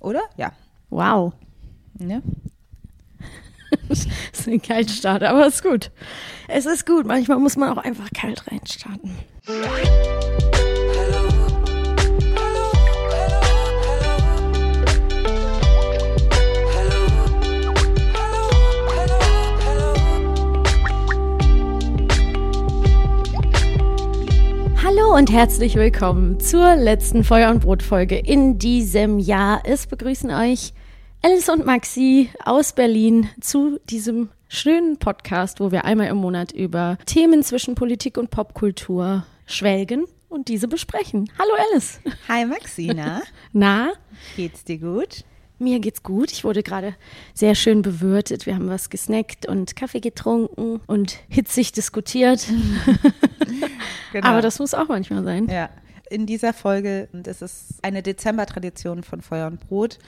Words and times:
Oder? 0.00 0.22
Ja. 0.36 0.52
Wow. 0.88 1.32
ja. 1.98 2.20
Das 3.88 4.06
ist 4.32 4.48
ein 4.48 4.60
Kaltstart, 4.60 5.22
aber 5.22 5.46
ist 5.46 5.62
gut. 5.62 5.92
Es 6.48 6.66
ist 6.66 6.86
gut. 6.86 7.06
Manchmal 7.06 7.38
muss 7.38 7.56
man 7.56 7.68
auch 7.76 7.82
einfach 7.82 8.08
kalt 8.12 8.50
reinstarten. 8.50 9.16
Hallo 25.10 25.18
und 25.18 25.32
herzlich 25.32 25.74
willkommen 25.74 26.38
zur 26.38 26.76
letzten 26.76 27.24
Feuer- 27.24 27.50
und 27.50 27.62
Brot-Folge 27.62 28.16
in 28.16 28.60
diesem 28.60 29.18
Jahr. 29.18 29.60
Es 29.64 29.88
begrüßen 29.88 30.30
euch 30.30 30.72
Alice 31.20 31.48
und 31.48 31.66
Maxi 31.66 32.30
aus 32.44 32.74
Berlin 32.74 33.28
zu 33.40 33.80
diesem 33.90 34.28
schönen 34.46 34.98
Podcast, 34.98 35.58
wo 35.58 35.72
wir 35.72 35.84
einmal 35.84 36.06
im 36.06 36.18
Monat 36.18 36.52
über 36.52 36.96
Themen 37.06 37.42
zwischen 37.42 37.74
Politik 37.74 38.18
und 38.18 38.30
Popkultur 38.30 39.26
schwelgen 39.46 40.04
und 40.28 40.46
diese 40.46 40.68
besprechen. 40.68 41.28
Hallo 41.40 41.54
Alice. 41.72 41.98
Hi 42.28 42.44
Maxina. 42.44 43.22
Na, 43.52 43.90
Geht's 44.36 44.62
dir 44.62 44.78
gut? 44.78 45.24
mir 45.60 45.78
geht's 45.78 46.02
gut. 46.02 46.32
Ich 46.32 46.42
wurde 46.44 46.62
gerade 46.62 46.94
sehr 47.34 47.54
schön 47.54 47.82
bewirtet. 47.82 48.46
Wir 48.46 48.54
haben 48.54 48.68
was 48.68 48.90
gesnackt 48.90 49.46
und 49.46 49.76
Kaffee 49.76 50.00
getrunken 50.00 50.80
und 50.86 51.18
hitzig 51.28 51.72
diskutiert. 51.72 52.46
Genau. 54.12 54.26
Aber 54.26 54.42
das 54.42 54.58
muss 54.58 54.74
auch 54.74 54.88
manchmal 54.88 55.22
sein. 55.22 55.46
Ja, 55.48 55.70
in 56.08 56.26
dieser 56.26 56.52
Folge, 56.52 57.08
und 57.12 57.28
es 57.28 57.42
ist 57.42 57.78
eine 57.82 58.02
Dezember-Tradition 58.02 59.04
von 59.04 59.20
Feuer 59.20 59.46
und 59.46 59.60
Brot, 59.60 59.98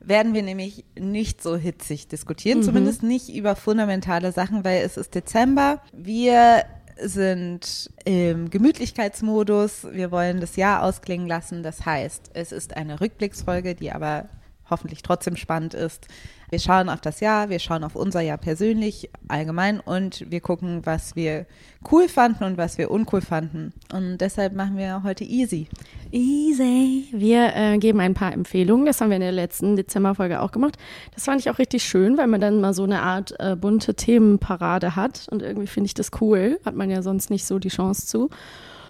werden 0.00 0.32
wir 0.34 0.42
nämlich 0.42 0.84
nicht 0.98 1.42
so 1.42 1.56
hitzig 1.56 2.08
diskutieren, 2.08 2.62
zumindest 2.62 3.02
nicht 3.02 3.28
über 3.34 3.54
fundamentale 3.54 4.32
Sachen, 4.32 4.64
weil 4.64 4.82
es 4.82 4.96
ist 4.96 5.14
Dezember. 5.14 5.82
Wir 5.92 6.64
sind 6.98 7.90
im 8.04 8.50
Gemütlichkeitsmodus. 8.50 9.86
Wir 9.92 10.10
wollen 10.10 10.40
das 10.40 10.56
Jahr 10.56 10.82
ausklingen 10.82 11.26
lassen. 11.26 11.62
Das 11.62 11.84
heißt, 11.84 12.30
es 12.34 12.52
ist 12.52 12.76
eine 12.76 13.00
Rückblicksfolge, 13.00 13.74
die 13.74 13.92
aber 13.92 14.28
hoffentlich 14.72 15.02
trotzdem 15.02 15.36
spannend 15.36 15.74
ist. 15.74 16.08
Wir 16.50 16.58
schauen 16.58 16.90
auf 16.90 17.00
das 17.00 17.20
Jahr, 17.20 17.48
wir 17.48 17.60
schauen 17.60 17.82
auf 17.82 17.96
unser 17.96 18.20
Jahr 18.20 18.36
persönlich, 18.36 19.08
allgemein 19.26 19.80
und 19.80 20.30
wir 20.30 20.40
gucken, 20.40 20.84
was 20.84 21.16
wir 21.16 21.46
cool 21.90 22.08
fanden 22.08 22.44
und 22.44 22.58
was 22.58 22.76
wir 22.76 22.90
uncool 22.90 23.22
fanden. 23.22 23.72
Und 23.90 24.18
deshalb 24.18 24.54
machen 24.54 24.76
wir 24.76 25.02
heute 25.02 25.24
easy. 25.24 25.68
Easy. 26.10 27.08
Wir 27.12 27.56
äh, 27.56 27.78
geben 27.78 28.00
ein 28.00 28.12
paar 28.12 28.34
Empfehlungen. 28.34 28.84
Das 28.84 29.00
haben 29.00 29.08
wir 29.08 29.16
in 29.16 29.22
der 29.22 29.32
letzten 29.32 29.76
Dezemberfolge 29.76 30.42
auch 30.42 30.52
gemacht. 30.52 30.76
Das 31.14 31.24
fand 31.24 31.40
ich 31.40 31.48
auch 31.48 31.58
richtig 31.58 31.84
schön, 31.84 32.18
weil 32.18 32.26
man 32.26 32.42
dann 32.42 32.60
mal 32.60 32.74
so 32.74 32.84
eine 32.84 33.00
Art 33.00 33.34
äh, 33.38 33.56
bunte 33.56 33.94
Themenparade 33.94 34.94
hat. 34.94 35.28
Und 35.30 35.40
irgendwie 35.40 35.68
finde 35.68 35.86
ich 35.86 35.94
das 35.94 36.10
cool. 36.20 36.60
Hat 36.66 36.74
man 36.74 36.90
ja 36.90 37.00
sonst 37.00 37.30
nicht 37.30 37.46
so 37.46 37.58
die 37.58 37.70
Chance 37.70 38.06
zu. 38.06 38.28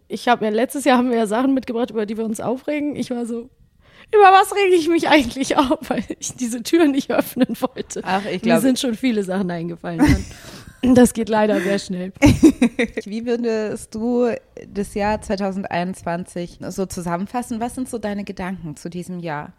Ich 0.09 0.27
habe 0.27 0.45
ja 0.45 0.51
letztes 0.51 0.85
Jahr 0.85 0.99
haben 0.99 1.11
wir 1.11 1.17
ja 1.17 1.27
Sachen 1.27 1.55
mitgebracht, 1.55 1.91
über 1.91 2.07
die 2.07 2.17
wir 2.17 2.25
uns 2.25 2.41
aufregen. 2.41 2.97
Ich 2.97 3.11
war 3.11 3.25
so, 3.25 3.51
über 4.15 4.25
was 4.33 4.55
rege 4.55 4.75
ich 4.77 4.89
mich 4.89 5.09
eigentlich 5.09 5.57
auf, 5.59 5.79
weil 5.89 6.05
ich 6.19 6.35
diese 6.35 6.63
Tür 6.63 6.87
nicht 6.87 7.11
öffnen 7.11 7.57
wollte. 7.61 8.01
Ach, 8.05 8.25
ich 8.25 8.33
Mir 8.33 8.39
glaube- 8.41 8.61
sind 8.63 8.79
schon 8.79 8.95
viele 8.95 9.25
Sachen 9.25 9.51
eingefallen. 9.51 10.03
Das 10.85 11.15
geht 11.15 11.29
leider 11.29 11.61
sehr 11.61 11.79
schnell. 11.79 12.13
Wie 13.05 13.25
würdest 13.25 13.95
du 13.95 14.31
das 14.67 14.95
Jahr 14.95 15.23
2021 15.23 16.59
so 16.71 16.87
zusammenfassen? 16.87 17.61
Was 17.61 17.77
sind 17.77 17.89
so 17.89 17.99
deine 17.99 18.25
Gedanken 18.25 18.75
zu 18.75 18.91
diesem 18.91 19.21
Jahr? 19.21 19.53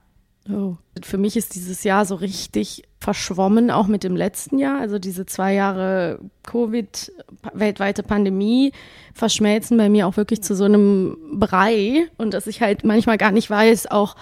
Oh. 0.50 0.76
Für 1.02 1.18
mich 1.18 1.38
ist 1.38 1.56
dieses 1.56 1.86
Jahr 1.86 2.06
so 2.06 2.16
richtig 2.16 2.84
verschwommen, 3.04 3.70
auch 3.70 3.88
mit 3.88 4.04
dem 4.04 4.16
letzten 4.16 4.58
Jahr. 4.58 4.80
Also 4.80 4.98
diese 4.98 5.26
zwei 5.26 5.54
Jahre 5.54 6.20
Covid, 6.44 7.12
weltweite 7.54 8.02
Pandemie 8.02 8.72
verschmelzen 9.14 9.78
bei 9.78 9.90
mir 9.90 10.08
auch 10.08 10.18
wirklich 10.18 10.42
zu 10.42 10.56
so 10.56 10.64
einem 10.64 11.18
Brei 11.34 12.08
und 12.18 12.34
dass 12.34 12.48
ich 12.48 12.62
halt 12.62 12.84
manchmal 12.84 13.18
gar 13.18 13.32
nicht 13.32 13.50
weiß, 13.50 13.92
auch 13.92 14.16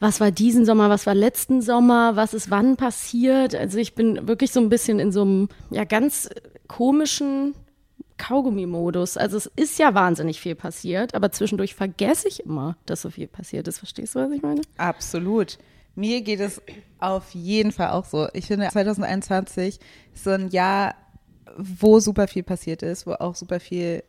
was 0.00 0.20
war 0.20 0.32
diesen 0.32 0.66
Sommer, 0.66 0.90
was 0.90 1.06
war 1.06 1.14
letzten 1.14 1.62
Sommer, 1.62 2.16
was 2.16 2.34
ist 2.34 2.50
wann 2.50 2.76
passiert. 2.76 3.54
Also 3.54 3.78
ich 3.78 3.94
bin 3.94 4.26
wirklich 4.26 4.50
so 4.50 4.60
ein 4.60 4.68
bisschen 4.68 4.98
in 4.98 5.12
so 5.12 5.22
einem 5.22 5.48
ja 5.70 5.84
ganz 5.84 6.28
komischen 6.66 7.54
Kaugummi-Modus. 8.18 9.16
Also 9.16 9.36
es 9.36 9.46
ist 9.56 9.78
ja 9.78 9.94
wahnsinnig 9.94 10.40
viel 10.40 10.56
passiert, 10.56 11.14
aber 11.14 11.30
zwischendurch 11.30 11.74
vergesse 11.74 12.28
ich 12.28 12.44
immer, 12.44 12.76
dass 12.86 13.02
so 13.02 13.10
viel 13.10 13.28
passiert 13.28 13.68
ist. 13.68 13.78
Verstehst 13.78 14.16
du, 14.16 14.20
was 14.20 14.32
ich 14.32 14.42
meine? 14.42 14.62
Absolut. 14.76 15.58
Mir 15.94 16.22
geht 16.22 16.40
es 16.40 16.60
auf 16.98 17.30
jeden 17.34 17.72
Fall 17.72 17.90
auch 17.90 18.04
so. 18.04 18.28
Ich 18.32 18.46
finde 18.46 18.68
2021 18.68 19.78
ist 20.14 20.24
so 20.24 20.30
ein 20.30 20.48
Jahr, 20.48 20.94
wo 21.56 22.00
super 22.00 22.26
viel 22.26 22.42
passiert 22.42 22.82
ist, 22.82 23.06
wo 23.06 23.12
auch 23.12 23.34
super 23.34 23.60
viel 23.60 24.02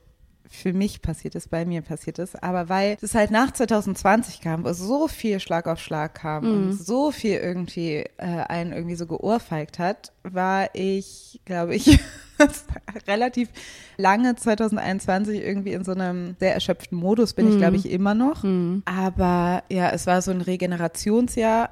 für 0.50 0.74
mich 0.74 1.02
passiert 1.02 1.36
ist, 1.36 1.50
bei 1.50 1.66
mir 1.66 1.82
passiert 1.82 2.20
ist, 2.20 2.42
aber 2.44 2.70
weil 2.70 2.98
es 3.02 3.16
halt 3.16 3.32
nach 3.32 3.52
2020 3.52 4.42
kam, 4.42 4.64
wo 4.64 4.74
so 4.74 5.08
viel 5.08 5.40
Schlag 5.40 5.68
auf 5.68 5.80
Schlag 5.80 6.16
kam 6.16 6.44
und 6.52 6.74
so 6.74 7.12
viel 7.12 7.38
irgendwie 7.38 8.06
äh, 8.18 8.26
einen 8.48 8.72
irgendwie 8.72 8.96
so 8.96 9.08
geohrfeigt 9.08 9.80
hat, 9.80 10.14
war 10.24 10.70
ich, 10.74 11.42
glaube 11.46 11.76
ich, 11.76 12.00
relativ 13.08 13.50
lange 13.98 14.36
2021 14.36 15.42
irgendwie 15.42 15.74
in 15.74 15.84
so 15.84 15.94
einem 15.94 16.36
sehr 16.40 16.54
erschöpften 16.54 16.98
Modus 16.98 17.34
bin 17.34 17.48
ich, 17.50 17.58
glaube 17.58 17.78
ich, 17.78 17.90
immer 17.90 18.14
noch. 18.14 18.44
Aber 18.86 19.64
ja, 19.72 19.90
es 19.90 20.06
war 20.06 20.22
so 20.22 20.32
ein 20.32 20.42
Regenerationsjahr. 20.42 21.72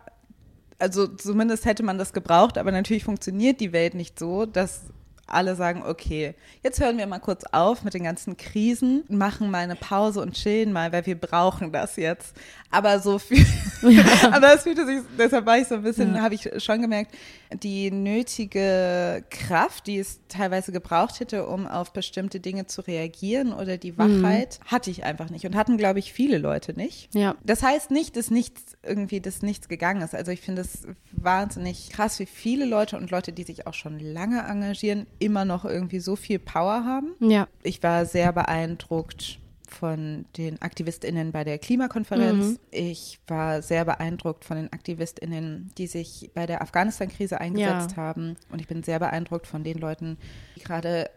Also 0.84 1.08
zumindest 1.08 1.64
hätte 1.64 1.82
man 1.82 1.98
das 1.98 2.12
gebraucht, 2.12 2.58
aber 2.58 2.70
natürlich 2.74 3.06
funktioniert 3.06 3.62
die 3.62 3.72
Welt 3.72 3.94
nicht 3.94 4.20
so, 4.20 4.46
dass 4.46 4.82
alle 5.28 5.56
sagen, 5.56 5.84
okay, 5.86 6.36
jetzt 6.64 6.80
hören 6.80 6.98
wir 6.98 7.08
mal 7.08 7.20
kurz 7.20 7.44
auf 7.52 7.84
mit 7.84 7.94
den 7.94 8.04
ganzen 8.04 8.38
Krisen, 8.38 9.04
machen 9.10 9.50
mal 9.50 9.60
eine 9.60 9.75
Pause 9.75 10.22
und 10.22 10.34
chillen 10.34 10.74
mal, 10.74 10.92
weil 10.92 11.06
wir 11.06 11.20
brauchen 11.20 11.72
das 11.72 11.96
jetzt. 11.96 12.36
Aber 12.72 13.00
so 13.00 13.20
viel, 13.20 13.46
aber 14.31 14.56
es 14.56 14.64
fühlte 14.64 14.86
sich, 14.86 15.02
deshalb 15.18 15.46
war 15.46 15.58
ich 15.58 15.68
so 15.68 15.75
ein 15.75 15.84
bisschen, 15.84 16.22
habe 16.22 16.36
ich 16.36 16.50
schon 16.58 16.81
gemerkt, 16.81 17.14
die 17.62 17.92
nötige 17.92 19.24
Kraft, 19.30 19.88
die 19.88 20.00
es 20.00 20.20
teilweise 20.28 20.72
gebraucht 20.72 21.20
hätte, 21.20 21.46
um 21.48 21.68
auf 21.68 21.94
bestimmte 21.94 22.40
Dinge 22.40 22.66
zu 22.66 22.81
reagieren 22.81 23.54
oder 23.54 23.78
die 23.78 23.98
Wachheit, 23.98 24.60
hatte 24.66 24.90
ich 24.90 25.04
einfach 25.04 25.30
nicht 25.30 25.46
und 25.46 25.56
hatten, 25.56 25.78
glaube 25.78 26.00
ich, 26.00 26.14
viele 26.14 26.38
Leute 26.40 26.74
nicht. 26.74 27.14
Ja. 27.14 27.36
Das 27.44 27.62
heißt 27.62 27.92
nicht, 27.92 28.18
dass 28.18 28.31
nichts 28.31 28.75
irgendwie, 28.81 29.22
dass 29.22 29.42
nichts 29.42 29.70
gegangen 29.70 30.02
ist. 30.02 30.16
Also 30.16 30.31
ich 30.31 30.42
finde 30.42 30.64
es 30.64 30.88
wahnsinnig 31.12 31.92
krass, 31.92 32.20
wie 32.20 32.25
viele 32.25 32.66
Leute 32.66 32.98
und 32.98 33.12
Leute, 33.12 33.34
die 33.34 33.44
sich 33.44 33.68
auch 33.68 33.74
schon 33.74 34.00
lange 34.00 34.42
engagieren, 34.42 35.06
immer 35.24 35.46
noch 35.46 35.66
irgendwie 35.66 36.00
so 36.00 36.16
viel 36.16 36.40
Power 36.40 36.84
haben. 36.86 37.14
Ja. 37.20 37.48
Ich 37.64 37.81
war 37.84 38.06
sehr 38.06 38.31
beeindruckt 38.34 39.40
von 39.68 40.25
den 40.38 40.62
AktivistInnen 40.62 41.31
bei 41.31 41.44
der 41.44 41.58
Klimakonferenz. 41.58 42.46
Mhm. 42.46 42.60
Ich 42.72 43.20
war 43.28 43.62
sehr 43.64 43.86
beeindruckt 43.86 44.46
von 44.46 44.58
den 44.58 44.72
AktivistInnen, 44.72 45.72
die 45.78 45.88
sich 45.88 46.30
bei 46.36 46.46
der 46.46 46.62
Afghanistan-Krise 46.62 47.42
eingesetzt 47.42 47.92
Ja. 47.92 47.98
haben. 47.98 48.36
Und 48.52 48.62
ich 48.62 48.68
bin 48.68 48.84
sehr 48.84 49.00
beeindruckt 49.00 49.48
von 49.48 49.64
den 49.64 49.80
Leuten, 49.80 50.18
die 50.56 50.60
gerade 50.64 51.10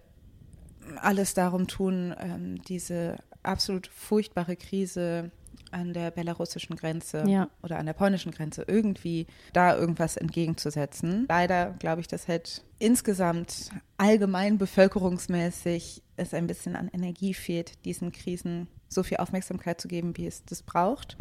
alles 1.03 1.35
darum 1.35 1.67
tun, 1.67 2.15
ähm, 2.19 2.63
diese 2.63 3.17
absolut 3.43 3.89
furchtbare 3.89 4.57
Krise 4.57 5.31
an 5.73 5.93
der 5.93 6.11
belarussischen 6.11 6.77
Grenze 6.77 7.25
Ja. 7.27 7.49
oder 7.63 7.79
an 7.79 7.87
der 7.87 7.93
polnischen 7.93 8.33
Grenze 8.33 8.65
irgendwie 8.67 9.27
da 9.53 9.77
irgendwas 9.77 10.17
entgegenzusetzen. 10.17 11.27
Leider 11.29 11.75
glaube 11.79 12.01
ich, 12.01 12.09
dass 12.09 12.29
halt 12.29 12.63
insgesamt 12.79 13.71
allgemein 13.97 14.59
bevölkerungsmäßig 14.59 16.03
es 16.17 16.35
ein 16.35 16.47
bisschen 16.47 16.77
an 16.77 16.89
Energie 16.93 17.35
fehlt, 17.35 17.85
diesen 17.85 18.13
Krisen 18.13 18.69
so 18.89 19.03
viel 19.03 19.19
Aufmerksamkeit 19.19 19.81
zu 19.81 19.89
geben, 19.89 20.17
wie 20.17 20.27
es 20.27 20.45
das 20.45 20.63
braucht. 20.63 21.17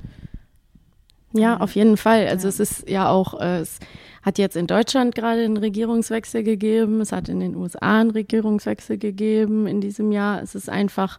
Ja, 1.34 1.58
auf 1.60 1.76
jeden 1.76 1.98
Fall. 1.98 2.28
Also 2.28 2.48
Ja. 2.48 2.50
es 2.50 2.60
ist 2.60 2.90
ja 2.90 3.10
auch, 3.10 3.40
äh, 3.42 3.60
es 3.60 3.80
hat 4.22 4.38
jetzt 4.38 4.56
in 4.56 4.68
Deutschland 4.68 5.16
gerade 5.16 5.44
einen 5.44 5.58
Regierungswechsel 5.58 6.44
gegeben, 6.44 7.02
es 7.02 7.12
hat 7.12 7.28
in 7.28 7.42
den 7.42 7.56
USA 7.56 8.00
einen 8.00 8.12
Regierungswechsel 8.12 8.98
gegeben 8.98 9.68
in 9.68 9.82
diesem 9.82 10.12
Jahr. 10.14 10.42
Es 10.42 10.56
ist 10.56 10.70
einfach 10.70 11.18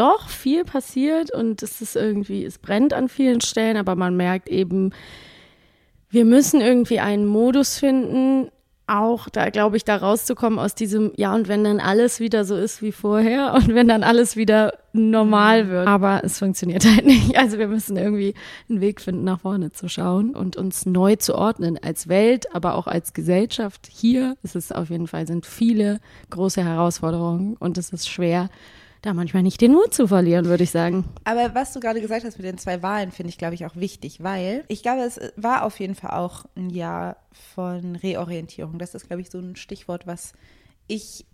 doch 0.00 0.30
viel 0.30 0.64
passiert 0.64 1.30
und 1.30 1.62
es 1.62 1.82
ist 1.82 1.94
irgendwie, 1.94 2.44
es 2.44 2.58
brennt 2.58 2.94
an 2.94 3.10
vielen 3.10 3.42
Stellen, 3.42 3.76
aber 3.76 3.96
man 3.96 4.16
merkt 4.16 4.48
eben, 4.48 4.92
wir 6.08 6.24
müssen 6.24 6.62
irgendwie 6.62 7.00
einen 7.00 7.26
Modus 7.26 7.78
finden, 7.78 8.50
auch 8.86 9.28
da 9.28 9.50
glaube 9.50 9.76
ich, 9.76 9.84
da 9.84 9.96
rauszukommen 9.96 10.58
aus 10.58 10.74
diesem, 10.74 11.12
ja, 11.16 11.34
und 11.34 11.48
wenn 11.48 11.62
dann 11.62 11.80
alles 11.80 12.18
wieder 12.18 12.46
so 12.46 12.56
ist 12.56 12.80
wie 12.80 12.92
vorher 12.92 13.52
und 13.56 13.74
wenn 13.74 13.88
dann 13.88 14.02
alles 14.02 14.36
wieder 14.36 14.72
normal 14.94 15.68
wird. 15.68 15.86
Aber 15.86 16.24
es 16.24 16.38
funktioniert 16.38 16.84
halt 16.86 17.04
nicht. 17.06 17.36
Also 17.36 17.58
wir 17.58 17.68
müssen 17.68 17.98
irgendwie 17.98 18.32
einen 18.70 18.80
Weg 18.80 19.02
finden, 19.02 19.24
nach 19.24 19.40
vorne 19.40 19.70
zu 19.70 19.90
schauen 19.90 20.34
und 20.34 20.56
uns 20.56 20.86
neu 20.86 21.16
zu 21.16 21.34
ordnen 21.36 21.78
als 21.80 22.08
Welt, 22.08 22.54
aber 22.54 22.74
auch 22.74 22.86
als 22.86 23.12
Gesellschaft. 23.12 23.86
Hier 23.86 24.34
ist 24.42 24.56
es 24.56 24.72
auf 24.72 24.88
jeden 24.88 25.08
Fall, 25.08 25.26
sind 25.26 25.44
viele 25.44 26.00
große 26.30 26.64
Herausforderungen 26.64 27.56
und 27.58 27.76
es 27.76 27.90
ist 27.90 28.08
schwer, 28.08 28.48
da 29.02 29.14
manchmal 29.14 29.42
nicht 29.42 29.60
den 29.60 29.72
Mut 29.72 29.94
zu 29.94 30.06
verlieren, 30.06 30.46
würde 30.46 30.64
ich 30.64 30.70
sagen. 30.70 31.04
Aber 31.24 31.54
was 31.54 31.72
du 31.72 31.80
gerade 31.80 32.00
gesagt 32.00 32.24
hast 32.24 32.36
mit 32.36 32.46
den 32.46 32.58
zwei 32.58 32.82
Wahlen, 32.82 33.12
finde 33.12 33.30
ich, 33.30 33.38
glaube 33.38 33.54
ich, 33.54 33.64
auch 33.64 33.76
wichtig, 33.76 34.22
weil 34.22 34.64
ich 34.68 34.82
glaube, 34.82 35.02
es 35.02 35.20
war 35.36 35.64
auf 35.64 35.80
jeden 35.80 35.94
Fall 35.94 36.10
auch 36.10 36.44
ein 36.54 36.70
Jahr 36.70 37.16
von 37.54 37.96
Reorientierung. 37.96 38.78
Das 38.78 38.94
ist, 38.94 39.06
glaube 39.06 39.22
ich, 39.22 39.30
so 39.30 39.38
ein 39.38 39.56
Stichwort, 39.56 40.06
was 40.06 40.34
ich, 40.86 41.24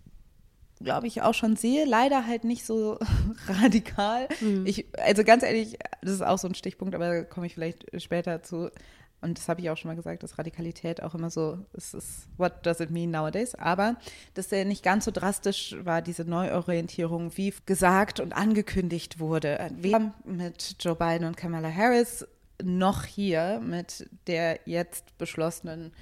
glaube 0.79 1.07
ich, 1.07 1.21
auch 1.21 1.33
schon 1.33 1.55
sehe. 1.57 1.85
Leider 1.85 2.25
halt 2.25 2.45
nicht 2.45 2.65
so 2.65 2.99
radikal. 3.47 4.29
Ich, 4.63 4.85
also 4.97 5.23
ganz 5.23 5.43
ehrlich, 5.43 5.77
das 6.01 6.11
ist 6.11 6.23
auch 6.23 6.37
so 6.37 6.47
ein 6.47 6.55
Stichpunkt, 6.55 6.95
aber 6.95 7.09
da 7.09 7.23
komme 7.23 7.47
ich 7.47 7.53
vielleicht 7.53 7.85
später 8.01 8.43
zu. 8.43 8.71
Und 9.19 9.39
das 9.39 9.49
habe 9.49 9.61
ich 9.61 9.69
auch 9.69 9.77
schon 9.77 9.89
mal 9.89 9.95
gesagt, 9.95 10.21
dass 10.21 10.37
Radikalität 10.37 11.01
auch 11.01 11.15
immer 11.15 11.31
so, 11.31 11.57
es 11.73 11.93
ist, 11.93 12.27
what 12.37 12.65
does 12.65 12.79
it 12.79 12.91
mean 12.91 13.09
nowadays? 13.09 13.55
Aber 13.55 13.95
dass 14.35 14.49
der 14.49 14.63
nicht 14.63 14.83
ganz 14.83 15.05
so 15.05 15.11
drastisch 15.11 15.75
war, 15.83 16.01
diese 16.03 16.23
Neuorientierung, 16.23 17.35
wie 17.35 17.53
gesagt 17.65 18.19
und 18.19 18.33
angekündigt 18.33 19.19
wurde. 19.19 19.71
Wir 19.75 19.95
haben 19.95 20.13
mit 20.23 20.75
Joe 20.79 20.95
Biden 20.95 21.25
und 21.25 21.35
Kamala 21.35 21.73
Harris 21.73 22.27
noch 22.63 23.05
hier 23.05 23.59
mit 23.63 24.07
der 24.27 24.59
jetzt 24.65 25.17
beschlossenen 25.17 25.93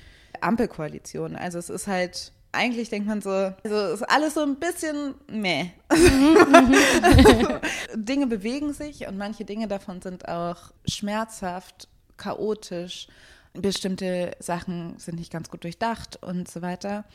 Ampelkoalition. 0.41 1.37
Also 1.37 1.57
es 1.57 1.69
ist 1.69 1.87
halt, 1.87 2.33
eigentlich 2.51 2.89
denkt 2.89 3.07
man 3.07 3.21
so, 3.21 3.29
also 3.29 3.75
es 3.75 4.01
ist 4.01 4.09
alles 4.09 4.33
so 4.33 4.41
ein 4.41 4.57
bisschen 4.57 5.15
meh. 5.31 5.69
Dinge 7.95 8.27
bewegen 8.27 8.73
sich 8.73 9.07
und 9.07 9.17
manche 9.17 9.45
Dinge 9.45 9.69
davon 9.69 10.01
sind 10.01 10.27
auch 10.27 10.71
schmerzhaft, 10.85 11.87
chaotisch. 12.17 13.07
Bestimmte 13.53 14.31
Sachen 14.39 14.97
sind 14.99 15.17
nicht 15.17 15.31
ganz 15.31 15.49
gut 15.49 15.63
durchdacht 15.63 16.21
und 16.21 16.49
so 16.49 16.61
weiter. 16.61 17.05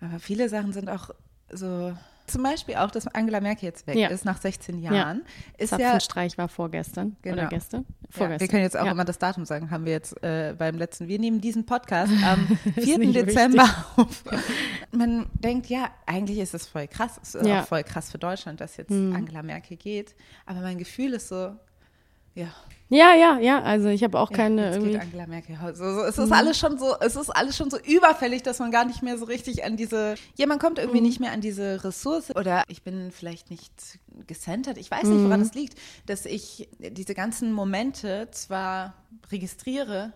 Aber 0.00 0.18
viele 0.18 0.48
Sachen 0.48 0.72
sind 0.74 0.90
auch 0.90 1.10
so, 1.50 1.96
zum 2.26 2.42
Beispiel 2.42 2.74
auch, 2.74 2.90
dass 2.90 3.06
Angela 3.06 3.40
Merkel 3.40 3.64
jetzt 3.64 3.86
weg 3.86 3.96
Ja. 3.96 4.08
ist 4.08 4.26
nach 4.26 4.38
16 4.38 4.82
Jahren, 4.82 5.22
ist 5.56 5.72
ja 5.72 5.78
Zapfenstreich 5.78 6.36
war 6.36 6.48
vorgestern 6.50 7.16
Genau. 7.22 7.38
oder 7.38 7.46
gestern? 7.46 7.86
ja, 7.88 7.94
Vorgestern. 8.10 8.40
wir 8.40 8.48
können 8.48 8.62
jetzt 8.64 8.76
auch 8.78 8.84
Ja. 8.84 8.92
immer 8.92 9.06
das 9.06 9.18
Datum 9.18 9.46
sagen, 9.46 9.70
haben 9.70 9.86
wir 9.86 9.92
jetzt 9.92 10.22
äh, 10.22 10.54
beim 10.58 10.76
letzten. 10.76 11.08
Wir 11.08 11.18
nehmen 11.18 11.40
diesen 11.40 11.64
Podcast 11.64 12.12
am 12.22 12.46
4. 12.74 12.98
nicht 12.98 13.16
Dezember 13.16 13.64
auf. 13.96 14.24
Man 14.92 15.30
denkt, 15.32 15.68
ja, 15.68 15.88
eigentlich 16.04 16.38
ist 16.38 16.52
es 16.52 16.66
voll 16.66 16.86
krass. 16.86 17.18
Es 17.22 17.34
ist 17.34 17.46
Ja. 17.46 17.62
auch 17.62 17.66
voll 17.66 17.82
krass 17.82 18.10
für 18.10 18.18
Deutschland, 18.18 18.60
dass 18.60 18.76
jetzt 18.76 18.90
Mhm. 18.90 19.16
Angela 19.16 19.42
Merkel 19.42 19.78
geht. 19.78 20.14
Aber 20.44 20.60
mein 20.60 20.76
Gefühl 20.76 21.14
ist 21.14 21.28
so, 21.28 21.56
ja, 22.38 22.48
Ja, 22.90 23.14
ja, 23.14 23.38
ja. 23.38 23.60
Also 23.62 23.88
ich 23.88 24.02
habe 24.02 24.18
auch 24.18 24.30
ja, 24.30 24.36
keine 24.38 24.64
jetzt 24.64 24.74
irgendwie. 24.76 24.92
geht 24.92 25.00
Angela 25.02 25.26
Merkel. 25.26 25.58
So, 25.74 25.94
so, 25.94 26.04
es 26.04 26.16
ist 26.16 26.32
alles 26.32 26.58
schon 26.58 26.78
so, 26.78 26.94
es 27.00 27.16
ist 27.16 27.28
alles 27.28 27.54
schon 27.54 27.68
so 27.70 27.78
überfällig, 27.78 28.42
dass 28.44 28.60
man 28.60 28.70
gar 28.70 28.86
nicht 28.86 29.02
mehr 29.02 29.18
so 29.18 29.26
richtig 29.26 29.62
an 29.64 29.76
diese, 29.76 30.14
ja, 30.36 30.46
man 30.46 30.58
kommt 30.58 30.78
Mhm. 30.78 30.84
irgendwie 30.84 31.02
nicht 31.02 31.20
mehr 31.20 31.32
an 31.32 31.42
diese 31.42 31.84
Ressource 31.84 32.34
oder 32.34 32.62
ich 32.68 32.82
bin 32.82 33.10
vielleicht 33.12 33.50
nicht 33.50 33.72
gecentert. 34.26 34.78
Ich 34.78 34.90
weiß 34.90 35.02
nicht, 35.04 35.20
Mhm. 35.20 35.24
woran 35.26 35.40
es 35.42 35.52
liegt, 35.52 35.76
dass 36.06 36.24
ich 36.24 36.68
diese 36.78 37.12
ganzen 37.14 37.52
Momente 37.52 38.28
zwar 38.30 38.94
registriere 39.30 40.14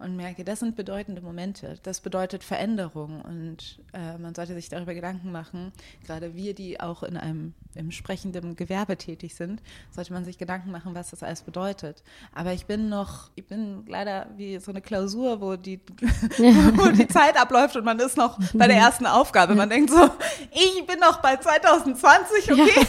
und 0.00 0.16
merke, 0.16 0.44
das 0.44 0.60
sind 0.60 0.76
bedeutende 0.76 1.20
Momente. 1.20 1.78
Das 1.82 2.00
bedeutet 2.00 2.42
Veränderung 2.44 3.20
und 3.22 3.78
äh, 3.92 4.18
man 4.18 4.34
sollte 4.34 4.54
sich 4.54 4.68
darüber 4.68 4.94
Gedanken 4.94 5.30
machen. 5.32 5.72
Gerade 6.06 6.34
wir, 6.34 6.54
die 6.54 6.80
auch 6.80 7.02
in 7.02 7.16
einem 7.16 7.54
im 7.76 7.92
sprechenden 7.92 8.56
Gewerbe 8.56 8.96
tätig 8.96 9.36
sind, 9.36 9.62
sollte 9.92 10.12
man 10.12 10.24
sich 10.24 10.38
Gedanken 10.38 10.72
machen, 10.72 10.92
was 10.96 11.10
das 11.10 11.22
alles 11.22 11.42
bedeutet. 11.42 12.02
Aber 12.34 12.52
ich 12.52 12.66
bin 12.66 12.88
noch, 12.88 13.30
ich 13.36 13.46
bin 13.46 13.84
leider 13.86 14.26
wie 14.36 14.58
so 14.58 14.72
eine 14.72 14.80
Klausur, 14.80 15.40
wo 15.40 15.54
die, 15.54 15.78
wo 16.38 16.88
die 16.90 17.06
Zeit 17.06 17.40
abläuft 17.40 17.76
und 17.76 17.84
man 17.84 17.98
ist 18.00 18.16
noch 18.16 18.38
bei 18.54 18.66
der 18.66 18.76
ersten 18.76 19.06
Aufgabe. 19.06 19.54
Man 19.54 19.70
denkt 19.70 19.90
so, 19.90 20.10
ich 20.50 20.84
bin 20.86 20.98
noch 20.98 21.20
bei 21.22 21.36
2020, 21.36 22.52
okay? 22.52 22.86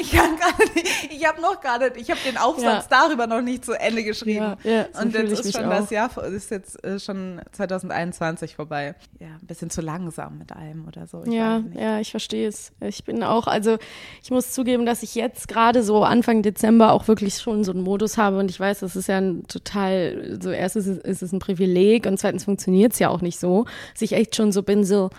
Ich 0.00 0.12
kann 0.12 0.36
gerade, 0.36 0.70
ich 1.10 1.26
habe 1.26 1.40
noch 1.40 1.60
gerade, 1.60 1.92
ich 1.96 2.10
habe 2.10 2.20
den 2.24 2.36
Aufsatz 2.38 2.88
darüber 2.88 3.26
noch 3.26 3.40
nicht 3.42 3.64
zu 3.64 3.72
Ende 3.72 4.02
geschrieben. 4.04 4.56
Ja, 4.64 4.70
ja, 4.70 4.86
so 4.92 5.02
und 5.02 5.14
jetzt 5.14 5.44
ist 5.44 5.52
schon 5.56 5.66
auch. 5.66 5.70
das 5.70 5.90
Jahr, 5.90 6.08
vor- 6.08 6.24
ist 6.24 6.50
jetzt 6.52 6.84
äh, 6.84 6.98
schon 7.00 7.40
2021 7.52 8.54
vorbei. 8.56 8.94
Ja, 9.20 9.26
ein 9.40 9.46
bisschen 9.46 9.70
zu 9.70 9.80
langsam 9.80 10.38
mit 10.38 10.52
allem 10.52 10.86
oder 10.86 11.06
so. 11.06 11.22
Ich 11.24 11.32
Ja, 11.32 11.62
ja, 11.74 12.00
ich 12.00 12.10
verstehe 12.10 12.46
es. 12.48 12.72
Ich 12.80 13.04
bin 13.04 13.22
auch, 13.22 13.46
also 13.46 13.78
ich 14.22 14.30
muss 14.30 14.52
zugeben, 14.52 14.86
dass 14.86 15.02
ich 15.02 15.14
jetzt 15.14 15.48
gerade 15.48 15.82
so 15.82 16.04
Anfang 16.04 16.42
Dezember 16.42 16.92
auch 16.92 17.08
wirklich 17.08 17.36
schon 17.38 17.64
so 17.64 17.72
einen 17.72 17.82
Modus 17.82 18.18
habe 18.18 18.38
und 18.38 18.50
ich 18.50 18.60
weiß, 18.60 18.80
das 18.80 18.94
ist 18.96 19.08
ja 19.08 19.18
ein 19.18 19.46
total, 19.48 20.38
so 20.40 20.50
erstens 20.50 20.86
ist, 20.86 20.98
es- 20.98 21.04
ist 21.04 21.22
es 21.22 21.32
ein 21.32 21.38
Privileg 21.38 22.06
und 22.06 22.18
zweitens 22.18 22.44
funktioniert 22.44 22.92
es 22.92 22.98
ja 22.98 23.08
auch 23.08 23.20
nicht 23.22 23.38
so, 23.38 23.64
dass 23.94 24.02
ich 24.02 24.12
echt 24.12 24.36
schon 24.36 24.52
so 24.52 24.62
bin, 24.62 24.84
so, 24.84 25.10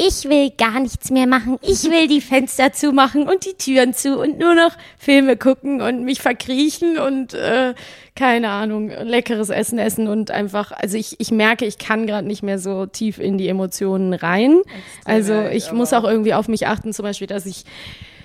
ich 0.00 0.24
will 0.28 0.50
gar 0.56 0.80
nichts 0.80 1.10
mehr 1.10 1.26
machen. 1.26 1.58
Ich 1.60 1.84
will 1.84 2.08
die 2.08 2.22
Fenster 2.22 2.72
zumachen 2.72 3.28
und 3.28 3.44
die 3.44 3.52
Türen 3.52 3.92
zu 3.92 4.18
und 4.18 4.38
nur 4.38 4.54
noch 4.54 4.72
Filme 4.98 5.36
gucken 5.36 5.82
und 5.82 6.04
mich 6.04 6.22
verkriechen 6.22 6.98
und 6.98 7.34
äh, 7.34 7.74
keine 8.16 8.48
Ahnung, 8.48 8.88
leckeres 8.88 9.50
Essen 9.50 9.78
essen 9.78 10.08
und 10.08 10.30
einfach, 10.30 10.72
also 10.72 10.96
ich, 10.96 11.20
ich 11.20 11.30
merke, 11.30 11.66
ich 11.66 11.76
kann 11.76 12.06
gerade 12.06 12.26
nicht 12.26 12.42
mehr 12.42 12.58
so 12.58 12.86
tief 12.86 13.18
in 13.18 13.36
die 13.36 13.48
Emotionen 13.48 14.14
rein. 14.14 14.62
also 15.04 15.42
ich 15.52 15.70
muss 15.70 15.92
auch 15.92 16.04
irgendwie 16.04 16.32
auf 16.32 16.48
mich 16.48 16.66
achten, 16.66 16.94
zum 16.94 17.02
Beispiel, 17.02 17.26
dass 17.26 17.44
ich 17.44 17.64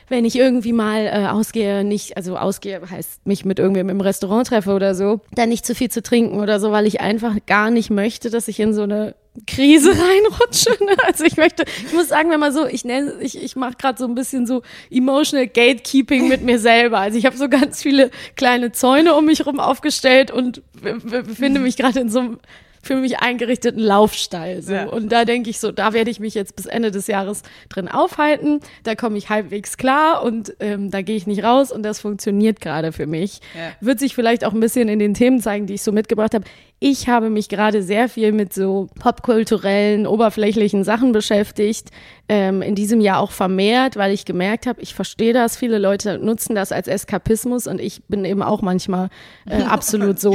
wenn 0.08 0.24
ich 0.24 0.38
irgendwie 0.38 0.72
mal 0.72 1.08
äh, 1.08 1.28
ausgehe, 1.32 1.84
nicht, 1.84 2.16
also 2.16 2.38
ausgehe 2.38 2.80
heißt 2.88 3.26
mich 3.26 3.44
mit 3.44 3.58
irgendwem 3.58 3.90
im 3.90 4.02
Restaurant 4.02 4.46
treffe 4.48 4.72
oder 4.74 4.94
so, 4.94 5.22
dann 5.34 5.50
nicht 5.50 5.66
zu 5.66 5.74
viel 5.74 5.90
zu 5.90 6.04
trinken 6.04 6.40
oder 6.40 6.60
so, 6.60 6.72
weil 6.72 6.86
ich 6.86 7.02
einfach 7.02 7.36
gar 7.48 7.72
nicht 7.72 7.90
möchte, 7.90 8.30
dass 8.30 8.48
ich 8.48 8.60
in 8.60 8.72
so 8.72 8.84
eine 8.84 9.16
Krise 9.48 9.90
reinrutsche. 9.98 10.72
Ne? 10.84 10.96
Also 11.06 11.24
ich 11.26 11.38
möchte, 11.38 11.66
ich 11.86 11.94
muss 11.94 12.08
sagen, 12.08 12.30
wenn 12.32 12.40
mal 12.40 12.52
so, 12.52 12.66
ich 12.66 12.86
nenne, 12.86 13.14
ich, 13.20 13.42
ich 13.42 13.56
mache 13.56 13.74
gerade 13.78 13.98
so 13.98 14.06
ein 14.06 14.16
bisschen 14.16 14.48
so 14.48 14.62
emotional 14.90 15.48
Gatekeeping 15.48 16.28
mit 16.28 16.42
mir 16.42 16.60
selber. 16.60 17.00
Also 17.00 17.18
ich 17.18 17.26
habe 17.26 17.38
so 17.38 17.50
ganz 17.50 17.82
viele 17.82 18.12
kleine 18.36 18.72
Zäune 18.72 19.14
um 19.16 19.26
mich 19.26 19.46
rum 19.46 19.60
aufgestellt 19.60 20.32
und 20.32 20.62
be- 20.82 21.00
be- 21.04 21.24
befinde 21.24 21.60
mich 21.60 21.78
gerade 21.78 22.00
in 22.00 22.10
so 22.10 22.20
einem 22.20 22.40
für 22.82 22.96
mich 22.98 23.18
eingerichteten 23.18 23.80
Laufstall. 23.82 24.62
So. 24.62 24.72
Ja. 24.74 24.86
Und 24.86 25.12
da 25.12 25.26
denke 25.26 25.50
ich 25.50 25.60
so, 25.60 25.72
da 25.72 25.94
werde 25.94 26.12
ich 26.12 26.20
mich 26.20 26.36
jetzt 26.36 26.56
bis 26.56 26.68
Ende 26.68 26.92
des 26.92 27.08
Jahres 27.08 27.42
drin 27.68 27.88
aufhalten. 27.88 28.60
Da 28.84 28.94
komme 28.94 29.18
ich 29.18 29.30
halbwegs 29.30 29.78
klar 29.78 30.22
und 30.24 30.56
ähm, 30.60 30.92
da 30.92 31.02
gehe 31.02 31.16
ich 31.16 31.26
nicht 31.26 31.44
raus 31.44 31.72
und 31.72 31.82
das 31.82 32.00
funktioniert 32.00 32.62
gerade 32.62 32.92
für 32.92 33.08
mich. 33.08 33.40
Ja. 33.58 33.72
Wird 33.82 33.98
sich 33.98 34.14
vielleicht 34.14 34.46
auch 34.46 34.54
ein 34.54 34.60
bisschen 34.60 34.88
in 34.88 35.00
den 35.00 35.16
Themen 35.16 35.40
zeigen, 35.42 35.66
die 35.66 35.74
ich 35.74 35.82
so 35.82 35.92
mitgebracht 35.92 36.36
habe. 36.36 36.46
Ich 36.80 37.08
habe 37.08 37.30
mich 37.30 37.48
gerade 37.48 37.82
sehr 37.82 38.10
viel 38.10 38.34
mit 38.34 38.54
so 38.54 38.90
popkulturellen, 39.00 40.06
oberflächlichen 40.06 40.84
Sachen 40.84 41.14
beschäftigt. 41.14 41.90
Ähm, 42.28 42.64
in 42.64 42.74
diesem 42.74 43.02
Jahr 43.02 43.20
auch 43.20 43.32
vermehrt, 43.32 43.98
weil 43.98 44.12
ich 44.12 44.26
gemerkt 44.26 44.66
habe, 44.66 44.82
ich 44.82 44.96
verstehe 44.96 45.32
das. 45.32 45.56
Viele 45.56 45.78
Leute 45.78 46.18
nutzen 46.18 46.56
das 46.56 46.72
als 46.72 46.88
Eskapismus 46.88 47.68
und 47.68 47.80
ich 47.80 48.04
bin 48.06 48.26
eben 48.26 48.42
auch 48.42 48.64
manchmal 48.64 49.10
äh, 49.48 49.62
absolut 49.70 50.20
so. 50.20 50.32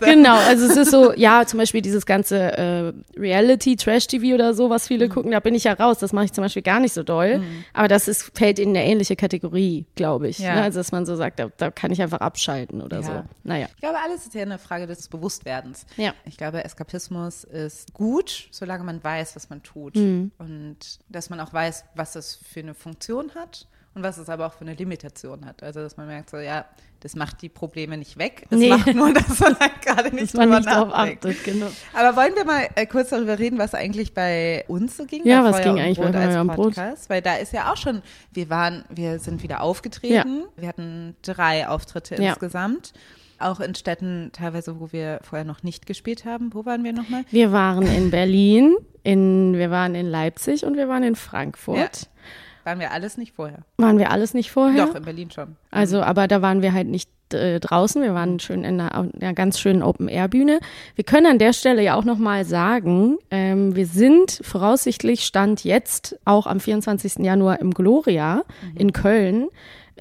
genau, 0.00 0.36
also 0.48 0.66
es 0.66 0.76
ist 0.76 0.90
so, 0.90 1.12
ja, 1.12 1.46
zum 1.46 1.58
Beispiel 1.58 1.82
dieses 1.82 2.06
ganze 2.06 2.38
äh, 2.58 2.92
Reality, 3.18 3.76
Trash-TV 3.76 4.34
oder 4.34 4.54
so, 4.54 4.70
was 4.70 4.88
viele 4.88 5.06
mhm. 5.06 5.12
gucken, 5.12 5.30
da 5.32 5.40
bin 5.40 5.54
ich 5.54 5.64
ja 5.64 5.74
raus. 5.74 5.98
Das 5.98 6.14
mache 6.14 6.24
ich 6.24 6.32
zum 6.32 6.42
Beispiel 6.42 6.62
gar 6.62 6.80
nicht 6.80 6.94
so 6.94 7.02
doll. 7.02 7.38
Mhm. 7.38 7.64
Aber 7.74 7.88
das 7.88 8.08
ist, 8.08 8.36
fällt 8.36 8.58
in 8.58 8.70
eine 8.70 8.84
ähnliche 8.84 9.14
Kategorie, 9.14 9.84
glaube 9.94 10.28
ich. 10.28 10.38
Ja. 10.38 10.54
Ne? 10.54 10.62
Also 10.62 10.80
dass 10.80 10.92
man 10.92 11.04
so 11.04 11.14
sagt, 11.14 11.38
da, 11.38 11.50
da, 11.58 11.70
kann 11.70 11.92
ich 11.92 12.00
einfach 12.00 12.20
abschalten 12.20 12.80
oder 12.80 13.00
ja. 13.00 13.02
so. 13.02 13.12
Naja. 13.44 13.66
Ich 13.74 13.80
glaube, 13.82 13.98
alles 14.02 14.24
ist 14.24 14.34
ja 14.34 14.42
eine 14.42 14.58
Frage 14.58 14.86
des 14.86 15.08
Bewusstwerdens. 15.08 15.51
Ja. 15.96 16.14
Ich 16.24 16.36
glaube, 16.36 16.64
Eskapismus 16.64 17.44
ist 17.44 17.92
gut, 17.92 18.48
solange 18.50 18.84
man 18.84 19.02
weiß, 19.02 19.36
was 19.36 19.50
man 19.50 19.62
tut. 19.62 19.96
Mhm. 19.96 20.32
Und 20.38 20.78
dass 21.08 21.30
man 21.30 21.40
auch 21.40 21.52
weiß, 21.52 21.84
was 21.94 22.12
das 22.12 22.36
für 22.36 22.60
eine 22.60 22.74
Funktion 22.74 23.34
hat 23.34 23.66
und 23.94 24.02
was 24.02 24.16
es 24.16 24.28
aber 24.28 24.46
auch 24.46 24.54
für 24.54 24.62
eine 24.62 24.74
Limitation 24.74 25.44
hat. 25.44 25.62
Also, 25.62 25.80
dass 25.80 25.96
man 25.96 26.06
merkt, 26.06 26.30
so, 26.30 26.38
ja, 26.38 26.64
das 27.00 27.14
macht 27.14 27.42
die 27.42 27.48
Probleme 27.48 27.98
nicht 27.98 28.16
weg. 28.16 28.46
Es 28.48 28.58
nee. 28.58 28.68
macht 28.68 28.94
nur, 28.94 29.12
dass 29.14 29.38
man 29.40 29.58
halt 29.58 29.82
gerade 29.82 30.14
nicht, 30.14 30.32
drüber 30.32 30.60
nicht 30.60 30.66
drauf 30.66 30.88
achtet. 30.92 31.44
Genau. 31.44 31.66
Aber 31.92 32.16
wollen 32.16 32.34
wir 32.34 32.44
mal 32.44 32.68
äh, 32.74 32.86
kurz 32.86 33.10
darüber 33.10 33.38
reden, 33.38 33.58
was 33.58 33.74
eigentlich 33.74 34.14
bei 34.14 34.64
uns 34.68 34.96
so 34.96 35.04
ging? 35.04 35.26
Ja, 35.26 35.44
was 35.44 35.56
Feuer 35.56 35.74
ging 35.74 35.82
eigentlich 35.82 35.98
Brot 35.98 36.12
bei 36.12 36.30
Feuer 36.30 36.44
Podcast? 36.46 37.02
Brot? 37.02 37.10
Weil 37.10 37.22
da 37.22 37.36
ist 37.36 37.52
ja 37.52 37.72
auch 37.72 37.76
schon, 37.76 38.02
wir 38.32 38.48
waren, 38.48 38.84
wir 38.88 39.18
sind 39.18 39.42
wieder 39.42 39.60
aufgetreten. 39.60 40.40
Ja. 40.40 40.48
Wir 40.56 40.68
hatten 40.68 41.16
drei 41.22 41.68
Auftritte 41.68 42.14
ja. 42.22 42.30
insgesamt 42.30 42.92
auch 43.42 43.60
in 43.60 43.74
Städten 43.74 44.30
teilweise, 44.32 44.80
wo 44.80 44.92
wir 44.92 45.20
vorher 45.22 45.44
noch 45.44 45.62
nicht 45.62 45.86
gespielt 45.86 46.24
haben. 46.24 46.52
Wo 46.54 46.64
waren 46.64 46.84
wir 46.84 46.92
nochmal? 46.92 47.24
Wir 47.30 47.52
waren 47.52 47.86
in 47.86 48.10
Berlin, 48.10 48.76
in, 49.02 49.54
wir 49.54 49.70
waren 49.70 49.94
in 49.94 50.10
Leipzig 50.10 50.64
und 50.64 50.76
wir 50.76 50.88
waren 50.88 51.02
in 51.02 51.16
Frankfurt. 51.16 51.76
Ja. 51.76 52.08
Waren 52.64 52.78
wir 52.78 52.92
alles 52.92 53.16
nicht 53.16 53.32
vorher? 53.32 53.58
Waren 53.78 53.98
wir 53.98 54.10
alles 54.10 54.34
nicht 54.34 54.52
vorher? 54.52 54.86
Doch, 54.86 54.94
in 54.94 55.04
Berlin 55.04 55.30
schon. 55.30 55.56
Also, 55.70 56.00
aber 56.00 56.28
da 56.28 56.42
waren 56.42 56.62
wir 56.62 56.72
halt 56.72 56.86
nicht 56.86 57.10
äh, 57.32 57.58
draußen. 57.58 58.02
Wir 58.02 58.14
waren 58.14 58.38
schön 58.38 58.64
in 58.64 58.80
einer, 58.80 59.08
einer 59.20 59.34
ganz 59.34 59.58
schönen 59.58 59.82
Open-Air-Bühne. 59.82 60.60
Wir 60.94 61.04
können 61.04 61.26
an 61.26 61.38
der 61.38 61.52
Stelle 61.52 61.82
ja 61.82 61.96
auch 61.96 62.04
nochmal 62.04 62.44
sagen, 62.44 63.18
ähm, 63.30 63.74
wir 63.74 63.86
sind 63.86 64.40
voraussichtlich 64.42 65.24
Stand 65.24 65.64
jetzt 65.64 66.18
auch 66.24 66.46
am 66.46 66.60
24. 66.60 67.16
Januar 67.18 67.60
im 67.60 67.72
Gloria 67.72 68.44
mhm. 68.62 68.76
in 68.76 68.92
Köln. 68.92 69.48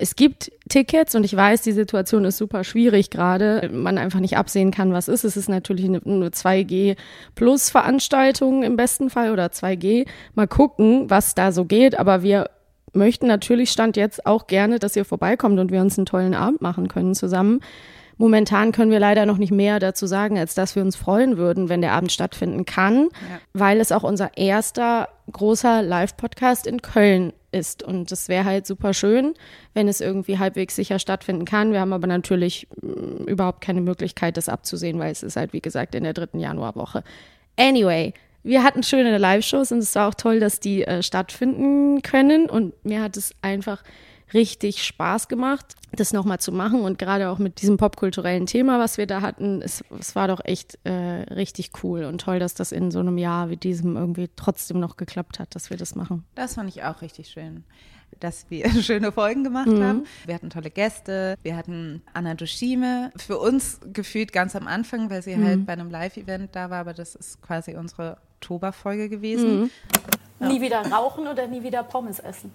Es 0.01 0.15
gibt 0.15 0.51
Tickets 0.67 1.13
und 1.13 1.23
ich 1.23 1.35
weiß, 1.35 1.61
die 1.61 1.73
Situation 1.73 2.25
ist 2.25 2.37
super 2.37 2.63
schwierig 2.63 3.11
gerade. 3.11 3.69
Man 3.71 3.99
einfach 3.99 4.19
nicht 4.19 4.35
absehen 4.35 4.71
kann, 4.71 4.93
was 4.93 5.07
ist. 5.07 5.23
Es 5.23 5.37
ist 5.37 5.47
natürlich 5.47 5.85
eine, 5.85 6.01
eine 6.03 6.29
2G 6.29 6.97
Plus 7.35 7.69
Veranstaltung 7.69 8.63
im 8.63 8.77
besten 8.77 9.11
Fall 9.11 9.31
oder 9.31 9.45
2G. 9.45 10.07
Mal 10.33 10.47
gucken, 10.47 11.07
was 11.11 11.35
da 11.35 11.51
so 11.51 11.65
geht. 11.65 11.99
Aber 11.99 12.23
wir 12.23 12.49
möchten 12.93 13.27
natürlich 13.27 13.69
Stand 13.69 13.95
jetzt 13.95 14.25
auch 14.25 14.47
gerne, 14.47 14.79
dass 14.79 14.95
ihr 14.95 15.05
vorbeikommt 15.05 15.59
und 15.59 15.71
wir 15.71 15.81
uns 15.81 15.99
einen 15.99 16.07
tollen 16.07 16.33
Abend 16.33 16.61
machen 16.61 16.87
können 16.87 17.13
zusammen. 17.13 17.59
Momentan 18.17 18.71
können 18.71 18.91
wir 18.91 18.99
leider 18.99 19.27
noch 19.27 19.37
nicht 19.37 19.51
mehr 19.51 19.79
dazu 19.79 20.07
sagen, 20.07 20.39
als 20.39 20.55
dass 20.55 20.75
wir 20.75 20.81
uns 20.81 20.95
freuen 20.95 21.37
würden, 21.37 21.69
wenn 21.69 21.81
der 21.81 21.93
Abend 21.93 22.11
stattfinden 22.11 22.65
kann, 22.65 23.03
ja. 23.03 23.39
weil 23.53 23.79
es 23.79 23.91
auch 23.91 24.03
unser 24.03 24.35
erster 24.35 25.09
großer 25.31 25.83
Live-Podcast 25.83 26.65
in 26.65 26.81
Köln 26.81 27.33
ist. 27.51 27.83
Und 27.83 28.11
das 28.11 28.29
wäre 28.29 28.45
halt 28.45 28.65
super 28.65 28.93
schön, 28.93 29.33
wenn 29.73 29.87
es 29.87 30.01
irgendwie 30.01 30.39
halbwegs 30.39 30.75
sicher 30.75 30.99
stattfinden 30.99 31.45
kann. 31.45 31.71
Wir 31.71 31.81
haben 31.81 31.93
aber 31.93 32.07
natürlich 32.07 32.67
mh, 32.81 32.91
mm, 32.91 33.27
überhaupt 33.27 33.61
keine 33.61 33.81
Möglichkeit, 33.81 34.37
das 34.37 34.49
abzusehen, 34.49 34.99
weil 34.99 35.11
es 35.11 35.23
ist 35.23 35.35
halt, 35.35 35.53
wie 35.53 35.61
gesagt, 35.61 35.95
in 35.95 36.03
der 36.03 36.13
dritten 36.13 36.39
Januarwoche. 36.39 37.03
Anyway, 37.57 38.13
wir 38.43 38.63
hatten 38.63 38.83
schöne 38.83 39.17
Live-Shows 39.17 39.71
und 39.71 39.79
es 39.79 39.93
war 39.95 40.09
auch 40.09 40.15
toll, 40.15 40.39
dass 40.39 40.59
die 40.59 40.83
äh, 40.83 41.03
stattfinden 41.03 42.01
können. 42.01 42.49
Und 42.49 42.73
mir 42.83 43.01
hat 43.01 43.17
es 43.17 43.35
einfach 43.41 43.83
richtig 44.33 44.83
Spaß 44.83 45.27
gemacht, 45.27 45.75
das 45.91 46.13
nochmal 46.13 46.39
zu 46.39 46.51
machen. 46.51 46.81
Und 46.81 46.97
gerade 46.97 47.29
auch 47.29 47.37
mit 47.37 47.61
diesem 47.61 47.77
popkulturellen 47.77 48.45
Thema, 48.45 48.79
was 48.79 48.97
wir 48.97 49.07
da 49.07 49.21
hatten, 49.21 49.61
es, 49.61 49.83
es 49.99 50.15
war 50.15 50.27
doch 50.27 50.41
echt 50.43 50.79
äh, 50.83 50.91
richtig 50.91 51.71
cool 51.83 52.03
und 52.05 52.21
toll, 52.21 52.39
dass 52.39 52.53
das 52.53 52.71
in 52.71 52.91
so 52.91 52.99
einem 52.99 53.17
Jahr 53.17 53.49
wie 53.49 53.57
diesem 53.57 53.97
irgendwie 53.97 54.29
trotzdem 54.35 54.79
noch 54.79 54.97
geklappt 54.97 55.39
hat, 55.39 55.55
dass 55.55 55.69
wir 55.69 55.77
das 55.77 55.95
machen. 55.95 56.25
Das 56.35 56.55
fand 56.55 56.69
ich 56.69 56.83
auch 56.83 57.01
richtig 57.01 57.29
schön 57.29 57.63
dass 58.19 58.45
wir 58.49 58.69
schöne 58.81 59.11
Folgen 59.11 59.43
gemacht 59.43 59.67
mhm. 59.67 59.83
haben. 59.83 60.03
Wir 60.25 60.35
hatten 60.35 60.49
tolle 60.49 60.69
Gäste. 60.69 61.37
Wir 61.43 61.55
hatten 61.55 62.01
Anna 62.13 62.33
Dushime. 62.33 63.11
Für 63.15 63.37
uns 63.39 63.79
gefühlt 63.93 64.33
ganz 64.33 64.55
am 64.55 64.67
Anfang, 64.67 65.09
weil 65.09 65.21
sie 65.21 65.31
halt 65.31 65.41
mhm. 65.41 65.47
halt 65.47 65.65
bei 65.65 65.73
einem 65.73 65.89
Live-Event 65.89 66.55
da 66.55 66.69
war, 66.69 66.79
aber 66.79 66.93
das 66.93 67.15
ist 67.15 67.41
quasi 67.41 67.75
unsere 67.75 68.17
Oktoberfolge 68.35 69.09
gewesen. 69.09 69.61
Mhm. 69.61 69.69
Ja. 70.39 70.47
Nie 70.47 70.61
wieder 70.61 70.81
rauchen 70.91 71.27
oder 71.27 71.47
nie 71.47 71.63
wieder 71.63 71.83
Pommes 71.83 72.19
essen? 72.19 72.51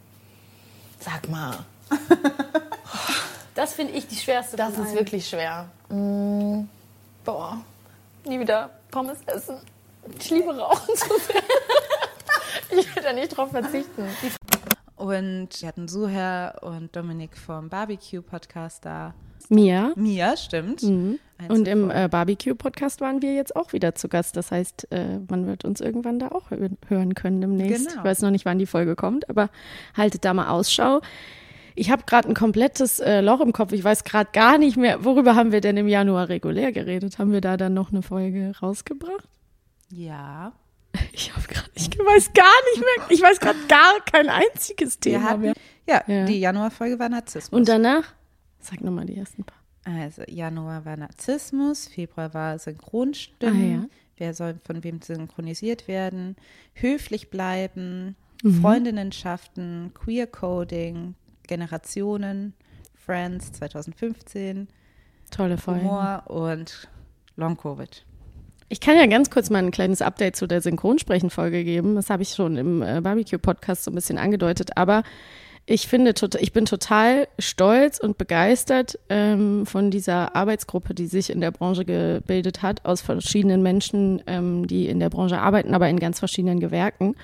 Sag 1.00 1.28
mal. 1.28 1.58
das 3.54 3.74
finde 3.74 3.92
ich 3.94 4.06
die 4.06 4.16
schwerste. 4.16 4.56
Das 4.56 4.76
ist 4.76 4.94
wirklich 4.94 5.28
schwer. 5.28 5.68
Mm, 5.88 6.64
boah, 7.24 7.58
nie 8.24 8.40
wieder 8.40 8.70
Pommes 8.90 9.18
essen. 9.26 9.56
Ich 10.18 10.30
liebe 10.30 10.56
Rauchen 10.56 10.94
zu 10.96 11.08
sehr. 11.18 11.42
ich 12.78 12.94
will 12.94 13.02
da 13.02 13.12
nicht 13.12 13.36
drauf 13.36 13.50
verzichten. 13.50 14.08
Und 14.96 15.48
wir 15.60 15.68
hatten 15.68 15.88
Suher 15.88 16.58
und 16.62 16.94
Dominik 16.96 17.36
vom 17.36 17.68
Barbecue-Podcast 17.68 18.84
da. 18.84 19.14
Mia. 19.50 19.92
Mia, 19.96 20.36
stimmt. 20.36 20.82
Mhm. 20.82 21.18
Und 21.48 21.68
im 21.68 21.90
äh, 21.90 22.08
Barbecue-Podcast 22.10 23.00
waren 23.00 23.20
wir 23.20 23.34
jetzt 23.34 23.54
auch 23.56 23.72
wieder 23.72 23.94
zu 23.94 24.08
Gast. 24.08 24.36
Das 24.36 24.50
heißt, 24.50 24.88
äh, 24.90 25.18
man 25.28 25.46
wird 25.46 25.64
uns 25.64 25.80
irgendwann 25.80 26.18
da 26.18 26.28
auch 26.28 26.50
hören 26.88 27.14
können 27.14 27.40
demnächst. 27.40 27.88
Genau. 27.88 28.00
Ich 28.00 28.04
weiß 28.04 28.22
noch 28.22 28.30
nicht, 28.30 28.46
wann 28.46 28.58
die 28.58 28.66
Folge 28.66 28.96
kommt, 28.96 29.28
aber 29.28 29.50
haltet 29.94 30.24
da 30.24 30.32
mal 30.32 30.48
Ausschau. 30.48 31.02
Ich 31.74 31.90
habe 31.90 32.04
gerade 32.06 32.28
ein 32.28 32.34
komplettes 32.34 33.00
äh, 33.00 33.20
Loch 33.20 33.40
im 33.40 33.52
Kopf. 33.52 33.72
Ich 33.72 33.84
weiß 33.84 34.04
gerade 34.04 34.30
gar 34.32 34.56
nicht 34.56 34.78
mehr, 34.78 35.04
worüber 35.04 35.34
haben 35.34 35.52
wir 35.52 35.60
denn 35.60 35.76
im 35.76 35.88
Januar 35.88 36.30
regulär 36.30 36.72
geredet? 36.72 37.18
Haben 37.18 37.32
wir 37.32 37.42
da 37.42 37.58
dann 37.58 37.74
noch 37.74 37.92
eine 37.92 38.00
Folge 38.00 38.52
rausgebracht? 38.60 39.28
Ja. 39.90 40.52
Ich 41.12 41.34
habe 41.34 41.46
gerade, 41.46 41.70
ich 41.74 41.90
weiß 41.90 42.32
gar 42.32 42.44
nicht 42.72 42.80
mehr, 42.80 43.06
ich 43.10 43.22
weiß 43.22 43.40
gerade 43.40 43.58
gar 43.68 44.00
kein 44.10 44.28
einziges 44.28 44.98
Thema 44.98 45.24
hatten, 45.24 45.40
mehr. 45.42 45.54
Ja, 45.86 46.02
ja. 46.06 46.24
die 46.24 46.40
Januarfolge 46.40 46.98
war 46.98 47.08
Narzissmus. 47.08 47.58
Und 47.58 47.68
danach? 47.68 48.14
Sag 48.66 48.80
nochmal 48.82 49.06
die 49.06 49.16
ersten 49.16 49.44
paar. 49.44 49.58
Also 49.84 50.22
Januar 50.26 50.84
war 50.84 50.96
Narzissmus, 50.96 51.86
Februar 51.86 52.34
war 52.34 52.58
Synchronstimmen, 52.58 53.78
ah, 53.78 53.82
ja. 53.82 53.88
wer 54.16 54.34
soll 54.34 54.58
von 54.64 54.82
wem 54.82 55.00
synchronisiert 55.00 55.86
werden, 55.86 56.34
höflich 56.74 57.30
bleiben, 57.30 58.16
mhm. 58.42 58.60
Freundinnenschaften, 58.60 59.92
Queer 59.94 60.26
Coding, 60.26 61.14
Generationen, 61.46 62.54
Friends 62.96 63.52
2015, 63.52 64.66
tolle 65.30 65.56
Folge. 65.56 65.82
Humor 65.82 66.24
und 66.26 66.88
Long 67.36 67.56
Covid. 67.56 68.04
Ich 68.68 68.80
kann 68.80 68.96
ja 68.96 69.06
ganz 69.06 69.30
kurz 69.30 69.50
mal 69.50 69.58
ein 69.58 69.70
kleines 69.70 70.02
Update 70.02 70.34
zu 70.34 70.48
der 70.48 70.60
Synchronsprechen-Folge 70.60 71.62
geben. 71.62 71.94
Das 71.94 72.10
habe 72.10 72.24
ich 72.24 72.30
schon 72.30 72.56
im 72.56 72.82
äh, 72.82 73.00
Barbecue-Podcast 73.00 73.84
so 73.84 73.92
ein 73.92 73.94
bisschen 73.94 74.18
angedeutet. 74.18 74.76
Aber 74.76 75.04
ich 75.68 75.88
finde, 75.88 76.14
ich 76.38 76.52
bin 76.52 76.64
total 76.64 77.26
stolz 77.40 77.98
und 77.98 78.18
begeistert 78.18 79.00
ähm, 79.08 79.66
von 79.66 79.90
dieser 79.90 80.36
Arbeitsgruppe, 80.36 80.94
die 80.94 81.06
sich 81.06 81.28
in 81.28 81.40
der 81.40 81.50
Branche 81.50 81.84
gebildet 81.84 82.62
hat, 82.62 82.84
aus 82.84 83.00
verschiedenen 83.00 83.62
Menschen, 83.62 84.22
ähm, 84.28 84.68
die 84.68 84.86
in 84.86 85.00
der 85.00 85.10
Branche 85.10 85.40
arbeiten, 85.40 85.74
aber 85.74 85.88
in 85.88 85.98
ganz 85.98 86.20
verschiedenen 86.20 86.60
Gewerken. 86.60 87.16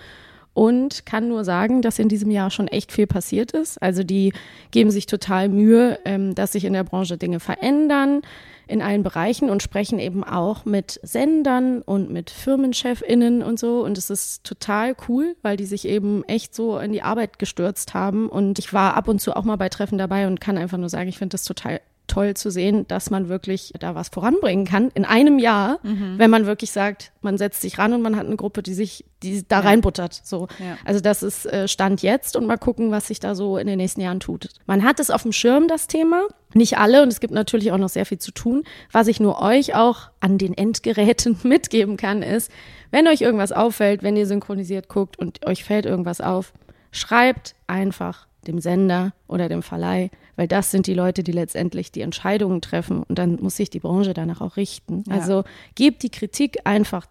Und 0.55 1.07
kann 1.07 1.29
nur 1.29 1.45
sagen, 1.45 1.81
dass 1.81 1.99
in 1.99 2.09
diesem 2.09 2.31
Jahr 2.31 2.51
schon 2.51 2.69
echt 2.69 2.93
viel 2.93 3.07
passiert 3.07 3.53
ist. 3.53 3.81
Also 3.81 4.05
die 4.05 4.35
geben 4.71 4.91
sich 4.91 5.07
total 5.07 5.49
Mühe, 5.49 5.99
ähm, 6.05 6.35
dass 6.35 6.53
sich 6.53 6.65
in 6.65 6.75
der 6.75 6.85
Branche 6.85 7.17
Dinge 7.17 7.41
verändern 7.41 8.21
in 8.69 8.81
allen 8.83 9.03
Bereichen 9.03 9.51
und 9.51 9.63
sprechen 9.63 9.99
eben 9.99 10.25
auch 10.25 10.65
mit 10.65 11.01
Sendern 11.03 11.83
und 11.83 12.11
mit 12.11 12.31
FirmenchefInnen 12.31 13.43
und 13.43 13.59
so. 13.59 13.85
Und 13.85 13.99
es 13.99 14.11
ist 14.11 14.45
total 14.45 14.95
cool, 15.09 15.37
weil 15.43 15.57
die 15.57 15.67
sich 15.67 15.87
eben 15.87 16.25
echt 16.25 16.55
so 16.55 16.79
in 16.79 16.93
die 16.93 17.03
Arbeit 17.03 17.39
gestürzt 17.39 17.95
haben. 17.95 18.29
Und 18.29 18.59
ich 18.59 18.73
war 18.73 18.95
ab 18.95 19.09
und 19.09 19.21
zu 19.21 19.37
auch 19.37 19.45
mal 19.45 19.57
bei 19.57 19.69
Treffen 19.69 19.99
dabei 19.99 20.27
und 20.27 20.41
kann 20.41 20.59
einfach 20.59 20.79
nur 20.79 20.89
sagen, 20.89 21.09
ich 21.09 21.19
finde 21.19 21.35
das 21.35 21.45
total 21.45 21.81
toll 22.07 22.35
zu 22.35 22.51
sehen, 22.51 22.87
dass 22.89 23.11
man 23.11 23.29
wirklich 23.29 23.73
da 23.79 23.95
was 23.95 24.09
voranbringen 24.09 24.67
kann 24.67 24.91
in 24.95 25.05
einem 25.05 25.39
Jahr, 25.39 25.79
mhm. 25.83 26.19
wenn 26.19 26.31
man 26.31 26.47
wirklich 26.47 26.71
sagt, 26.71 27.13
man 27.23 27.39
setzt 27.39 27.63
sich 27.63 27.79
ran 27.79 27.93
und 27.93 28.03
man 28.03 28.17
hat 28.17 28.27
eine 28.27 28.37
Gruppe, 28.37 28.63
die 28.63 28.75
sich, 28.75 29.05
die 29.23 29.47
da 29.47 29.61
ja. 29.61 29.69
reinbuttert. 29.69 30.21
So. 30.25 30.49
Ja. 30.59 30.77
Also 30.85 31.01
das 31.01 31.23
ist 31.23 31.47
äh, 31.47 31.69
Stand 31.69 32.03
jetzt 32.03 32.37
und 32.37 32.47
mal 32.47 32.59
gucken, 32.59 32.91
was 32.91 33.07
sich 33.07 33.21
da 33.21 33.35
so 33.35 33.57
in 33.57 33.67
den 33.67 33.79
nächsten 33.79 34.01
Jahren 34.01 34.21
tut. 34.21 34.49
Man 34.67 34.85
hat 34.85 35.01
es 35.01 35.11
auf 35.11 35.23
dem 35.23 35.33
Schirm, 35.33 35.69
das 35.69 35.87
Thema. 35.87 36.23
Nicht 36.55 36.77
alle 36.77 37.03
und 37.03 37.09
es 37.09 37.21
gibt 37.21 37.33
natürlich 37.33 37.73
auch 37.73 37.79
noch 37.79 37.89
sehr 37.89 38.05
viel 38.05 38.19
zu 38.19 38.31
tun. 38.31 38.65
Was 38.91 39.07
ich 39.07 39.19
nur 39.19 39.41
euch 39.41 39.75
auch 39.75 40.11
an 40.21 40.37
den 40.37 40.53
Endgeräten 40.53 41.39
mitgeben 41.45 41.97
kann, 41.97 42.23
ist, 42.23 42.51
wenn 42.91 43.09
euch 43.09 43.23
irgendwas 43.23 43.53
auffällt, 43.53 44.03
wenn 44.03 44.17
ihr 44.17 44.27
synchronisiert 44.27 44.89
guckt 44.89 45.19
und 45.19 45.47
euch 45.47 45.65
fällt 45.65 45.87
irgendwas 45.87 46.21
auf, 46.21 46.53
schreibt 46.91 47.55
einfach 47.67 48.27
dem 48.47 48.61
Sender 48.61 49.13
oder 49.29 49.49
dem 49.49 49.63
Verleih, 49.63 50.11
weil 50.37 50.49
das 50.49 50.71
sind 50.71 50.87
die 50.87 50.95
Leute, 50.95 51.23
die 51.23 51.33
letztendlich 51.33 51.93
die 51.93 52.01
Entscheidungen 52.01 52.61
treffen 52.61 53.03
und 53.03 53.19
dann 53.19 53.37
muss 53.41 53.57
sich 53.57 53.71
die 53.71 53.81
Branche 53.81 54.15
danach 54.15 54.41
auch 54.41 54.57
richten. 54.57 55.05
Ja. 55.07 55.15
Also 55.15 55.45
gebt 55.75 56.03
die 56.03 56.11
Kritik 56.11 56.59
einfach 56.65 57.07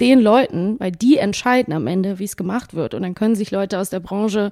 den 0.00 0.20
Leuten, 0.20 0.78
weil 0.78 0.92
die 0.92 1.16
entscheiden 1.16 1.72
am 1.72 1.86
Ende, 1.86 2.18
wie 2.18 2.24
es 2.24 2.36
gemacht 2.36 2.74
wird. 2.74 2.94
Und 2.94 3.02
dann 3.02 3.14
können 3.14 3.34
sich 3.34 3.50
Leute 3.50 3.78
aus 3.78 3.90
der 3.90 4.00
Branche 4.00 4.50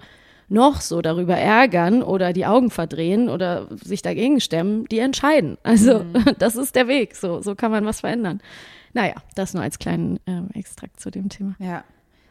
noch 0.49 0.81
so 0.81 1.03
darüber 1.03 1.37
ärgern 1.37 2.03
oder 2.03 2.33
die 2.33 2.47
Augen 2.47 2.71
verdrehen 2.71 3.29
oder 3.29 3.69
sich 3.77 4.03
dagegen 4.03 4.41
stemmen, 4.41 4.87
die 4.87 4.99
entscheiden. 4.99 5.59
Also 5.63 6.01
mhm. 6.01 6.35
das 6.39 6.57
ist 6.57 6.75
der 6.77 6.89
Weg. 6.89 7.17
So, 7.17 7.41
so 7.43 7.55
kann 7.55 7.71
man 7.71 7.85
was 7.85 8.01
verändern. 8.01 8.41
Naja, 8.93 9.15
das 9.35 9.55
nur 9.55 9.63
als 9.63 9.79
kleinen 9.79 10.21
ähm, 10.27 10.49
Extrakt 10.55 11.01
zu 11.01 11.11
dem 11.11 11.29
Thema. 11.29 11.57
Ja, 11.59 11.85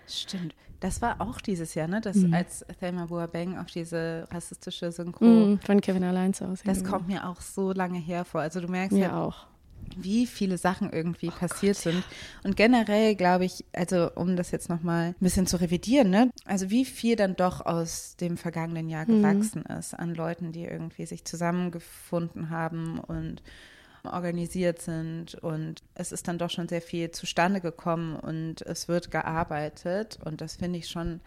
stimmt. 0.07 0.55
Das 0.83 1.01
war 1.01 1.21
auch 1.21 1.39
dieses 1.39 1.75
Jahr, 1.75 1.87
ne? 1.87 2.01
Das, 2.01 2.17
mhm. 2.17 2.33
Als 2.33 2.65
Thelma 2.81 3.05
Boabeng 3.05 3.57
auf 3.57 3.67
diese 3.67 4.27
rassistische 4.29 4.91
Synchro. 4.91 5.23
Mhm, 5.23 5.59
von 5.65 5.79
Kevin 5.79 6.03
Allein 6.03 6.31
aus. 6.31 6.61
Das 6.65 6.83
kommt 6.83 7.07
mir 7.07 7.25
auch 7.25 7.39
so 7.39 7.71
lange 7.71 7.99
her 7.99 8.25
vor. 8.25 8.41
Also 8.41 8.59
du 8.59 8.67
merkst 8.67 8.97
ja, 8.97 9.07
ja 9.07 9.23
auch 9.23 9.47
wie 9.95 10.25
viele 10.25 10.57
Sachen 10.57 10.91
irgendwie 10.91 11.29
oh 11.29 11.39
passiert 11.39 11.75
Gott, 11.75 11.83
sind. 11.83 11.95
Ja. 11.95 12.03
Und 12.43 12.57
generell 12.57 13.15
glaube 13.15 13.45
ich, 13.45 13.63
also 13.71 14.11
um 14.15 14.35
das 14.35 14.51
jetzt 14.51 14.67
nochmal 14.67 15.09
ein 15.09 15.15
bisschen 15.21 15.47
zu 15.47 15.55
revidieren, 15.55 16.09
ne? 16.09 16.31
also 16.45 16.69
wie 16.69 16.83
viel 16.83 17.15
dann 17.15 17.37
doch 17.37 17.65
aus 17.65 18.17
dem 18.17 18.35
vergangenen 18.35 18.89
Jahr 18.89 19.05
mhm. 19.09 19.21
gewachsen 19.21 19.63
mhm. 19.67 19.77
ist 19.77 19.93
an 19.93 20.13
Leuten, 20.15 20.51
die 20.51 20.65
irgendwie 20.65 21.05
sich 21.05 21.23
zusammengefunden 21.23 22.49
haben 22.49 22.99
und 22.99 23.41
organisiert 24.03 24.81
sind 24.81 25.35
und 25.35 25.81
es 25.95 26.11
ist 26.11 26.27
dann 26.27 26.37
doch 26.37 26.49
schon 26.49 26.67
sehr 26.67 26.81
viel 26.81 27.11
zustande 27.11 27.61
gekommen 27.61 28.15
und 28.15 28.61
es 28.63 28.87
wird 28.87 29.11
gearbeitet 29.11 30.19
und 30.23 30.41
das 30.41 30.57
finde 30.57 30.79
ich 30.79 30.89
schon 30.89 31.21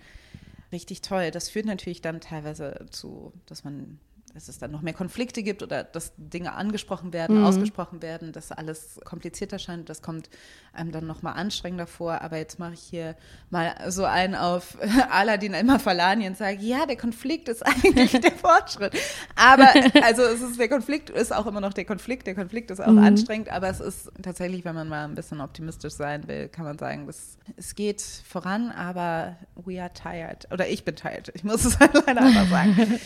richtig 0.73 1.01
toll. 1.01 1.31
Das 1.31 1.49
führt 1.49 1.67
natürlich 1.67 2.03
dann 2.03 2.21
teilweise 2.21 2.87
zu, 2.91 3.33
dass 3.47 3.65
man 3.65 3.99
dass 4.37 4.49
es 4.49 4.59
dann 4.59 4.71
noch 4.71 4.83
mehr 4.83 4.93
Konflikte 4.93 5.43
gibt 5.43 5.63
oder 5.63 5.83
dass 5.83 6.13
Dinge 6.19 6.53
angesprochen 6.53 7.15
werden, 7.15 7.39
mhm. 7.39 7.47
ausgesprochen 7.47 8.03
werden, 8.03 8.33
dass 8.33 8.53
alles 8.53 9.01
komplizierter 9.03 9.59
scheint. 9.59 9.89
Das 9.89 10.03
kommt 10.03 10.29
einem 10.75 10.93
dann 10.93 11.07
nochmal 11.07 11.35
anstrengender 11.35 11.87
vor. 11.87 12.21
Aber 12.21 12.37
jetzt 12.37 12.59
mache 12.59 12.75
ich 12.75 12.81
hier 12.81 13.17
mal 13.49 13.75
so 13.89 14.05
einen 14.05 14.35
auf 14.35 14.77
Aladdin 15.11 15.55
immer 15.55 15.79
Falani 15.79 16.27
und 16.27 16.37
sage, 16.37 16.59
ja, 16.61 16.85
der 16.85 16.99
Konflikt 16.99 17.49
ist 17.49 17.63
eigentlich 17.67 18.13
der 18.13 18.33
Fortschritt. 18.47 18.93
Aber 19.37 19.69
also 20.03 20.23
es 20.23 20.43
ist, 20.43 20.61
der 20.61 20.69
Konflikt 20.69 21.09
ist 21.09 21.35
auch 21.35 21.47
immer 21.47 21.63
noch 21.63 21.73
der 21.73 21.87
Konflikt. 21.87 22.27
Der 22.27 22.35
Konflikt 22.35 22.71
ist 22.71 22.81
auch 22.81 22.93
mhm. 22.93 22.99
anstrengend, 22.99 23.49
aber 23.49 23.71
es 23.71 23.81
ist 23.81 24.13
tatsächlich, 24.23 24.67
wenn 24.67 24.75
man 24.75 24.89
mal 24.89 25.05
ein 25.05 25.15
bisschen 25.15 25.41
optimistisch 25.41 25.95
sein 25.95 26.29
will, 26.29 26.49
kann 26.49 26.67
man 26.67 26.77
sagen, 26.77 27.07
das, 27.07 27.39
es 27.57 27.75
geht 27.75 28.03
voran, 28.03 28.71
aber 28.71 29.37
we 29.55 29.81
are 29.81 29.91
tired. 29.95 30.47
Oder 30.53 30.69
ich 30.69 30.85
bin 30.85 30.95
tired. 30.95 31.33
Ich 31.35 31.43
muss 31.43 31.65
es 31.65 31.81
halt 31.81 31.95
leider 31.95 32.21
einfach 32.21 32.51
sagen. 32.51 33.01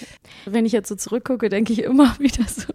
Wenn 0.44 0.66
ich 0.66 0.72
jetzt 0.72 0.88
so 0.88 0.96
zurück 0.96 1.19
zurückgucke, 1.20 1.48
denke 1.48 1.72
ich 1.72 1.82
immer 1.82 2.14
wieder 2.18 2.44
so, 2.44 2.72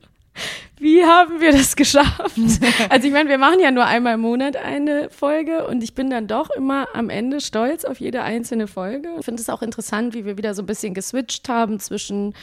wie 0.77 1.03
haben 1.03 1.39
wir 1.39 1.51
das 1.51 1.75
geschafft? 1.75 2.37
Also 2.89 3.07
ich 3.07 3.13
meine, 3.13 3.29
wir 3.29 3.37
machen 3.37 3.59
ja 3.61 3.71
nur 3.71 3.85
einmal 3.85 4.15
im 4.15 4.21
Monat 4.21 4.57
eine 4.57 5.09
Folge 5.09 5.65
und 5.65 5.81
ich 5.81 5.95
bin 5.95 6.09
dann 6.09 6.27
doch 6.27 6.49
immer 6.49 6.87
am 6.93 7.09
Ende 7.09 7.39
stolz 7.39 7.85
auf 7.85 7.99
jede 7.99 8.21
einzelne 8.21 8.67
Folge. 8.67 9.09
Ich 9.17 9.25
finde 9.25 9.41
es 9.41 9.49
auch 9.49 9.61
interessant, 9.61 10.13
wie 10.13 10.25
wir 10.25 10.37
wieder 10.37 10.53
so 10.53 10.61
ein 10.61 10.65
bisschen 10.65 10.93
geswitcht 10.93 11.47
haben 11.47 11.79
zwischen 11.79 12.33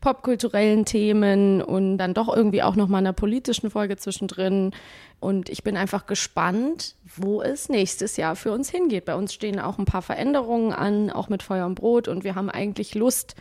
popkulturellen 0.00 0.84
Themen 0.84 1.60
und 1.60 1.98
dann 1.98 2.14
doch 2.14 2.34
irgendwie 2.34 2.62
auch 2.62 2.76
nochmal 2.76 3.00
einer 3.00 3.12
politischen 3.12 3.70
Folge 3.70 3.96
zwischendrin. 3.96 4.72
Und 5.18 5.48
ich 5.48 5.64
bin 5.64 5.76
einfach 5.76 6.06
gespannt, 6.06 6.94
wo 7.16 7.42
es 7.42 7.68
nächstes 7.68 8.16
Jahr 8.16 8.36
für 8.36 8.52
uns 8.52 8.70
hingeht. 8.70 9.04
Bei 9.04 9.16
uns 9.16 9.34
stehen 9.34 9.60
auch 9.60 9.78
ein 9.78 9.84
paar 9.84 10.02
Veränderungen 10.02 10.72
an, 10.72 11.10
auch 11.10 11.28
mit 11.28 11.42
Feuer 11.42 11.66
und 11.66 11.74
Brot 11.74 12.08
und 12.08 12.24
wir 12.24 12.36
haben 12.36 12.48
eigentlich 12.48 12.94
Lust, 12.94 13.34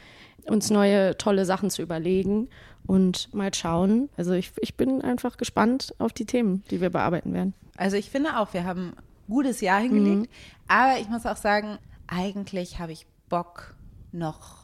uns 0.50 0.70
neue 0.70 1.18
tolle 1.18 1.46
Sachen 1.46 1.70
zu 1.70 1.82
überlegen 1.82 2.50
und 2.86 3.34
mal 3.34 3.54
schauen. 3.54 4.10
Also 4.18 4.34
ich, 4.34 4.52
ich 4.62 4.76
bin 4.76 5.02
einfach 5.02 5.38
gespannt 5.38 5.94
auf 6.00 6.14
die 6.14 6.26
Themen, 6.26 6.64
die 6.72 6.82
wir 6.82 6.90
bearbeiten 6.90 7.34
werden. 7.34 7.54
Also 7.78 7.98
ich 7.98 8.10
finde 8.10 8.40
auch, 8.40 8.54
wir 8.54 8.66
haben 8.66 8.94
ein 8.98 9.04
gutes 9.28 9.62
Jahr 9.62 9.80
hingelegt, 9.80 10.22
mhm. 10.22 10.68
aber 10.68 11.00
ich 11.00 11.08
muss 11.08 11.26
auch 11.26 11.38
sagen, 11.38 11.78
eigentlich 12.08 12.80
habe 12.80 12.92
ich 12.92 13.06
Bock 13.30 13.76
noch 14.12 14.60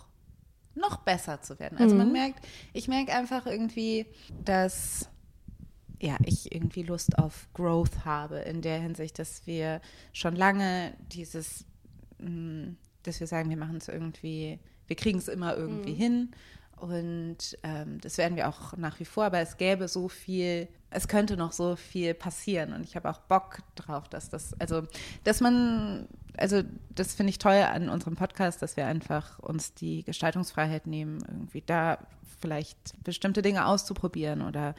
noch 0.78 0.98
besser 0.98 1.42
zu 1.42 1.58
werden. 1.58 1.78
Also 1.78 1.96
mhm. 1.96 2.00
man 2.00 2.12
merkt, 2.12 2.46
ich 2.74 2.90
merke 2.90 3.14
einfach 3.14 3.46
irgendwie, 3.46 4.06
dass 4.44 5.10
ja, 6.02 6.18
ich 6.26 6.54
irgendwie 6.54 6.84
Lust 6.84 7.18
auf 7.18 7.48
Growth 7.54 8.04
habe 8.04 8.40
in 8.40 8.62
der 8.62 8.80
Hinsicht, 8.80 9.18
dass 9.18 9.48
wir 9.48 9.80
schon 10.12 10.36
lange 10.36 10.94
dieses, 11.12 11.66
mm, 12.20 12.74
dass 13.04 13.20
wir 13.20 13.28
sagen, 13.28 13.50
wir 13.50 13.58
machen 13.58 13.78
es 13.78 13.88
irgendwie 13.88 14.60
wir 14.88 14.96
kriegen 14.96 15.18
es 15.18 15.28
immer 15.28 15.56
irgendwie 15.56 15.94
mhm. 15.94 15.98
hin. 15.98 16.32
Und 16.78 17.58
ähm, 17.64 18.00
das 18.02 18.18
werden 18.18 18.36
wir 18.36 18.50
auch 18.50 18.76
nach 18.78 19.00
wie 19.00 19.06
vor, 19.06 19.26
aber 19.26 19.40
es 19.40 19.58
gäbe 19.58 19.88
so 19.88 20.10
viel, 20.10 20.68
es 20.90 21.08
könnte 21.08 21.38
noch 21.38 21.54
so 21.54 21.76
viel 21.76 22.14
passieren. 22.14 22.74
Und 22.74 22.84
ich 22.84 22.96
habe 22.96 23.10
auch 23.10 23.20
Bock 23.20 23.60
drauf, 23.76 24.10
dass 24.10 24.30
das, 24.30 24.60
also, 24.60 24.84
dass 25.24 25.40
man, 25.40 26.08
also 26.38 26.64
das 26.94 27.14
finde 27.14 27.30
ich 27.30 27.40
toll 27.40 27.54
an 27.54 27.90
unserem 27.90 28.16
Podcast, 28.16 28.62
dass 28.62 28.76
wir 28.76 28.88
einfach 28.88 29.40
uns 29.40 29.74
die 29.74 30.04
Gestaltungsfreiheit 30.04 30.86
nehmen, 30.86 31.24
irgendwie 31.28 31.64
da 31.66 31.98
vielleicht 32.42 33.02
bestimmte 33.04 33.42
Dinge 33.42 33.66
auszuprobieren 33.66 34.42
oder 34.42 34.76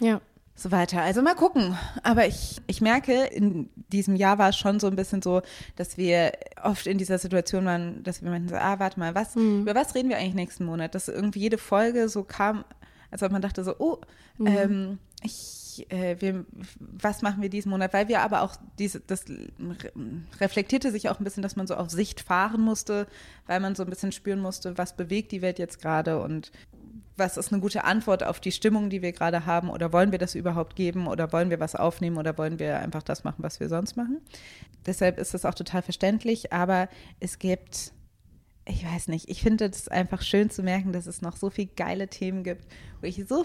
ja 0.00 0.20
so 0.58 0.72
weiter. 0.72 1.02
Also 1.02 1.22
mal 1.22 1.36
gucken. 1.36 1.78
Aber 2.02 2.26
ich, 2.26 2.60
ich 2.66 2.80
merke, 2.80 3.24
in 3.24 3.70
diesem 3.92 4.16
Jahr 4.16 4.38
war 4.38 4.48
es 4.48 4.56
schon 4.56 4.80
so 4.80 4.88
ein 4.88 4.96
bisschen 4.96 5.22
so, 5.22 5.42
dass 5.76 5.96
wir 5.96 6.32
oft 6.62 6.86
in 6.86 6.98
dieser 6.98 7.18
Situation 7.18 7.64
waren, 7.64 8.02
dass 8.02 8.22
wir 8.22 8.30
meinten 8.30 8.48
so, 8.48 8.56
ah, 8.56 8.78
warte 8.80 8.98
mal, 8.98 9.14
was, 9.14 9.36
mhm. 9.36 9.62
über 9.62 9.74
was 9.76 9.94
reden 9.94 10.08
wir 10.08 10.18
eigentlich 10.18 10.34
nächsten 10.34 10.64
Monat? 10.64 10.94
Dass 10.96 11.06
irgendwie 11.06 11.38
jede 11.40 11.58
Folge 11.58 12.08
so 12.08 12.24
kam, 12.24 12.64
als 13.12 13.22
ob 13.22 13.30
man 13.30 13.40
dachte 13.40 13.62
so, 13.62 13.76
oh, 13.78 13.98
mhm. 14.38 14.46
ähm, 14.46 14.98
ich, 15.22 15.86
äh, 15.90 16.16
wir, 16.18 16.44
was 16.78 17.22
machen 17.22 17.40
wir 17.40 17.50
diesen 17.50 17.70
Monat? 17.70 17.92
Weil 17.92 18.08
wir 18.08 18.22
aber 18.22 18.42
auch 18.42 18.56
diese, 18.80 18.98
das 18.98 19.26
reflektierte 20.40 20.90
sich 20.90 21.08
auch 21.08 21.20
ein 21.20 21.24
bisschen, 21.24 21.44
dass 21.44 21.54
man 21.54 21.68
so 21.68 21.76
auf 21.76 21.90
Sicht 21.90 22.20
fahren 22.20 22.62
musste, 22.62 23.06
weil 23.46 23.60
man 23.60 23.76
so 23.76 23.84
ein 23.84 23.90
bisschen 23.90 24.10
spüren 24.10 24.40
musste, 24.40 24.76
was 24.76 24.96
bewegt 24.96 25.30
die 25.30 25.40
Welt 25.40 25.60
jetzt 25.60 25.80
gerade 25.80 26.20
und 26.20 26.50
was 27.18 27.36
ist 27.36 27.52
eine 27.52 27.60
gute 27.60 27.84
Antwort 27.84 28.22
auf 28.22 28.40
die 28.40 28.52
Stimmung, 28.52 28.90
die 28.90 29.02
wir 29.02 29.12
gerade 29.12 29.44
haben? 29.44 29.70
Oder 29.70 29.92
wollen 29.92 30.12
wir 30.12 30.18
das 30.18 30.34
überhaupt 30.34 30.76
geben? 30.76 31.06
Oder 31.06 31.32
wollen 31.32 31.50
wir 31.50 31.60
was 31.60 31.74
aufnehmen? 31.74 32.16
Oder 32.16 32.38
wollen 32.38 32.58
wir 32.58 32.78
einfach 32.78 33.02
das 33.02 33.24
machen, 33.24 33.42
was 33.42 33.60
wir 33.60 33.68
sonst 33.68 33.96
machen? 33.96 34.20
Deshalb 34.86 35.18
ist 35.18 35.34
das 35.34 35.44
auch 35.44 35.54
total 35.54 35.82
verständlich. 35.82 36.52
Aber 36.52 36.88
es 37.20 37.38
gibt, 37.38 37.92
ich 38.68 38.84
weiß 38.84 39.08
nicht, 39.08 39.28
ich 39.28 39.42
finde 39.42 39.66
es 39.66 39.88
einfach 39.88 40.22
schön 40.22 40.50
zu 40.50 40.62
merken, 40.62 40.92
dass 40.92 41.06
es 41.06 41.22
noch 41.22 41.36
so 41.36 41.50
viele 41.50 41.68
geile 41.74 42.08
Themen 42.08 42.44
gibt 42.44 42.64
wo 43.00 43.06
ich 43.06 43.22
so, 43.28 43.44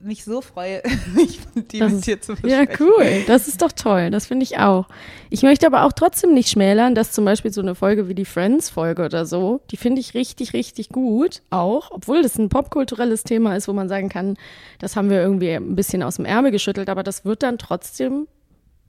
mich 0.00 0.24
so 0.24 0.40
freue, 0.40 0.82
mich 1.14 1.40
die 1.72 1.80
das 1.80 1.92
mit 1.92 2.06
dir 2.06 2.20
zu 2.20 2.32
besprechen. 2.32 2.68
Ja, 2.68 2.76
cool. 2.80 3.24
Das 3.26 3.48
ist 3.48 3.62
doch 3.62 3.72
toll. 3.72 4.10
Das 4.10 4.26
finde 4.26 4.44
ich 4.44 4.58
auch. 4.58 4.86
Ich 5.30 5.42
möchte 5.42 5.66
aber 5.66 5.84
auch 5.84 5.92
trotzdem 5.92 6.34
nicht 6.34 6.50
schmälern, 6.50 6.94
dass 6.94 7.12
zum 7.12 7.24
Beispiel 7.24 7.52
so 7.52 7.60
eine 7.60 7.74
Folge 7.74 8.08
wie 8.08 8.14
die 8.14 8.24
Friends-Folge 8.24 9.04
oder 9.04 9.26
so, 9.26 9.60
die 9.70 9.76
finde 9.76 10.00
ich 10.00 10.14
richtig, 10.14 10.52
richtig 10.52 10.90
gut. 10.90 11.42
Auch, 11.50 11.90
obwohl 11.90 12.22
das 12.22 12.38
ein 12.38 12.48
popkulturelles 12.48 13.24
Thema 13.24 13.56
ist, 13.56 13.66
wo 13.66 13.72
man 13.72 13.88
sagen 13.88 14.08
kann, 14.08 14.36
das 14.78 14.94
haben 14.94 15.10
wir 15.10 15.20
irgendwie 15.20 15.50
ein 15.50 15.74
bisschen 15.74 16.02
aus 16.02 16.16
dem 16.16 16.24
Ärmel 16.24 16.52
geschüttelt, 16.52 16.88
aber 16.88 17.02
das 17.02 17.24
wird 17.24 17.42
dann 17.42 17.58
trotzdem 17.58 18.28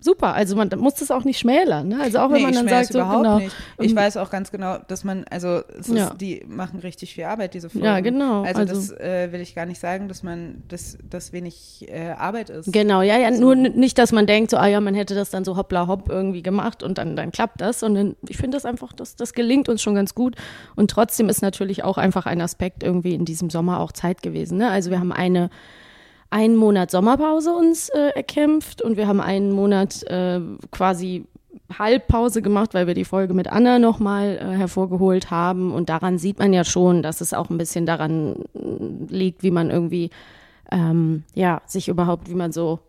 super. 0.03 0.33
Also 0.33 0.55
man 0.55 0.69
muss 0.77 0.95
das 0.95 1.11
auch 1.11 1.23
nicht 1.23 1.39
schmälern. 1.39 1.87
Ne? 1.87 1.99
Also 2.01 2.19
auch 2.19 2.29
wenn 2.29 2.37
nee, 2.37 2.43
man 2.43 2.53
dann 2.53 2.67
sagt, 2.67 2.93
so, 2.93 2.99
genau. 2.99 3.39
Ich 3.79 3.91
ähm, 3.91 3.95
weiß 3.95 4.17
auch 4.17 4.29
ganz 4.29 4.51
genau, 4.51 4.77
dass 4.87 5.03
man, 5.03 5.25
also 5.29 5.61
ist, 5.79 5.89
ja. 5.89 6.13
die 6.13 6.43
machen 6.47 6.79
richtig 6.79 7.13
viel 7.13 7.23
Arbeit, 7.23 7.53
diese 7.53 7.69
Folgen. 7.69 7.85
Ja, 7.85 7.99
genau. 7.99 8.43
Also, 8.43 8.61
also 8.61 8.73
das 8.73 8.91
äh, 8.99 9.31
will 9.31 9.41
ich 9.41 9.55
gar 9.55 9.65
nicht 9.65 9.79
sagen, 9.79 10.07
dass 10.07 10.23
man, 10.23 10.63
dass 10.67 10.97
das 11.09 11.33
wenig 11.33 11.87
äh, 11.89 12.11
Arbeit 12.11 12.49
ist. 12.49 12.71
Genau, 12.71 13.01
ja, 13.01 13.17
ja, 13.17 13.33
so. 13.33 13.39
nur 13.39 13.55
nicht, 13.55 13.97
dass 13.97 14.11
man 14.11 14.27
denkt, 14.27 14.51
so, 14.51 14.57
ah 14.57 14.67
ja, 14.67 14.81
man 14.81 14.95
hätte 14.95 15.15
das 15.15 15.29
dann 15.29 15.45
so 15.45 15.55
hoppla 15.55 15.87
hopp 15.87 16.09
irgendwie 16.09 16.43
gemacht 16.43 16.83
und 16.83 16.97
dann, 16.97 17.15
dann 17.15 17.31
klappt 17.31 17.61
das, 17.61 17.79
sondern 17.79 18.15
ich 18.27 18.37
finde 18.37 18.57
das 18.57 18.65
einfach, 18.65 18.93
das, 18.93 19.15
das 19.15 19.33
gelingt 19.33 19.69
uns 19.69 19.81
schon 19.81 19.95
ganz 19.95 20.13
gut. 20.15 20.35
Und 20.75 20.91
trotzdem 20.91 21.29
ist 21.29 21.41
natürlich 21.41 21.83
auch 21.83 21.97
einfach 21.97 22.25
ein 22.25 22.41
Aspekt 22.41 22.83
irgendwie 22.83 23.13
in 23.13 23.25
diesem 23.25 23.49
Sommer 23.49 23.79
auch 23.79 23.91
Zeit 23.91 24.21
gewesen. 24.21 24.57
Ne? 24.57 24.69
Also 24.69 24.91
wir 24.91 24.99
haben 24.99 25.11
eine 25.11 25.49
einen 26.33 26.55
Monat 26.55 26.89
Sommerpause 26.89 27.53
uns 27.53 27.89
äh, 27.89 28.09
erkämpft 28.15 28.81
und 28.81 28.97
wir 28.97 29.07
haben 29.07 29.21
einen 29.21 29.51
Monat 29.51 30.01
äh, 30.07 30.39
quasi 30.71 31.25
Halbpause 31.77 32.41
gemacht, 32.41 32.73
weil 32.73 32.87
wir 32.87 32.95
die 32.95 33.05
Folge 33.05 33.35
mit 33.35 33.47
Anna 33.47 33.77
nochmal 33.77 34.37
äh, 34.37 34.57
hervorgeholt 34.57 35.29
haben. 35.29 35.71
Und 35.71 35.89
daran 35.89 36.17
sieht 36.17 36.39
man 36.39 36.51
ja 36.51 36.63
schon, 36.63 37.03
dass 37.03 37.21
es 37.21 37.33
auch 37.33 37.51
ein 37.51 37.59
bisschen 37.59 37.85
daran 37.85 38.45
äh, 38.55 39.13
liegt, 39.13 39.43
wie 39.43 39.51
man 39.51 39.69
irgendwie, 39.69 40.09
ähm, 40.71 41.23
ja, 41.35 41.61
sich 41.67 41.87
überhaupt, 41.87 42.29
wie 42.29 42.35
man 42.35 42.51
so 42.51 42.79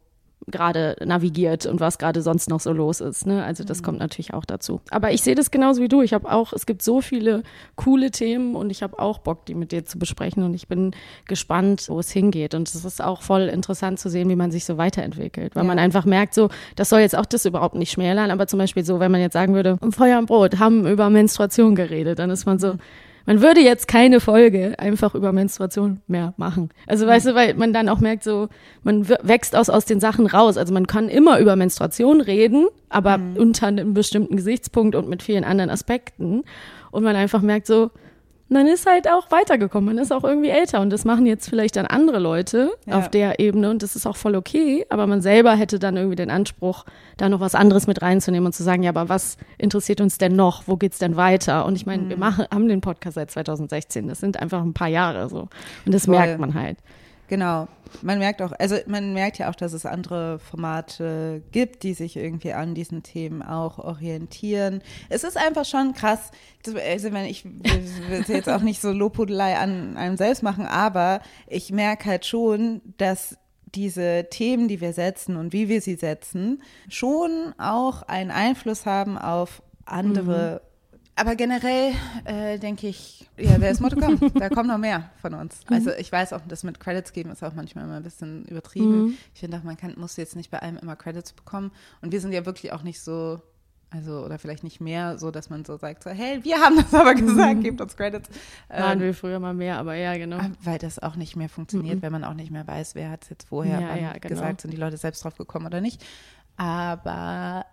gerade 0.46 0.96
navigiert 1.04 1.66
und 1.66 1.80
was 1.80 1.98
gerade 1.98 2.22
sonst 2.22 2.50
noch 2.50 2.60
so 2.60 2.72
los 2.72 3.00
ist. 3.00 3.26
Ne? 3.26 3.44
Also 3.44 3.64
das 3.64 3.80
mhm. 3.80 3.84
kommt 3.84 3.98
natürlich 3.98 4.34
auch 4.34 4.44
dazu. 4.44 4.80
Aber 4.90 5.12
ich 5.12 5.22
sehe 5.22 5.34
das 5.34 5.50
genauso 5.50 5.82
wie 5.82 5.88
du. 5.88 6.02
Ich 6.02 6.12
habe 6.12 6.30
auch, 6.30 6.52
es 6.52 6.66
gibt 6.66 6.82
so 6.82 7.00
viele 7.00 7.42
coole 7.76 8.10
Themen 8.10 8.54
und 8.54 8.70
ich 8.70 8.82
habe 8.82 8.98
auch 8.98 9.18
Bock, 9.18 9.46
die 9.46 9.54
mit 9.54 9.72
dir 9.72 9.84
zu 9.84 9.98
besprechen 9.98 10.42
und 10.42 10.54
ich 10.54 10.68
bin 10.68 10.92
gespannt, 11.26 11.86
wo 11.88 11.98
es 11.98 12.10
hingeht. 12.10 12.54
Und 12.54 12.68
es 12.68 12.84
ist 12.84 13.02
auch 13.02 13.22
voll 13.22 13.42
interessant 13.42 13.98
zu 13.98 14.08
sehen, 14.08 14.28
wie 14.28 14.36
man 14.36 14.50
sich 14.50 14.64
so 14.64 14.76
weiterentwickelt, 14.76 15.54
weil 15.56 15.64
ja. 15.64 15.68
man 15.68 15.78
einfach 15.78 16.04
merkt, 16.04 16.34
so, 16.34 16.50
das 16.76 16.88
soll 16.88 17.00
jetzt 17.00 17.16
auch 17.16 17.26
das 17.26 17.44
überhaupt 17.44 17.74
nicht 17.74 17.92
schmälern, 17.92 18.30
aber 18.30 18.46
zum 18.46 18.58
Beispiel 18.58 18.84
so, 18.84 19.00
wenn 19.00 19.10
man 19.10 19.20
jetzt 19.20 19.34
sagen 19.34 19.54
würde, 19.54 19.78
Feuer 19.90 20.18
und 20.18 20.26
Brot 20.26 20.58
haben 20.58 20.86
über 20.86 21.10
Menstruation 21.10 21.74
geredet, 21.74 22.18
dann 22.18 22.30
ist 22.30 22.46
man 22.46 22.58
so, 22.58 22.74
man 23.26 23.40
würde 23.40 23.60
jetzt 23.60 23.88
keine 23.88 24.20
Folge 24.20 24.74
einfach 24.78 25.14
über 25.14 25.32
Menstruation 25.32 26.00
mehr 26.06 26.34
machen. 26.36 26.70
Also 26.86 27.06
weißt 27.06 27.26
du, 27.26 27.34
weil 27.34 27.54
man 27.54 27.72
dann 27.72 27.88
auch 27.88 28.00
merkt, 28.00 28.24
so, 28.24 28.48
man 28.82 29.08
wächst 29.08 29.56
aus, 29.56 29.70
aus 29.70 29.84
den 29.84 30.00
Sachen 30.00 30.26
raus. 30.26 30.56
Also 30.56 30.74
man 30.74 30.86
kann 30.86 31.08
immer 31.08 31.38
über 31.38 31.56
Menstruation 31.56 32.20
reden, 32.20 32.66
aber 32.88 33.18
mhm. 33.18 33.36
unter 33.36 33.68
einem 33.68 33.94
bestimmten 33.94 34.36
Gesichtspunkt 34.36 34.94
und 34.94 35.08
mit 35.08 35.22
vielen 35.22 35.44
anderen 35.44 35.70
Aspekten. 35.70 36.44
Und 36.90 37.02
man 37.02 37.16
einfach 37.16 37.42
merkt 37.42 37.66
so, 37.66 37.90
man 38.48 38.66
ist 38.66 38.86
halt 38.86 39.08
auch 39.08 39.30
weitergekommen, 39.30 39.94
man 39.94 40.02
ist 40.02 40.12
auch 40.12 40.22
irgendwie 40.22 40.50
älter 40.50 40.80
und 40.80 40.90
das 40.90 41.04
machen 41.04 41.26
jetzt 41.26 41.48
vielleicht 41.48 41.76
dann 41.76 41.86
andere 41.86 42.18
Leute 42.18 42.72
ja. 42.86 42.98
auf 42.98 43.08
der 43.08 43.40
Ebene 43.40 43.70
und 43.70 43.82
das 43.82 43.96
ist 43.96 44.06
auch 44.06 44.16
voll 44.16 44.36
okay, 44.36 44.84
aber 44.90 45.06
man 45.06 45.22
selber 45.22 45.54
hätte 45.54 45.78
dann 45.78 45.96
irgendwie 45.96 46.16
den 46.16 46.30
Anspruch, 46.30 46.84
da 47.16 47.28
noch 47.28 47.40
was 47.40 47.54
anderes 47.54 47.86
mit 47.86 48.02
reinzunehmen 48.02 48.46
und 48.46 48.52
zu 48.52 48.62
sagen, 48.62 48.82
ja, 48.82 48.90
aber 48.90 49.08
was 49.08 49.38
interessiert 49.56 50.00
uns 50.00 50.18
denn 50.18 50.36
noch, 50.36 50.64
wo 50.66 50.76
geht's 50.76 50.98
denn 50.98 51.16
weiter? 51.16 51.64
Und 51.64 51.76
ich 51.76 51.86
meine, 51.86 52.02
mhm. 52.02 52.08
wir 52.10 52.16
machen, 52.18 52.46
haben 52.52 52.68
den 52.68 52.80
Podcast 52.80 53.14
seit 53.14 53.30
2016, 53.30 54.08
das 54.08 54.20
sind 54.20 54.40
einfach 54.40 54.62
ein 54.62 54.74
paar 54.74 54.88
Jahre 54.88 55.28
so 55.28 55.48
und 55.86 55.94
das 55.94 56.04
voll. 56.04 56.16
merkt 56.16 56.38
man 56.38 56.54
halt. 56.54 56.76
Genau. 57.28 57.68
Man 58.02 58.18
merkt 58.18 58.42
auch, 58.42 58.52
also 58.58 58.76
man 58.86 59.14
merkt 59.14 59.38
ja 59.38 59.50
auch, 59.50 59.54
dass 59.54 59.72
es 59.72 59.86
andere 59.86 60.38
Formate 60.38 61.42
gibt, 61.52 61.82
die 61.84 61.94
sich 61.94 62.16
irgendwie 62.16 62.52
an 62.52 62.74
diesen 62.74 63.02
Themen 63.02 63.42
auch 63.42 63.78
orientieren. 63.78 64.82
Es 65.08 65.24
ist 65.24 65.36
einfach 65.36 65.64
schon 65.64 65.94
krass, 65.94 66.30
also 66.66 67.12
wenn 67.12 67.24
ich 67.24 67.44
will 67.44 68.24
jetzt 68.26 68.48
auch 68.48 68.62
nicht 68.62 68.80
so 68.80 68.90
Lobhudelei 68.90 69.56
an 69.56 69.96
einem 69.96 70.16
selbst 70.16 70.42
machen, 70.42 70.66
aber 70.66 71.20
ich 71.46 71.70
merke 71.70 72.06
halt 72.06 72.26
schon, 72.26 72.82
dass 72.96 73.38
diese 73.74 74.26
Themen, 74.30 74.68
die 74.68 74.80
wir 74.80 74.92
setzen 74.92 75.36
und 75.36 75.52
wie 75.52 75.68
wir 75.68 75.80
sie 75.80 75.96
setzen, 75.96 76.62
schon 76.88 77.54
auch 77.58 78.02
einen 78.02 78.30
Einfluss 78.30 78.86
haben 78.86 79.18
auf 79.18 79.62
andere 79.84 80.60
mhm 80.62 80.73
aber 81.16 81.36
generell 81.36 81.92
äh, 82.24 82.58
denke 82.58 82.88
ich, 82.88 83.28
ja, 83.36 83.56
wer 83.58 83.70
ist 83.70 83.80
Motto 83.80 83.96
kommt, 83.96 84.20
da 84.40 84.48
kommen 84.48 84.68
noch 84.68 84.78
mehr 84.78 85.10
von 85.20 85.34
uns. 85.34 85.60
Mhm. 85.68 85.76
Also 85.76 85.90
ich 85.92 86.10
weiß 86.10 86.32
auch, 86.32 86.40
das 86.48 86.64
mit 86.64 86.80
Credits 86.80 87.12
geben 87.12 87.30
ist 87.30 87.42
auch 87.44 87.54
manchmal 87.54 87.84
immer 87.84 87.96
ein 87.96 88.02
bisschen 88.02 88.44
übertrieben. 88.46 89.04
Mhm. 89.04 89.18
Ich 89.32 89.40
finde 89.40 89.58
auch, 89.58 89.62
man 89.62 89.76
kann, 89.76 89.94
muss 89.96 90.16
jetzt 90.16 90.34
nicht 90.34 90.50
bei 90.50 90.58
allem 90.58 90.76
immer 90.78 90.96
Credits 90.96 91.32
bekommen. 91.32 91.70
Und 92.02 92.12
wir 92.12 92.20
sind 92.20 92.32
ja 92.32 92.44
wirklich 92.46 92.72
auch 92.72 92.82
nicht 92.82 93.00
so, 93.00 93.40
also 93.90 94.24
oder 94.24 94.40
vielleicht 94.40 94.64
nicht 94.64 94.80
mehr 94.80 95.16
so, 95.18 95.30
dass 95.30 95.50
man 95.50 95.64
so 95.64 95.76
sagt, 95.76 96.02
so, 96.02 96.10
hey, 96.10 96.42
wir 96.42 96.56
haben 96.60 96.76
das 96.76 96.92
aber 96.92 97.14
gesagt, 97.14 97.58
mhm. 97.58 97.62
gebt 97.62 97.80
uns 97.80 97.96
Credits. 97.96 98.28
Waren 98.68 98.98
ähm, 98.98 99.06
wir 99.06 99.14
früher 99.14 99.38
mal 99.38 99.54
mehr, 99.54 99.78
aber 99.78 99.94
ja, 99.94 100.16
genau. 100.16 100.40
Weil 100.64 100.78
das 100.78 100.98
auch 100.98 101.14
nicht 101.14 101.36
mehr 101.36 101.48
funktioniert, 101.48 101.98
mhm. 101.98 102.02
wenn 102.02 102.12
man 102.12 102.24
auch 102.24 102.34
nicht 102.34 102.50
mehr 102.50 102.66
weiß, 102.66 102.96
wer 102.96 103.10
hat 103.10 103.22
es 103.22 103.30
jetzt 103.30 103.48
vorher 103.48 103.80
ja, 103.80 103.96
ja, 103.96 104.12
genau. 104.14 104.28
gesagt, 104.28 104.62
sind 104.62 104.72
die 104.72 104.78
Leute 104.78 104.96
selbst 104.96 105.22
drauf 105.22 105.36
gekommen 105.36 105.66
oder 105.66 105.80
nicht. 105.80 106.04
Aber 106.56 107.66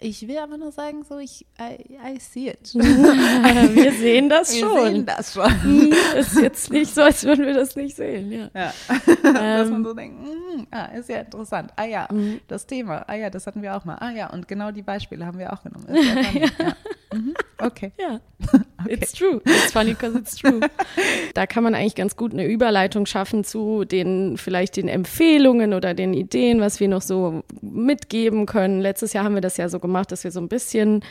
ich 0.00 0.26
will 0.26 0.38
aber 0.38 0.56
nur 0.56 0.72
sagen, 0.72 1.04
so 1.04 1.18
ich, 1.18 1.46
I, 1.60 1.98
I 2.14 2.18
see 2.18 2.48
it. 2.48 2.74
wir 2.74 3.92
sehen 3.92 4.28
das 4.28 4.54
wir 4.54 4.60
schon. 4.60 4.74
Wir 4.74 4.90
sehen 4.90 5.06
das 5.06 5.32
schon. 5.34 5.62
Hm, 5.62 5.94
ist 6.16 6.36
jetzt 6.40 6.72
nicht 6.72 6.94
so, 6.94 7.02
als 7.02 7.22
würden 7.24 7.44
wir 7.44 7.54
das 7.54 7.76
nicht 7.76 7.96
sehen, 7.96 8.32
ja. 8.32 8.50
ja. 8.54 8.72
Dass 9.22 9.68
man 9.68 9.80
ähm. 9.80 9.84
so 9.84 9.94
denkt, 9.94 10.22
mm, 10.22 10.66
ah, 10.70 10.86
ist 10.86 11.08
ja 11.08 11.18
interessant. 11.18 11.72
Ah 11.76 11.84
ja, 11.84 12.08
mhm. 12.10 12.40
das 12.48 12.66
Thema. 12.66 13.04
Ah 13.06 13.14
ja, 13.14 13.30
das 13.30 13.46
hatten 13.46 13.62
wir 13.62 13.76
auch 13.76 13.84
mal. 13.84 13.96
Ah 13.96 14.10
ja, 14.10 14.30
und 14.30 14.48
genau 14.48 14.70
die 14.70 14.82
Beispiele 14.82 15.26
haben 15.26 15.38
wir 15.38 15.52
auch 15.52 15.62
genommen. 15.62 15.86
Ja 16.00 16.40
ja. 16.40 16.74
Mhm. 17.12 17.34
Okay. 17.58 17.92
Ja. 17.98 18.20
Okay. 18.82 18.94
It's 18.94 19.12
true. 19.12 19.42
It's 19.44 19.72
funny 19.72 19.92
because 19.92 20.16
it's 20.16 20.36
true. 20.36 20.60
da 21.34 21.46
kann 21.46 21.62
man 21.62 21.74
eigentlich 21.74 21.94
ganz 21.94 22.16
gut 22.16 22.32
eine 22.32 22.46
Überleitung 22.46 23.04
schaffen 23.04 23.44
zu 23.44 23.84
den 23.84 24.38
vielleicht 24.38 24.76
den 24.78 24.88
Empfehlungen 24.88 25.74
oder 25.74 25.92
den 25.92 26.14
Ideen, 26.14 26.62
was 26.62 26.80
wir 26.80 26.88
noch 26.88 27.02
so 27.02 27.42
mitgeben 27.60 28.46
können. 28.46 28.80
Letztes 28.80 29.12
Jahr 29.12 29.24
haben 29.24 29.34
wir 29.34 29.42
das 29.42 29.58
ja 29.58 29.68
so 29.68 29.80
gemacht, 29.80 30.12
dass 30.12 30.24
wir 30.24 30.30
so 30.30 30.40
ein 30.40 30.48
bisschen 30.48 31.04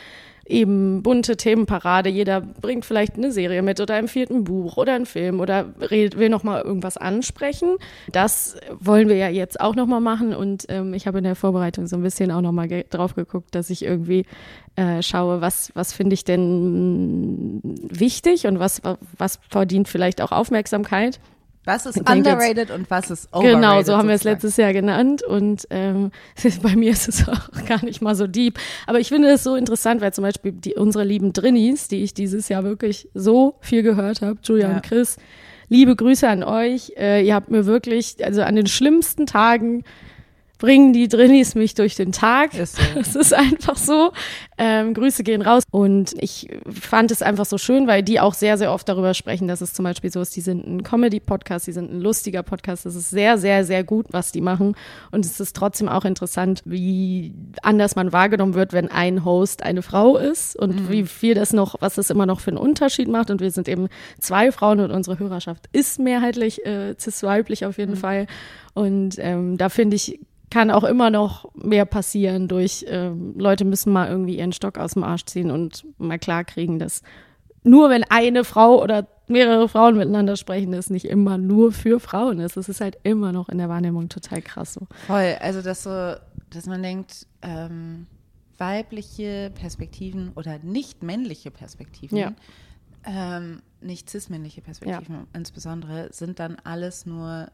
eben 0.50 1.02
bunte 1.02 1.36
Themenparade. 1.36 2.10
Jeder 2.10 2.40
bringt 2.40 2.84
vielleicht 2.84 3.16
eine 3.16 3.32
Serie 3.32 3.62
mit 3.62 3.80
oder 3.80 3.96
empfiehlt 3.96 4.30
ein 4.30 4.44
Buch 4.44 4.76
oder 4.76 4.94
einen 4.94 5.06
Film 5.06 5.40
oder 5.40 5.66
redet, 5.90 6.18
will 6.18 6.28
noch 6.28 6.42
mal 6.42 6.60
irgendwas 6.62 6.96
ansprechen. 6.96 7.76
Das 8.12 8.56
wollen 8.78 9.08
wir 9.08 9.16
ja 9.16 9.28
jetzt 9.28 9.60
auch 9.60 9.74
noch 9.74 9.86
mal 9.86 10.00
machen 10.00 10.34
und 10.34 10.66
ähm, 10.68 10.94
ich 10.94 11.06
habe 11.06 11.18
in 11.18 11.24
der 11.24 11.36
Vorbereitung 11.36 11.86
so 11.86 11.96
ein 11.96 12.02
bisschen 12.02 12.30
auch 12.30 12.40
noch 12.40 12.52
mal 12.52 12.68
drauf 12.90 13.14
geguckt, 13.14 13.54
dass 13.54 13.70
ich 13.70 13.84
irgendwie 13.84 14.26
äh, 14.76 15.02
schaue, 15.02 15.40
was 15.40 15.70
was 15.74 15.92
finde 15.92 16.14
ich 16.14 16.24
denn 16.24 17.60
wichtig 17.62 18.46
und 18.46 18.58
was 18.58 18.82
was 19.16 19.38
verdient 19.48 19.88
vielleicht 19.88 20.20
auch 20.20 20.32
Aufmerksamkeit. 20.32 21.20
Was 21.64 21.84
ist 21.84 21.98
underrated 22.08 22.70
und 22.70 22.90
was 22.90 23.10
ist 23.10 23.28
overrated? 23.32 23.54
Genau, 23.56 23.82
so 23.82 23.96
haben 23.96 24.08
wir 24.08 24.14
es 24.14 24.24
letztes 24.24 24.56
Jahr 24.56 24.72
genannt. 24.72 25.22
Und 25.22 25.66
ähm, 25.70 26.10
bei 26.62 26.74
mir 26.74 26.92
ist 26.92 27.08
es 27.08 27.28
auch 27.28 27.50
gar 27.68 27.84
nicht 27.84 28.00
mal 28.00 28.14
so 28.14 28.26
deep. 28.26 28.58
Aber 28.86 28.98
ich 28.98 29.08
finde 29.08 29.28
es 29.28 29.42
so 29.42 29.56
interessant, 29.56 30.00
weil 30.00 30.12
zum 30.12 30.22
Beispiel 30.22 30.52
die, 30.52 30.74
unsere 30.74 31.04
lieben 31.04 31.32
Drinnies, 31.32 31.88
die 31.88 32.02
ich 32.02 32.14
dieses 32.14 32.48
Jahr 32.48 32.64
wirklich 32.64 33.08
so 33.14 33.56
viel 33.60 33.82
gehört 33.82 34.22
habe, 34.22 34.38
Julia 34.42 34.70
ja. 34.70 34.74
und 34.76 34.82
Chris, 34.82 35.18
liebe 35.68 35.94
Grüße 35.96 36.26
an 36.26 36.42
euch. 36.42 36.92
Äh, 36.96 37.26
ihr 37.26 37.34
habt 37.34 37.50
mir 37.50 37.66
wirklich, 37.66 38.24
also 38.24 38.42
an 38.42 38.56
den 38.56 38.66
schlimmsten 38.66 39.26
Tagen 39.26 39.84
bringen 40.60 40.92
die 40.92 41.08
Drinnies 41.08 41.54
mich 41.54 41.74
durch 41.74 41.96
den 41.96 42.12
Tag. 42.12 42.54
Ist 42.54 42.76
so. 42.76 43.00
Es 43.00 43.16
ist 43.16 43.34
einfach 43.34 43.76
so. 43.76 44.12
Ähm, 44.58 44.92
Grüße 44.94 45.24
gehen 45.24 45.42
raus. 45.42 45.64
Und 45.70 46.14
ich 46.22 46.48
fand 46.70 47.10
es 47.10 47.22
einfach 47.22 47.46
so 47.46 47.58
schön, 47.58 47.86
weil 47.86 48.02
die 48.02 48.20
auch 48.20 48.34
sehr, 48.34 48.58
sehr 48.58 48.70
oft 48.72 48.88
darüber 48.88 49.14
sprechen, 49.14 49.48
dass 49.48 49.62
es 49.62 49.72
zum 49.72 49.84
Beispiel 49.84 50.12
so 50.12 50.20
ist, 50.20 50.36
die 50.36 50.42
sind 50.42 50.66
ein 50.66 50.82
Comedy-Podcast, 50.82 51.66
die 51.66 51.72
sind 51.72 51.90
ein 51.90 52.00
lustiger 52.00 52.42
Podcast. 52.42 52.84
Das 52.84 52.94
ist 52.94 53.08
sehr, 53.08 53.38
sehr, 53.38 53.64
sehr 53.64 53.82
gut, 53.82 54.06
was 54.10 54.32
die 54.32 54.42
machen. 54.42 54.76
Und 55.10 55.24
es 55.24 55.40
ist 55.40 55.56
trotzdem 55.56 55.88
auch 55.88 56.04
interessant, 56.04 56.60
wie 56.66 57.32
anders 57.62 57.96
man 57.96 58.12
wahrgenommen 58.12 58.52
wird, 58.52 58.74
wenn 58.74 58.88
ein 58.88 59.24
Host 59.24 59.62
eine 59.62 59.80
Frau 59.80 60.18
ist 60.18 60.56
und 60.56 60.82
mhm. 60.82 60.88
wie 60.90 61.04
viel 61.06 61.34
das 61.34 61.54
noch, 61.54 61.76
was 61.80 61.94
das 61.94 62.10
immer 62.10 62.26
noch 62.26 62.40
für 62.40 62.50
einen 62.50 62.58
Unterschied 62.58 63.08
macht. 63.08 63.30
Und 63.30 63.40
wir 63.40 63.50
sind 63.50 63.66
eben 63.66 63.88
zwei 64.18 64.52
Frauen 64.52 64.80
und 64.80 64.90
unsere 64.90 65.18
Hörerschaft 65.18 65.70
ist 65.72 65.98
mehrheitlich 65.98 66.66
äh, 66.66 66.94
cis-weiblich 66.98 67.64
auf 67.64 67.78
jeden 67.78 67.92
mhm. 67.92 67.96
Fall. 67.96 68.26
Und 68.74 69.16
ähm, 69.18 69.56
da 69.56 69.68
finde 69.68 69.96
ich, 69.96 70.20
kann 70.50 70.70
auch 70.70 70.84
immer 70.84 71.10
noch 71.10 71.54
mehr 71.54 71.84
passieren 71.84 72.48
durch 72.48 72.84
ähm, 72.88 73.34
Leute 73.38 73.64
müssen 73.64 73.92
mal 73.92 74.08
irgendwie 74.08 74.38
ihren 74.38 74.52
Stock 74.52 74.78
aus 74.78 74.92
dem 74.92 75.04
Arsch 75.04 75.24
ziehen 75.24 75.50
und 75.50 75.86
mal 75.98 76.18
klar 76.18 76.44
kriegen, 76.44 76.78
dass 76.78 77.02
nur 77.62 77.90
wenn 77.90 78.04
eine 78.04 78.44
Frau 78.44 78.82
oder 78.82 79.06
mehrere 79.28 79.68
Frauen 79.68 79.96
miteinander 79.96 80.36
sprechen, 80.36 80.72
das 80.72 80.90
nicht 80.90 81.04
immer 81.04 81.38
nur 81.38 81.72
für 81.72 82.00
Frauen 82.00 82.40
ist. 82.40 82.56
Das 82.56 82.68
ist 82.68 82.80
halt 82.80 82.98
immer 83.04 83.32
noch 83.32 83.48
in 83.48 83.58
der 83.58 83.68
Wahrnehmung 83.68 84.08
total 84.08 84.42
krass 84.42 84.74
so. 84.74 84.86
Voll, 85.06 85.36
also 85.40 85.62
dass 85.62 85.84
so, 85.84 86.14
dass 86.50 86.66
man 86.66 86.82
denkt, 86.82 87.26
ähm, 87.42 88.06
weibliche 88.58 89.52
Perspektiven 89.54 90.32
oder 90.34 90.58
nicht 90.58 91.02
männliche 91.02 91.50
Perspektiven, 91.50 92.18
ja. 92.18 92.32
ähm, 93.04 93.62
nicht 93.80 94.10
cis-männliche 94.10 94.60
Perspektiven 94.60 95.14
ja. 95.14 95.26
insbesondere, 95.32 96.08
sind 96.12 96.38
dann 96.38 96.56
alles 96.64 97.06
nur 97.06 97.50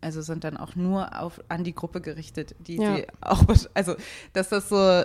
also 0.00 0.22
sind 0.22 0.44
dann 0.44 0.56
auch 0.56 0.76
nur 0.76 1.20
auf, 1.20 1.40
an 1.48 1.64
die 1.64 1.74
Gruppe 1.74 2.00
gerichtet, 2.00 2.54
die 2.60 2.76
ja. 2.76 2.96
sie 2.96 3.06
auch, 3.20 3.44
also 3.74 3.96
dass 4.32 4.48
das 4.48 4.68
so, 4.68 5.04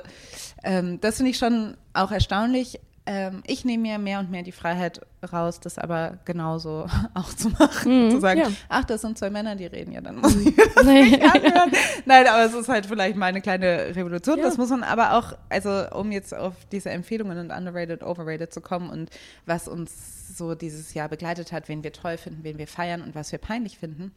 ähm, 0.63 0.99
das 1.01 1.17
finde 1.17 1.31
ich 1.31 1.37
schon 1.37 1.77
auch 1.93 2.11
erstaunlich. 2.11 2.79
Ähm, 3.05 3.43
ich 3.45 3.65
nehme 3.65 3.83
mir 3.83 3.97
mehr 3.97 4.19
und 4.19 4.31
mehr 4.31 4.43
die 4.43 4.53
Freiheit 4.53 5.01
raus, 5.33 5.59
das 5.59 5.77
aber 5.77 6.19
genauso 6.23 6.85
auch 7.13 7.33
zu 7.33 7.49
machen, 7.49 8.05
mhm, 8.05 8.11
zu 8.11 8.21
sagen, 8.21 8.39
ja. 8.41 8.51
ach, 8.69 8.85
das 8.85 9.01
sind 9.01 9.17
zwei 9.17 9.29
Männer, 9.29 9.57
die 9.57 9.65
reden, 9.65 9.91
ja, 9.91 9.99
dann 9.99 10.17
muss 10.17 10.35
ich 10.37 10.55
das 10.55 10.85
nicht 10.85 11.21
anhören. 11.35 11.71
Nein, 12.05 12.27
aber 12.27 12.45
es 12.45 12.53
ist 12.53 12.69
halt 12.69 12.85
vielleicht 12.85 13.17
mal 13.17 13.25
eine 13.25 13.41
kleine 13.41 13.93
Revolution, 13.93 14.37
ja. 14.37 14.45
das 14.45 14.57
muss 14.57 14.69
man 14.69 14.83
aber 14.83 15.17
auch, 15.17 15.33
also 15.49 15.85
um 15.91 16.13
jetzt 16.13 16.33
auf 16.33 16.53
diese 16.71 16.91
Empfehlungen 16.91 17.37
und 17.39 17.51
underrated, 17.51 18.03
overrated 18.03 18.53
zu 18.53 18.61
kommen 18.61 18.89
und 18.89 19.09
was 19.45 19.67
uns 19.67 20.37
so 20.37 20.55
dieses 20.55 20.93
Jahr 20.93 21.09
begleitet 21.09 21.51
hat, 21.51 21.67
wen 21.67 21.83
wir 21.83 21.91
toll 21.91 22.17
finden, 22.17 22.43
wen 22.43 22.57
wir 22.57 22.67
feiern 22.67 23.01
und 23.01 23.15
was 23.15 23.33
wir 23.33 23.39
peinlich 23.39 23.79
finden 23.79 24.13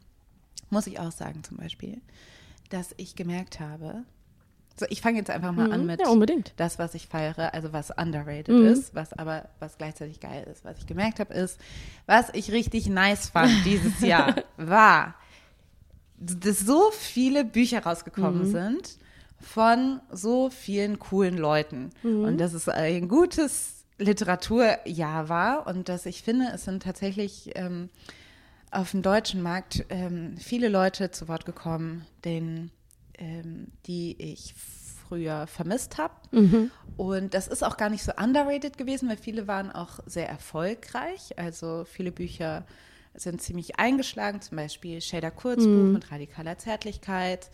muss 0.71 0.87
ich 0.87 0.99
auch 0.99 1.13
sagen 1.13 1.43
zum 1.45 1.57
Beispiel, 1.57 2.01
dass 2.71 2.95
ich 2.97 3.17
gemerkt 3.17 3.61
habe, 3.61 4.05
so, 4.79 4.85
ich 4.91 5.01
fange 5.01 5.17
jetzt 5.17 5.31
einfach 5.31 5.53
mal 5.53 5.69
mhm, 5.69 5.73
an 5.73 5.87
mit 5.87 6.01
ja, 6.01 6.09
unbedingt. 6.09 6.53
das, 6.57 6.79
was 6.79 6.95
ich 6.95 7.07
feiere, 7.07 7.55
also 7.55 7.73
was 7.73 7.91
underrated 7.91 8.55
mhm. 8.55 8.67
ist, 8.67 8.95
was 8.95 9.15
aber 9.15 9.49
was 9.59 9.79
gleichzeitig 9.79 10.21
geil 10.21 10.47
ist. 10.53 10.65
Was 10.65 10.79
ich 10.79 10.87
gemerkt 10.87 11.19
habe, 11.19 11.33
ist, 11.33 11.59
was 12.05 12.29
ich 12.35 12.53
richtig 12.53 12.89
nice 12.89 13.31
fand 13.31 13.53
dieses 13.65 14.01
Jahr, 14.01 14.35
war, 14.59 15.15
dass 16.19 16.61
so 16.61 16.91
viele 16.93 17.45
Bücher 17.45 17.83
rausgekommen 17.85 18.49
mhm. 18.49 18.53
sind 18.53 18.99
von 19.41 20.01
so 20.11 20.51
vielen 20.51 20.99
coolen 20.99 21.39
Leuten. 21.39 21.91
Mhm. 22.03 22.25
Und 22.25 22.39
dass 22.39 22.53
es 22.53 22.69
ein 22.69 23.09
gutes 23.09 23.85
Literaturjahr 23.99 25.31
war 25.31 25.67
und 25.67 25.89
dass 25.89 26.05
ich 26.05 26.23
finde, 26.23 26.51
es 26.55 26.65
sind 26.65 26.83
tatsächlich 26.83 27.53
ähm, 27.55 27.89
auf 28.71 28.91
dem 28.91 29.03
deutschen 29.03 29.43
Markt 29.43 29.85
ähm, 29.89 30.37
viele 30.39 30.69
Leute 30.69 31.11
zu 31.11 31.29
Wort 31.29 31.47
gekommen, 31.47 32.07
den, 32.25 32.71
ähm, 33.19 33.69
die 33.87 34.17
ich 34.21 34.55
früher 35.07 35.47
vermisst 35.47 35.99
habe. 35.99 36.15
Mhm. 36.33 36.71
Und 36.97 37.35
das 37.35 37.49
ist 37.49 37.63
auch 37.63 37.77
gar 37.77 37.91
nicht 37.91 38.03
so 38.03 38.13
underrated 38.21 38.77
gewesen, 38.77 39.09
weil 39.09 39.17
viele 39.17 39.47
waren 39.47 39.71
auch 39.71 40.01
sehr 40.07 40.29
erfolgreich. 40.29 41.39
Also 41.39 41.85
viele 41.85 42.13
Bücher 42.13 42.67
sind 43.15 43.41
ziemlich 43.41 43.79
eingeschlagen, 43.79 44.41
zum 44.41 44.57
Beispiel 44.57 45.01
Shader 45.01 45.31
Kurzbuch 45.31 45.65
mhm. 45.65 45.93
mit 45.93 46.11
radikaler 46.11 46.59
Zärtlichkeit. 46.59 47.51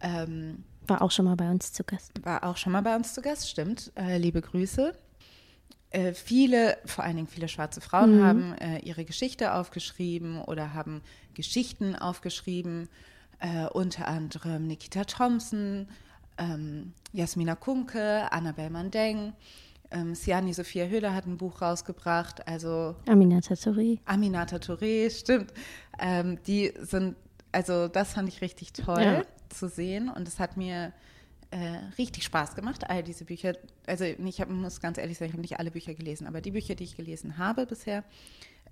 Ähm, 0.00 0.64
war 0.86 1.02
auch 1.02 1.10
schon 1.10 1.24
mal 1.24 1.36
bei 1.36 1.50
uns 1.50 1.72
zu 1.72 1.82
Gast. 1.84 2.12
War 2.24 2.44
auch 2.44 2.56
schon 2.56 2.72
mal 2.72 2.82
bei 2.82 2.94
uns 2.94 3.14
zu 3.14 3.22
Gast, 3.22 3.48
stimmt. 3.48 3.92
Äh, 3.96 4.18
liebe 4.18 4.42
Grüße. 4.42 4.94
Äh, 5.94 6.12
viele, 6.14 6.76
vor 6.84 7.04
allen 7.04 7.16
Dingen 7.16 7.28
viele 7.28 7.48
schwarze 7.48 7.80
Frauen 7.80 8.18
Mhm. 8.18 8.24
haben 8.24 8.52
äh, 8.58 8.78
ihre 8.80 9.04
Geschichte 9.04 9.54
aufgeschrieben 9.54 10.40
oder 10.42 10.74
haben 10.74 11.02
Geschichten 11.34 11.94
aufgeschrieben, 11.96 12.88
äh, 13.40 13.66
unter 13.66 14.08
anderem 14.08 14.66
Nikita 14.66 15.04
Thompson, 15.04 15.88
ähm, 16.38 16.92
Jasmina 17.12 17.54
Kunke, 17.54 18.30
Annabel 18.32 18.70
Mandeng, 18.70 19.32
ähm, 19.90 20.14
Siani 20.14 20.52
Sophia 20.52 20.86
Höhler 20.86 21.14
hat 21.14 21.26
ein 21.26 21.36
Buch 21.36 21.62
rausgebracht, 21.62 22.46
also 22.48 22.96
Aminata 23.06 23.54
Touré. 23.54 23.98
Aminata 24.06 24.56
Touré, 24.56 25.10
stimmt. 25.10 25.52
Ähm, 26.00 26.38
die 26.46 26.72
sind, 26.80 27.14
also 27.52 27.86
das 27.88 28.14
fand 28.14 28.28
ich 28.28 28.40
richtig 28.40 28.72
toll 28.72 29.02
Ja. 29.02 29.22
zu 29.48 29.68
sehen 29.68 30.08
und 30.08 30.26
es 30.26 30.40
hat 30.40 30.56
mir 30.56 30.92
richtig 31.98 32.24
Spaß 32.24 32.54
gemacht, 32.56 32.88
all 32.90 33.02
diese 33.02 33.24
Bücher. 33.24 33.54
Also 33.86 34.04
ich 34.04 34.40
hab, 34.40 34.48
muss 34.50 34.80
ganz 34.80 34.98
ehrlich 34.98 35.18
sagen, 35.18 35.28
ich 35.28 35.32
habe 35.34 35.42
nicht 35.42 35.58
alle 35.58 35.70
Bücher 35.70 35.94
gelesen, 35.94 36.26
aber 36.26 36.40
die 36.40 36.50
Bücher, 36.50 36.74
die 36.74 36.84
ich 36.84 36.96
gelesen 36.96 37.38
habe 37.38 37.66
bisher, 37.66 38.02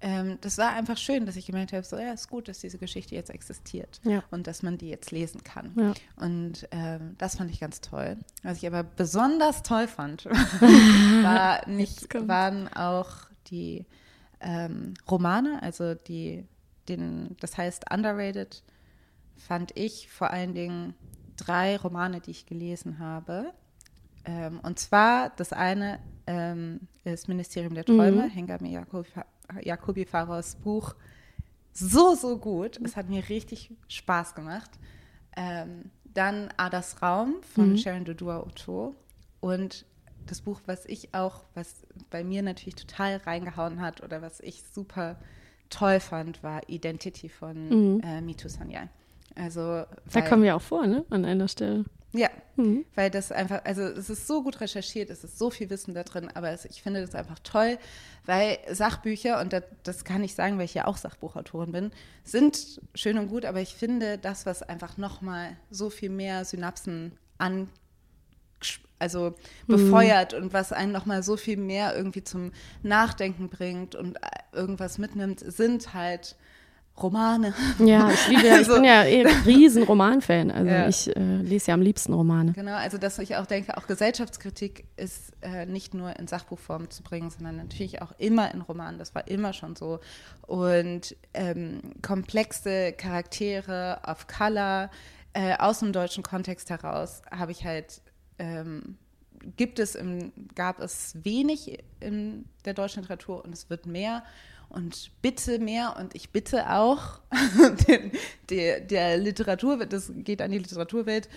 ähm, 0.01 0.39
das 0.41 0.59
war 0.59 0.73
einfach 0.75 0.97
schön, 0.97 1.27
dass 1.27 1.37
ich 1.37 1.47
gemerkt 1.47 1.73
habe, 1.73 1.85
so 1.85 1.97
ja, 1.97 2.13
ist 2.13 2.29
gut, 2.29 2.49
dass 2.49 2.59
diese 2.59 2.79
Geschichte 2.79 3.15
jetzt 3.15 3.31
existiert 3.31 4.01
Ja. 4.03 4.25
und 4.33 4.49
dass 4.49 4.63
man 4.65 4.77
die 4.77 4.89
jetzt 4.89 5.13
lesen 5.13 5.45
kann. 5.45 5.73
Ja. 5.77 5.95
Und 6.17 6.67
ähm, 6.73 7.15
das 7.19 7.37
fand 7.37 7.53
ich 7.53 7.61
ganz 7.61 7.81
toll. 7.81 8.17
Was 8.43 8.59
ich 8.59 8.67
aber 8.67 8.83
besonders 8.83 9.63
toll 9.63 9.87
fand, 9.87 10.25
war 11.23 11.69
nicht, 11.69 12.13
waren 12.27 12.67
auch 12.73 13.11
die 13.47 13.87
ähm, 14.41 14.95
Romane, 15.09 15.63
also 15.63 15.95
die, 15.95 16.45
den, 16.89 17.37
das 17.39 17.57
heißt 17.57 17.85
Underrated, 17.93 18.65
fand 19.37 19.71
ich 19.77 20.09
vor 20.09 20.31
allen 20.31 20.55
Dingen 20.55 20.95
drei 21.45 21.77
Romane, 21.77 22.21
die 22.21 22.31
ich 22.31 22.47
gelesen 22.47 22.99
habe. 22.99 23.53
Ähm, 24.25 24.61
und 24.63 24.79
zwar 24.79 25.31
das 25.31 25.53
eine 25.53 25.99
ähm, 26.27 26.81
ist 27.05 27.29
Ministerium 27.29 27.75
der 27.75 27.85
Träume, 27.85 28.29
Hengame 28.29 28.69
Jacobi, 28.69 29.09
Jacobi 29.63 30.05
Faros 30.05 30.57
Buch. 30.57 30.95
So, 31.73 32.15
so 32.15 32.39
gut. 32.39 32.79
Es 32.85 32.97
hat 32.97 33.09
mir 33.09 33.29
richtig 33.29 33.75
Spaß 33.89 34.35
gemacht. 34.35 34.71
Ähm, 35.37 35.91
dann 36.05 36.51
Adas 36.57 37.01
Raum 37.03 37.37
von 37.43 37.77
Sharon 37.79 38.05
Dodua 38.05 38.41
Otto. 38.41 38.95
Und 39.41 39.87
das 40.27 40.43
Buch, 40.43 40.61
was 40.67 40.85
ich 40.87 41.15
auch, 41.15 41.45
was 41.55 41.87
bei 42.11 42.23
mir 42.23 42.43
natürlich 42.43 42.77
total 42.77 43.17
reingehauen 43.17 43.81
hat 43.81 44.03
oder 44.03 44.23
was 44.23 44.41
ich 44.41 44.63
super 44.63 45.19
toll 45.71 46.01
fand, 46.01 46.43
war 46.43 46.69
Identity 46.69 47.29
von 47.29 48.01
äh, 48.03 48.21
Mitu 48.21 48.49
Sanyal. 48.49 48.89
Also, 49.37 49.85
Da 50.13 50.21
kommen 50.23 50.43
wir 50.43 50.57
auch 50.57 50.63
vor, 50.63 50.87
ne? 50.87 51.05
An 51.11 51.25
einer 51.25 51.49
Stelle. 51.49 51.85
ja, 52.13 52.29
weil 52.95 53.11
das 53.11 53.33
einfach, 53.33 53.65
also 53.65 53.83
es 53.83 54.11
ist 54.11 54.27
so 54.27 54.43
gut 54.43 54.61
recherchiert, 54.61 55.09
es 55.09 55.25
ist 55.25 55.39
so 55.39 55.49
viel 55.49 55.71
Wissen 55.71 55.95
da 55.95 56.03
drin, 56.03 56.29
aber 56.35 56.51
es, 56.51 56.67
ich 56.67 56.83
finde 56.83 57.01
das 57.01 57.15
einfach 57.15 57.39
toll, 57.39 57.79
weil 58.27 58.59
Sachbücher, 58.71 59.41
und 59.41 59.55
das, 59.55 59.63
das 59.83 60.05
kann 60.05 60.23
ich 60.23 60.35
sagen, 60.35 60.59
weil 60.59 60.67
ich 60.67 60.75
ja 60.75 60.87
auch 60.87 60.99
Sachbuchautorin 60.99 61.73
bin, 61.73 61.91
sind 62.23 62.81
schön 62.95 63.17
und 63.17 63.29
gut, 63.29 63.47
aber 63.47 63.61
ich 63.61 63.75
finde 63.75 64.19
das, 64.19 64.45
was 64.45 64.63
einfach 64.63 64.99
nochmal 64.99 65.57
so 65.71 65.89
viel 65.89 66.11
mehr 66.11 66.45
Synapsen 66.45 67.13
an, 67.39 67.71
also 68.99 69.35
befeuert 69.67 70.35
und 70.35 70.53
was 70.53 70.73
einen 70.73 70.93
nochmal 70.93 71.23
so 71.23 71.37
viel 71.37 71.57
mehr 71.57 71.97
irgendwie 71.97 72.23
zum 72.23 72.53
Nachdenken 72.83 73.49
bringt 73.49 73.95
und 73.95 74.17
äh, 74.17 74.29
irgendwas 74.53 74.99
mitnimmt, 74.99 75.41
sind 75.41 75.95
halt 75.95 76.37
Romane. 77.01 77.55
Ja, 77.79 78.11
ich 78.11 78.29
liebe 78.29 78.47
ja, 78.47 78.53
ich 78.55 78.59
Also- 78.69 78.75
bin 78.75 78.85
ja 78.85 79.05
eh 79.05 79.27
riesen 79.47 79.83
Romanfan. 79.85 80.51
Also 80.51 80.71
Ja. 80.71 80.89
ich 80.89 81.17
äh, 81.17 81.37
lese 81.37 81.69
ja 81.69 81.75
am 81.75 81.81
liebsten 81.83 82.13
Romane. 82.13 82.53
Genau, 82.53 82.75
also 82.75 82.99
dass 82.99 83.19
ich 83.19 83.37
auch 83.37 83.47
denke, 83.47 83.77
auch 83.77 83.87
Gesellschaftskritik 83.87 84.85
ist 84.97 85.33
äh, 85.41 85.67
nicht 85.67 85.95
nur 85.95 86.19
in 86.19 86.27
Sachbuchform 86.29 86.91
zu 86.91 87.03
bringen, 87.03 87.31
sondern 87.31 87.57
natürlich 87.57 88.03
auch 88.03 88.13
immer 88.19 88.53
in 88.55 88.61
Romanen. 88.61 88.99
Das 88.99 89.15
war 89.15 89.27
immer 89.29 89.53
schon 89.53 89.75
so. 89.75 90.01
Und 90.47 91.17
ähm, 91.35 91.81
komplexe 92.03 92.93
Charaktere 92.93 94.01
of 94.07 94.27
Color 94.27 94.91
äh, 95.33 95.57
aus 95.59 95.79
dem 95.79 95.93
deutschen 95.93 96.23
Kontext 96.23 96.69
heraus 96.71 97.23
habe 97.31 97.53
ich 97.53 97.65
halt 97.65 98.03
ähm, 98.39 98.97
gibt 99.57 99.79
es 99.81 99.95
im, 99.97 100.33
gab 100.55 100.79
es 100.79 101.17
wenig 101.25 101.83
in 102.01 102.45
der 102.65 102.75
deutschen 102.75 103.03
Literatur 103.03 103.45
und 103.45 103.53
es 103.53 103.71
wird 103.71 103.87
mehr 103.87 104.23
und 104.73 105.11
bitte 105.23 105.59
mehr 105.59 105.97
und 105.99 106.15
ich 106.15 106.31
bitte 106.31 106.71
auch 106.71 107.21
den, 107.89 108.13
der, 108.51 108.81
der 108.81 109.19
Literaturwelt, 109.19 109.93
das 109.93 110.11
geht 110.15 110.43
an 110.43 110.51
die 110.51 110.59
Literaturwelt, 110.59 111.29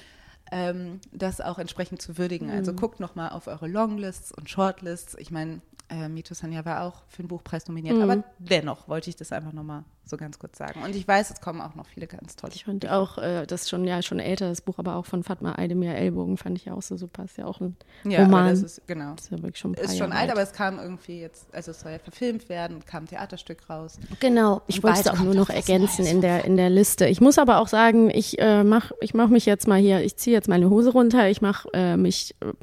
ähm, 0.52 1.00
das 1.12 1.41
auch 1.41 1.60
entsprechend 1.60 2.02
zu 2.02 2.17
würdigen. 2.17 2.50
Also 2.50 2.74
guckt 2.74 3.00
noch 3.00 3.15
mal 3.15 3.30
auf 3.30 3.48
eure 3.48 3.67
Longlists 3.67 4.32
und 4.32 4.50
Shortlists. 4.50 5.15
Ich 5.19 5.32
meine, 5.32 5.62
äh, 5.89 6.08
Mito 6.08 6.34
Sanya 6.34 6.65
war 6.65 6.84
auch 6.84 7.04
für 7.08 7.24
den 7.24 7.28
Buchpreis 7.28 7.67
nominiert, 7.67 8.02
aber 8.02 8.24
dennoch 8.39 8.88
wollte 8.88 9.10
ich 9.10 9.15
das 9.15 9.32
einfach 9.32 9.54
noch 9.54 9.63
mal 9.63 9.84
so 10.06 10.18
ganz 10.18 10.39
kurz 10.39 10.58
sagen. 10.58 10.84
Und 10.84 10.96
ich 10.96 11.08
weiß, 11.08 11.32
es 11.32 11.41
kommen 11.41 11.62
auch 11.62 11.76
noch 11.76 11.88
viele 11.88 12.08
ganz 12.08 12.36
tolle. 12.36 12.54
Ich 12.54 12.65
fand 12.65 12.88
auch, 12.88 13.18
äh, 13.18 13.46
das 13.46 13.63
ist 13.63 13.70
schon, 13.70 13.86
ja, 13.86 14.02
schon 14.02 14.20
älter, 14.20 14.50
das 14.50 14.62
Buch, 14.62 14.78
aber 14.78 14.96
auch 14.96 15.06
von 15.06 15.24
Fatma 15.24 15.58
Eidemir 15.58 15.96
Ellbogen 15.96 16.38
fand 16.38 16.58
ich 16.58 16.65
ja 16.65 16.74
auch 16.74 16.82
so 16.82 16.96
super. 16.98 17.24
Ist 17.24 17.38
ja 17.38 17.46
auch 17.46 17.60
ein 17.60 17.76
ja, 18.04 18.24
Roman. 18.24 18.50
das 18.50 18.62
ist 18.62 18.88
genau. 18.88 19.13
ist 19.15 19.32
ja 19.32 19.38
wirklich 19.38 19.58
schon 19.58 19.74
Ist 19.74 19.98
schon 19.98 20.12
alt, 20.12 20.30
aber 20.30 20.41
es 20.41 20.54
kam 20.54 20.80
irgendwie 20.80 21.20
jetzt, 21.20 21.54
also 21.54 21.72
es 21.72 21.80
soll 21.80 21.91
ja 21.91 22.00
verfilmt 22.00 22.50
werden, 22.50 22.86
kam 22.86 23.04
ein 23.04 23.08
Theaterstück 23.08 23.70
raus. 23.70 23.98
Genau, 24.20 24.62
ich 24.68 24.84
wollte 24.84 25.02
es 25.02 25.08
auch 25.08 25.20
nur 25.20 25.34
noch 25.36 25.50
ergänzen 25.50 26.06
in 26.06 26.22
der, 26.22 26.46
in 26.46 26.58
der 26.58 26.70
Liste. 26.70 27.08
Ich 27.08 27.22
muss 27.22 27.38
aber 27.38 27.60
auch 27.60 27.68
sagen, 27.68 28.10
ich 28.10 28.39
äh, 28.39 28.63
mach, 28.63 28.91
ich 29.02 29.13
mach 29.13 29.30
mich 29.30 29.46
jetzt 29.46 29.68
mal 29.68 29.80
hier, 29.80 30.02
ich 30.02 30.18
ziehe 30.18 30.36
jetzt 30.36 30.48
meine 30.48 30.70
Hose 30.70 30.91
runter, 30.91 31.30
ich 31.30 31.41
mache 31.41 31.68
äh, 31.74 31.98
mich 31.98 32.36
äh, 32.41 32.54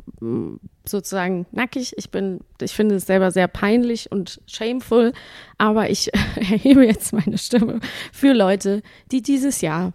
sozusagen 0.89 1.47
nackig. 1.53 1.95
Ich 1.97 2.11
bin, 2.11 2.41
ich 2.61 2.73
finde 2.73 2.97
es 2.97 3.07
selber 3.07 3.31
sehr 3.31 3.49
peinlich 3.49 4.11
und 4.11 4.41
shameful, 4.47 5.13
aber 5.59 5.91
ich 5.91 6.13
erhebe 6.37 6.85
jetzt 6.85 7.13
meine 7.13 7.32
Stimme 7.39 7.81
für 8.13 8.33
Leute, 8.33 8.83
die 9.11 9.23
dieses 9.23 9.61
Jahr 9.61 9.93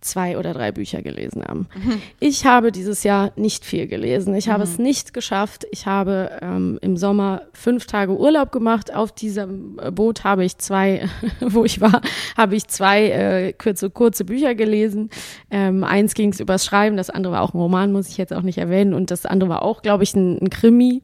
zwei 0.00 0.38
oder 0.38 0.54
drei 0.54 0.72
Bücher 0.72 1.02
gelesen 1.02 1.44
haben. 1.44 1.68
Ich 2.22 2.44
habe 2.44 2.70
dieses 2.70 3.02
Jahr 3.02 3.32
nicht 3.36 3.64
viel 3.64 3.86
gelesen. 3.86 4.34
Ich 4.34 4.48
habe 4.48 4.62
es 4.62 4.78
nicht 4.78 5.14
geschafft. 5.14 5.66
Ich 5.70 5.86
habe 5.86 6.38
ähm, 6.42 6.78
im 6.82 6.96
Sommer 6.96 7.42
fünf 7.52 7.86
Tage 7.86 8.16
Urlaub 8.16 8.52
gemacht. 8.52 8.94
Auf 8.94 9.12
diesem 9.12 9.78
äh, 9.82 9.90
Boot 9.90 10.24
habe 10.24 10.44
ich 10.44 10.58
zwei, 10.58 11.08
wo 11.40 11.64
ich 11.64 11.80
war, 11.80 12.02
habe 12.36 12.56
ich 12.56 12.68
zwei 12.68 13.08
äh, 13.10 13.52
kurze, 13.52 13.90
kurze 13.90 14.24
Bücher 14.24 14.54
gelesen. 14.54 15.10
Ähm, 15.50 15.82
eins 15.82 16.14
ging 16.14 16.30
es 16.30 16.40
übers 16.40 16.64
Schreiben, 16.64 16.96
das 16.96 17.10
andere 17.10 17.34
war 17.34 17.42
auch 17.42 17.54
ein 17.54 17.58
Roman, 17.58 17.92
muss 17.92 18.08
ich 18.08 18.18
jetzt 18.18 18.32
auch 18.32 18.42
nicht 18.42 18.58
erwähnen. 18.58 18.94
Und 18.94 19.10
das 19.10 19.26
andere 19.26 19.50
war 19.50 19.62
auch, 19.62 19.82
glaube 19.82 20.04
ich, 20.04 20.14
ein, 20.14 20.38
ein 20.40 20.50
Krimi. 20.50 21.02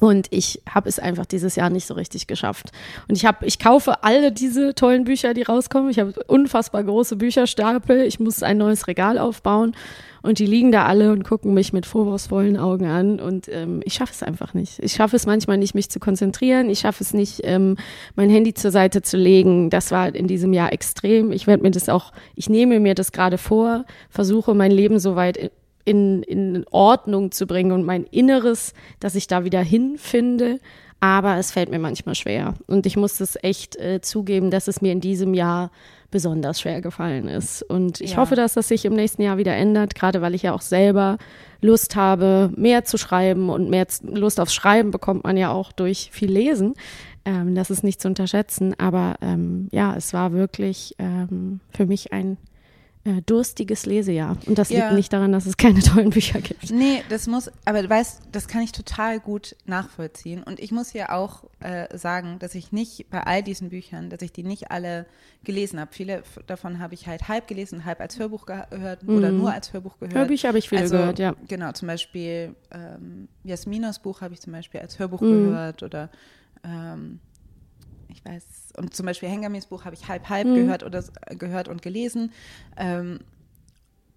Und 0.00 0.28
ich 0.30 0.62
habe 0.68 0.88
es 0.88 0.98
einfach 0.98 1.26
dieses 1.26 1.56
Jahr 1.56 1.68
nicht 1.68 1.86
so 1.86 1.94
richtig 1.94 2.26
geschafft. 2.26 2.72
Und 3.06 3.16
ich 3.16 3.26
habe, 3.26 3.44
ich 3.46 3.58
kaufe 3.58 4.02
alle 4.02 4.32
diese 4.32 4.74
tollen 4.74 5.04
Bücher, 5.04 5.34
die 5.34 5.42
rauskommen. 5.42 5.90
Ich 5.90 5.98
habe 5.98 6.14
unfassbar 6.26 6.82
große 6.82 7.16
Bücherstapel. 7.16 8.00
Ich 8.00 8.18
muss 8.18 8.42
ein 8.42 8.56
neues 8.56 8.86
Regal 8.86 9.18
aufbauen. 9.18 9.76
Und 10.22 10.38
die 10.38 10.46
liegen 10.46 10.72
da 10.72 10.84
alle 10.86 11.12
und 11.12 11.22
gucken 11.24 11.54
mich 11.54 11.72
mit 11.72 11.86
vorwurfsvollen 11.86 12.56
Augen 12.56 12.86
an. 12.86 13.20
Und 13.20 13.48
ähm, 13.48 13.80
ich 13.84 13.94
schaffe 13.94 14.12
es 14.12 14.22
einfach 14.22 14.54
nicht. 14.54 14.78
Ich 14.82 14.92
schaffe 14.92 15.16
es 15.16 15.26
manchmal 15.26 15.58
nicht, 15.58 15.74
mich 15.74 15.90
zu 15.90 16.00
konzentrieren. 16.00 16.70
Ich 16.70 16.80
schaffe 16.80 17.04
es 17.04 17.12
nicht, 17.12 17.40
ähm, 17.44 17.76
mein 18.16 18.30
Handy 18.30 18.54
zur 18.54 18.70
Seite 18.70 19.02
zu 19.02 19.18
legen. 19.18 19.68
Das 19.68 19.90
war 19.90 20.14
in 20.14 20.26
diesem 20.26 20.52
Jahr 20.54 20.72
extrem. 20.72 21.30
Ich 21.30 21.46
werde 21.46 21.62
mir 21.62 21.70
das 21.70 21.90
auch, 21.90 22.12
ich 22.34 22.48
nehme 22.48 22.80
mir 22.80 22.94
das 22.94 23.12
gerade 23.12 23.38
vor, 23.38 23.84
versuche 24.08 24.54
mein 24.54 24.70
Leben 24.70 24.98
soweit 24.98 25.50
in, 25.90 26.22
in 26.22 26.64
Ordnung 26.70 27.32
zu 27.32 27.46
bringen 27.46 27.72
und 27.72 27.84
mein 27.84 28.04
Inneres, 28.04 28.72
dass 29.00 29.14
ich 29.14 29.26
da 29.26 29.44
wieder 29.44 29.60
hinfinde. 29.60 30.58
Aber 31.02 31.36
es 31.38 31.50
fällt 31.50 31.70
mir 31.70 31.78
manchmal 31.78 32.14
schwer. 32.14 32.54
Und 32.66 32.84
ich 32.84 32.96
muss 32.98 33.20
es 33.20 33.38
echt 33.42 33.76
äh, 33.76 34.00
zugeben, 34.02 34.50
dass 34.50 34.68
es 34.68 34.82
mir 34.82 34.92
in 34.92 35.00
diesem 35.00 35.32
Jahr 35.32 35.70
besonders 36.10 36.60
schwer 36.60 36.82
gefallen 36.82 37.26
ist. 37.26 37.62
Und 37.62 38.00
ich 38.02 38.12
Ja. 38.12 38.16
hoffe, 38.18 38.34
dass 38.34 38.52
das 38.54 38.68
sich 38.68 38.84
im 38.84 38.92
nächsten 38.94 39.22
Jahr 39.22 39.38
wieder 39.38 39.56
ändert, 39.56 39.94
gerade 39.94 40.20
weil 40.20 40.34
ich 40.34 40.42
ja 40.42 40.52
auch 40.52 40.60
selber 40.60 41.16
Lust 41.62 41.96
habe, 41.96 42.50
mehr 42.54 42.84
zu 42.84 42.98
schreiben 42.98 43.48
und 43.48 43.70
mehr 43.70 43.86
Lust 44.02 44.40
aufs 44.40 44.52
Schreiben 44.54 44.90
bekommt 44.90 45.24
man 45.24 45.36
ja 45.38 45.50
auch 45.52 45.72
durch 45.72 46.10
viel 46.12 46.30
Lesen. 46.30 46.74
Ähm, 47.24 47.54
das 47.54 47.70
ist 47.70 47.82
nicht 47.84 48.02
zu 48.02 48.08
unterschätzen. 48.08 48.74
Aber 48.78 49.14
ähm, 49.22 49.68
ja, 49.72 49.94
es 49.96 50.12
war 50.12 50.32
wirklich 50.32 50.94
ähm, 50.98 51.60
für 51.70 51.86
mich 51.86 52.12
ein 52.12 52.36
äh, 53.04 53.22
durstiges 53.22 53.86
Lesejahr. 53.86 54.36
Und 54.46 54.58
das 54.58 54.68
Ja. 54.68 54.80
liegt 54.80 54.92
nicht 54.92 55.12
daran, 55.12 55.32
dass 55.32 55.46
es 55.46 55.56
keine 55.56 55.80
tollen 55.80 56.10
Bücher 56.10 56.40
gibt. 56.40 56.70
Nee, 56.70 57.02
das 57.08 57.26
muss, 57.26 57.50
aber 57.64 57.82
du 57.82 57.88
weißt, 57.88 58.24
das 58.30 58.46
kann 58.46 58.60
ich 58.62 58.72
total 58.72 59.20
gut 59.20 59.56
nachvollziehen. 59.64 60.42
Und 60.42 60.60
ich 60.60 60.70
muss 60.70 60.92
ja 60.92 61.10
auch 61.12 61.44
äh, 61.60 61.96
sagen, 61.96 62.38
dass 62.40 62.54
ich 62.54 62.72
nicht 62.72 63.08
bei 63.10 63.22
all 63.22 63.42
diesen 63.42 63.70
Büchern, 63.70 64.10
dass 64.10 64.20
ich 64.20 64.32
die 64.32 64.42
nicht 64.42 64.70
alle 64.70 65.06
gelesen 65.44 65.80
habe. 65.80 65.90
Viele 65.94 66.22
davon 66.46 66.78
habe 66.78 66.92
ich 66.92 67.06
halt 67.06 67.28
halb 67.28 67.48
gelesen, 67.48 67.86
halb 67.86 68.00
als 68.00 68.18
Hörbuch 68.18 68.44
gehört 68.44 69.02
oder 69.08 69.32
nur 69.32 69.50
als 69.52 69.72
Hörbuch 69.72 69.98
gehört. 69.98 70.14
Hörbücher 70.14 70.48
habe 70.48 70.58
ich 70.58 70.68
viele 70.68 70.82
also, 70.82 70.96
gehört, 70.96 71.18
ja. 71.18 71.34
Genau, 71.48 71.72
zum 71.72 71.88
Beispiel 71.88 72.54
ähm, 72.70 73.28
Jasminas 73.44 74.00
Buch 74.00 74.20
habe 74.20 74.34
ich 74.34 74.40
zum 74.40 74.52
Beispiel 74.52 74.80
als 74.80 74.98
Hörbuch 74.98 75.22
Mhm. 75.22 75.30
gehört 75.30 75.82
oder 75.82 76.10
ähm, 76.64 77.20
ich 78.12 78.24
weiß, 78.24 78.44
und 78.76 78.94
zum 78.94 79.06
Beispiel 79.06 79.28
Hengamis 79.28 79.66
Buch 79.66 79.84
habe 79.84 79.94
ich 79.94 80.08
halb 80.08 80.28
halb 80.28 80.48
Mhm. 80.48 80.54
gehört 80.54 80.82
oder 80.82 80.98
s- 81.00 81.12
gehört 81.38 81.68
und 81.68 81.82
gelesen, 81.82 82.32
ähm, 82.76 83.20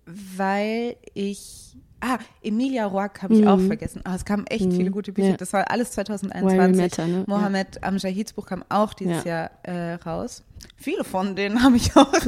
weil 0.05 0.95
ich 1.13 1.75
Ah, 2.05 2.17
Emilia 2.41 2.85
Roark 2.85 3.21
habe 3.23 3.33
ich 3.33 3.41
Mhm. 3.41 3.47
auch 3.47 3.59
vergessen. 3.61 4.01
Ah, 4.03 4.15
es 4.15 4.25
kamen 4.25 4.45
echt 4.47 4.65
Mhm. 4.65 4.71
viele 4.75 4.91
gute 4.91 5.13
Bücher. 5.13 5.29
Ja. 5.29 5.37
Das 5.37 5.53
war 5.53 5.71
alles 5.71 5.87
Why 5.95 6.01
We 6.01 6.05
2021. 6.05 6.77
Matter, 6.81 7.07
ne? 7.07 7.23
Mohammed 7.27 7.81
Amjahids 7.81 8.33
Buch 8.33 8.45
kam 8.45 8.65
auch 8.67 8.93
dieses 8.93 9.23
Ja. 9.23 9.29
Jahr 9.31 9.51
äh, 9.63 9.93
raus. 9.93 10.43
Viele 10.75 11.03
von 11.05 11.35
denen 11.35 11.63
habe 11.63 11.77
ich 11.77 11.95
auch, 11.95 12.11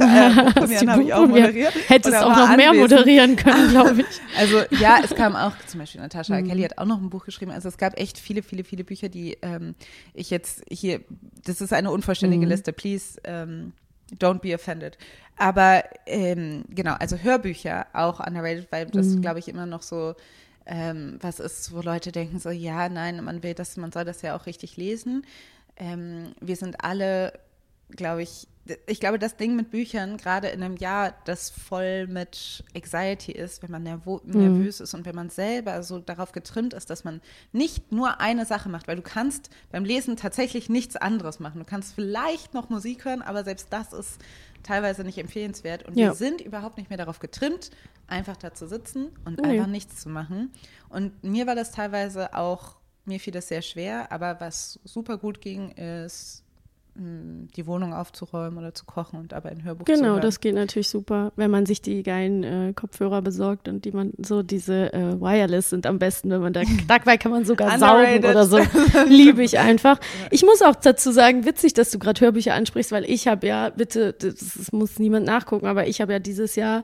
habe 0.86 1.02
ich 1.02 1.12
auch 1.12 1.26
moderiert. 1.26 1.74
Hättest 1.88 2.16
auch 2.16 2.36
noch 2.36 2.56
mehr 2.56 2.70
anwesend. 2.70 2.90
moderieren 3.00 3.36
können, 3.36 3.68
glaube 3.70 4.00
ich. 4.00 4.20
Also 4.38 4.60
ja, 4.80 4.98
es 5.04 5.14
kam 5.14 5.36
auch, 5.36 5.52
zum 5.66 5.80
Beispiel 5.80 6.00
Natascha 6.00 6.40
Mhm. 6.40 6.48
Kelly 6.48 6.62
hat 6.62 6.78
auch 6.78 6.86
noch 6.86 7.00
ein 7.00 7.10
Buch 7.10 7.26
geschrieben. 7.26 7.50
Also 7.50 7.68
es 7.68 7.76
gab 7.76 7.98
echt 7.98 8.18
viele, 8.18 8.42
viele, 8.42 8.64
viele 8.64 8.82
Bücher, 8.84 9.08
die 9.10 9.36
ähm, 9.42 9.74
ich 10.14 10.30
jetzt 10.30 10.62
hier, 10.70 11.00
das 11.44 11.60
ist 11.60 11.72
eine 11.74 11.90
unvollständige 11.90 12.44
Mhm. 12.46 12.50
Liste, 12.50 12.72
please 12.72 13.18
ähm, 13.24 13.72
don't 14.12 14.40
be 14.40 14.54
offended. 14.54 14.96
Aber 15.36 15.84
ähm, 16.06 16.64
genau, 16.70 16.94
also 16.94 17.16
Hörbücher 17.18 17.86
auch 17.92 18.20
underrated, 18.20 18.68
weil 18.70 18.86
das, 18.86 19.16
Mhm. 19.16 19.20
glaube 19.20 19.38
ich, 19.38 19.48
immer 19.48 19.66
noch 19.66 19.82
so 19.82 20.14
ähm, 20.66 21.18
was 21.20 21.38
ist, 21.40 21.72
wo 21.72 21.80
Leute 21.80 22.10
denken 22.12 22.38
so, 22.40 22.50
ja, 22.50 22.88
nein, 22.88 23.22
man 23.22 23.42
will 23.42 23.54
das, 23.54 23.76
man 23.76 23.92
soll 23.92 24.04
das 24.04 24.22
ja 24.22 24.36
auch 24.36 24.46
richtig 24.46 24.76
lesen. 24.76 25.24
Ähm, 25.76 26.34
wir 26.40 26.56
sind 26.56 26.82
alle, 26.84 27.38
glaube 27.90 28.22
ich, 28.22 28.48
ich 28.86 29.00
glaube, 29.00 29.18
das 29.18 29.36
Ding 29.36 29.54
mit 29.56 29.70
Büchern, 29.70 30.16
gerade 30.16 30.48
in 30.48 30.62
einem 30.62 30.76
Jahr, 30.76 31.14
das 31.24 31.50
voll 31.50 32.06
mit 32.06 32.64
Anxiety 32.74 33.32
ist, 33.32 33.62
wenn 33.62 33.70
man 33.70 33.82
nervo 33.82 34.20
nervös 34.24 34.80
ist 34.80 34.94
und 34.94 35.04
wenn 35.06 35.14
man 35.14 35.30
selber 35.30 35.82
so 35.82 35.98
darauf 35.98 36.32
getrimmt 36.32 36.74
ist, 36.74 36.90
dass 36.90 37.04
man 37.04 37.20
nicht 37.52 37.92
nur 37.92 38.20
eine 38.20 38.44
Sache 38.46 38.68
macht, 38.68 38.88
weil 38.88 38.96
du 38.96 39.02
kannst 39.02 39.50
beim 39.70 39.84
Lesen 39.84 40.16
tatsächlich 40.16 40.68
nichts 40.68 40.96
anderes 40.96 41.38
machen. 41.40 41.58
Du 41.60 41.64
kannst 41.64 41.94
vielleicht 41.94 42.54
noch 42.54 42.68
Musik 42.68 43.04
hören, 43.04 43.22
aber 43.22 43.44
selbst 43.44 43.68
das 43.72 43.92
ist 43.92 44.20
teilweise 44.62 45.04
nicht 45.04 45.18
empfehlenswert. 45.18 45.84
Und 45.84 45.96
Ja. 45.96 46.08
wir 46.08 46.14
sind 46.14 46.40
überhaupt 46.40 46.76
nicht 46.76 46.90
mehr 46.90 46.98
darauf 46.98 47.18
getrimmt, 47.20 47.70
einfach 48.08 48.36
da 48.36 48.52
zu 48.54 48.66
sitzen 48.66 49.10
und 49.24 49.40
Nee. 49.40 49.48
einfach 49.50 49.66
nichts 49.68 50.00
zu 50.00 50.08
machen. 50.08 50.50
Und 50.88 51.22
mir 51.22 51.46
war 51.46 51.54
das 51.54 51.72
teilweise 51.72 52.34
auch, 52.34 52.76
mir 53.04 53.20
fiel 53.20 53.32
das 53.32 53.48
sehr 53.48 53.62
schwer, 53.62 54.10
aber 54.10 54.40
was 54.40 54.80
super 54.84 55.18
gut 55.18 55.40
ging, 55.40 55.70
ist 55.72 56.42
die 56.98 57.66
Wohnung 57.66 57.92
aufzuräumen 57.92 58.58
oder 58.58 58.72
zu 58.72 58.86
kochen 58.86 59.18
und 59.18 59.32
dabei 59.32 59.50
ein 59.50 59.62
Hörbuch 59.64 59.84
zu 59.84 59.92
Genau, 59.92 60.08
hören. 60.14 60.20
das 60.22 60.40
geht 60.40 60.54
natürlich 60.54 60.88
super, 60.88 61.32
wenn 61.36 61.50
man 61.50 61.66
sich 61.66 61.82
die 61.82 62.02
geilen 62.02 62.42
äh, 62.42 62.72
Kopfhörer 62.74 63.20
besorgt 63.20 63.68
und 63.68 63.84
die 63.84 63.92
man 63.92 64.12
so 64.16 64.42
diese 64.42 64.92
äh, 64.94 65.20
Wireless 65.20 65.70
sind 65.70 65.86
am 65.86 65.98
besten, 65.98 66.30
wenn 66.30 66.40
man 66.40 66.52
da 66.54 66.62
dabei 66.88 67.18
kann 67.18 67.32
man 67.32 67.44
sogar 67.44 67.78
saugen 67.78 68.24
oder 68.24 68.46
so. 68.46 68.58
Liebe 69.08 69.42
ich 69.42 69.58
einfach. 69.58 69.98
Ich 70.30 70.42
muss 70.42 70.62
auch 70.62 70.74
dazu 70.76 71.12
sagen, 71.12 71.44
witzig, 71.44 71.74
dass 71.74 71.90
du 71.90 71.98
gerade 71.98 72.20
Hörbücher 72.20 72.54
ansprichst, 72.54 72.92
weil 72.92 73.04
ich 73.04 73.28
habe 73.28 73.46
ja, 73.46 73.68
bitte, 73.70 74.14
das, 74.14 74.34
das 74.56 74.72
muss 74.72 74.98
niemand 74.98 75.26
nachgucken, 75.26 75.66
aber 75.66 75.86
ich 75.88 76.00
habe 76.00 76.12
ja 76.12 76.18
dieses 76.18 76.56
Jahr 76.56 76.82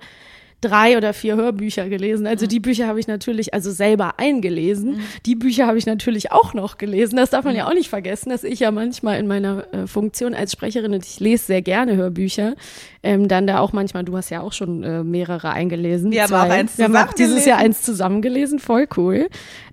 drei 0.63 0.97
oder 0.97 1.13
vier 1.13 1.37
Hörbücher 1.37 1.89
gelesen. 1.89 2.27
Also 2.27 2.47
die 2.47 2.61
Bücher 2.61 2.87
habe 2.87 2.99
ich 3.01 3.09
natürlich 3.09 3.53
also 3.53 3.71
selber 3.71 4.19
eingelesen. 4.19 5.01
Die 5.27 5.35
Bücher 5.35 5.67
habe 5.67 5.77
ich 5.77 5.87
natürlich 5.87 6.33
auch 6.33 6.55
noch 6.55 6.79
gelesen. 6.79 7.17
Das 7.17 7.31
darf 7.31 7.45
man 7.45 7.55
ja 7.55 7.69
auch 7.69 7.75
nicht 7.75 7.91
vergessen, 7.91 8.31
dass 8.31 8.45
ich 8.45 8.61
ja 8.61 8.71
manchmal 8.71 9.19
in 9.19 9.27
meiner 9.27 9.67
äh, 9.75 9.87
Funktion 9.87 10.35
als 10.35 10.53
Sprecherin 10.53 10.95
und 10.95 11.05
ich 11.05 11.21
lese 11.21 11.45
sehr 11.45 11.63
gerne 11.63 11.97
Hörbücher, 11.97 12.55
ähm, 13.03 13.29
dann 13.29 13.47
da 13.47 13.59
auch 13.59 13.73
manchmal, 13.73 14.05
du 14.05 14.17
hast 14.17 14.31
ja 14.31 14.41
auch 14.41 14.53
schon 14.53 14.83
äh, 14.85 15.03
mehrere 15.03 15.51
eingelesen. 15.51 16.13
Wir 16.13 16.23
haben 16.23 16.29
zwei. 16.29 16.47
auch 16.47 16.51
eins 16.51 16.79
Wir 16.79 16.85
haben 16.85 16.97
auch 16.97 17.13
dieses 17.13 17.45
Jahr 17.45 17.59
eins 17.59 17.83
zusammengelesen, 17.83 18.59
voll 18.61 18.87
cool. 18.97 19.29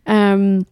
Ähm, 0.05 0.65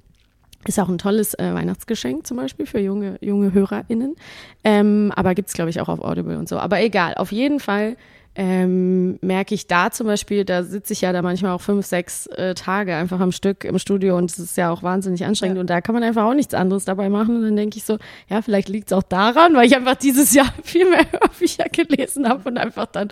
ist 0.66 0.80
auch 0.80 0.90
ein 0.90 0.98
tolles 0.98 1.34
äh, 1.36 1.54
Weihnachtsgeschenk 1.54 2.28
zum 2.28 2.38
Beispiel 2.38 2.66
für 2.66 2.80
junge, 2.80 3.18
junge 3.22 3.54
HörerInnen. 3.54 4.16
Ähm, 4.64 5.14
aber 5.16 5.36
gibt's 5.36 5.54
glaube 5.54 5.70
ich, 5.70 5.80
auch 5.80 5.88
auf 5.88 6.02
Audible 6.02 6.38
und 6.38 6.50
so. 6.50 6.58
Aber 6.58 6.82
egal, 6.82 7.14
auf 7.14 7.32
jeden 7.32 7.60
Fall 7.60 7.96
ähm, 8.40 9.18
merke 9.22 9.56
ich 9.56 9.66
da 9.66 9.90
zum 9.90 10.06
Beispiel, 10.06 10.46
da 10.46 10.62
sitze 10.64 10.94
ich 10.94 11.02
ja 11.02 11.12
da 11.12 11.24
manchmal 11.24 11.54
auch 11.54 11.62
fünf, 11.62 11.88
sechs 11.88 12.28
äh, 12.28 12.54
Tage 12.54 12.96
einfach 12.96 13.20
am 13.20 13.32
Stück 13.32 13.64
im 13.64 13.80
Studio 13.80 14.16
und 14.16 14.30
es 14.30 14.38
ist 14.38 14.58
ja 14.58 14.70
auch 14.72 14.84
wahnsinnig 14.84 15.26
anstrengend 15.26 15.58
Ja. 15.58 15.62
und 15.62 15.70
da 15.72 15.82
kann 15.82 15.96
man 15.96 16.04
einfach 16.04 16.24
auch 16.24 16.36
nichts 16.36 16.54
anderes 16.54 16.86
dabei 16.86 17.10
machen 17.10 17.38
und 17.38 17.42
dann 17.42 17.56
denke 17.56 17.78
ich 17.78 17.84
so, 17.84 17.98
ja, 18.30 18.44
vielleicht 18.44 18.70
liegt's 18.70 18.94
auch 18.94 19.02
daran, 19.02 19.56
weil 19.56 19.66
ich 19.66 19.76
einfach 19.76 19.96
dieses 19.96 20.36
Jahr 20.36 20.54
viel 20.64 20.88
mehr 20.88 21.12
Hörbücher 21.12 21.66
gelesen 21.72 22.30
habe 22.30 22.48
und 22.48 22.60
einfach 22.60 22.86
dann, 22.86 23.08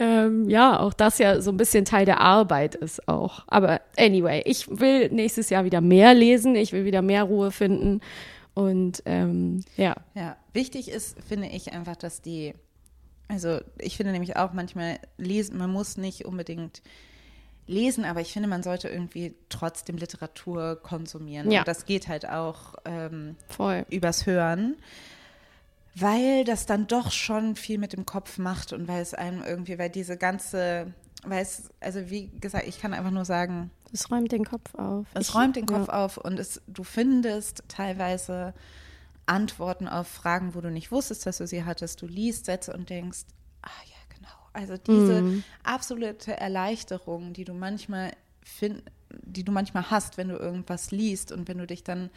ähm, 0.00 0.48
ja, 0.50 0.80
auch 0.80 0.94
das 0.94 1.18
ja 1.18 1.40
so 1.40 1.52
ein 1.52 1.56
bisschen 1.56 1.84
Teil 1.84 2.04
der 2.04 2.20
Arbeit 2.20 2.74
ist 2.74 3.06
auch. 3.06 3.44
Aber 3.46 3.80
anyway, 3.96 4.42
ich 4.46 4.68
will 4.68 5.10
nächstes 5.10 5.48
Jahr 5.48 5.64
wieder 5.64 5.80
mehr 5.80 6.12
lesen, 6.12 6.56
ich 6.56 6.72
will 6.72 6.84
wieder 6.84 7.02
mehr 7.02 7.22
Ruhe 7.22 7.52
finden 7.52 8.00
und 8.54 9.00
ähm, 9.06 9.60
ja. 9.76 9.94
Ja, 10.14 10.36
wichtig 10.54 10.90
ist, 10.90 11.16
finde 11.28 11.46
ich 11.48 11.72
einfach, 11.72 11.94
dass 11.94 12.20
die, 12.20 12.52
also 13.28 13.60
ich 13.78 13.96
finde 13.96 14.12
nämlich 14.12 14.36
auch 14.36 14.52
manchmal 14.52 14.98
lesen, 15.18 15.58
man 15.58 15.70
muss 15.72 15.96
nicht 15.96 16.24
unbedingt 16.24 16.82
lesen, 17.66 18.04
aber 18.04 18.20
ich 18.20 18.32
finde, 18.32 18.48
man 18.48 18.62
sollte 18.62 18.88
irgendwie 18.88 19.34
trotzdem 19.48 19.96
Literatur 19.96 20.76
konsumieren. 20.80 21.50
Ja. 21.50 21.60
Und 21.60 21.68
das 21.68 21.84
geht 21.84 22.06
halt 22.06 22.28
auch 22.28 22.74
ähm, 22.84 23.34
übers 23.90 24.26
Hören, 24.26 24.76
weil 25.94 26.44
das 26.44 26.66
dann 26.66 26.86
doch 26.86 27.10
schon 27.10 27.56
viel 27.56 27.78
mit 27.78 27.92
dem 27.92 28.06
Kopf 28.06 28.38
macht 28.38 28.72
und 28.72 28.86
weil 28.86 29.00
es 29.02 29.14
einem 29.14 29.42
irgendwie, 29.42 29.78
weil 29.78 29.90
diese 29.90 30.16
ganze, 30.16 30.92
weil 31.24 31.42
es, 31.42 31.70
also 31.80 32.10
wie 32.10 32.28
gesagt, 32.40 32.66
ich 32.68 32.80
kann 32.80 32.92
einfach 32.94 33.10
nur 33.10 33.24
sagen, 33.24 33.70
Es 33.92 34.10
räumt 34.10 34.30
den 34.30 34.44
Kopf 34.44 34.74
auf. 34.74 35.06
es 35.14 35.28
Ich- 35.30 35.34
räumt 35.34 35.56
den 35.56 35.66
Kopf 35.66 35.88
ja. 35.88 36.04
auf 36.04 36.18
und 36.18 36.38
es, 36.38 36.60
du 36.66 36.84
findest 36.84 37.64
teilweise 37.68 38.52
Antworten 39.26 39.88
auf 39.88 40.06
Fragen, 40.08 40.54
wo 40.54 40.60
du 40.60 40.70
nicht 40.70 40.90
wusstest, 40.92 41.26
dass 41.26 41.38
du 41.38 41.46
sie 41.46 41.64
hattest. 41.64 42.00
Du 42.02 42.06
liest 42.06 42.46
Sätze 42.46 42.72
und 42.72 42.88
denkst, 42.90 43.20
ah 43.62 43.68
ja, 43.86 44.16
genau. 44.16 44.28
Also 44.52 44.76
diese 44.76 45.22
Mhm. 45.22 45.44
absolute 45.64 46.36
Erleichterung, 46.36 47.32
die 47.32 47.44
du 47.44 47.52
manchmal 47.54 48.12
find, 48.42 48.82
die 49.10 49.44
du 49.44 49.52
manchmal 49.52 49.90
hast, 49.90 50.16
wenn 50.16 50.28
du 50.28 50.36
irgendwas 50.36 50.90
liest 50.90 51.32
und 51.32 51.48
wenn 51.48 51.58
du 51.58 51.66
dich 51.66 51.82
dann 51.84 52.10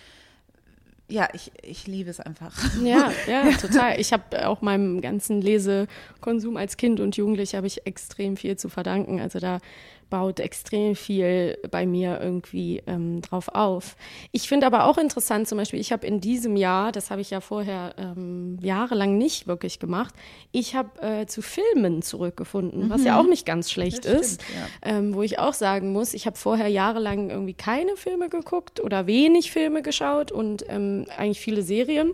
ja, 1.11 1.27
ich, 1.33 1.51
ich 1.63 1.87
liebe 1.87 2.11
es 2.11 2.19
einfach. 2.19 2.55
Ja, 2.83 3.11
ja, 3.27 3.49
total. 3.57 3.99
Ich 3.99 4.13
habe 4.13 4.47
auch 4.47 4.61
meinem 4.61 5.01
ganzen 5.01 5.41
Lesekonsum 5.41 6.55
als 6.55 6.77
Kind 6.77 6.99
und 6.99 7.17
Jugendliche 7.17 7.57
habe 7.57 7.65
ich 7.65 7.87
extrem 7.87 8.37
viel 8.37 8.57
zu 8.57 8.69
verdanken. 8.69 9.19
Also 9.19 9.39
da 9.39 9.57
baut 10.09 10.39
extrem 10.39 10.95
viel 10.95 11.57
bei 11.71 11.85
mir 11.85 12.19
irgendwie 12.21 12.81
ähm, 12.87 13.21
drauf 13.21 13.49
auf. 13.49 13.95
Ich 14.31 14.47
finde 14.47 14.65
aber 14.65 14.85
auch 14.85 14.97
interessant, 14.97 15.47
zum 15.47 15.57
Beispiel, 15.57 15.79
ich 15.79 15.91
habe 15.91 16.05
in 16.07 16.19
diesem 16.21 16.55
Jahr, 16.55 16.91
das 16.91 17.11
habe 17.11 17.21
ich 17.21 17.29
ja 17.29 17.41
vorher 17.41 17.93
ähm, 17.97 18.57
jahrelang 18.61 19.17
nicht 19.17 19.47
wirklich 19.47 19.79
gemacht, 19.79 20.13
ich 20.51 20.75
habe 20.75 21.01
äh, 21.01 21.25
zu 21.25 21.41
Filmen 21.41 22.01
zurückgefunden, 22.01 22.89
was 22.89 23.03
ja 23.03 23.19
auch 23.19 23.27
nicht 23.27 23.45
ganz 23.45 23.71
schlecht 23.71 24.05
Das 24.05 24.21
ist. 24.21 24.41
stimmt, 24.41 24.59
Ähm, 24.81 25.13
wo 25.13 25.21
ich 25.21 25.39
auch 25.39 25.53
sagen 25.53 25.91
muss, 25.91 26.13
ich 26.13 26.25
habe 26.25 26.37
vorher 26.37 26.67
jahrelang 26.67 27.29
irgendwie 27.29 27.53
keine 27.53 27.95
Filme 27.95 28.29
geguckt 28.29 28.79
oder 28.79 29.07
wenig 29.07 29.51
Filme 29.51 29.81
geschaut 29.81 30.31
und 30.31 30.65
ähm, 30.69 31.05
eigentlich 31.17 31.39
viele 31.39 31.61
Serien. 31.61 32.13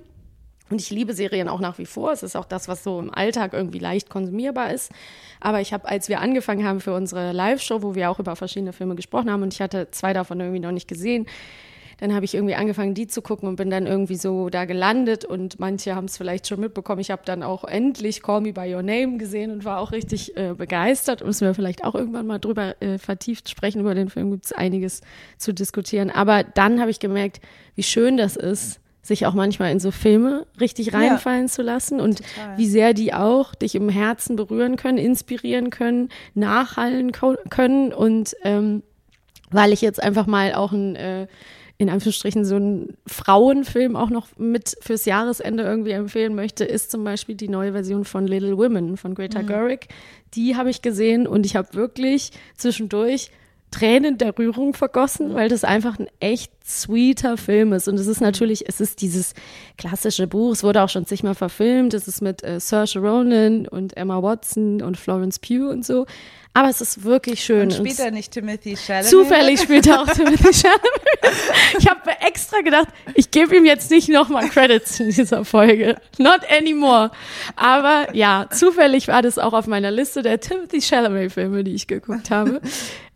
Und 0.69 0.81
ich 0.81 0.89
liebe 0.89 1.13
Serien 1.13 1.47
auch 1.47 1.59
nach 1.59 1.77
wie 1.77 1.85
vor. 1.85 2.11
Es 2.11 2.23
ist 2.23 2.35
auch 2.35 2.45
das, 2.45 2.67
was 2.67 2.83
so 2.83 2.99
im 2.99 3.13
Alltag 3.13 3.53
irgendwie 3.53 3.79
leicht 3.79 4.09
konsumierbar 4.09 4.73
ist. 4.73 4.91
Aber 5.39 5.61
ich 5.61 5.73
habe, 5.73 5.87
als 5.87 6.09
wir 6.09 6.21
angefangen 6.21 6.65
haben 6.65 6.79
für 6.79 6.93
unsere 6.93 7.33
Live-Show, 7.33 7.83
wo 7.83 7.93
wir 7.93 8.09
auch 8.09 8.19
über 8.19 8.35
verschiedene 8.35 8.73
Filme 8.73 8.95
gesprochen 8.95 9.29
haben 9.29 9.43
und 9.43 9.53
ich 9.53 9.61
hatte 9.61 9.89
zwei 9.91 10.13
davon 10.13 10.39
irgendwie 10.39 10.59
noch 10.59 10.71
nicht 10.71 10.87
gesehen, 10.87 11.27
dann 11.97 12.13
habe 12.13 12.25
ich 12.25 12.35
irgendwie 12.35 12.55
angefangen, 12.55 12.93
die 12.93 13.07
zu 13.07 13.21
gucken 13.21 13.47
und 13.47 13.55
bin 13.55 13.69
dann 13.69 13.87
irgendwie 13.87 14.15
so 14.15 14.49
da 14.49 14.65
gelandet 14.65 15.23
und 15.23 15.59
manche 15.59 15.95
haben 15.95 16.05
es 16.05 16.17
vielleicht 16.17 16.47
schon 16.47 16.59
mitbekommen. 16.59 16.99
Ich 16.99 17.11
habe 17.11 17.21
dann 17.25 17.41
auch 17.41 17.63
endlich 17.63 18.21
Call 18.21 18.41
Me 18.41 18.53
By 18.53 18.73
Your 18.73 18.83
Name 18.83 19.17
gesehen 19.17 19.51
und 19.51 19.63
war 19.63 19.79
auch 19.79 19.91
richtig 19.91 20.35
äh, 20.35 20.53
begeistert. 20.53 21.23
Müssen 21.23 21.47
wir 21.47 21.53
vielleicht 21.53 21.83
auch 21.83 21.95
irgendwann 21.95 22.27
mal 22.27 22.39
drüber 22.39 22.81
äh, 22.81 22.97
vertieft 22.97 23.49
sprechen. 23.49 23.79
Über 23.79 23.95
den 23.95 24.09
Film 24.09 24.31
gibt 24.31 24.45
es 24.45 24.51
einiges 24.51 25.01
zu 25.37 25.53
diskutieren. 25.53 26.09
Aber 26.09 26.43
dann 26.43 26.81
habe 26.81 26.91
ich 26.91 26.99
gemerkt, 26.99 27.39
wie 27.75 27.83
schön 27.83 28.17
das 28.17 28.35
ist, 28.35 28.81
sich 29.05 29.27
auch 29.27 29.35
manchmal 29.35 29.71
in 29.71 29.79
so 29.79 29.91
Filme 29.91 30.47
richtig 30.59 30.93
reinfallen 30.93 31.47
zu 31.47 31.61
lassen 31.61 31.99
und 31.99 32.17
Total. 32.17 32.57
wie 32.57 32.65
sehr 32.65 32.93
die 32.93 33.13
auch 33.13 33.53
dich 33.53 33.75
im 33.75 33.87
Herzen 33.87 34.35
berühren 34.35 34.77
können, 34.77 34.97
inspirieren 34.97 35.69
können, 35.69 36.09
nachhallen 36.33 37.11
können 37.11 37.93
und 37.93 38.35
ähm, 38.43 38.81
weil 39.51 39.73
ich 39.73 39.81
jetzt 39.81 40.01
einfach 40.01 40.25
mal 40.25 40.55
auch 40.55 40.71
ein, 40.71 40.95
äh, 40.95 41.27
in 41.77 41.89
Anführungsstrichen, 41.89 42.45
so 42.45 42.55
einen 42.55 42.97
Frauenfilm 43.05 43.95
auch 43.95 44.09
noch 44.09 44.27
mit 44.37 44.75
fürs 44.81 45.05
Jahresende 45.05 45.63
irgendwie 45.63 45.91
empfehlen 45.91 46.33
möchte, 46.33 46.65
ist 46.65 46.89
zum 46.89 47.03
Beispiel 47.03 47.35
die 47.35 47.49
neue 47.49 47.73
Version 47.73 48.05
von 48.05 48.25
Little 48.25 48.57
Women 48.57 48.97
von 48.97 49.13
Greta 49.13 49.43
Gerwig. 49.43 49.87
Die 50.33 50.55
habe 50.55 50.71
ich 50.71 50.81
gesehen 50.81 51.27
und 51.27 51.45
ich 51.45 51.55
habe 51.55 51.73
wirklich 51.73 52.31
zwischendurch 52.55 53.29
Tränen 53.75 54.17
der 54.17 54.37
Rührung 54.37 54.73
vergossen, 54.73 55.33
weil 55.33 55.49
das 55.49 55.65
einfach 55.65 55.99
ein 55.99 56.07
echt 56.21 56.53
sweeter 56.65 57.35
Film 57.35 57.73
ist. 57.73 57.89
Und 57.89 57.99
es 57.99 58.07
ist 58.07 58.21
natürlich, 58.21 58.69
es 58.69 58.79
ist 58.79 59.01
dieses 59.01 59.33
klassische 59.77 60.27
Buch, 60.27 60.53
es 60.53 60.63
wurde 60.63 60.81
auch 60.81 60.87
schon 60.87 61.05
zigmal 61.05 61.35
verfilmt, 61.35 61.93
es 61.93 62.07
ist 62.07 62.21
mit 62.21 62.41
äh, 62.41 62.61
Saoirse 62.61 62.99
Ronan 62.99 63.67
und 63.67 63.97
Emma 63.97 64.23
Watson 64.23 64.81
und 64.81 64.95
Florence 64.95 65.39
Pugh 65.39 65.69
und 65.69 65.85
so. 65.85 66.05
Aber 66.55 66.69
es 66.69 66.79
ist 66.79 67.03
wirklich 67.03 67.43
schön. 67.43 67.63
Und 67.63 67.73
spielt 67.73 67.99
er 67.99 68.11
nicht 68.11 68.31
Timothy 68.31 68.77
Chalamet? 68.77 69.09
Zufällig 69.09 69.59
spielt 69.59 69.87
er 69.87 70.01
auch 70.01 70.07
Timothy 70.07 70.53
Chalamet. 70.53 70.81
Ich 71.77 71.85
habe 71.85 71.99
extra 72.25 72.61
gedacht, 72.61 72.87
ich 73.13 73.29
gebe 73.29 73.57
ihm 73.57 73.65
jetzt 73.65 73.91
nicht 73.91 74.07
nochmal 74.07 74.47
Credits 74.47 75.01
in 75.01 75.09
dieser 75.09 75.43
Folge. 75.43 75.97
Not 76.17 76.39
anymore. 76.49 77.11
Aber 77.57 78.07
ja, 78.13 78.47
zufällig 78.49 79.09
war 79.09 79.21
das 79.21 79.37
auch 79.37 79.51
auf 79.51 79.67
meiner 79.67 79.91
Liste 79.91 80.21
der 80.21 80.39
Timothy 80.39 80.79
Chalamet-Filme, 80.79 81.65
die 81.65 81.75
ich 81.75 81.87
geguckt 81.87 82.31
habe. 82.31 82.61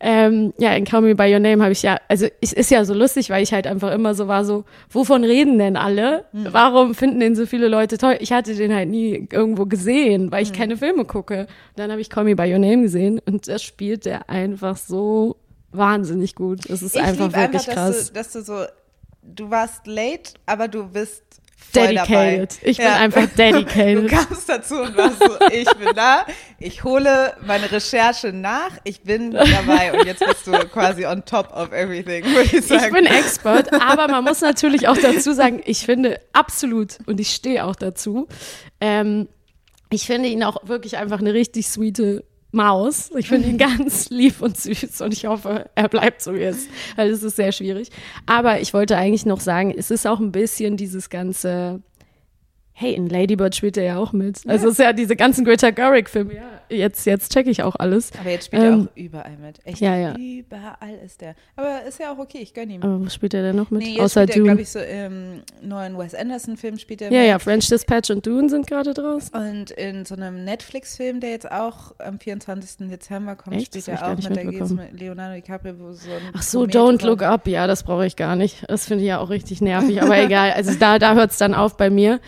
Ähm, 0.02 0.54
ja, 0.58 0.72
in 0.74 0.84
Call 0.84 1.02
Me 1.02 1.14
By 1.14 1.32
Your 1.32 1.40
Name 1.40 1.62
habe 1.62 1.72
ich 1.72 1.82
ja, 1.82 1.98
also 2.08 2.26
es 2.40 2.54
ist 2.54 2.70
ja 2.70 2.84
so 2.86 2.94
lustig, 2.94 3.28
weil 3.28 3.42
ich 3.42 3.52
halt 3.52 3.66
einfach 3.66 3.92
immer 3.92 4.14
so 4.14 4.28
war, 4.28 4.46
so, 4.46 4.64
wovon 4.90 5.24
reden 5.24 5.58
denn 5.58 5.76
alle? 5.76 6.24
Mhm. 6.32 6.48
Warum 6.50 6.94
finden 6.94 7.20
den 7.20 7.36
so 7.36 7.44
viele 7.44 7.68
Leute 7.68 7.98
toll? 7.98 8.16
Ich 8.20 8.32
hatte 8.32 8.54
den 8.54 8.74
halt 8.74 8.88
nie 8.88 9.28
irgendwo 9.30 9.66
gesehen, 9.66 10.32
weil 10.32 10.42
ich 10.42 10.52
mhm. 10.52 10.56
keine 10.56 10.76
Filme 10.78 11.04
gucke. 11.04 11.46
Dann 11.76 11.90
habe 11.90 12.00
ich 12.00 12.08
Call 12.08 12.24
Me 12.24 12.34
By 12.34 12.50
Your 12.50 12.58
Name 12.58 12.82
gesehen 12.82 13.20
und 13.30 13.46
das 13.48 13.62
spielt 13.62 14.06
der 14.06 14.28
einfach 14.28 14.76
so 14.76 15.36
wahnsinnig 15.72 16.34
gut. 16.34 16.66
Es 16.66 16.82
ist 16.82 16.96
ich 16.96 17.02
einfach 17.02 17.32
wirklich 17.32 17.68
einfach, 17.68 17.74
krass. 17.74 18.12
Dass 18.12 18.32
du, 18.32 18.38
dass 18.40 18.46
du 18.46 18.66
so, 18.66 18.66
du 19.22 19.50
warst 19.50 19.86
late, 19.86 20.32
aber 20.46 20.66
du 20.66 20.88
bist 20.88 21.22
dedicated. 21.72 22.58
Ich 22.62 22.78
ja. 22.78 22.84
bin 22.84 22.92
einfach 22.94 23.26
dedicated. 23.36 24.10
Du 24.10 24.16
kamst 24.16 24.48
dazu 24.48 24.74
und 24.80 24.96
warst 24.96 25.18
so, 25.20 25.30
ich 25.52 25.70
bin 25.74 25.94
da, 25.94 26.26
ich 26.58 26.82
hole 26.82 27.34
meine 27.46 27.70
Recherche 27.70 28.32
nach, 28.32 28.72
ich 28.82 29.02
bin 29.02 29.30
dabei 29.30 29.92
und 29.92 30.06
jetzt 30.06 30.26
bist 30.26 30.46
du 30.46 30.52
quasi 30.68 31.06
on 31.06 31.24
top 31.24 31.52
of 31.52 31.70
everything, 31.72 32.24
würde 32.24 32.56
ich 32.56 32.66
sagen. 32.66 32.86
Ich 32.86 32.92
bin 32.92 33.06
Expert, 33.06 33.72
aber 33.80 34.08
man 34.08 34.24
muss 34.24 34.40
natürlich 34.40 34.88
auch 34.88 34.96
dazu 34.96 35.32
sagen, 35.32 35.62
ich 35.64 35.84
finde 35.86 36.20
absolut, 36.32 36.98
und 37.06 37.20
ich 37.20 37.30
stehe 37.30 37.64
auch 37.64 37.76
dazu, 37.76 38.26
ähm, 38.80 39.28
ich 39.90 40.06
finde 40.06 40.28
ihn 40.28 40.42
auch 40.42 40.66
wirklich 40.66 40.96
einfach 40.96 41.20
eine 41.20 41.34
richtig 41.34 41.68
sweete 41.68 42.24
Maus. 42.52 43.10
Ich 43.16 43.28
finde 43.28 43.48
ihn 43.48 43.58
ganz 43.58 44.10
lieb 44.10 44.40
und 44.40 44.56
süß 44.56 45.00
und 45.02 45.12
ich 45.12 45.26
hoffe, 45.26 45.70
er 45.74 45.88
bleibt 45.88 46.22
so 46.22 46.34
wie 46.34 46.42
es, 46.42 46.68
weil 46.96 47.10
es 47.10 47.22
ist 47.22 47.36
sehr 47.36 47.52
schwierig. 47.52 47.90
Aber 48.26 48.60
ich 48.60 48.74
wollte 48.74 48.96
eigentlich 48.96 49.26
noch 49.26 49.40
sagen, 49.40 49.72
es 49.76 49.90
ist 49.90 50.06
auch 50.06 50.20
ein 50.20 50.32
bisschen 50.32 50.76
dieses 50.76 51.10
ganze 51.10 51.82
hey, 52.80 52.94
in 52.94 53.10
Ladybird 53.10 53.54
spielt 53.54 53.76
er 53.76 53.84
ja 53.84 53.98
auch 53.98 54.12
mit. 54.12 54.40
Also 54.48 54.68
es 54.68 54.72
ist 54.72 54.78
ja 54.78 54.94
diese 54.94 55.14
ganzen 55.14 55.44
Greta 55.44 55.70
Gerwig-Filme. 55.70 56.34
Ja, 56.34 56.42
jetzt, 56.70 57.04
jetzt 57.04 57.30
checke 57.30 57.50
ich 57.50 57.62
auch 57.62 57.76
alles. 57.76 58.10
Aber 58.18 58.30
jetzt 58.30 58.46
spielt 58.46 58.62
ähm, 58.62 58.68
er 58.68 58.78
auch 58.78 58.96
überall 58.96 59.36
mit. 59.36 59.58
Echt, 59.64 59.80
ja, 59.80 59.96
ja. 59.96 60.14
überall 60.16 60.94
ist 61.04 61.20
der. 61.20 61.34
Aber 61.56 61.82
ist 61.86 62.00
ja 62.00 62.10
auch 62.10 62.18
okay, 62.18 62.38
ich 62.40 62.54
gönne 62.54 62.72
ihm. 62.72 62.82
Aber 62.82 63.04
was 63.04 63.14
spielt 63.14 63.34
er 63.34 63.42
denn 63.42 63.56
noch 63.56 63.70
mit? 63.70 63.82
Nee, 63.82 64.00
Außer 64.00 64.22
spielt 64.22 64.36
Dune. 64.36 64.44
glaube 64.46 64.62
ich, 64.62 64.70
so 64.70 64.78
im 64.78 65.42
neuen 65.60 65.98
Wes 65.98 66.14
Anderson-Film 66.14 66.78
spielt 66.78 67.02
er 67.02 67.12
Ja, 67.12 67.20
mit. 67.20 67.28
ja, 67.28 67.38
French 67.38 67.68
Dispatch 67.68 68.08
und 68.08 68.26
Dune 68.26 68.48
sind 68.48 68.66
gerade 68.66 68.94
draus. 68.94 69.30
Und 69.30 69.72
in 69.72 70.06
so 70.06 70.14
einem 70.14 70.42
Netflix-Film, 70.44 71.20
der 71.20 71.30
jetzt 71.32 71.50
auch 71.52 71.94
am 71.98 72.18
24. 72.18 72.88
Dezember 72.88 73.36
kommt, 73.36 73.56
Echt? 73.56 73.66
spielt 73.66 73.88
er 73.88 74.08
auch 74.08 74.16
mit, 74.16 74.34
da 74.34 74.42
geht 74.42 74.70
mit 74.70 74.98
Leonardo 74.98 75.34
DiCaprio, 75.34 75.74
wo 75.78 75.92
so 75.92 76.08
ein 76.10 76.32
Ach 76.32 76.42
so, 76.42 76.62
Don't 76.62 77.04
Look 77.04 77.22
Up, 77.22 77.46
ja, 77.46 77.66
das 77.66 77.82
brauche 77.82 78.06
ich 78.06 78.16
gar 78.16 78.36
nicht. 78.36 78.64
Das 78.68 78.86
finde 78.86 79.04
ich 79.04 79.08
ja 79.08 79.18
auch 79.18 79.28
richtig 79.28 79.60
nervig, 79.60 80.00
aber 80.00 80.18
egal. 80.18 80.52
Also 80.52 80.72
da, 80.78 80.98
da 80.98 81.14
hört 81.14 81.32
es 81.32 81.36
dann 81.36 81.52
auf 81.52 81.76
bei 81.76 81.90
mir. 81.90 82.20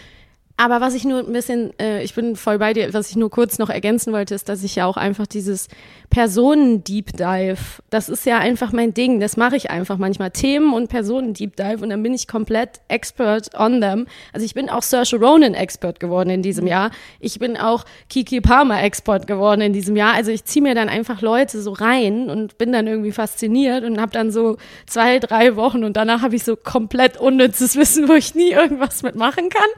Aber 0.56 0.80
was 0.80 0.94
ich 0.94 1.04
nur 1.04 1.20
ein 1.20 1.32
bisschen, 1.32 1.78
äh, 1.78 2.02
ich 2.02 2.14
bin 2.14 2.36
voll 2.36 2.58
bei 2.58 2.72
dir, 2.72 2.92
was 2.92 3.10
ich 3.10 3.16
nur 3.16 3.30
kurz 3.30 3.58
noch 3.58 3.70
ergänzen 3.70 4.12
wollte, 4.12 4.34
ist, 4.34 4.48
dass 4.48 4.62
ich 4.62 4.76
ja 4.76 4.86
auch 4.86 4.96
einfach 4.96 5.26
dieses 5.26 5.68
Personen-Deep 6.10 7.16
Dive, 7.16 7.80
das 7.88 8.10
ist 8.10 8.26
ja 8.26 8.38
einfach 8.38 8.70
mein 8.72 8.92
Ding, 8.92 9.18
das 9.18 9.38
mache 9.38 9.56
ich 9.56 9.70
einfach 9.70 9.96
manchmal. 9.96 10.30
Themen 10.30 10.74
und 10.74 10.88
Personen-Deep 10.88 11.56
Dive 11.56 11.82
und 11.82 11.88
dann 11.88 12.02
bin 12.02 12.12
ich 12.12 12.28
komplett 12.28 12.80
expert 12.88 13.58
on 13.58 13.80
them. 13.80 14.06
Also 14.34 14.44
ich 14.44 14.52
bin 14.52 14.68
auch 14.68 14.82
Saoirse 14.82 15.16
Ronan 15.16 15.54
Expert 15.54 16.00
geworden 16.00 16.28
in 16.28 16.42
diesem 16.42 16.66
Jahr. 16.66 16.90
Ich 17.18 17.38
bin 17.38 17.56
auch 17.56 17.84
Kiki 18.10 18.42
Palmer 18.42 18.82
Expert 18.82 19.26
geworden 19.26 19.62
in 19.62 19.72
diesem 19.72 19.96
Jahr. 19.96 20.12
Also 20.12 20.32
ich 20.32 20.44
ziehe 20.44 20.62
mir 20.62 20.74
dann 20.74 20.90
einfach 20.90 21.22
Leute 21.22 21.62
so 21.62 21.72
rein 21.72 22.28
und 22.28 22.58
bin 22.58 22.72
dann 22.72 22.86
irgendwie 22.86 23.12
fasziniert 23.12 23.84
und 23.84 23.98
habe 24.00 24.12
dann 24.12 24.30
so 24.30 24.58
zwei, 24.86 25.18
drei 25.18 25.56
Wochen 25.56 25.82
und 25.82 25.96
danach 25.96 26.20
habe 26.20 26.36
ich 26.36 26.44
so 26.44 26.56
komplett 26.56 27.16
unnützes 27.16 27.74
Wissen, 27.82 28.08
wo 28.08 28.12
ich 28.12 28.34
nie 28.34 28.50
irgendwas 28.50 29.02
mitmachen 29.02 29.48
kann. 29.48 29.70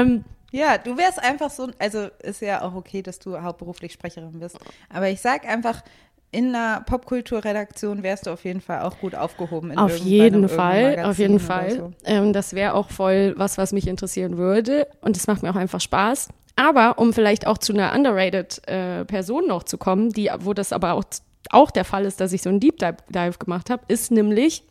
Ähm, 0.00 0.24
ja, 0.50 0.78
du 0.78 0.96
wärst 0.96 1.20
einfach 1.20 1.50
so, 1.50 1.68
also 1.78 2.06
ist 2.22 2.40
ja 2.40 2.62
auch 2.62 2.74
okay, 2.74 3.02
dass 3.02 3.18
du 3.18 3.40
hauptberuflich 3.40 3.92
Sprecherin 3.92 4.38
bist. 4.38 4.56
Aber 4.88 5.08
ich 5.08 5.20
sag 5.20 5.48
einfach, 5.48 5.82
in 6.34 6.54
einer 6.54 6.80
Popkulturredaktion 6.80 8.02
wärst 8.02 8.26
du 8.26 8.30
auf 8.30 8.44
jeden 8.44 8.60
Fall 8.60 8.82
auch 8.82 8.98
gut 8.98 9.14
aufgehoben. 9.14 9.76
auf 9.78 9.96
jeden 9.96 10.48
Fall, 10.48 11.04
auf 11.04 11.18
jeden 11.18 11.40
Fall. 11.40 11.70
So. 11.76 11.92
Ähm, 12.04 12.32
das 12.32 12.54
wäre 12.54 12.74
auch 12.74 12.90
voll 12.90 13.34
was, 13.36 13.56
was 13.56 13.72
mich 13.72 13.86
interessieren 13.86 14.36
würde. 14.36 14.86
Und 15.00 15.16
es 15.16 15.26
macht 15.26 15.42
mir 15.42 15.50
auch 15.50 15.56
einfach 15.56 15.80
Spaß. 15.80 16.28
Aber 16.56 16.98
um 16.98 17.12
vielleicht 17.12 17.46
auch 17.46 17.58
zu 17.58 17.72
einer 17.72 17.94
underrated 17.94 18.66
äh, 18.68 19.04
Person 19.04 19.46
noch 19.46 19.64
zu 19.64 19.78
kommen, 19.78 20.10
die, 20.10 20.30
wo 20.40 20.54
das 20.54 20.72
aber 20.72 20.94
auch, 20.94 21.04
auch 21.50 21.70
der 21.70 21.84
Fall 21.84 22.04
ist, 22.04 22.20
dass 22.20 22.32
ich 22.32 22.42
so 22.42 22.50
einen 22.50 22.60
Deep 22.60 22.78
Dive 22.78 23.38
gemacht 23.38 23.70
habe, 23.70 23.82
ist 23.88 24.10
nämlich 24.10 24.62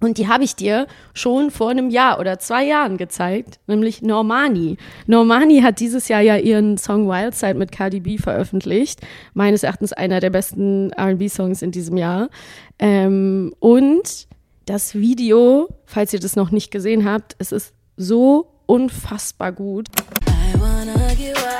und 0.00 0.16
die 0.16 0.28
habe 0.28 0.44
ich 0.44 0.56
dir 0.56 0.86
schon 1.12 1.50
vor 1.50 1.70
einem 1.70 1.90
Jahr 1.90 2.18
oder 2.18 2.38
zwei 2.38 2.64
Jahren 2.64 2.96
gezeigt, 2.96 3.60
nämlich 3.66 4.00
Normani. 4.02 4.78
Normani 5.06 5.60
hat 5.60 5.78
dieses 5.78 6.08
Jahr 6.08 6.22
ja 6.22 6.36
ihren 6.36 6.78
Song 6.78 7.06
Wildside 7.06 7.54
mit 7.54 7.70
Cardi 7.70 8.00
B 8.00 8.16
veröffentlicht. 8.16 9.00
Meines 9.34 9.62
Erachtens 9.62 9.92
einer 9.92 10.20
der 10.20 10.30
besten 10.30 10.90
R&B-Songs 10.92 11.60
in 11.60 11.70
diesem 11.70 11.98
Jahr. 11.98 12.30
Ähm, 12.78 13.54
und 13.60 14.26
das 14.64 14.94
Video, 14.94 15.68
falls 15.84 16.12
ihr 16.14 16.20
das 16.20 16.34
noch 16.34 16.50
nicht 16.50 16.70
gesehen 16.70 17.04
habt, 17.04 17.36
es 17.38 17.52
ist 17.52 17.74
so 17.96 18.52
unfassbar 18.66 19.52
gut. 19.52 19.88
I 20.26 20.58
wanna 20.58 20.94
get 21.14 21.36
wild, 21.36 21.59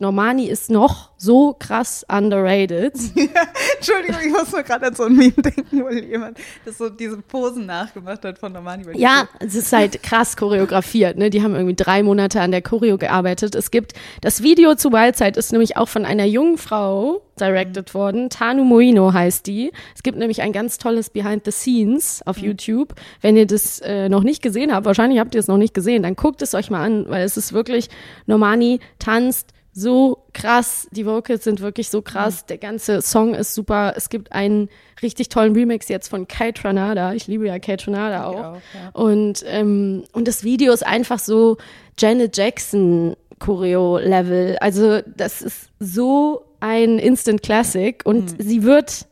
Normani 0.00 0.46
ist 0.46 0.70
noch 0.70 1.10
so 1.18 1.54
krass 1.58 2.04
underrated. 2.08 2.94
Entschuldigung, 3.76 4.20
ich 4.24 4.32
muss 4.32 4.50
nur 4.50 4.62
gerade 4.62 4.86
an 4.86 4.94
so 4.94 5.04
ein 5.04 5.14
Meme 5.14 5.32
denken, 5.32 5.82
wo 5.82 5.90
jemand 5.90 6.38
das 6.64 6.78
so 6.78 6.88
diese 6.88 7.18
Posen 7.18 7.66
nachgemacht 7.66 8.24
hat 8.24 8.38
von 8.38 8.52
Normani. 8.52 8.84
Ja, 8.94 9.28
es 9.38 9.54
ist 9.54 9.72
halt 9.72 10.02
krass 10.02 10.38
choreografiert. 10.38 11.18
Ne? 11.18 11.28
Die 11.28 11.42
haben 11.42 11.54
irgendwie 11.54 11.76
drei 11.76 12.02
Monate 12.02 12.40
an 12.40 12.50
der 12.50 12.62
Choreo 12.62 12.96
gearbeitet. 12.96 13.54
Es 13.54 13.70
gibt 13.70 13.92
das 14.22 14.42
Video 14.42 14.74
zu 14.74 14.90
Wildside 14.90 15.38
ist 15.38 15.52
nämlich 15.52 15.76
auch 15.76 15.88
von 15.88 16.06
einer 16.06 16.24
jungen 16.24 16.56
Frau 16.56 17.22
directed 17.38 17.92
mhm. 17.92 17.98
worden. 17.98 18.30
Tanu 18.30 18.64
Moino 18.64 19.12
heißt 19.12 19.46
die. 19.46 19.72
Es 19.94 20.02
gibt 20.02 20.18
nämlich 20.18 20.42
ein 20.42 20.52
ganz 20.52 20.78
tolles 20.78 21.10
Behind 21.10 21.44
the 21.44 21.50
Scenes 21.50 22.22
auf 22.26 22.38
mhm. 22.38 22.44
YouTube. 22.44 22.94
Wenn 23.20 23.36
ihr 23.36 23.46
das 23.46 23.80
äh, 23.80 24.08
noch 24.08 24.22
nicht 24.22 24.42
gesehen 24.42 24.72
habt, 24.72 24.86
wahrscheinlich 24.86 25.20
habt 25.20 25.34
ihr 25.34 25.40
es 25.40 25.48
noch 25.48 25.58
nicht 25.58 25.74
gesehen, 25.74 26.02
dann 26.02 26.16
guckt 26.16 26.42
es 26.42 26.54
euch 26.54 26.70
mal 26.70 26.84
an, 26.84 27.08
weil 27.08 27.24
es 27.24 27.36
ist 27.36 27.52
wirklich 27.52 27.88
Normani 28.26 28.80
tanzt 28.98 29.48
so 29.72 30.24
krass. 30.32 30.88
Die 30.90 31.06
Vocals 31.06 31.44
sind 31.44 31.60
wirklich 31.60 31.90
so 31.90 32.02
krass. 32.02 32.42
Mhm. 32.42 32.46
Der 32.48 32.58
ganze 32.58 33.02
Song 33.02 33.34
ist 33.34 33.54
super. 33.54 33.94
Es 33.96 34.08
gibt 34.08 34.32
einen 34.32 34.68
richtig 35.02 35.28
tollen 35.28 35.54
Remix 35.54 35.88
jetzt 35.88 36.08
von 36.08 36.26
Kate 36.28 36.60
Tranada. 36.60 37.14
Ich 37.14 37.26
liebe 37.26 37.46
ja 37.46 37.58
Kate 37.58 37.84
Tranada 37.84 38.26
auch. 38.26 38.38
auch 38.38 38.60
ja. 38.74 38.90
Und, 38.92 39.44
ähm, 39.46 40.04
und 40.12 40.28
das 40.28 40.44
Video 40.44 40.72
ist 40.72 40.86
einfach 40.86 41.18
so 41.18 41.56
Janet 41.98 42.36
Jackson 42.36 43.16
Choreo-Level. 43.38 44.58
Also 44.60 45.00
das 45.16 45.42
ist 45.42 45.70
so 45.78 46.44
ein 46.60 46.98
Instant 46.98 47.42
Classic 47.42 48.02
und 48.04 48.38
mhm. 48.38 48.42
sie 48.42 48.62
wird 48.62 49.06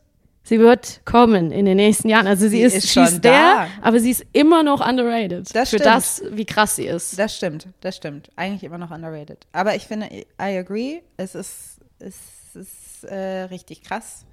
sie 0.49 0.59
wird 0.59 1.01
kommen 1.05 1.51
in 1.51 1.65
den 1.65 1.77
nächsten 1.77 2.09
Jahren. 2.09 2.27
Also 2.27 2.49
sie, 2.49 2.57
sie 2.57 2.61
ist, 2.63 2.77
ist 2.77 2.91
schon 2.91 3.21
der, 3.21 3.67
aber 3.81 3.99
sie 3.99 4.09
ist 4.11 4.25
immer 4.33 4.63
noch 4.63 4.85
underrated. 4.85 5.55
Das 5.55 5.69
für 5.69 5.77
stimmt. 5.77 5.85
das, 5.85 6.23
wie 6.31 6.45
krass 6.45 6.75
sie 6.75 6.87
ist. 6.87 7.17
Das 7.17 7.37
stimmt, 7.37 7.67
das 7.81 7.95
stimmt. 7.95 8.29
Eigentlich 8.35 8.63
immer 8.63 8.79
noch 8.79 8.91
underrated. 8.91 9.45
Aber 9.51 9.75
ich 9.75 9.85
finde, 9.85 10.07
I 10.07 10.25
agree, 10.57 11.01
es 11.17 11.35
ist, 11.35 11.79
es 11.99 12.15
ist 12.55 13.03
äh, 13.05 13.43
richtig 13.43 13.83
krass. 13.83 14.25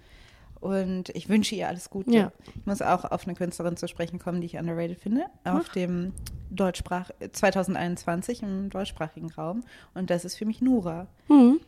Und 0.58 1.10
ich 1.10 1.28
wünsche 1.28 1.54
ihr 1.54 1.68
alles 1.68 1.90
Gute. 1.90 2.10
Ja. 2.10 2.32
Ich 2.54 2.66
muss 2.66 2.80
auch 2.80 3.04
auf 3.04 3.24
eine 3.24 3.34
Künstlerin 3.34 3.76
zu 3.76 3.86
sprechen 3.86 4.18
kommen, 4.18 4.40
die 4.40 4.46
ich 4.46 4.56
underrated 4.56 4.98
finde, 4.98 5.26
auf 5.44 5.66
Ach. 5.68 5.72
dem 5.74 6.14
Deutschsprach 6.50 7.10
2021 7.30 8.42
im 8.42 8.70
deutschsprachigen 8.70 9.30
Raum. 9.30 9.64
Und 9.94 10.08
das 10.08 10.24
ist 10.24 10.36
für 10.36 10.46
mich 10.46 10.62
Nura. 10.62 11.08
Mhm. 11.28 11.60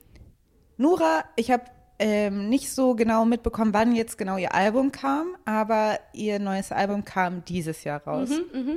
Nura, 0.79 1.25
ich 1.37 1.51
habe 1.51 1.65
ähm, 1.99 2.49
nicht 2.49 2.71
so 2.71 2.95
genau 2.95 3.25
mitbekommen, 3.25 3.75
wann 3.75 3.95
jetzt 3.95 4.19
genau 4.19 4.37
ihr 4.37 4.55
Album 4.55 4.93
kam, 4.93 5.37
aber 5.45 5.99
ihr 6.13 6.39
neues 6.39 6.73
Album 6.73 7.05
kam 7.05 7.45
dieses 7.45 7.85
Jahr 7.85 8.03
raus. 8.05 8.31
Mhm, 8.53 8.61
mh. 8.61 8.77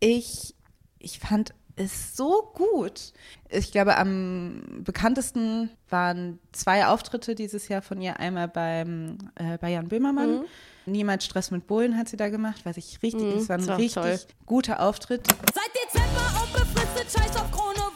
Ich, 0.00 0.54
ich 0.98 1.18
fand 1.18 1.54
ist 1.76 2.16
so 2.16 2.50
gut. 2.54 3.12
Ich 3.50 3.70
glaube, 3.70 3.96
am 3.96 4.82
bekanntesten 4.82 5.70
waren 5.90 6.38
zwei 6.52 6.86
Auftritte 6.86 7.34
dieses 7.34 7.68
Jahr 7.68 7.82
von 7.82 8.00
ihr. 8.00 8.18
Einmal 8.18 8.48
beim, 8.48 9.18
äh, 9.34 9.58
bei 9.58 9.70
Jan 9.70 9.88
Böhmermann. 9.88 10.38
Mhm. 10.38 10.44
Niemals 10.86 11.24
Stress 11.24 11.50
mit 11.50 11.66
Bullen 11.66 11.98
hat 11.98 12.08
sie 12.08 12.16
da 12.16 12.28
gemacht, 12.28 12.60
was 12.64 12.76
ich 12.76 13.02
richtig, 13.02 13.22
mhm, 13.22 13.38
es 13.40 13.48
war 13.48 13.58
ein 13.58 13.68
richtig 13.68 13.94
toll. 13.94 14.18
guter 14.46 14.80
Auftritt. 14.80 15.26
Seit 15.52 15.70
Dezember 15.74 16.42
unbefristet, 16.44 17.12
scheiß 17.12 17.36
auf 17.36 17.50
Krone, 17.50 17.95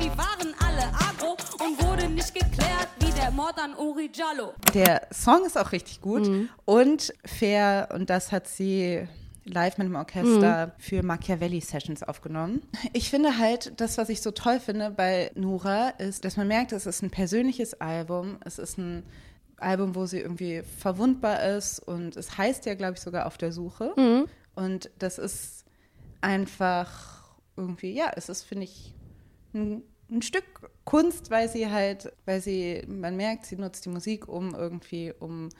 die 0.00 0.08
waren 0.16 0.54
alle 0.60 0.86
agro 0.94 1.36
und 1.62 1.82
wurde 1.82 2.08
nicht 2.08 2.32
geklärt, 2.32 2.88
wie 3.00 3.10
der 3.12 3.30
Mord 3.30 3.58
an 3.58 3.74
Uri 3.76 4.10
Jallo. 4.12 4.54
Der 4.72 5.06
Song 5.12 5.44
ist 5.44 5.58
auch 5.58 5.72
richtig 5.72 6.00
gut 6.00 6.26
mhm. 6.26 6.48
und 6.64 7.12
fair 7.26 7.88
und 7.92 8.08
das 8.08 8.32
hat 8.32 8.48
sie 8.48 9.06
live 9.44 9.76
mit 9.76 9.88
dem 9.88 9.96
Orchester 9.96 10.68
mhm. 10.68 10.72
für 10.78 11.02
Machiavelli-Sessions 11.02 12.02
aufgenommen. 12.02 12.62
Ich 12.94 13.10
finde 13.10 13.36
halt, 13.36 13.78
das, 13.78 13.98
was 13.98 14.08
ich 14.08 14.22
so 14.22 14.30
toll 14.30 14.58
finde 14.58 14.90
bei 14.90 15.32
Nura, 15.34 15.90
ist, 15.90 16.24
dass 16.24 16.38
man 16.38 16.48
merkt, 16.48 16.72
es 16.72 16.86
ist 16.86 17.02
ein 17.02 17.10
persönliches 17.10 17.78
Album. 17.80 18.38
Es 18.44 18.58
ist 18.58 18.78
ein 18.78 19.02
Album, 19.58 19.94
wo 19.94 20.06
sie 20.06 20.20
irgendwie 20.20 20.62
verwundbar 20.78 21.42
ist 21.42 21.78
und 21.78 22.16
es 22.16 22.38
heißt 22.38 22.64
ja, 22.64 22.74
glaube 22.74 22.94
ich, 22.94 23.00
sogar 23.00 23.26
auf 23.26 23.36
der 23.36 23.52
Suche. 23.52 23.92
Mhm. 23.96 24.26
Und 24.54 24.90
das 24.98 25.18
ist 25.18 25.66
einfach 26.22 27.22
irgendwie, 27.56 27.92
ja, 27.92 28.12
es 28.16 28.30
ist, 28.30 28.44
finde 28.44 28.64
ich, 28.64 28.94
ein, 29.54 29.82
ein, 30.10 30.22
Stück 30.22 30.44
Kunst, 30.84 31.30
weil 31.30 31.48
sie 31.48 31.70
halt, 31.70 32.12
weil 32.24 32.40
sie, 32.40 32.82
man 32.88 33.16
merkt, 33.16 33.46
sie 33.46 33.56
nutzt 33.56 33.84
die 33.84 33.90
Musik, 33.90 34.28
um 34.28 34.54
irgendwie, 34.54 35.12
um 35.18 35.50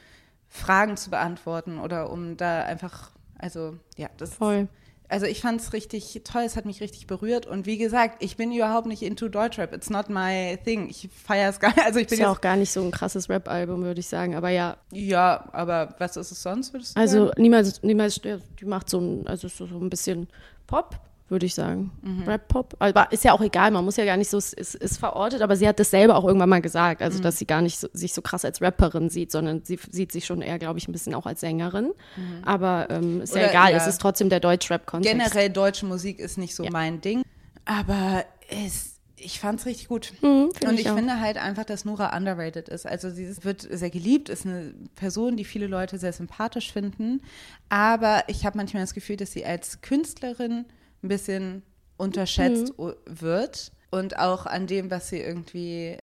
Fragen 0.48 0.96
zu 0.96 1.11
beantworten 1.11 1.78
oder 1.78 2.11
um 2.11 2.36
da 2.36 2.62
einfach 2.62 3.11
also 3.40 3.76
ja, 3.96 4.09
das 4.16 4.34
Voll. 4.34 4.68
Also 5.09 5.26
ich 5.26 5.40
fand 5.40 5.61
es 5.61 5.72
richtig 5.72 6.20
toll, 6.22 6.42
es 6.42 6.55
hat 6.55 6.66
mich 6.66 6.80
richtig 6.80 7.09
berührt 7.09 7.44
und 7.44 7.66
wie 7.66 7.78
gesagt, 7.78 8.22
ich 8.22 8.36
bin 8.36 8.53
überhaupt 8.53 8.86
nicht 8.86 9.03
into 9.03 9.28
Deutschrap, 9.28 9.72
it's 9.72 9.90
not 9.90 10.09
my 10.09 10.57
thing. 10.64 10.88
Ich 10.88 11.09
feiere 11.12 11.51
es 11.51 11.59
gar 11.59 11.70
nicht. 11.70 11.80
Also 11.84 11.98
ich 11.98 12.07
bin 12.07 12.14
ist 12.14 12.20
ja 12.20 12.30
auch 12.30 12.40
gar 12.40 12.55
nicht 12.57 12.70
so 12.70 12.80
ein 12.80 12.92
krasses 12.92 13.28
Rap-Album, 13.28 13.82
würde 13.82 13.98
ich 13.98 14.07
sagen, 14.07 14.36
aber 14.36 14.51
ja. 14.51 14.76
Ja, 14.92 15.48
aber 15.51 15.96
was 15.98 16.16
ist 16.16 16.30
es 16.30 16.40
sonst, 16.40 16.72
würdest 16.72 16.96
du 16.96 17.01
Also 17.01 17.26
sagen? 17.26 17.42
niemals, 17.42 17.82
niemals, 17.82 18.20
die 18.20 18.64
macht 18.64 18.88
so 18.88 19.01
ein, 19.01 19.26
also 19.26 19.48
so, 19.48 19.66
so 19.66 19.78
ein 19.80 19.90
bisschen 19.90 20.28
Pop, 20.68 21.01
würde 21.30 21.46
ich 21.46 21.54
sagen. 21.54 21.90
Mhm. 22.02 22.24
Rap-Pop. 22.24 22.76
Aber 22.78 23.10
ist 23.12 23.24
ja 23.24 23.32
auch 23.32 23.40
egal, 23.40 23.70
man 23.70 23.84
muss 23.84 23.96
ja 23.96 24.04
gar 24.04 24.16
nicht 24.16 24.30
so, 24.30 24.38
es 24.38 24.52
ist, 24.52 24.74
ist, 24.74 24.98
verortet, 24.98 25.42
aber 25.42 25.56
sie 25.56 25.66
hat 25.68 25.78
das 25.78 25.90
selber 25.90 26.16
auch 26.16 26.24
irgendwann 26.24 26.48
mal 26.48 26.60
gesagt, 26.60 27.02
also 27.02 27.18
mhm. 27.18 27.22
dass 27.22 27.38
sie 27.38 27.46
gar 27.46 27.62
nicht 27.62 27.78
so, 27.78 27.88
sich 27.92 28.12
so 28.12 28.22
krass 28.22 28.44
als 28.44 28.60
Rapperin 28.60 29.10
sieht, 29.10 29.30
sondern 29.30 29.62
sie 29.64 29.78
sieht 29.90 30.12
sich 30.12 30.24
schon 30.24 30.42
eher, 30.42 30.58
glaube 30.58 30.78
ich, 30.78 30.88
ein 30.88 30.92
bisschen 30.92 31.14
auch 31.14 31.26
als 31.26 31.40
Sängerin. 31.40 31.92
Mhm. 32.16 32.44
Aber 32.44 32.88
ähm, 32.90 33.22
ist 33.22 33.32
Oder, 33.32 33.42
ja 33.42 33.50
egal, 33.50 33.70
ja. 33.72 33.76
es 33.76 33.86
ist 33.86 34.00
trotzdem 34.00 34.28
der 34.28 34.40
Deutsch-Rap-Kontext. 34.40 35.16
Generell 35.16 35.50
deutsche 35.50 35.86
Musik 35.86 36.18
ist 36.18 36.38
nicht 36.38 36.54
so 36.54 36.64
ja. 36.64 36.70
mein 36.70 37.00
Ding, 37.00 37.22
aber 37.64 38.24
es 38.48 39.00
ich 39.22 39.40
fand 39.40 39.60
es 39.60 39.66
richtig 39.66 39.88
gut. 39.88 40.12
Mhm, 40.22 40.50
und 40.66 40.74
ich, 40.74 40.86
ich 40.86 40.88
finde 40.88 41.20
halt 41.20 41.36
einfach, 41.36 41.64
dass 41.64 41.84
Nora 41.84 42.16
underrated 42.16 42.68
ist. 42.68 42.86
Also 42.86 43.10
sie 43.10 43.32
wird 43.44 43.66
sehr 43.70 43.90
geliebt, 43.90 44.28
ist 44.28 44.46
eine 44.46 44.74
Person, 44.94 45.36
die 45.36 45.44
viele 45.44 45.66
Leute 45.66 45.98
sehr 45.98 46.12
sympathisch 46.12 46.72
finden. 46.72 47.20
Aber 47.68 48.24
ich 48.28 48.46
habe 48.46 48.56
manchmal 48.56 48.82
das 48.82 48.94
Gefühl, 48.94 49.16
dass 49.16 49.32
sie 49.32 49.44
als 49.44 49.80
Künstlerin 49.82 50.64
ein 51.03 51.09
bisschen 51.09 51.62
unterschätzt 51.96 52.78
mhm. 52.78 52.94
wird 53.07 53.72
und 53.90 54.18
auch 54.18 54.46
an 54.46 54.66
dem, 54.66 54.90
was 54.90 55.09
sie 55.09 55.20
irgendwie, 55.20 55.98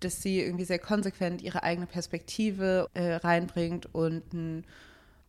dass 0.00 0.22
sie 0.22 0.40
irgendwie 0.40 0.64
sehr 0.64 0.78
konsequent 0.78 1.42
ihre 1.42 1.62
eigene 1.62 1.86
Perspektive 1.86 2.88
äh, 2.94 3.14
reinbringt 3.14 3.94
und 3.94 4.64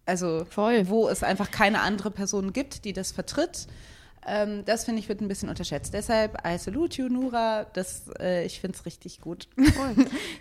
also 0.05 0.45
Voll. 0.49 0.89
wo 0.89 1.07
es 1.07 1.23
einfach 1.23 1.51
keine 1.51 1.81
andere 1.81 2.11
Person 2.11 2.53
gibt, 2.53 2.85
die 2.85 2.93
das 2.93 3.11
vertritt 3.11 3.67
ähm, 4.27 4.63
das 4.65 4.85
finde 4.85 4.99
ich 4.99 5.09
wird 5.09 5.21
ein 5.21 5.27
bisschen 5.27 5.49
unterschätzt. 5.49 5.93
Deshalb 5.93 6.37
I 6.45 6.57
salute 6.57 7.01
you, 7.01 7.09
Nura. 7.09 7.65
Das, 7.73 8.03
äh, 8.19 8.45
ich 8.45 8.59
finde 8.59 8.77
es 8.77 8.85
richtig 8.85 9.21
gut. 9.21 9.47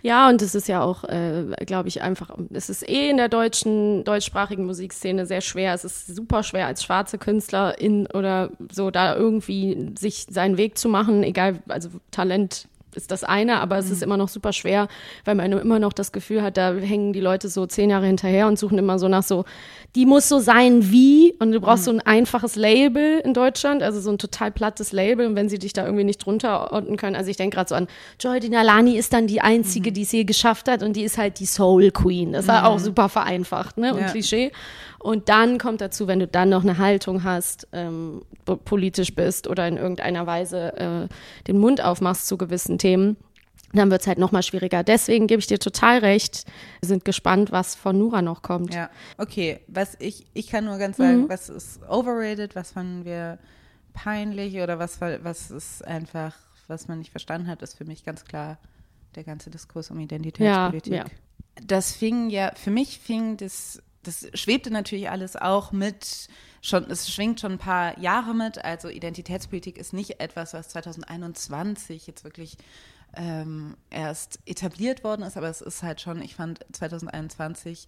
ja, 0.01 0.29
und 0.29 0.41
es 0.41 0.55
ist 0.55 0.67
ja 0.67 0.81
auch, 0.81 1.03
äh, 1.03 1.45
glaube 1.65 1.89
ich, 1.89 2.01
einfach, 2.01 2.31
es 2.51 2.69
ist 2.69 2.87
eh 2.87 3.09
in 3.09 3.17
der 3.17 3.29
deutschen, 3.29 4.03
deutschsprachigen 4.03 4.65
Musikszene 4.65 5.25
sehr 5.25 5.41
schwer. 5.41 5.73
Es 5.73 5.83
ist 5.83 6.07
super 6.07 6.43
schwer 6.43 6.67
als 6.67 6.83
schwarze 6.83 7.17
Künstlerin 7.17 8.07
oder 8.13 8.51
so 8.71 8.91
da 8.91 9.15
irgendwie 9.15 9.93
sich 9.97 10.27
seinen 10.29 10.57
Weg 10.57 10.77
zu 10.77 10.89
machen, 10.89 11.23
egal, 11.23 11.59
also 11.67 11.89
Talent 12.11 12.67
ist 12.95 13.11
das 13.11 13.23
eine, 13.23 13.59
aber 13.59 13.77
es 13.77 13.89
ist 13.89 13.97
mhm. 13.97 14.03
immer 14.03 14.17
noch 14.17 14.29
super 14.29 14.53
schwer, 14.53 14.87
weil 15.25 15.35
man 15.35 15.51
immer 15.51 15.79
noch 15.79 15.93
das 15.93 16.11
Gefühl 16.11 16.41
hat, 16.41 16.57
da 16.57 16.73
hängen 16.73 17.13
die 17.13 17.19
Leute 17.19 17.49
so 17.49 17.65
zehn 17.65 17.89
Jahre 17.89 18.05
hinterher 18.05 18.47
und 18.47 18.59
suchen 18.59 18.77
immer 18.77 18.99
so 18.99 19.07
nach 19.07 19.23
so, 19.23 19.45
die 19.95 20.05
muss 20.05 20.29
so 20.29 20.39
sein 20.39 20.91
wie 20.91 21.33
und 21.39 21.51
du 21.51 21.59
brauchst 21.59 21.83
mhm. 21.83 21.85
so 21.85 21.91
ein 21.91 22.01
einfaches 22.01 22.55
Label 22.55 23.19
in 23.19 23.33
Deutschland, 23.33 23.83
also 23.83 23.99
so 23.99 24.11
ein 24.11 24.17
total 24.17 24.51
plattes 24.51 24.91
Label 24.91 25.27
und 25.27 25.35
wenn 25.35 25.49
sie 25.49 25.59
dich 25.59 25.73
da 25.73 25.85
irgendwie 25.85 26.03
nicht 26.03 26.25
drunter 26.25 26.71
ordnen 26.71 26.97
können, 26.97 27.15
also 27.15 27.29
ich 27.29 27.37
denke 27.37 27.55
gerade 27.55 27.69
so 27.69 27.75
an 27.75 27.87
Joy 28.19 28.39
Dinalani 28.39 28.97
ist 28.97 29.13
dann 29.13 29.27
die 29.27 29.41
einzige, 29.41 29.91
mhm. 29.91 29.93
die 29.93 30.01
es 30.03 30.11
je 30.11 30.23
geschafft 30.23 30.67
hat 30.67 30.83
und 30.83 30.95
die 30.95 31.03
ist 31.03 31.17
halt 31.17 31.39
die 31.39 31.45
Soul 31.45 31.91
Queen. 31.91 32.33
Das 32.33 32.47
war 32.47 32.67
auch 32.67 32.77
mhm. 32.77 32.83
super 32.83 33.09
vereinfacht, 33.09 33.77
ne, 33.77 33.93
und 33.93 34.01
ja. 34.01 34.07
Klischee. 34.07 34.51
Und 35.03 35.27
dann 35.27 35.57
kommt 35.57 35.81
dazu, 35.81 36.07
wenn 36.07 36.19
du 36.19 36.27
dann 36.27 36.47
noch 36.47 36.63
eine 36.63 36.77
Haltung 36.77 37.25
hast, 37.25 37.67
ähm, 37.73 38.23
politisch 38.63 39.13
bist 39.13 39.47
oder 39.47 39.67
in 39.67 39.75
irgendeiner 39.75 40.25
Weise 40.25 40.77
äh, 40.77 41.43
den 41.45 41.59
Mund 41.59 41.83
aufmachst 41.83 42.25
zu 42.25 42.37
gewissen 42.37 42.77
Themen, 42.77 43.17
dann 43.73 43.91
wird 43.91 43.99
es 43.99 44.07
halt 44.07 44.17
nochmal 44.17 44.43
schwieriger. 44.43 44.81
Deswegen 44.81 45.27
gebe 45.27 45.39
ich 45.39 45.47
dir 45.47 45.59
total 45.59 45.97
recht. 45.99 46.45
Wir 46.79 46.87
sind 46.87 47.03
gespannt, 47.03 47.51
was 47.51 47.75
von 47.75 47.97
Nura 47.97 48.21
noch 48.21 48.43
kommt. 48.43 48.73
Ja, 48.73 48.89
okay. 49.17 49.59
Was 49.67 49.97
ich, 49.99 50.25
ich 50.33 50.47
kann 50.47 50.63
nur 50.63 50.77
ganz 50.77 50.95
sagen, 50.95 51.23
mhm. 51.23 51.29
was 51.29 51.49
ist 51.49 51.81
overrated, 51.89 52.55
was 52.55 52.71
fanden 52.71 53.03
wir 53.03 53.39
peinlich 53.91 54.55
oder 54.61 54.79
was, 54.79 55.01
was 55.01 55.51
ist 55.51 55.85
einfach, 55.85 56.33
was 56.67 56.87
man 56.87 56.99
nicht 56.99 57.11
verstanden 57.11 57.47
hat, 57.47 57.61
ist 57.61 57.77
für 57.77 57.85
mich 57.85 58.05
ganz 58.05 58.23
klar 58.23 58.57
der 59.15 59.25
ganze 59.25 59.49
Diskurs 59.49 59.91
um 59.91 59.99
Identitätspolitik. 59.99 60.93
Ja, 60.93 60.99
ja. 60.99 61.05
Das 61.67 61.91
fing 61.91 62.29
ja, 62.29 62.53
für 62.55 62.71
mich 62.71 62.99
fing 62.99 63.35
das 63.35 63.81
das 64.03 64.27
schwebte 64.33 64.71
natürlich 64.71 65.09
alles 65.09 65.35
auch 65.35 65.71
mit, 65.71 66.27
schon, 66.61 66.89
es 66.89 67.11
schwingt 67.11 67.39
schon 67.39 67.53
ein 67.53 67.57
paar 67.57 67.97
Jahre 67.99 68.33
mit. 68.33 68.63
Also 68.63 68.89
Identitätspolitik 68.89 69.77
ist 69.77 69.93
nicht 69.93 70.19
etwas, 70.19 70.53
was 70.53 70.69
2021 70.69 72.07
jetzt 72.07 72.23
wirklich 72.23 72.57
ähm, 73.15 73.75
erst 73.89 74.39
etabliert 74.45 75.03
worden 75.03 75.23
ist, 75.23 75.37
aber 75.37 75.49
es 75.49 75.61
ist 75.61 75.83
halt 75.83 76.01
schon, 76.01 76.21
ich 76.21 76.35
fand 76.35 76.65
2021 76.71 77.87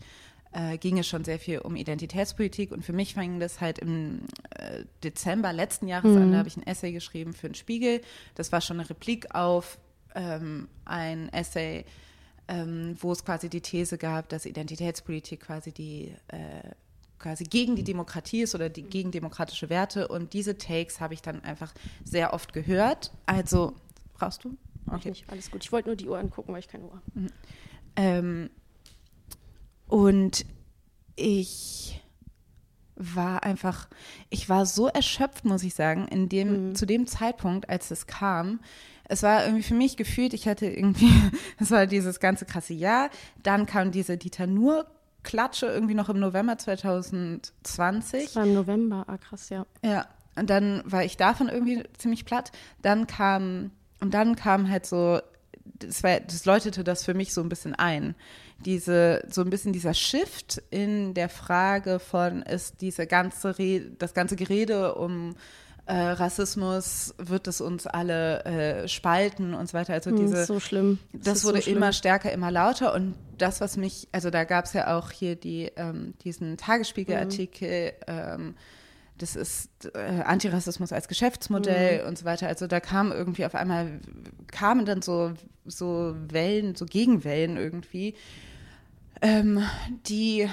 äh, 0.56 0.78
ging 0.78 0.98
es 0.98 1.08
schon 1.08 1.26
sehr 1.26 1.40
viel 1.40 1.60
um 1.60 1.76
Identitätspolitik 1.76 2.72
und 2.72 2.86
für 2.86 2.94
mich 2.94 3.14
fing 3.14 3.40
das 3.40 3.60
halt 3.60 3.80
im 3.80 4.22
äh, 4.52 4.84
Dezember 5.04 5.52
letzten 5.52 5.88
Jahres 5.88 6.12
mhm. 6.12 6.22
an, 6.22 6.32
da 6.32 6.38
habe 6.38 6.48
ich 6.48 6.58
ein 6.58 6.66
Essay 6.66 6.92
geschrieben 6.92 7.34
für 7.34 7.50
den 7.50 7.56
Spiegel. 7.56 8.02
Das 8.36 8.52
war 8.52 8.62
schon 8.62 8.80
eine 8.80 8.90
Replik 8.90 9.36
auf 9.36 9.78
ähm, 10.16 10.70
ein 10.86 11.30
Essay, 11.34 11.84
ähm, 12.48 12.96
wo 13.00 13.12
es 13.12 13.24
quasi 13.24 13.50
die 13.50 13.62
These 13.62 13.98
gab, 13.98 14.30
dass 14.30 14.46
Identitätspolitik 14.46 15.42
quasi 15.42 15.72
die 15.72 16.14
äh, 16.28 16.70
quasi 17.20 17.46
gegen 17.46 17.76
die 17.76 17.84
Demokratie 17.84 18.42
ist 18.42 18.56
oder 18.56 18.70
die, 18.70 18.84
gegen 18.84 19.12
demokratische 19.12 19.70
Werte. 19.70 20.08
Und 20.08 20.34
diese 20.34 20.58
Takes 20.58 21.00
habe 21.00 21.14
ich 21.14 21.22
dann 21.22 21.44
einfach 21.44 21.74
sehr 22.04 22.34
oft 22.34 22.54
gehört. 22.54 23.12
Also, 23.26 23.74
brauchst 24.14 24.44
du? 24.44 24.58
Okay. 24.92 25.10
Nicht, 25.10 25.30
alles 25.30 25.50
gut. 25.50 25.64
Ich 25.64 25.72
wollte 25.72 25.90
nur 25.90 25.96
die 25.96 26.08
Uhr 26.08 26.20
angucken, 26.20 26.54
weil 26.54 26.60
ich 26.60 26.68
keine 26.68 26.86
Uhr 26.86 26.94
habe. 26.94 27.20
Mhm. 27.20 27.28
Ähm, 27.96 28.50
und 29.88 30.46
ich 31.16 32.02
war 32.96 33.44
einfach, 33.44 33.90
ich 34.30 34.48
war 34.48 34.66
so 34.66 34.88
erschöpft, 34.88 35.46
muss 35.46 35.64
ich 35.64 35.74
sagen, 35.74 36.08
in 36.08 36.30
dem, 36.30 36.70
mhm. 36.70 36.76
zu 36.76 36.86
dem 36.86 37.08
Zeitpunkt, 37.08 37.70
als 37.70 37.92
es 37.92 38.08
kam, 38.08 38.60
es 39.08 39.24
war 39.24 39.46
irgendwie 39.46 39.64
für 39.64 39.74
mich 39.74 39.98
gefühlt, 39.98 40.34
ich 40.34 40.48
hatte 40.48 40.66
irgendwie, 40.68 41.12
es 41.60 41.72
war 41.72 41.88
dieses 41.88 42.20
ganze 42.20 42.46
krasse 42.46 42.74
Jahr. 42.74 43.10
Dann 43.44 43.66
kam 43.66 43.92
diese 43.92 44.18
Dieter 44.18 44.48
Nur 44.48 44.88
Klatsche 45.24 45.66
irgendwie 45.66 45.96
noch 45.96 46.10
im 46.10 46.20
November 46.20 46.58
2020. 46.58 48.26
Das 48.26 48.36
war 48.36 48.44
im 48.44 48.54
November, 48.54 49.06
ah 49.08 49.18
krass, 49.18 49.50
ja. 49.50 49.66
Ja, 49.84 50.08
und 50.36 50.50
dann 50.50 50.84
war 50.86 51.04
ich 51.04 51.18
davon 51.18 51.50
irgendwie 51.50 51.84
ziemlich 51.98 52.26
platt. 52.26 52.52
Dann 52.82 53.08
kam, 53.08 53.72
und 54.00 54.14
dann 54.14 54.36
kam 54.36 54.70
halt 54.70 54.86
so, 54.86 55.20
das, 55.80 56.04
war, 56.04 56.20
das 56.20 56.46
läutete 56.46 56.84
das 56.84 57.04
für 57.04 57.14
mich 57.14 57.34
so 57.34 57.42
ein 57.42 57.50
bisschen 57.50 57.74
ein. 57.74 58.16
Diese, 58.60 59.26
so 59.30 59.42
ein 59.42 59.50
bisschen 59.50 59.74
dieser 59.74 59.94
Shift 59.94 60.62
in 60.70 61.14
der 61.14 61.30
Frage 61.30 62.00
von, 62.00 62.42
ist 62.44 62.82
diese 62.82 63.08
ganze 63.08 63.58
Rede, 63.58 63.92
das 63.98 64.14
ganze 64.14 64.36
Gerede 64.36 64.96
um 64.96 65.36
äh, 65.88 65.94
Rassismus 65.94 67.14
wird 67.18 67.48
es 67.48 67.62
uns 67.62 67.86
alle 67.86 68.44
äh, 68.46 68.88
spalten 68.88 69.54
und 69.54 69.70
so 69.70 69.78
weiter. 69.78 69.94
Also 69.94 70.10
hm, 70.10 70.18
diese, 70.18 70.46
so 70.46 70.60
schlimm. 70.60 71.00
Das, 71.14 71.24
das 71.24 71.46
wurde 71.46 71.62
so 71.62 71.70
immer 71.70 71.94
stärker, 71.94 72.32
immer 72.32 72.52
lauter 72.52 72.94
und 72.94 73.16
das, 73.38 73.62
was 73.62 73.78
mich, 73.78 74.08
also 74.12 74.30
da 74.30 74.46
gab 74.46 74.66
es 74.66 74.74
ja 74.74 74.98
auch 74.98 75.12
hier 75.12 75.36
die, 75.36 75.72
ähm, 75.76 76.14
diesen 76.24 76.58
Tagesspiegelartikel, 76.58 77.94
mhm. 78.08 78.14
ähm, 78.14 78.56
das 79.18 79.36
ist 79.36 79.70
äh, 79.94 80.24
Antirassismus 80.26 80.92
als 80.92 81.08
Geschäftsmodell 81.08 82.02
mhm. 82.02 82.08
und 82.08 82.18
so 82.18 82.26
weiter. 82.26 82.48
Also 82.48 82.68
da 82.68 82.80
kam 82.80 83.12
irgendwie 83.12 83.46
auf 83.46 83.56
einmal, 83.56 84.00
kamen 84.52 84.86
dann 84.86 85.02
so, 85.02 85.34
so 85.66 86.16
Wellen, 86.30 86.76
so 86.76 86.86
Gegenwellen 86.86 87.58
irgendwie, 87.58 88.16
ähm, 89.22 89.64
die 90.08 90.50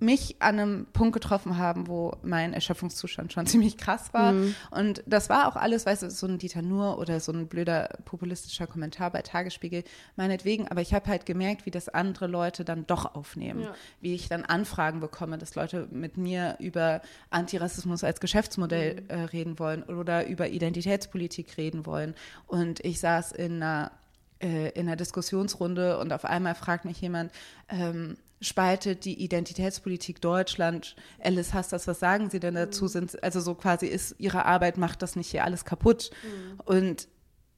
mich 0.00 0.36
an 0.40 0.58
einem 0.58 0.86
Punkt 0.92 1.12
getroffen 1.12 1.58
haben, 1.58 1.86
wo 1.86 2.16
mein 2.22 2.52
Erschöpfungszustand 2.52 3.32
schon 3.32 3.46
ziemlich 3.46 3.76
krass 3.76 4.12
war. 4.12 4.32
Mhm. 4.32 4.54
Und 4.70 5.02
das 5.06 5.28
war 5.28 5.48
auch 5.48 5.56
alles, 5.56 5.86
weißt 5.86 6.02
du, 6.02 6.10
so 6.10 6.26
ein 6.26 6.38
Dieter 6.38 6.62
Nur 6.62 6.98
oder 6.98 7.20
so 7.20 7.32
ein 7.32 7.46
blöder 7.46 7.98
populistischer 8.04 8.66
Kommentar 8.66 9.10
bei 9.10 9.22
Tagesspiegel, 9.22 9.84
meinetwegen. 10.16 10.68
Aber 10.68 10.80
ich 10.80 10.94
habe 10.94 11.06
halt 11.06 11.26
gemerkt, 11.26 11.66
wie 11.66 11.70
das 11.70 11.88
andere 11.88 12.26
Leute 12.26 12.64
dann 12.64 12.86
doch 12.86 13.14
aufnehmen. 13.14 13.62
Ja. 13.62 13.74
Wie 14.00 14.14
ich 14.14 14.28
dann 14.28 14.44
Anfragen 14.44 15.00
bekomme, 15.00 15.38
dass 15.38 15.54
Leute 15.54 15.88
mit 15.90 16.16
mir 16.16 16.56
über 16.58 17.02
Antirassismus 17.30 18.04
als 18.04 18.20
Geschäftsmodell 18.20 19.02
mhm. 19.02 19.08
äh, 19.08 19.20
reden 19.24 19.58
wollen 19.58 19.82
oder 19.82 20.26
über 20.26 20.48
Identitätspolitik 20.48 21.56
reden 21.56 21.86
wollen. 21.86 22.14
Und 22.46 22.84
ich 22.84 23.00
saß 23.00 23.32
in 23.32 23.62
einer 23.62 23.92
äh, 24.40 24.70
in 24.70 24.88
einer 24.88 24.96
Diskussionsrunde 24.96 25.98
und 25.98 26.12
auf 26.12 26.24
einmal 26.24 26.54
fragt 26.54 26.86
mich 26.86 27.00
jemand, 27.00 27.30
ähm, 27.68 28.16
spaltet 28.40 29.04
die 29.04 29.22
Identitätspolitik 29.22 30.20
Deutschland. 30.20 30.96
Alice 31.22 31.52
Hastas, 31.52 31.86
was 31.86 32.00
sagen 32.00 32.30
Sie 32.30 32.40
denn 32.40 32.54
dazu? 32.54 32.84
Mhm. 32.84 32.88
Sind, 32.88 33.22
also 33.22 33.40
so 33.40 33.54
quasi 33.54 33.86
ist 33.86 34.14
Ihre 34.18 34.46
Arbeit, 34.46 34.78
macht 34.78 35.02
das 35.02 35.16
nicht 35.16 35.30
hier 35.30 35.44
alles 35.44 35.64
kaputt? 35.64 36.10
Mhm. 36.22 36.60
Und 36.64 37.08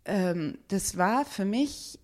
ähm, 0.05 0.59
das 0.69 0.97
war 0.97 1.25
für 1.25 1.45
mich 1.45 1.99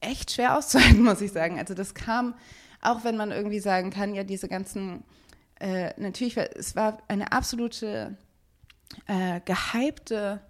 echt 0.00 0.30
schwer 0.32 0.56
auszuhalten, 0.56 1.02
muss 1.04 1.20
ich 1.20 1.32
sagen. 1.32 1.58
Also 1.58 1.74
das 1.74 1.94
kam, 1.94 2.34
auch 2.80 3.04
wenn 3.04 3.16
man 3.16 3.32
irgendwie 3.32 3.60
sagen 3.60 3.90
kann, 3.90 4.14
ja, 4.14 4.22
diese 4.22 4.48
ganzen, 4.48 5.04
äh, 5.58 5.92
natürlich, 6.00 6.36
es 6.36 6.76
war 6.76 6.98
eine 7.08 7.32
absolute 7.32 8.16
äh, 9.06 9.40
gehypte, 9.44 10.40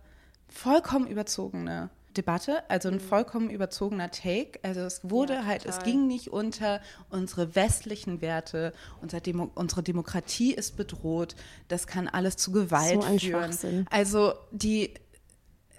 vollkommen 0.49 1.07
überzogene 1.07 1.91
Debatte, 2.16 2.68
also 2.68 2.88
ein 2.88 2.94
mhm. 2.94 3.00
vollkommen 3.00 3.50
überzogener 3.50 4.11
Take. 4.11 4.58
Also 4.62 4.80
es 4.80 5.00
wurde 5.04 5.34
ja, 5.34 5.44
halt, 5.44 5.66
es 5.66 5.80
ging 5.80 6.06
nicht 6.06 6.28
unter 6.32 6.80
unsere 7.08 7.54
westlichen 7.54 8.20
Werte, 8.20 8.72
unser 9.00 9.20
Demo 9.20 9.50
unsere 9.54 9.82
Demokratie 9.82 10.52
ist 10.52 10.76
bedroht, 10.76 11.36
das 11.68 11.86
kann 11.86 12.08
alles 12.08 12.36
zu 12.36 12.52
Gewalt 12.52 13.02
so 13.02 13.18
führen. 13.18 13.86
Also 13.90 14.34
die, 14.50 14.94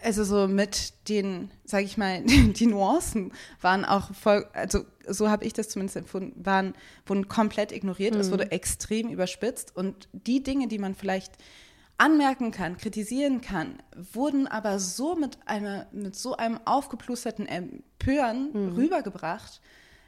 also 0.01 0.23
so 0.23 0.47
mit 0.47 0.93
den, 1.09 1.51
sage 1.65 1.83
ich 1.83 1.97
mal, 1.97 2.23
die 2.25 2.65
Nuancen 2.65 3.33
waren 3.59 3.85
auch 3.85 4.13
voll, 4.13 4.45
also 4.53 4.85
so 5.07 5.29
habe 5.29 5.45
ich 5.45 5.53
das 5.53 5.69
zumindest 5.69 5.97
empfunden, 5.97 6.45
waren, 6.45 6.73
wurden 7.05 7.27
komplett 7.27 7.71
ignoriert. 7.71 8.13
Mhm. 8.13 8.21
Es 8.21 8.31
wurde 8.31 8.51
extrem 8.51 9.09
überspitzt 9.09 9.75
und 9.75 10.07
die 10.13 10.43
Dinge, 10.43 10.67
die 10.67 10.79
man 10.79 10.95
vielleicht 10.95 11.33
anmerken 12.01 12.49
kann, 12.49 12.77
kritisieren 12.77 13.41
kann, 13.41 13.75
wurden 14.13 14.47
aber 14.47 14.79
so 14.79 15.15
mit, 15.15 15.37
einer, 15.45 15.85
mit 15.91 16.15
so 16.15 16.35
einem 16.35 16.59
aufgeplusterten 16.65 17.45
Empören 17.45 18.49
mhm. 18.53 18.73
rübergebracht, 18.73 19.61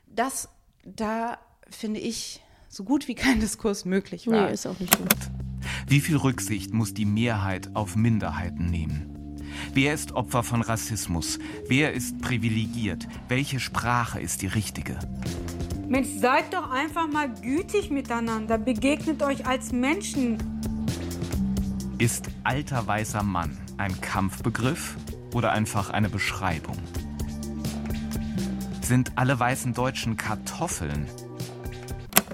dass 0.08 0.50
da, 0.84 1.38
finde 1.70 2.00
ich, 2.00 2.42
so 2.68 2.84
gut 2.84 3.08
wie 3.08 3.14
kein 3.14 3.40
Diskurs 3.40 3.86
möglich 3.86 4.26
war. 4.26 4.48
Nee, 4.48 4.54
ist 4.54 4.66
auch 4.66 4.80
nicht 4.80 4.98
gut. 4.98 5.16
Wie 5.88 6.00
viel 6.00 6.18
Rücksicht 6.18 6.74
muss 6.74 6.96
die 6.96 7.06
Mehrheit 7.06 7.70
auf 7.76 7.96
Minderheiten 7.96 8.66
nehmen? 8.66 9.38
Wer 9.74 9.94
ist 9.94 10.14
Opfer 10.14 10.42
von 10.42 10.64
Rassismus? 10.64 11.38
Wer 11.68 11.94
ist 11.94 12.20
privilegiert? 12.22 13.08
Welche 13.28 13.60
Sprache 13.60 14.20
ist 14.20 14.42
die 14.42 14.48
richtige? 14.48 14.98
Mensch, 15.88 16.08
seid 16.18 16.52
doch 16.54 16.72
einfach 16.72 17.08
mal 17.08 17.32
gütig 17.32 17.92
miteinander. 17.92 18.58
Begegnet 18.58 19.22
euch 19.22 19.46
als 19.46 19.72
Menschen. 19.72 20.40
Ist 22.04 22.26
alter 22.44 22.86
weißer 22.86 23.24
Mann 23.24 23.58
ein 23.78 24.02
Kampfbegriff 24.02 24.98
oder 25.34 25.54
einfach 25.54 25.90
eine 25.90 26.10
Beschreibung? 26.10 26.78
Sind 28.82 29.14
alle 29.16 29.40
weißen 29.40 29.74
Deutschen 29.74 30.18
Kartoffeln? 30.18 31.08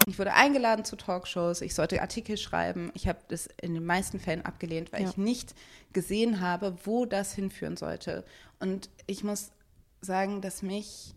Ich 0.07 0.17
wurde 0.17 0.34
eingeladen 0.34 0.86
zu 0.86 0.95
Talkshows, 0.95 1.61
ich 1.61 1.76
sollte 1.76 2.01
Artikel 2.01 2.36
schreiben. 2.38 2.89
Ich 2.95 3.07
habe 3.07 3.20
das 3.28 3.47
in 3.61 3.76
den 3.76 3.86
meisten 3.86 4.20
Fällen 4.20 4.43
abgelehnt, 4.43 4.91
weil 4.91 5.03
ja. 5.03 5.09
ich 5.09 5.17
nicht 5.17 5.53
gesehen 5.93 6.41
habe, 6.41 6.76
wo 6.84 7.05
das 7.05 7.34
hinführen 7.34 7.78
sollte. 7.78 8.26
Und 8.59 8.89
ich 9.05 9.24
muss 9.24 9.51
sagen, 10.01 10.41
dass 10.41 10.63
mich 10.63 11.13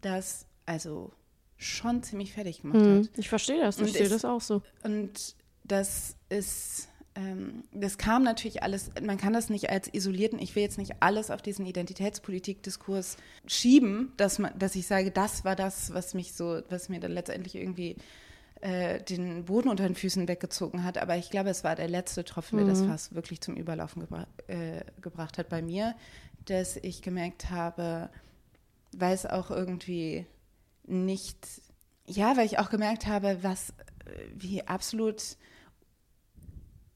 das 0.00 0.46
also 0.64 1.12
schon 1.56 2.04
ziemlich 2.04 2.34
fertig 2.34 2.62
gemacht 2.62 2.78
hm, 2.78 2.98
hat. 3.00 3.18
Ich 3.18 3.28
verstehe 3.28 3.58
das, 3.58 3.80
ich 3.80 3.94
sehe 3.94 4.08
das 4.08 4.24
auch 4.24 4.40
so. 4.40 4.62
Und 4.84 5.34
das 5.64 6.14
ist 6.28 6.88
das 7.72 7.96
kam 7.96 8.24
natürlich 8.24 8.62
alles, 8.64 8.90
man 9.00 9.18
kann 9.18 9.32
das 9.32 9.48
nicht 9.48 9.70
als 9.70 9.92
isolierten, 9.92 10.40
ich 10.40 10.56
will 10.56 10.64
jetzt 10.64 10.78
nicht 10.78 10.96
alles 11.00 11.30
auf 11.30 11.42
diesen 11.42 11.64
Identitätspolitik-Diskurs 11.64 13.16
schieben, 13.46 14.12
dass, 14.16 14.40
man, 14.40 14.58
dass 14.58 14.74
ich 14.74 14.86
sage, 14.86 15.12
das 15.12 15.44
war 15.44 15.54
das, 15.54 15.94
was 15.94 16.14
mich 16.14 16.32
so, 16.32 16.62
was 16.70 16.88
mir 16.88 16.98
dann 16.98 17.12
letztendlich 17.12 17.54
irgendwie 17.54 17.96
äh, 18.62 19.00
den 19.02 19.44
Boden 19.44 19.68
unter 19.68 19.86
den 19.86 19.94
Füßen 19.94 20.26
weggezogen 20.26 20.82
hat. 20.82 20.98
Aber 20.98 21.16
ich 21.16 21.30
glaube, 21.30 21.50
es 21.50 21.62
war 21.62 21.76
der 21.76 21.88
letzte 21.88 22.24
Tropfen, 22.24 22.58
mhm. 22.58 22.64
der 22.64 22.74
das 22.74 22.82
mhm. 22.82 22.88
fast 22.88 23.14
wirklich 23.14 23.40
zum 23.40 23.54
Überlaufen 23.54 24.00
gebra 24.00 24.26
äh, 24.48 24.80
gebracht 25.00 25.38
hat 25.38 25.48
bei 25.48 25.62
mir, 25.62 25.94
dass 26.46 26.76
ich 26.76 27.00
gemerkt 27.00 27.50
habe, 27.50 28.10
weil 28.96 29.14
es 29.14 29.24
auch 29.24 29.52
irgendwie 29.52 30.26
nicht, 30.86 31.46
ja, 32.06 32.36
weil 32.36 32.46
ich 32.46 32.58
auch 32.58 32.70
gemerkt 32.70 33.06
habe, 33.06 33.38
was, 33.42 33.72
wie 34.34 34.66
absolut 34.66 35.36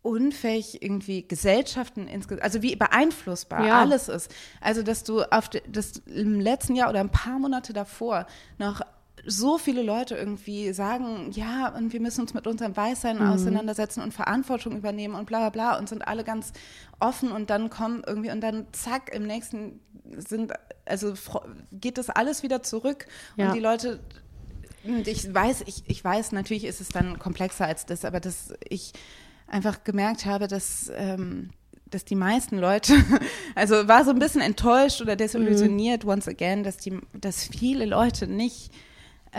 unfähig 0.09 0.83
irgendwie 0.83 1.29
Gesellschaften 1.29 2.09
insgesamt, 2.09 2.43
also 2.43 2.63
wie 2.63 2.75
beeinflussbar 2.77 3.67
ja. 3.67 3.81
alles 3.81 4.09
ist. 4.09 4.35
Also, 4.61 4.83
dass 4.83 5.05
du 5.05 5.23
auf 5.23 5.51
das 5.51 5.99
im 6.07 6.41
letzten 6.41 6.75
Jahr 6.75 6.89
oder 6.89 7.01
ein 7.01 7.11
paar 7.11 7.39
Monate 7.39 7.75
davor 7.75 8.27
noch 8.57 8.81
so 9.27 9.59
viele 9.59 9.83
Leute 9.83 10.15
irgendwie 10.15 10.73
sagen, 10.73 11.31
ja, 11.33 11.69
und 11.77 11.93
wir 11.93 12.01
müssen 12.01 12.23
uns 12.23 12.33
mit 12.33 12.47
unserem 12.47 12.75
Weißsein 12.75 13.19
mhm. 13.19 13.31
auseinandersetzen 13.31 14.01
und 14.01 14.15
Verantwortung 14.15 14.77
übernehmen 14.77 15.15
und 15.15 15.27
bla 15.27 15.39
bla 15.41 15.51
bla 15.51 15.79
und 15.79 15.89
sind 15.89 16.07
alle 16.07 16.25
ganz 16.25 16.53
offen 16.99 17.31
und 17.31 17.51
dann 17.51 17.69
kommen 17.69 18.03
irgendwie 18.07 18.31
und 18.31 18.41
dann 18.41 18.67
zack, 18.73 19.13
im 19.15 19.27
nächsten 19.27 19.81
sind, 20.17 20.53
also 20.87 21.13
geht 21.73 21.99
das 21.99 22.09
alles 22.09 22.43
wieder 22.43 22.63
zurück 22.63 23.07
ja. 23.37 23.49
und 23.49 23.55
die 23.55 23.61
Leute 23.61 24.01
ich 24.85 25.35
weiß, 25.35 25.65
ich, 25.67 25.83
ich 25.87 26.03
weiß, 26.03 26.33
natürlich 26.33 26.65
ist 26.65 26.81
es 26.81 26.89
dann 26.89 27.19
komplexer 27.19 27.67
als 27.67 27.85
das, 27.85 28.05
aber 28.05 28.21
das, 28.21 28.55
ich, 28.69 28.93
einfach 29.49 29.85
gemerkt 29.85 30.27
habe, 30.27 30.49
dass, 30.49 30.91
ähm, 30.95 31.51
dass 31.87 32.05
die 32.05 32.15
meisten 32.15 32.59
Leute, 32.59 32.95
also 33.55 33.89
war 33.89 34.05
so 34.05 34.11
ein 34.11 34.19
bisschen 34.19 34.41
enttäuscht 34.41 35.01
oder 35.01 35.17
desillusioniert 35.17 36.05
mhm. 36.05 36.11
once 36.11 36.29
again, 36.29 36.63
dass, 36.63 36.77
die, 36.77 36.99
dass 37.15 37.45
viele 37.45 37.85
Leute 37.85 38.27
nicht 38.27 38.71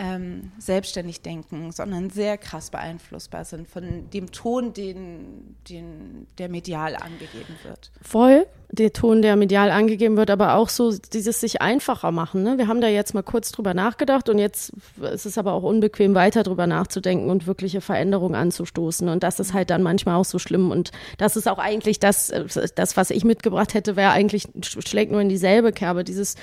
ähm, 0.00 0.50
selbstständig 0.58 1.20
denken, 1.20 1.72
sondern 1.72 2.08
sehr 2.08 2.38
krass 2.38 2.70
beeinflussbar 2.70 3.44
sind 3.44 3.68
von 3.68 4.08
dem 4.10 4.32
Ton, 4.32 4.72
den, 4.72 5.56
den 5.68 6.26
der 6.38 6.48
medial 6.48 6.96
angegeben 6.96 7.54
wird. 7.64 7.90
Voll, 8.00 8.46
der 8.70 8.94
Ton, 8.94 9.20
der 9.20 9.36
medial 9.36 9.70
angegeben 9.70 10.16
wird, 10.16 10.30
aber 10.30 10.54
auch 10.54 10.70
so 10.70 10.96
dieses 11.12 11.40
sich 11.40 11.60
einfacher 11.60 12.12
machen. 12.12 12.42
Ne? 12.42 12.56
Wir 12.56 12.66
haben 12.66 12.80
da 12.80 12.88
jetzt 12.88 13.12
mal 13.12 13.22
kurz 13.22 13.52
drüber 13.52 13.74
nachgedacht 13.74 14.30
und 14.30 14.38
jetzt 14.38 14.72
ist 15.02 15.26
es 15.26 15.36
aber 15.36 15.52
auch 15.52 15.64
unbequem, 15.64 16.14
weiter 16.14 16.44
drüber 16.44 16.66
nachzudenken 16.66 17.28
und 17.28 17.46
wirkliche 17.46 17.82
Veränderungen 17.82 18.36
anzustoßen. 18.36 19.06
Und 19.10 19.22
das 19.22 19.38
ist 19.38 19.52
halt 19.52 19.68
dann 19.68 19.82
manchmal 19.82 20.14
auch 20.14 20.24
so 20.24 20.38
schlimm. 20.38 20.70
Und 20.70 20.92
das 21.18 21.36
ist 21.36 21.46
auch 21.46 21.58
eigentlich 21.58 22.00
das, 22.00 22.32
das 22.74 22.96
was 22.96 23.10
ich 23.10 23.24
mitgebracht 23.24 23.74
hätte, 23.74 23.96
wäre 23.96 24.12
eigentlich, 24.12 24.48
schlägt 24.62 25.12
nur 25.12 25.20
in 25.20 25.28
dieselbe 25.28 25.72
Kerbe, 25.72 26.04
dieses 26.04 26.36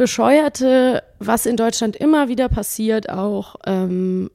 Bescheuerte, 0.00 1.02
was 1.18 1.44
in 1.44 1.58
Deutschland 1.58 1.94
immer 1.94 2.28
wieder 2.28 2.48
passiert, 2.48 3.10
auch 3.10 3.56
ähm, 3.66 4.30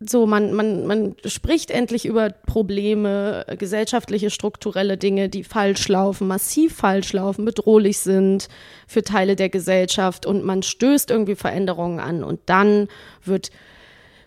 so, 0.00 0.26
man, 0.26 0.52
man, 0.52 0.84
man 0.84 1.14
spricht 1.24 1.70
endlich 1.70 2.06
über 2.06 2.30
Probleme, 2.30 3.46
gesellschaftliche, 3.56 4.30
strukturelle 4.30 4.96
Dinge, 4.96 5.28
die 5.28 5.44
falsch 5.44 5.86
laufen, 5.86 6.26
massiv 6.26 6.74
falsch 6.74 7.12
laufen, 7.12 7.44
bedrohlich 7.44 7.98
sind 7.98 8.48
für 8.88 9.04
Teile 9.04 9.36
der 9.36 9.48
Gesellschaft 9.48 10.26
und 10.26 10.42
man 10.44 10.64
stößt 10.64 11.12
irgendwie 11.12 11.36
Veränderungen 11.36 12.00
an 12.00 12.24
und 12.24 12.40
dann 12.46 12.88
wird 13.24 13.50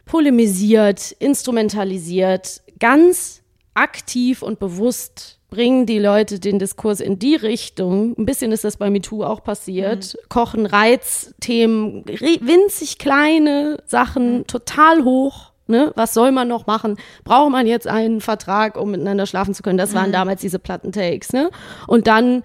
polemisiert, 0.06 1.12
instrumentalisiert, 1.12 2.62
ganz 2.80 3.42
aktiv 3.74 4.42
und 4.42 4.60
bewusst 4.60 5.39
bringen 5.50 5.86
die 5.86 6.00
Leute 6.00 6.40
den 6.40 6.60
Diskurs 6.60 7.00
in 7.00 7.18
die 7.20 7.36
Richtung. 7.36 8.16
Ein 8.18 8.26
bisschen 8.26 8.52
ist 8.52 8.64
das 8.64 8.78
bei 8.78 8.90
MeToo 8.90 9.24
auch 9.24 9.44
passiert. 9.44 10.14
Mhm. 10.14 10.30
Kochen, 10.30 10.66
Reizthemen, 10.66 12.06
winzig 12.06 12.98
kleine 12.98 13.78
Sachen, 13.86 14.40
mhm. 14.40 14.48
total 14.48 15.04
hoch. 15.04 15.52
Ne? 15.68 15.92
Was 15.96 16.14
soll 16.14 16.32
man 16.32 16.48
noch 16.48 16.66
machen? 16.66 16.98
Braucht 17.24 17.52
man 17.52 17.68
jetzt 17.68 17.88
einen 17.88 18.22
Vertrag, 18.22 18.76
um 18.76 18.92
miteinander 18.92 19.28
schlafen 19.28 19.54
zu 19.54 19.62
können? 19.62 19.78
Das 19.78 19.94
waren 19.94 20.10
mhm. 20.10 20.14
damals 20.14 20.42
diese 20.42 20.60
Plattentakes. 20.60 21.32
Ne? 21.32 21.52
Und 21.86 22.08
dann 22.08 22.44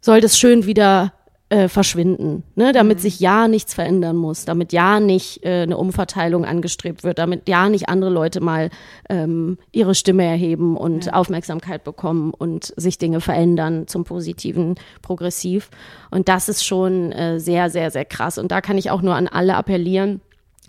soll 0.00 0.20
das 0.20 0.38
schön 0.38 0.66
wieder 0.66 1.12
äh, 1.50 1.68
verschwinden, 1.68 2.44
ne? 2.54 2.72
damit 2.72 2.98
mhm. 2.98 3.02
sich 3.02 3.18
ja 3.18 3.48
nichts 3.48 3.74
verändern 3.74 4.16
muss, 4.16 4.44
damit 4.44 4.72
ja 4.72 5.00
nicht 5.00 5.44
äh, 5.44 5.62
eine 5.62 5.76
Umverteilung 5.76 6.44
angestrebt 6.44 7.02
wird, 7.02 7.18
damit 7.18 7.48
ja 7.48 7.68
nicht 7.68 7.88
andere 7.88 8.10
Leute 8.10 8.40
mal 8.40 8.70
ähm, 9.08 9.58
ihre 9.72 9.96
Stimme 9.96 10.24
erheben 10.24 10.76
und 10.76 11.06
ja. 11.06 11.12
Aufmerksamkeit 11.12 11.82
bekommen 11.82 12.32
und 12.32 12.72
sich 12.76 12.98
Dinge 12.98 13.20
verändern 13.20 13.88
zum 13.88 14.04
Positiven, 14.04 14.76
progressiv. 15.02 15.70
Und 16.12 16.28
das 16.28 16.48
ist 16.48 16.64
schon 16.64 17.10
äh, 17.10 17.40
sehr, 17.40 17.68
sehr, 17.68 17.90
sehr 17.90 18.04
krass. 18.04 18.38
Und 18.38 18.52
da 18.52 18.60
kann 18.60 18.78
ich 18.78 18.92
auch 18.92 19.02
nur 19.02 19.16
an 19.16 19.26
alle 19.26 19.56
appellieren, 19.56 20.20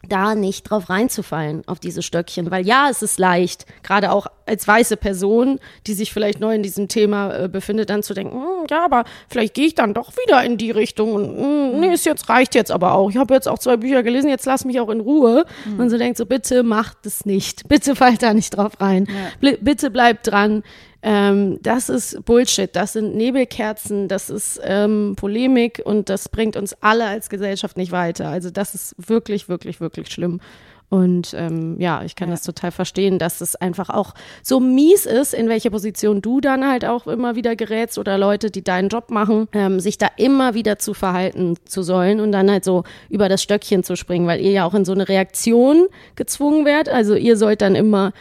da 0.08 0.36
nicht 0.36 0.64
drauf 0.64 0.90
reinzufallen, 0.90 1.64
auf 1.68 1.80
diese 1.80 2.02
Stöckchen. 2.02 2.52
Weil 2.52 2.66
ja, 2.66 2.88
es 2.90 3.02
ist 3.02 3.20
leicht, 3.20 3.66
gerade 3.84 4.12
auch 4.12 4.28
als 4.46 4.68
weiße 4.68 4.98
Person, 4.98 5.60
die 5.88 5.94
sich 5.94 6.12
vielleicht 6.12 6.40
neu 6.40 6.56
in 6.56 6.64
diesem 6.64 6.88
Thema 6.88 7.34
äh, 7.34 7.50
befindet, 7.50 7.90
dann 7.90 8.04
zu 8.04 8.14
denken, 8.14 8.36
hm, 8.36 8.66
ja, 8.70 8.84
aber 8.84 9.06
vielleicht 9.30 9.54
gehe 9.54 9.68
ich 9.68 9.76
dann 9.76 9.94
doch 9.94 10.12
wieder 10.14 10.44
in 10.44 10.58
die 10.58 10.72
Richtung 10.72 11.14
und 11.14 11.26
hm, 11.26 11.80
nee, 11.80 11.94
es 11.94 12.06
jetzt 12.06 12.30
reicht 12.30 12.56
jetzt 12.56 12.72
aber 12.72 12.94
auch. 12.94 13.10
Ich 13.10 13.18
habe 13.18 13.34
jetzt 13.34 13.48
auch 13.48 13.60
zwei 13.60 13.78
Bücher 13.78 14.04
gelesen, 14.04 14.30
jetzt 14.30 14.46
lass 14.46 14.66
mich 14.66 14.80
auch 14.80 14.90
in 14.90 15.02
Ruhe. 15.02 15.46
Mhm. 15.66 15.80
Und 15.80 15.90
so 15.90 15.98
denkt 15.98 16.18
so, 16.18 16.26
bitte 16.26 16.64
macht 16.64 17.06
es 17.06 17.26
nicht. 17.26 17.68
Bitte 17.70 17.96
fallt 18.02 18.24
da 18.24 18.34
nicht 18.34 18.58
drauf 18.58 18.74
rein. 18.80 19.08
Ja. 19.42 19.52
Bitte 19.62 19.92
bleibt 19.92 20.28
dran. 20.28 20.64
Ähm, 21.04 21.58
das 21.62 21.90
ist 21.90 22.24
Bullshit, 22.26 22.76
das 22.76 22.94
sind 22.94 23.16
Nebelkerzen, 23.16 24.08
das 24.08 24.30
ist 24.30 24.60
ähm, 24.64 25.16
Polemik 25.16 25.82
und 25.84 26.10
das 26.10 26.30
bringt 26.30 26.56
uns 26.56 26.76
alle 26.82 27.06
als 27.06 27.30
Gesellschaft 27.30 27.78
nicht 27.78 27.92
weiter. 27.92 28.30
Also 28.30 28.52
das 28.52 28.76
ist 28.76 28.96
wirklich, 28.98 29.50
wirklich, 29.50 29.82
wirklich 29.82 30.10
schlimm. 30.10 30.40
Und 30.92 31.34
ähm, 31.38 31.80
ja, 31.80 32.04
ich 32.04 32.16
kann 32.16 32.28
ja. 32.28 32.34
das 32.34 32.44
total 32.44 32.72
verstehen, 32.72 33.18
dass 33.18 33.40
es 33.40 33.56
einfach 33.56 33.90
auch 33.90 34.14
so 34.44 34.60
mies 34.60 35.06
ist, 35.06 35.34
in 35.34 35.48
welche 35.48 35.72
Position 35.72 36.22
du 36.22 36.42
dann 36.42 36.68
halt 36.68 36.84
auch 36.84 37.08
immer 37.08 37.38
wieder 37.38 37.56
gerätst 37.56 37.98
oder 37.98 38.18
Leute, 38.18 38.52
die 38.52 38.62
deinen 38.62 38.90
Job 38.90 39.10
machen, 39.10 39.48
ähm, 39.54 39.80
sich 39.80 39.98
da 39.98 40.08
immer 40.18 40.54
wieder 40.54 40.80
zu 40.80 40.94
verhalten 40.94 41.56
zu 41.64 41.82
sollen 41.82 42.20
und 42.20 42.34
dann 42.34 42.52
halt 42.52 42.66
so 42.66 42.84
über 43.10 43.30
das 43.30 43.42
Stöckchen 43.42 43.86
zu 43.86 43.96
springen, 43.96 44.28
weil 44.28 44.42
ihr 44.42 44.52
ja 44.52 44.66
auch 44.66 44.74
in 44.74 44.84
so 44.84 44.92
eine 44.92 45.08
Reaktion 45.08 45.88
gezwungen 46.16 46.66
werdet. 46.66 46.94
Also 46.94 47.16
ihr 47.16 47.38
sollt 47.38 47.62
dann 47.62 47.76
immer 47.76 48.12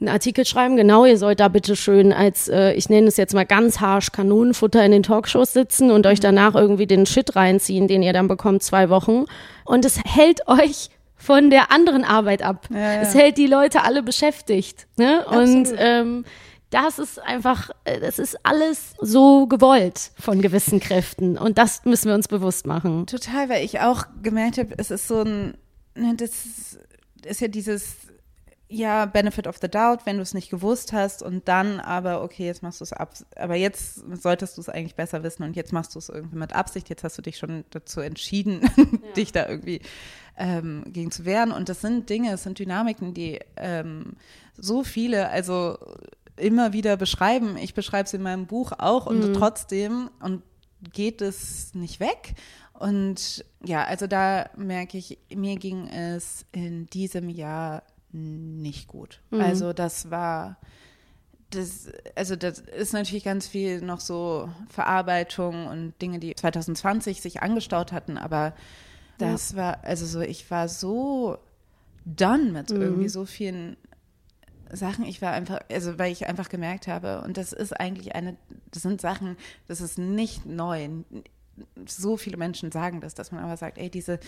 einen 0.00 0.08
Artikel 0.08 0.44
schreiben. 0.44 0.76
Genau, 0.76 1.04
ihr 1.04 1.18
sollt 1.18 1.40
da 1.40 1.48
bitte 1.48 1.76
schön 1.76 2.12
als, 2.12 2.48
äh, 2.48 2.72
ich 2.72 2.88
nenne 2.88 3.08
es 3.08 3.16
jetzt 3.16 3.34
mal 3.34 3.46
ganz 3.46 3.80
harsch, 3.80 4.12
Kanonenfutter 4.12 4.84
in 4.84 4.92
den 4.92 5.02
Talkshows 5.02 5.52
sitzen 5.52 5.90
und 5.90 6.06
euch 6.06 6.18
mhm. 6.18 6.22
danach 6.22 6.54
irgendwie 6.54 6.86
den 6.86 7.06
Shit 7.06 7.36
reinziehen, 7.36 7.88
den 7.88 8.02
ihr 8.02 8.12
dann 8.12 8.28
bekommt, 8.28 8.62
zwei 8.62 8.88
Wochen. 8.88 9.24
Und 9.64 9.84
es 9.84 10.00
hält 10.04 10.48
euch 10.48 10.90
von 11.16 11.50
der 11.50 11.70
anderen 11.70 12.04
Arbeit 12.04 12.42
ab. 12.42 12.66
Ja, 12.70 12.78
ja. 12.78 13.00
Es 13.02 13.14
hält 13.14 13.36
die 13.36 13.46
Leute 13.46 13.82
alle 13.82 14.02
beschäftigt. 14.02 14.86
Ne? 14.96 15.24
Und 15.26 15.68
ähm, 15.76 16.24
das 16.70 16.98
ist 16.98 17.20
einfach, 17.20 17.70
äh, 17.84 18.00
das 18.00 18.18
ist 18.18 18.38
alles 18.44 18.94
so 19.00 19.46
gewollt 19.46 20.12
von 20.18 20.40
gewissen 20.40 20.80
Kräften. 20.80 21.36
Und 21.36 21.58
das 21.58 21.84
müssen 21.84 22.08
wir 22.08 22.14
uns 22.14 22.28
bewusst 22.28 22.66
machen. 22.66 23.06
Total, 23.06 23.48
weil 23.48 23.64
ich 23.64 23.80
auch 23.80 24.04
gemerkt 24.22 24.56
habe, 24.56 24.70
es 24.78 24.90
ist 24.90 25.08
so 25.08 25.22
ein, 25.22 25.54
ne, 25.94 26.14
das 26.16 26.78
ist 27.24 27.40
ja 27.40 27.48
dieses 27.48 27.96
ja, 28.72 29.04
Benefit 29.04 29.48
of 29.48 29.58
the 29.60 29.68
Doubt, 29.68 30.06
wenn 30.06 30.16
du 30.16 30.22
es 30.22 30.32
nicht 30.32 30.48
gewusst 30.48 30.92
hast 30.92 31.22
und 31.22 31.48
dann 31.48 31.80
aber, 31.80 32.22
okay, 32.22 32.46
jetzt 32.46 32.62
machst 32.62 32.80
du 32.80 32.84
es 32.84 32.92
ab, 32.92 33.14
aber 33.34 33.56
jetzt 33.56 33.96
solltest 34.14 34.56
du 34.56 34.60
es 34.60 34.68
eigentlich 34.68 34.94
besser 34.94 35.24
wissen 35.24 35.42
und 35.42 35.56
jetzt 35.56 35.72
machst 35.72 35.94
du 35.96 35.98
es 35.98 36.08
irgendwie 36.08 36.38
mit 36.38 36.52
Absicht, 36.52 36.88
jetzt 36.88 37.02
hast 37.02 37.18
du 37.18 37.22
dich 37.22 37.36
schon 37.36 37.64
dazu 37.70 38.00
entschieden, 38.00 38.60
ja. 38.76 39.12
dich 39.16 39.32
da 39.32 39.48
irgendwie 39.48 39.80
ähm, 40.38 40.84
gegen 40.86 41.10
zu 41.10 41.24
wehren 41.24 41.50
und 41.50 41.68
das 41.68 41.80
sind 41.80 42.08
Dinge, 42.08 42.32
es 42.32 42.44
sind 42.44 42.60
Dynamiken, 42.60 43.12
die 43.12 43.40
ähm, 43.56 44.12
so 44.56 44.84
viele, 44.84 45.30
also 45.30 45.76
immer 46.36 46.72
wieder 46.72 46.96
beschreiben, 46.96 47.56
ich 47.56 47.74
beschreibe 47.74 48.04
es 48.04 48.14
in 48.14 48.22
meinem 48.22 48.46
Buch 48.46 48.70
auch 48.78 49.06
und 49.06 49.30
mhm. 49.30 49.34
trotzdem 49.34 50.10
und 50.20 50.42
geht 50.92 51.22
es 51.22 51.74
nicht 51.74 51.98
weg 51.98 52.36
und 52.80 53.44
ja, 53.62 53.84
also 53.84 54.06
da 54.06 54.48
merke 54.56 54.96
ich, 54.96 55.18
mir 55.34 55.56
ging 55.56 55.88
es 55.88 56.46
in 56.52 56.86
diesem 56.86 57.28
Jahr 57.28 57.82
nicht 58.12 58.88
gut. 58.88 59.20
Mhm. 59.30 59.40
Also 59.40 59.72
das 59.72 60.10
war, 60.10 60.58
das, 61.50 61.90
also 62.14 62.36
das 62.36 62.58
ist 62.58 62.92
natürlich 62.92 63.24
ganz 63.24 63.46
viel 63.46 63.80
noch 63.80 64.00
so 64.00 64.48
Verarbeitung 64.68 65.66
und 65.66 65.94
Dinge, 66.00 66.18
die 66.18 66.34
2020 66.34 67.20
sich 67.20 67.42
angestaut 67.42 67.92
hatten, 67.92 68.18
aber 68.18 68.54
das 69.18 69.52
ja. 69.52 69.56
war, 69.58 69.84
also 69.84 70.06
so, 70.06 70.20
ich 70.20 70.50
war 70.50 70.68
so 70.68 71.38
done 72.04 72.50
mit 72.52 72.70
mhm. 72.70 72.80
irgendwie 72.80 73.08
so 73.08 73.26
vielen 73.26 73.76
Sachen. 74.72 75.04
Ich 75.04 75.20
war 75.20 75.32
einfach, 75.32 75.60
also 75.70 75.98
weil 75.98 76.12
ich 76.12 76.26
einfach 76.26 76.48
gemerkt 76.48 76.86
habe, 76.88 77.22
und 77.22 77.36
das 77.36 77.52
ist 77.52 77.78
eigentlich 77.78 78.14
eine, 78.14 78.36
das 78.70 78.82
sind 78.82 79.00
Sachen, 79.00 79.36
das 79.68 79.80
ist 79.80 79.98
nicht 79.98 80.46
neu. 80.46 80.88
So 81.86 82.16
viele 82.16 82.36
Menschen 82.36 82.72
sagen 82.72 83.00
das, 83.00 83.14
dass 83.14 83.32
man 83.32 83.44
aber 83.44 83.56
sagt, 83.56 83.78
ey, 83.78 83.90
diese 83.90 84.18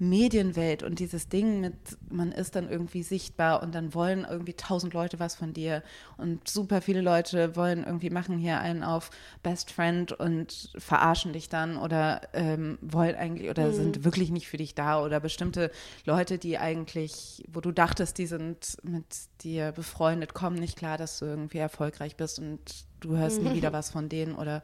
Medienwelt 0.00 0.84
und 0.84 1.00
dieses 1.00 1.28
Ding 1.28 1.60
mit, 1.60 1.74
man 2.08 2.30
ist 2.30 2.54
dann 2.54 2.70
irgendwie 2.70 3.02
sichtbar 3.02 3.62
und 3.62 3.74
dann 3.74 3.94
wollen 3.94 4.24
irgendwie 4.28 4.52
tausend 4.52 4.94
Leute 4.94 5.18
was 5.18 5.34
von 5.34 5.52
dir 5.52 5.82
und 6.16 6.46
super 6.46 6.80
viele 6.80 7.00
Leute 7.00 7.56
wollen 7.56 7.82
irgendwie 7.84 8.10
machen 8.10 8.38
hier 8.38 8.60
einen 8.60 8.84
auf 8.84 9.10
Best 9.42 9.72
Friend 9.72 10.12
und 10.12 10.70
verarschen 10.78 11.32
dich 11.32 11.48
dann 11.48 11.76
oder 11.76 12.20
ähm, 12.32 12.78
wollen 12.80 13.16
eigentlich 13.16 13.50
oder 13.50 13.66
mhm. 13.66 13.74
sind 13.74 14.04
wirklich 14.04 14.30
nicht 14.30 14.46
für 14.46 14.56
dich 14.56 14.76
da 14.76 15.02
oder 15.02 15.18
bestimmte 15.18 15.72
Leute, 16.04 16.38
die 16.38 16.58
eigentlich, 16.58 17.44
wo 17.52 17.60
du 17.60 17.72
dachtest, 17.72 18.18
die 18.18 18.26
sind 18.26 18.76
mit 18.84 19.04
dir 19.42 19.72
befreundet, 19.72 20.32
kommen 20.32 20.56
nicht 20.56 20.78
klar, 20.78 20.96
dass 20.96 21.18
du 21.18 21.24
irgendwie 21.24 21.58
erfolgreich 21.58 22.14
bist 22.14 22.38
und 22.38 22.60
du 23.00 23.16
hörst 23.16 23.42
mhm. 23.42 23.48
nie 23.48 23.54
wieder 23.56 23.72
was 23.72 23.90
von 23.90 24.08
denen 24.08 24.36
oder 24.36 24.62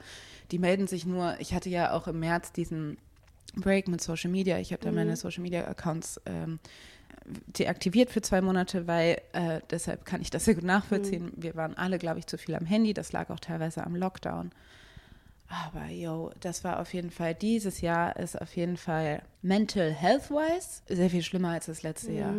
die 0.53 0.61
melden 0.61 0.87
sich 0.87 1.07
nur. 1.07 1.35
Ich 1.41 1.55
hatte 1.55 1.71
ja 1.71 1.93
auch 1.93 2.07
im 2.07 2.21
März 2.21 2.53
diesen 2.53 2.99
Break 3.57 3.89
mit 3.89 4.01
Social 4.01 4.31
Media. 4.31 4.59
Ich 4.59 4.73
habe 4.73 4.83
da 4.83 4.91
mhm. 4.91 4.97
meine 4.97 5.17
Social 5.17 5.43
Media 5.43 5.67
Accounts 5.67 6.21
ähm, 6.27 6.59
deaktiviert 7.47 8.11
für 8.11 8.23
zwei 8.23 8.41
Monate, 8.41 8.87
weil 8.87 9.21
äh, 9.33 9.61
deshalb 9.71 10.05
kann 10.05 10.21
ich 10.21 10.31
das 10.31 10.45
sehr 10.45 10.55
gut 10.55 10.65
nachvollziehen. 10.65 11.27
Mhm. 11.27 11.43
Wir 11.43 11.55
waren 11.55 11.77
alle, 11.77 11.99
glaube 11.99 12.19
ich, 12.19 12.27
zu 12.27 12.39
viel 12.39 12.55
am 12.55 12.67
Handy. 12.67 12.95
Das 12.95 13.13
lag 13.13 13.31
auch 13.31 13.41
teilweise 13.41 13.85
am 13.85 13.97
Lockdown. 13.97 14.51
Aber 15.49 15.87
yo, 15.89 16.33
das 16.41 16.65
war 16.65 16.81
auf 16.81 16.93
jeden 16.95 17.11
Fall, 17.11 17.35
dieses 17.35 17.81
Jahr 17.81 18.17
ist 18.17 18.41
auf 18.41 18.57
jeden 18.57 18.77
Fall 18.77 19.23
mental 19.43 19.93
health-wise 19.93 20.83
sehr 20.89 21.11
viel 21.11 21.23
schlimmer 21.23 21.51
als 21.51 21.67
das 21.67 21.83
letzte 21.83 22.11
mhm. 22.11 22.19
Jahr. 22.19 22.35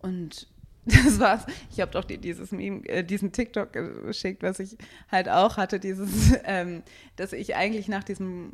Und 0.00 0.48
das 0.84 1.18
war's. 1.18 1.46
Ich 1.70 1.80
habe 1.80 1.92
doch 1.92 2.04
dir 2.04 2.18
dieses 2.18 2.50
Meme, 2.52 2.86
äh, 2.88 3.04
diesen 3.04 3.32
TikTok 3.32 3.72
geschickt, 3.72 4.42
was 4.42 4.58
ich 4.58 4.76
halt 5.10 5.28
auch 5.28 5.56
hatte, 5.56 5.80
dieses, 5.80 6.32
ähm, 6.44 6.82
dass 7.16 7.32
ich 7.32 7.56
eigentlich 7.56 7.88
nach 7.88 8.04
diesem 8.04 8.52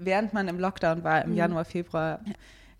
während 0.00 0.32
man 0.32 0.48
im 0.48 0.58
Lockdown 0.58 1.04
war, 1.04 1.24
im 1.24 1.30
mhm. 1.30 1.36
Januar, 1.36 1.64
Februar, 1.64 2.20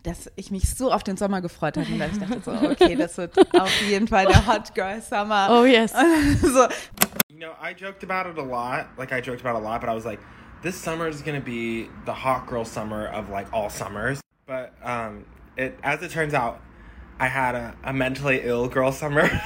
dass 0.02 0.30
ich 0.36 0.50
mich 0.50 0.68
so 0.74 0.92
auf 0.92 1.02
den 1.02 1.16
Sommer 1.16 1.40
gefreut 1.40 1.76
habe. 1.76 1.86
Und 1.86 2.00
ich 2.00 2.18
dachte 2.18 2.40
so, 2.42 2.52
okay, 2.70 2.96
das 2.96 3.16
wird 3.18 3.36
auf 3.54 3.82
jeden 3.82 4.08
Fall 4.08 4.26
der 4.26 4.46
Hot 4.46 4.74
Girl 4.74 5.00
Summer. 5.00 5.48
Oh 5.50 5.64
yes. 5.64 5.92
so. 6.40 6.68
You 7.28 7.38
know, 7.38 7.52
I 7.60 7.74
joked 7.74 8.02
about 8.02 8.28
it 8.28 8.38
a 8.38 8.42
lot. 8.42 8.86
Like 8.96 9.12
I 9.12 9.20
joked 9.20 9.40
about 9.40 9.56
it 9.56 9.62
a 9.62 9.64
lot, 9.64 9.80
but 9.80 9.90
I 9.90 9.94
was 9.94 10.04
like, 10.04 10.20
this 10.62 10.76
summer 10.76 11.08
is 11.08 11.22
going 11.22 11.38
to 11.38 11.44
be 11.44 11.88
the 12.04 12.12
hot 12.12 12.46
girl 12.46 12.64
summer 12.64 13.06
of 13.08 13.30
like 13.30 13.52
all 13.52 13.70
summers. 13.70 14.20
But 14.46 14.72
um, 14.82 15.24
it, 15.56 15.78
as 15.82 16.02
it 16.02 16.10
turns 16.10 16.34
out, 16.34 16.60
I 17.18 17.28
had 17.28 17.54
a, 17.54 17.74
a 17.84 17.92
mentally 17.92 18.40
ill 18.42 18.68
girl 18.68 18.92
summer. 18.92 19.28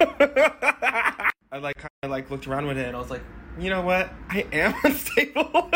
I 0.00 1.58
like 1.58 1.76
kind 1.76 1.90
of 2.02 2.10
like 2.10 2.30
looked 2.30 2.46
around 2.46 2.66
with 2.66 2.78
it 2.78 2.86
and 2.86 2.96
I 2.96 2.98
was 2.98 3.10
like, 3.10 3.22
you 3.58 3.70
know 3.70 3.82
what? 3.82 4.10
I 4.28 4.46
am 4.52 4.74
unstable. 4.84 5.70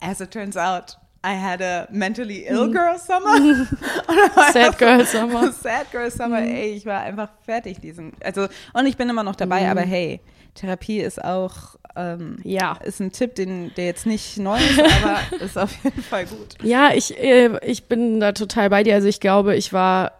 As 0.00 0.20
it 0.20 0.30
turns 0.30 0.56
out, 0.56 0.96
I 1.22 1.34
had 1.34 1.60
a 1.60 1.86
mentally 1.90 2.46
ill 2.46 2.68
mhm. 2.68 2.72
girl 2.72 2.98
summer. 2.98 3.66
Sad 4.52 4.78
girl 4.78 5.04
summer. 5.04 5.52
Sad 5.52 5.90
girl 5.92 6.10
summer. 6.10 6.38
Ey, 6.38 6.72
ich 6.72 6.86
war 6.86 7.00
einfach 7.00 7.28
fertig 7.44 7.80
diesen. 7.80 8.12
Also 8.24 8.48
und 8.72 8.86
ich 8.86 8.96
bin 8.96 9.08
immer 9.08 9.22
noch 9.22 9.36
dabei, 9.36 9.62
mhm. 9.62 9.70
aber 9.70 9.82
hey, 9.82 10.20
Therapie 10.54 11.00
ist 11.00 11.22
auch 11.22 11.76
ähm, 11.96 12.38
ja 12.42 12.78
ist 12.84 13.00
ein 13.00 13.12
Tipp, 13.12 13.34
den 13.34 13.72
der 13.76 13.84
jetzt 13.86 14.06
nicht 14.06 14.38
neu 14.38 14.58
ist, 14.58 14.80
aber 15.02 15.44
ist 15.44 15.58
auf 15.58 15.72
jeden 15.84 16.02
Fall 16.02 16.24
gut. 16.24 16.56
Ja, 16.62 16.92
ich 16.94 17.18
äh, 17.18 17.58
ich 17.66 17.84
bin 17.84 18.20
da 18.20 18.32
total 18.32 18.70
bei 18.70 18.82
dir. 18.82 18.94
Also 18.94 19.08
ich 19.08 19.20
glaube, 19.20 19.56
ich 19.56 19.74
war 19.74 20.12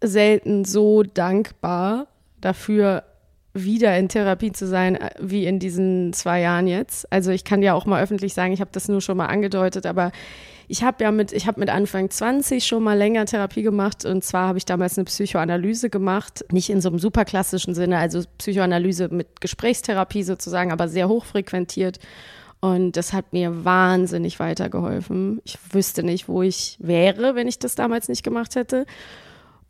selten 0.00 0.64
so 0.64 1.02
dankbar 1.02 2.06
dafür, 2.40 3.04
wieder 3.54 3.96
in 3.98 4.08
Therapie 4.08 4.52
zu 4.52 4.66
sein, 4.66 4.96
äh, 4.96 5.10
wie 5.20 5.46
in 5.46 5.58
diesen 5.58 6.12
zwei 6.12 6.40
Jahren 6.40 6.66
jetzt. 6.66 7.10
Also 7.12 7.30
ich 7.30 7.44
kann 7.44 7.62
ja 7.62 7.74
auch 7.74 7.86
mal 7.86 8.02
öffentlich 8.02 8.34
sagen, 8.34 8.52
ich 8.52 8.60
habe 8.60 8.70
das 8.72 8.88
nur 8.88 9.00
schon 9.00 9.16
mal 9.16 9.26
angedeutet, 9.26 9.86
aber 9.86 10.12
ich 10.68 10.82
habe 10.82 11.04
ja 11.04 11.10
mit, 11.10 11.32
ich 11.32 11.46
habe 11.46 11.60
mit 11.60 11.68
Anfang 11.68 12.08
20 12.08 12.64
schon 12.64 12.82
mal 12.82 12.96
länger 12.96 13.26
Therapie 13.26 13.62
gemacht 13.62 14.04
und 14.06 14.24
zwar 14.24 14.48
habe 14.48 14.58
ich 14.58 14.64
damals 14.64 14.96
eine 14.96 15.04
Psychoanalyse 15.04 15.90
gemacht, 15.90 16.44
nicht 16.50 16.70
in 16.70 16.80
so 16.80 16.88
einem 16.88 16.98
super 16.98 17.24
klassischen 17.24 17.74
Sinne, 17.74 17.98
also 17.98 18.22
Psychoanalyse 18.38 19.08
mit 19.08 19.40
Gesprächstherapie 19.40 20.22
sozusagen, 20.22 20.72
aber 20.72 20.88
sehr 20.88 21.08
hochfrequentiert. 21.08 21.98
Und 22.60 22.96
das 22.96 23.12
hat 23.12 23.32
mir 23.32 23.64
wahnsinnig 23.64 24.38
weitergeholfen. 24.38 25.42
Ich 25.44 25.58
wüsste 25.72 26.04
nicht, 26.04 26.28
wo 26.28 26.42
ich 26.42 26.76
wäre, 26.78 27.34
wenn 27.34 27.48
ich 27.48 27.58
das 27.58 27.74
damals 27.74 28.08
nicht 28.08 28.22
gemacht 28.22 28.54
hätte. 28.54 28.86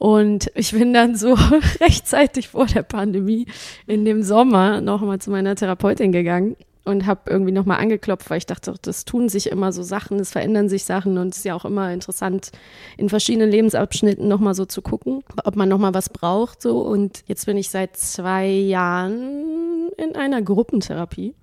Und 0.03 0.51
ich 0.57 0.73
bin 0.73 0.93
dann 0.93 1.15
so 1.15 1.35
rechtzeitig 1.81 2.49
vor 2.49 2.67
der 2.67 2.83
Pandemie 2.83 3.47
in 3.87 4.05
dem 4.05 4.25
Sommer 4.25 4.81
nochmal 4.81 5.21
zu 5.21 5.31
meiner 5.31 5.55
Therapeutin 5.55 6.11
gegangen 6.11 6.57
und 6.85 7.07
habe 7.07 7.31
irgendwie 7.31 7.53
nochmal 7.53 7.79
angeklopft, 7.79 8.29
weil 8.29 8.39
ich 8.39 8.47
dachte, 8.47 8.75
das 8.83 9.05
tun 9.05 9.29
sich 9.29 9.49
immer 9.49 9.71
so 9.71 9.85
Sachen, 9.85 10.19
es 10.19 10.33
verändern 10.33 10.69
sich 10.69 10.83
Sachen 10.83 11.19
und 11.19 11.29
es 11.29 11.37
ist 11.39 11.45
ja 11.45 11.55
auch 11.55 11.65
immer 11.65 11.93
interessant, 11.93 12.51
in 12.97 13.11
verschiedenen 13.11 13.49
Lebensabschnitten 13.49 14.27
nochmal 14.27 14.55
so 14.55 14.65
zu 14.65 14.83
gucken, 14.83 15.23
ob 15.45 15.55
man 15.55 15.69
nochmal 15.69 15.95
was 15.95 16.09
braucht. 16.09 16.63
So. 16.63 16.81
Und 16.81 17.23
jetzt 17.29 17.47
bin 17.47 17.57
ich 17.57 17.71
seit 17.71 17.97
zwei 17.97 18.49
Jahren 18.49 19.89
in 19.99 20.17
einer 20.17 20.43
Gruppentherapie. 20.43 21.37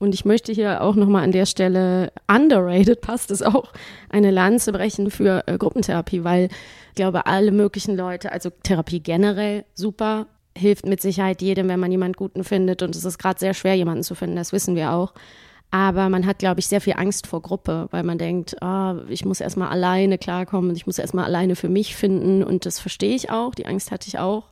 Und 0.00 0.14
ich 0.14 0.24
möchte 0.24 0.50
hier 0.50 0.80
auch 0.82 0.94
nochmal 0.96 1.24
an 1.24 1.30
der 1.30 1.44
Stelle 1.44 2.10
underrated, 2.26 3.02
passt 3.02 3.30
es 3.30 3.42
auch, 3.42 3.70
eine 4.08 4.30
Lanze 4.30 4.72
brechen 4.72 5.10
für 5.10 5.44
äh, 5.46 5.58
Gruppentherapie, 5.58 6.24
weil 6.24 6.48
ich 6.88 6.94
glaube, 6.94 7.26
alle 7.26 7.52
möglichen 7.52 7.98
Leute, 7.98 8.32
also 8.32 8.48
Therapie 8.62 9.00
generell 9.00 9.66
super, 9.74 10.26
hilft 10.56 10.86
mit 10.86 11.02
Sicherheit 11.02 11.42
jedem, 11.42 11.68
wenn 11.68 11.78
man 11.78 11.90
jemanden 11.90 12.16
Guten 12.16 12.44
findet. 12.44 12.82
Und 12.82 12.96
es 12.96 13.04
ist 13.04 13.18
gerade 13.18 13.38
sehr 13.38 13.52
schwer, 13.52 13.74
jemanden 13.74 14.02
zu 14.02 14.14
finden, 14.14 14.36
das 14.36 14.54
wissen 14.54 14.74
wir 14.74 14.92
auch. 14.92 15.12
Aber 15.70 16.08
man 16.08 16.24
hat, 16.24 16.38
glaube 16.38 16.60
ich, 16.60 16.66
sehr 16.66 16.80
viel 16.80 16.94
Angst 16.94 17.26
vor 17.26 17.42
Gruppe, 17.42 17.86
weil 17.90 18.02
man 18.02 18.16
denkt, 18.16 18.56
oh, 18.62 18.94
ich 19.08 19.26
muss 19.26 19.40
erstmal 19.40 19.68
alleine 19.68 20.16
klarkommen, 20.16 20.74
ich 20.74 20.86
muss 20.86 20.98
erstmal 20.98 21.26
alleine 21.26 21.56
für 21.56 21.68
mich 21.68 21.94
finden. 21.94 22.42
Und 22.42 22.64
das 22.64 22.80
verstehe 22.80 23.14
ich 23.14 23.30
auch, 23.30 23.54
die 23.54 23.66
Angst 23.66 23.90
hatte 23.90 24.08
ich 24.08 24.18
auch. 24.18 24.44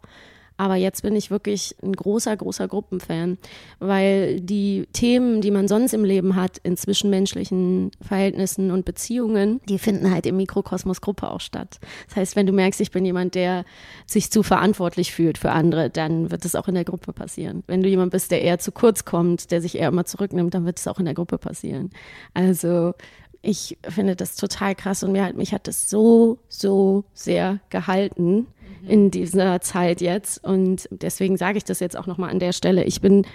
Aber 0.59 0.75
jetzt 0.75 1.03
bin 1.03 1.15
ich 1.15 1.31
wirklich 1.31 1.77
ein 1.85 1.93
großer, 1.93 2.37
großer 2.37 2.67
Gruppenfan, 2.67 3.39
weil 3.79 4.41
die 4.41 4.87
Themen, 4.93 5.41
die 5.41 5.53
man 5.53 5.69
sonst 5.69 5.95
im 5.95 6.05
Leben 6.05 6.35
hat, 6.35 6.59
in 6.59 6.77
zwischenmenschlichen 6.77 7.93
Verhältnissen 8.03 8.73
und 8.73 8.85
Beziehungen, 8.85 9.61
die 9.69 9.79
finden 9.79 10.11
halt 10.11 10.27
im 10.27 10.37
Mikrokosmos 10.37 11.01
Gruppe 11.01 11.31
auch 11.31 11.41
statt. 11.41 11.79
Das 12.09 12.17
heißt, 12.17 12.37
wenn 12.37 12.47
du 12.47 12.53
merkst, 12.53 12.81
ich 12.81 12.91
bin 12.91 13.05
jemand, 13.05 13.37
der 13.37 13.65
sich 14.05 14.33
zu 14.33 14.43
verantwortlich 14.43 15.13
fühlt 15.13 15.39
für 15.39 15.53
andere, 15.53 15.91
dann 15.91 16.33
wird 16.33 16.45
es 16.45 16.57
auch 16.57 16.67
in 16.67 16.75
der 16.75 16.85
Gruppe 16.85 17.13
passieren. 17.13 17.63
Wenn 17.69 17.85
du 17.85 17.89
jemand 17.89 18.11
bist, 18.11 18.33
der 18.33 18.43
eher 18.43 18.59
zu 18.59 18.73
kurz 18.73 19.05
kommt, 19.05 19.53
der 19.53 19.63
sich 19.63 19.79
eher 19.79 19.89
immer 19.89 20.07
zurücknimmt, 20.07 20.55
dann 20.55 20.67
wird 20.67 20.81
es 20.81 20.89
auch 20.89 20.99
in 20.99 21.05
der 21.05 21.15
Gruppe 21.15 21.39
passieren. 21.39 21.91
Also 22.35 22.95
ich 23.43 23.79
finde 23.89 24.17
das 24.17 24.35
total 24.35 24.75
krass 24.75 25.05
und 25.05 25.13
mir, 25.13 25.33
mich 25.35 25.55
hat 25.55 25.69
das 25.69 25.89
so, 25.89 26.39
so 26.49 27.05
sehr 27.15 27.61
gehalten 27.71 28.49
in 28.87 29.11
dieser 29.11 29.61
Zeit 29.61 30.01
jetzt. 30.01 30.43
Und 30.45 30.89
deswegen 30.91 31.37
sage 31.37 31.59
ich 31.59 31.65
das 31.65 31.81
jetzt 31.81 31.97
auch 31.97 32.07
nochmal 32.07 32.31
an 32.31 32.39
der 32.39 32.53
Stelle. 32.53 32.85
Ich 32.85 33.01
bin 33.01 33.27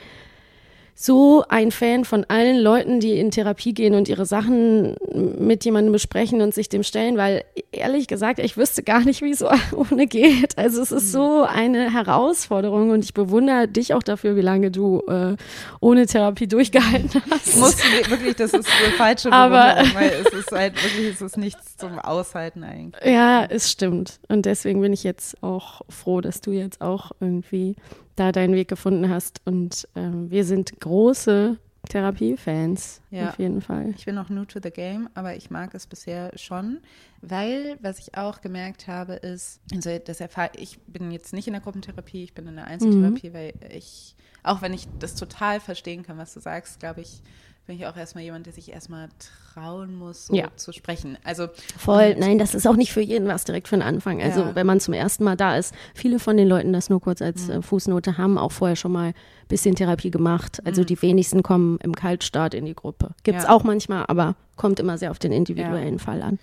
so 0.96 1.44
ein 1.50 1.72
Fan 1.72 2.06
von 2.06 2.24
allen 2.28 2.60
Leuten, 2.60 3.00
die 3.00 3.18
in 3.18 3.32
Therapie 3.32 3.74
gehen 3.74 3.96
und 3.96 4.08
ihre 4.08 4.26
Sachen 4.26 4.96
mit 5.40 5.66
jemandem 5.66 5.92
besprechen 5.92 6.42
und 6.42 6.54
sich 6.54 6.70
dem 6.70 6.84
stellen, 6.84 7.18
weil 7.18 7.44
ehrlich 7.72 8.08
gesagt, 8.08 8.40
ich 8.40 8.58
wüsste 8.58 8.84
gar 8.84 9.02
nicht, 9.02 9.22
wie 9.22 9.32
es 9.32 9.44
ohne 9.74 10.08
geht. 10.08 10.58
Also 10.58 10.82
es 10.82 10.92
ist 10.92 11.12
so 11.12 11.44
eine 11.44 11.92
Herausforderung 11.92 12.92
und 12.92 13.04
ich 13.04 13.14
bewundere 13.14 13.68
dich 13.68 13.94
auch 13.94 14.04
dafür, 14.04 14.36
wie 14.36 14.42
lange 14.42 14.70
du 14.70 15.02
äh, 15.08 15.36
ohne 15.80 16.06
Therapie 16.06 16.48
durchgehalten 16.48 17.22
hast. 17.30 17.58
Muss 17.58 17.78
wirklich, 18.08 18.36
das 18.36 18.54
ist 18.54 18.68
eine 18.84 18.94
falsche 18.94 19.30
Bewunderung, 19.32 19.96
weil 19.96 20.12
es 20.26 20.34
ist 20.34 20.52
halt 20.52 20.76
wirklich, 20.76 21.14
es 21.14 21.22
ist 21.22 21.38
nichts 21.38 21.76
zum 21.78 21.98
Aushalten 21.98 22.64
eigentlich. 22.64 23.04
Ja, 23.04 23.46
es 23.46 23.72
stimmt. 23.72 24.20
Und 24.28 24.46
deswegen 24.46 24.82
bin 24.82 24.94
ich 24.94 25.04
jetzt 25.04 25.42
auch 25.42 25.82
froh, 25.90 26.22
dass 26.22 26.42
du 26.42 26.52
jetzt 26.52 26.82
auch 26.82 27.12
irgendwie 27.20 27.76
da 28.16 28.32
deinen 28.32 28.56
Weg 28.56 28.68
gefunden 28.68 29.10
hast. 29.10 29.42
Und 29.46 29.88
ähm, 29.96 30.30
wir 30.30 30.46
sind 30.46 30.80
große 30.80 31.58
Therapiefans, 31.90 33.02
ja. 33.12 33.30
auf 33.30 33.40
jeden 33.40 33.62
Fall. 33.62 33.94
Ich 33.98 34.06
bin 34.06 34.16
noch 34.16 34.30
new 34.30 34.46
to 34.46 34.60
the 34.64 34.72
game, 34.72 35.10
aber 35.16 35.36
ich 35.36 35.52
mag 35.52 35.74
es 35.74 35.86
bisher 35.86 36.32
schon, 36.38 36.80
weil 37.22 37.78
was 37.82 38.00
ich 38.00 38.18
auch 38.18 38.40
gemerkt 38.40 38.88
habe, 38.88 39.16
ist, 39.16 39.60
also 39.74 39.98
das 40.00 40.22
ich 40.56 40.80
bin 40.88 41.12
jetzt 41.12 41.34
nicht 41.34 41.48
in 41.48 41.54
der 41.54 41.62
Gruppentherapie, 41.62 42.24
ich 42.24 42.34
bin 42.34 42.48
in 42.48 42.56
der 42.56 42.68
Einzeltherapie, 42.68 43.30
mhm. 43.30 43.34
weil 43.34 43.54
ich, 43.70 44.16
auch 44.44 44.62
wenn 44.62 44.74
ich 44.74 44.88
das 45.00 45.16
total 45.16 45.60
verstehen 45.60 46.04
kann, 46.04 46.18
was 46.18 46.34
du 46.34 46.40
sagst, 46.40 46.80
glaube 46.80 47.02
ich, 47.02 47.22
bin 47.66 47.78
ich 47.78 47.86
auch 47.86 47.96
erstmal 47.96 48.24
jemand, 48.24 48.46
der 48.46 48.54
sich 48.54 48.72
erstmal 48.72 49.08
trauen 49.54 49.96
muss, 49.96 50.28
so 50.28 50.36
ja. 50.36 50.50
zu 50.58 50.74
sprechen. 50.74 51.18
Also 51.24 51.48
voll, 51.78 52.16
nein, 52.16 52.38
das 52.38 52.56
ist 52.56 52.68
auch 52.68 52.76
nicht 52.76 52.92
für 52.92 53.02
jeden 53.02 53.28
was 53.28 53.46
direkt 53.46 53.70
für 53.70 53.78
den 53.78 53.84
Anfang. 53.84 54.22
Also 54.22 54.42
ja. 54.42 54.56
wenn 54.56 54.68
man 54.68 54.82
zum 54.82 54.94
ersten 54.94 55.24
Mal 55.24 55.38
da 55.38 55.56
ist, 55.56 55.74
viele 55.94 56.20
von 56.20 56.36
den 56.36 56.48
Leuten, 56.48 56.74
das 56.74 56.90
nur 56.90 57.00
kurz 57.00 57.22
als 57.22 57.48
mhm. 57.48 57.64
Fußnote, 57.64 58.18
haben 58.18 58.38
auch 58.38 58.52
vorher 58.52 58.76
schon 58.76 58.92
mal 58.92 59.08
ein 59.08 59.14
bisschen 59.48 59.76
Therapie 59.76 60.12
gemacht. 60.12 60.62
Also 60.66 60.82
mhm. 60.82 60.88
die 60.88 61.02
wenigsten 61.02 61.42
kommen 61.42 61.80
im 61.82 61.96
Kaltstart 61.96 62.54
in 62.54 62.66
die 62.66 62.76
Gruppe. 62.76 63.12
Gibt 63.24 63.40
es 63.40 63.46
ja. 63.46 63.52
auch 63.52 63.64
manchmal, 63.64 64.06
aber 64.08 64.36
kommt 64.58 64.80
immer 64.82 64.98
sehr 64.98 65.12
auf 65.12 65.20
den 65.20 65.32
individuellen 65.32 66.00
Fall 66.00 66.22
an. 66.22 66.40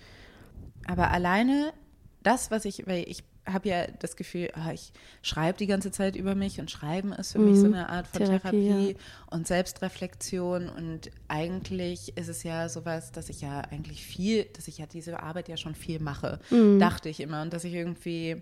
Aber 0.87 1.11
alleine 1.11 1.71
das, 2.23 2.51
was 2.51 2.65
ich, 2.65 2.85
weil 2.87 3.03
ich 3.07 3.23
habe 3.45 3.69
ja 3.69 3.87
das 3.87 4.15
Gefühl, 4.15 4.49
ah, 4.53 4.71
ich 4.71 4.91
schreibe 5.21 5.57
die 5.57 5.67
ganze 5.67 5.91
Zeit 5.91 6.15
über 6.15 6.35
mich 6.35 6.59
und 6.59 6.69
Schreiben 6.69 7.11
ist 7.11 7.31
für 7.31 7.39
mhm. 7.39 7.49
mich 7.49 7.59
so 7.59 7.67
mhm. 7.67 7.73
eine 7.73 7.89
Art 7.89 8.07
von 8.07 8.19
Therapie, 8.19 8.67
Therapie 8.67 8.89
ja. 8.91 8.95
und 9.31 9.47
Selbstreflexion 9.47 10.69
und 10.69 11.09
eigentlich 11.27 12.15
ist 12.17 12.27
es 12.27 12.43
ja 12.43 12.69
sowas, 12.69 13.11
dass 13.11 13.29
ich 13.29 13.41
ja 13.41 13.61
eigentlich 13.61 14.05
viel, 14.05 14.45
dass 14.45 14.67
ich 14.67 14.77
ja 14.77 14.85
diese 14.85 15.21
Arbeit 15.23 15.49
ja 15.49 15.57
schon 15.57 15.75
viel 15.75 15.99
mache, 15.99 16.39
mhm. 16.51 16.79
dachte 16.79 17.09
ich 17.09 17.19
immer 17.19 17.41
und 17.41 17.51
dass 17.51 17.63
ich 17.63 17.73
irgendwie 17.73 18.41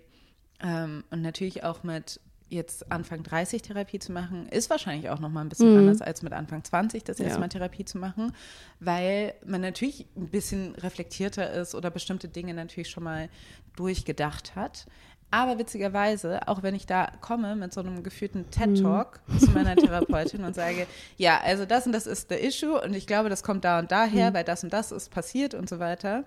ähm, 0.62 1.04
und 1.10 1.22
natürlich 1.22 1.64
auch 1.64 1.82
mit 1.82 2.20
jetzt 2.50 2.90
Anfang 2.92 3.22
30 3.22 3.62
Therapie 3.62 3.98
zu 3.98 4.12
machen, 4.12 4.48
ist 4.48 4.68
wahrscheinlich 4.70 5.08
auch 5.08 5.20
noch 5.20 5.30
mal 5.30 5.40
ein 5.40 5.48
bisschen 5.48 5.72
mhm. 5.72 5.78
anders 5.78 6.02
als 6.02 6.22
mit 6.22 6.32
Anfang 6.32 6.62
20 6.62 7.04
das 7.04 7.18
erste 7.18 7.34
ja. 7.34 7.40
Mal 7.40 7.48
Therapie 7.48 7.84
zu 7.84 7.98
machen, 7.98 8.32
weil 8.80 9.34
man 9.46 9.60
natürlich 9.60 10.06
ein 10.16 10.28
bisschen 10.28 10.74
reflektierter 10.74 11.52
ist 11.52 11.74
oder 11.74 11.90
bestimmte 11.90 12.28
Dinge 12.28 12.52
natürlich 12.52 12.90
schon 12.90 13.04
mal 13.04 13.28
durchgedacht 13.76 14.56
hat. 14.56 14.86
Aber 15.32 15.58
witzigerweise, 15.58 16.48
auch 16.48 16.64
wenn 16.64 16.74
ich 16.74 16.86
da 16.86 17.06
komme 17.20 17.54
mit 17.54 17.72
so 17.72 17.80
einem 17.80 18.02
geführten 18.02 18.50
TED-Talk 18.50 19.20
mhm. 19.26 19.38
zu 19.38 19.50
meiner 19.52 19.76
Therapeutin 19.76 20.42
und 20.42 20.56
sage, 20.56 20.88
ja, 21.16 21.40
also 21.40 21.64
das 21.66 21.86
und 21.86 21.92
das 21.92 22.06
ist 22.08 22.30
der 22.30 22.42
Issue 22.42 22.80
und 22.80 22.94
ich 22.94 23.06
glaube, 23.06 23.28
das 23.28 23.44
kommt 23.44 23.64
da 23.64 23.78
und 23.78 23.92
daher, 23.92 24.30
mhm. 24.30 24.34
weil 24.34 24.44
das 24.44 24.64
und 24.64 24.72
das 24.72 24.90
ist 24.90 25.10
passiert 25.10 25.54
und 25.54 25.68
so 25.68 25.78
weiter. 25.78 26.24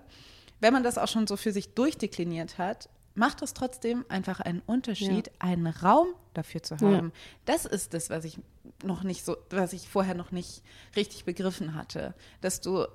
Wenn 0.60 0.72
man 0.72 0.82
das 0.82 0.96
auch 0.96 1.08
schon 1.08 1.26
so 1.26 1.36
für 1.36 1.52
sich 1.52 1.74
durchdekliniert 1.74 2.56
hat, 2.56 2.88
macht 3.14 3.42
es 3.42 3.54
trotzdem 3.54 4.04
einfach 4.08 4.40
einen 4.40 4.60
Unterschied, 4.66 5.28
ja. 5.28 5.32
einen 5.38 5.66
Raum 5.66 6.08
dafür 6.34 6.62
zu 6.62 6.76
haben. 6.76 7.08
Ja. 7.08 7.12
Das 7.44 7.64
ist 7.64 7.94
das, 7.94 8.10
was 8.10 8.24
ich 8.24 8.38
noch 8.82 9.04
nicht 9.04 9.24
so, 9.24 9.36
was 9.50 9.72
ich 9.72 9.88
vorher 9.88 10.14
noch 10.14 10.32
nicht 10.32 10.62
richtig 10.96 11.24
begriffen 11.24 11.74
hatte, 11.74 12.14
dass 12.40 12.60
du, 12.60 12.86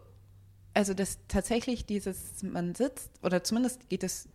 also 0.74 0.93
dass 0.93 1.20
tatsächlich 1.28 1.86
dieses, 1.86 2.43
man 2.43 2.76
sitzt 2.76 3.11
oder 3.24 3.43
zumindest 3.43 3.88
geht 3.89 4.03
es 4.03 4.28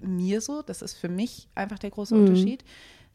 mir 0.00 0.40
so, 0.40 0.62
das 0.62 0.82
ist 0.82 0.94
für 0.94 1.08
mich 1.08 1.48
einfach 1.54 1.78
der 1.78 1.90
große 1.90 2.14
mhm. 2.14 2.22
Unterschied, 2.22 2.64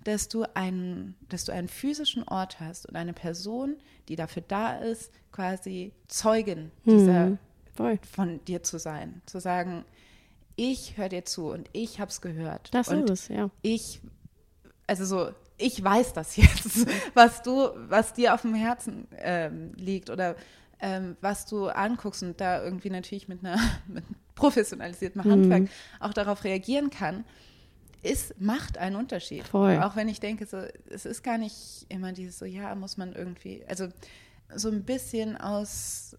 dass 0.03 0.29
du 0.29 0.43
einen, 0.53 1.15
dass 1.29 1.45
du 1.45 1.51
einen 1.51 1.67
physischen 1.67 2.23
Ort 2.23 2.59
hast 2.59 2.87
und 2.87 2.95
eine 2.95 3.13
Person, 3.13 3.77
die 4.07 4.15
dafür 4.15 4.43
da 4.47 4.77
ist, 4.77 5.11
quasi 5.31 5.91
Zeugin 6.07 6.71
dieser 6.85 7.31
mhm. 7.31 7.39
von 8.13 8.43
dir 8.45 8.63
zu 8.63 8.79
sein, 8.79 9.21
zu 9.25 9.39
sagen, 9.39 9.85
ich 10.57 10.97
höre 10.97 11.07
dir 11.07 11.23
zu 11.23 11.51
und 11.51 11.69
ich 11.71 12.01
habe 12.01 12.09
es 12.09 12.19
gehört. 12.19 12.73
Das 12.73 12.89
und 12.89 13.09
ist 13.09 13.09
es, 13.09 13.27
ja. 13.29 13.49
Ich, 13.61 14.01
also 14.87 15.05
so, 15.05 15.29
ich 15.57 15.81
weiß 15.81 16.11
das 16.13 16.35
jetzt, 16.35 16.87
was 17.13 17.41
du, 17.43 17.69
was 17.87 18.13
dir 18.13 18.33
auf 18.33 18.41
dem 18.41 18.55
Herzen 18.55 19.07
ähm, 19.17 19.71
liegt 19.75 20.09
oder 20.09 20.35
ähm, 20.79 21.15
was 21.21 21.45
du 21.45 21.67
anguckst 21.67 22.23
und 22.23 22.41
da 22.41 22.61
irgendwie 22.63 22.89
natürlich 22.89 23.27
mit 23.27 23.45
einer 23.45 23.59
mit 23.87 24.03
professionalisiertem 24.35 25.23
Handwerk 25.23 25.61
mhm. 25.61 25.69
auch 25.99 26.13
darauf 26.13 26.43
reagieren 26.43 26.89
kann, 26.89 27.23
ist, 28.03 28.39
macht 28.39 28.77
einen 28.77 28.95
Unterschied. 28.95 29.47
Voll. 29.47 29.81
Auch 29.81 29.95
wenn 29.95 30.07
ich 30.09 30.19
denke, 30.19 30.45
so, 30.45 30.57
es 30.89 31.05
ist 31.05 31.23
gar 31.23 31.37
nicht 31.37 31.85
immer 31.89 32.13
dieses 32.13 32.37
so, 32.37 32.45
ja, 32.45 32.73
muss 32.75 32.97
man 32.97 33.13
irgendwie, 33.13 33.63
also 33.67 33.87
so 34.55 34.69
ein 34.69 34.83
bisschen 34.83 35.35
aus 35.35 36.15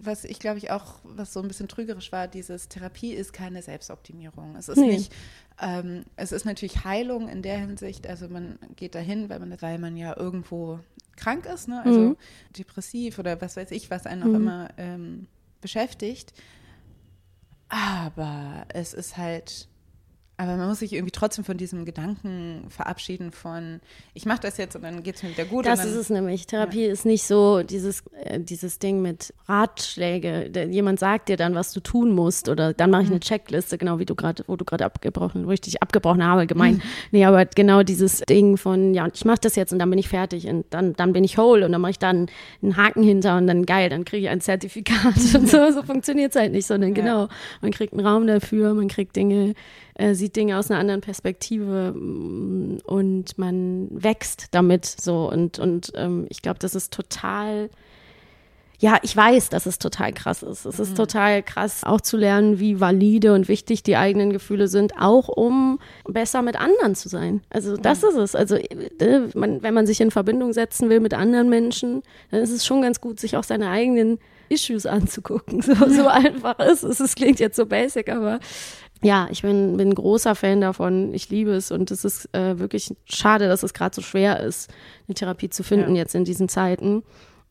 was 0.00 0.24
ich 0.24 0.38
glaube 0.38 0.58
ich 0.58 0.70
auch, 0.70 1.00
was 1.04 1.32
so 1.32 1.40
ein 1.40 1.48
bisschen 1.48 1.68
trügerisch 1.68 2.12
war, 2.12 2.28
dieses 2.28 2.68
Therapie 2.68 3.12
ist 3.12 3.32
keine 3.32 3.62
Selbstoptimierung. 3.62 4.56
Es 4.56 4.68
ist 4.68 4.78
nee. 4.78 4.94
nicht, 4.94 5.12
ähm, 5.60 6.04
es 6.16 6.32
ist 6.32 6.44
natürlich 6.44 6.84
Heilung 6.84 7.28
in 7.28 7.42
der 7.42 7.58
Hinsicht, 7.58 8.06
also 8.06 8.28
man 8.28 8.58
geht 8.76 8.94
dahin, 8.94 9.28
weil 9.28 9.40
man, 9.40 9.60
weil 9.60 9.78
man 9.78 9.96
ja 9.96 10.16
irgendwo 10.16 10.80
krank 11.16 11.46
ist, 11.46 11.68
ne? 11.68 11.82
also 11.84 12.00
mhm. 12.00 12.16
depressiv 12.56 13.18
oder 13.18 13.40
was 13.40 13.56
weiß 13.56 13.70
ich, 13.70 13.90
was 13.90 14.06
einen 14.06 14.22
auch 14.22 14.28
mhm. 14.28 14.34
immer 14.34 14.68
ähm, 14.76 15.26
beschäftigt. 15.60 16.32
Aber 17.68 18.66
es 18.68 18.94
ist 18.94 19.16
halt 19.16 19.68
aber 20.36 20.56
man 20.56 20.68
muss 20.68 20.80
sich 20.80 20.92
irgendwie 20.92 21.12
trotzdem 21.12 21.44
von 21.44 21.56
diesem 21.56 21.84
Gedanken 21.84 22.66
verabschieden 22.68 23.30
von, 23.30 23.80
ich 24.14 24.26
mache 24.26 24.40
das 24.40 24.56
jetzt 24.56 24.74
und 24.74 24.82
dann 24.82 25.04
geht 25.04 25.14
es 25.14 25.22
mir 25.22 25.30
wieder 25.30 25.44
gut. 25.44 25.64
Das 25.64 25.80
dann, 25.80 25.88
ist 25.88 25.94
es 25.94 26.10
nämlich. 26.10 26.46
Therapie 26.46 26.86
ja. 26.86 26.92
ist 26.92 27.06
nicht 27.06 27.22
so 27.22 27.62
dieses, 27.62 28.02
äh, 28.24 28.40
dieses 28.40 28.80
Ding 28.80 29.00
mit 29.00 29.32
Ratschläge. 29.46 30.50
Jemand 30.70 30.98
sagt 30.98 31.28
dir 31.28 31.36
dann, 31.36 31.54
was 31.54 31.72
du 31.72 31.78
tun 31.78 32.12
musst 32.12 32.48
oder 32.48 32.72
dann 32.72 32.90
mache 32.90 33.02
ich 33.02 33.08
eine 33.08 33.16
mhm. 33.16 33.20
Checkliste, 33.20 33.78
genau 33.78 34.00
wie 34.00 34.06
du 34.06 34.16
gerade, 34.16 34.42
wo 34.48 34.56
du 34.56 34.64
gerade 34.64 34.84
abgebrochen, 34.84 35.46
wo 35.46 35.52
ich 35.52 35.60
dich 35.60 35.80
abgebrochen 35.82 36.24
habe, 36.24 36.48
gemeint. 36.48 36.78
Mhm. 36.78 36.88
Nee, 37.12 37.24
aber 37.26 37.44
genau 37.44 37.84
dieses 37.84 38.18
Ding 38.22 38.56
von, 38.56 38.92
ja, 38.92 39.06
ich 39.12 39.24
mache 39.24 39.40
das 39.42 39.54
jetzt 39.54 39.72
und 39.72 39.78
dann 39.78 39.90
bin 39.90 40.00
ich 40.00 40.08
fertig 40.08 40.48
und 40.48 40.66
dann, 40.70 40.94
dann 40.94 41.12
bin 41.12 41.22
ich 41.22 41.38
whole 41.38 41.64
und 41.64 41.70
dann 41.70 41.80
mache 41.80 41.92
ich 41.92 41.98
dann 42.00 42.26
einen 42.60 42.76
Haken 42.76 43.04
hinter 43.04 43.36
und 43.36 43.46
dann 43.46 43.66
geil, 43.66 43.88
dann 43.88 44.04
kriege 44.04 44.26
ich 44.26 44.30
ein 44.30 44.40
Zertifikat 44.40 45.14
und 45.34 45.48
so. 45.48 45.70
So 45.70 45.84
funktioniert 45.84 46.34
es 46.34 46.40
halt 46.40 46.50
nicht, 46.50 46.66
sondern 46.66 46.94
ja. 46.94 47.02
genau, 47.02 47.28
man 47.60 47.70
kriegt 47.70 47.92
einen 47.92 48.04
Raum 48.04 48.26
dafür, 48.26 48.74
man 48.74 48.88
kriegt 48.88 49.14
Dinge 49.14 49.54
äh, 49.94 50.14
sieht 50.14 50.36
Dinge 50.36 50.58
aus 50.58 50.70
einer 50.70 50.80
anderen 50.80 51.00
Perspektive 51.00 51.92
mm, 51.92 52.80
und 52.84 53.38
man 53.38 53.88
wächst 53.90 54.48
damit 54.52 54.84
so. 54.84 55.30
Und, 55.30 55.58
und 55.58 55.92
ähm, 55.94 56.26
ich 56.28 56.42
glaube, 56.42 56.58
das 56.58 56.74
ist 56.74 56.92
total 56.92 57.70
ja, 58.84 58.98
ich 59.02 59.16
weiß, 59.16 59.48
dass 59.48 59.66
es 59.66 59.78
total 59.78 60.12
krass 60.12 60.42
ist. 60.42 60.66
Es 60.66 60.78
ist 60.78 60.90
mhm. 60.90 60.96
total 60.96 61.42
krass, 61.42 61.84
auch 61.84 62.00
zu 62.00 62.16
lernen, 62.16 62.58
wie 62.58 62.80
valide 62.80 63.32
und 63.32 63.48
wichtig 63.48 63.82
die 63.82 63.96
eigenen 63.96 64.30
Gefühle 64.30 64.68
sind, 64.68 64.92
auch 64.98 65.28
um 65.28 65.78
besser 66.06 66.42
mit 66.42 66.60
anderen 66.60 66.94
zu 66.94 67.08
sein. 67.08 67.40
Also 67.50 67.76
das 67.76 68.02
mhm. 68.02 68.08
ist 68.08 68.16
es. 68.16 68.34
Also 68.34 68.56
äh, 68.56 69.28
wenn 69.32 69.74
man 69.74 69.86
sich 69.86 70.00
in 70.00 70.10
Verbindung 70.10 70.52
setzen 70.52 70.90
will 70.90 71.00
mit 71.00 71.14
anderen 71.14 71.48
Menschen, 71.48 72.02
dann 72.30 72.40
ist 72.40 72.50
es 72.50 72.66
schon 72.66 72.82
ganz 72.82 73.00
gut, 73.00 73.20
sich 73.20 73.36
auch 73.36 73.44
seine 73.44 73.70
eigenen 73.70 74.18
Issues 74.48 74.86
anzugucken. 74.86 75.62
So, 75.62 75.88
so 75.88 76.08
einfach 76.08 76.58
ist 76.58 76.82
es. 76.82 77.00
Es 77.00 77.14
klingt 77.14 77.40
jetzt 77.40 77.56
so 77.56 77.64
basic, 77.64 78.10
aber 78.10 78.38
ja, 79.04 79.28
ich 79.30 79.42
bin, 79.42 79.76
bin 79.76 79.90
ein 79.90 79.94
großer 79.94 80.34
Fan 80.34 80.60
davon. 80.60 81.12
Ich 81.12 81.28
liebe 81.28 81.52
es 81.52 81.70
und 81.70 81.90
es 81.90 82.04
ist 82.04 82.34
äh, 82.34 82.58
wirklich 82.58 82.94
schade, 83.04 83.48
dass 83.48 83.62
es 83.62 83.74
gerade 83.74 83.94
so 83.94 84.00
schwer 84.00 84.40
ist, 84.40 84.72
eine 85.06 85.14
Therapie 85.14 85.50
zu 85.50 85.62
finden 85.62 85.94
ja. 85.94 86.02
jetzt 86.02 86.14
in 86.14 86.24
diesen 86.24 86.48
Zeiten. 86.48 87.02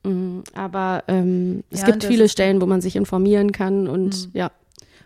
Mhm, 0.04 0.44
aber 0.56 1.04
ähm, 1.08 1.64
es 1.70 1.82
ja, 1.82 1.88
gibt 1.88 2.04
viele 2.04 2.28
Stellen, 2.28 2.60
wo 2.60 2.66
man 2.66 2.82
sich 2.82 2.96
informieren 2.96 3.52
kann 3.52 3.88
und 3.88 4.28
mhm. 4.28 4.32
ja. 4.34 4.52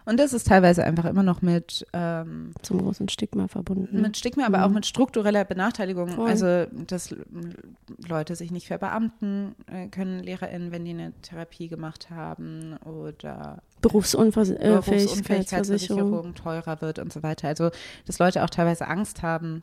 Und 0.08 0.20
das 0.22 0.32
ist 0.32 0.48
teilweise 0.48 0.86
einfach 0.86 1.04
immer 1.04 1.22
noch 1.22 1.42
mit 1.42 1.86
ähm, 1.92 2.54
zum 2.62 2.78
großen 2.78 3.10
Stigma 3.10 3.50
verbunden. 3.50 4.02
Mit 4.02 4.16
Stigma, 4.16 4.46
aber 4.46 4.60
mhm. 4.60 4.64
auch 4.64 4.70
mit 4.70 4.86
struktureller 4.86 5.44
Benachteiligung. 5.44 6.08
Voll. 6.08 6.30
Also 6.30 6.66
dass 6.72 7.14
Leute 8.08 8.38
sich 8.38 8.52
nicht 8.52 8.68
verbeamten 8.68 9.54
äh, 9.70 9.90
können, 9.90 10.24
LehrerInnen, 10.24 10.72
wenn 10.72 10.86
die 10.86 10.92
eine 10.92 11.12
Therapie 11.24 11.68
gemacht 11.68 12.10
haben 12.10 12.78
oder 12.86 13.62
Berufsunfähigkeitsversicherung 13.82 16.36
teurer 16.36 16.80
wird 16.80 17.00
und 17.00 17.12
so 17.12 17.22
weiter. 17.22 17.50
Also 17.50 17.72
dass 18.06 18.18
Leute 18.18 18.46
auch 18.46 18.50
teilweise 18.50 18.88
Angst 18.88 19.24
haben, 19.24 19.62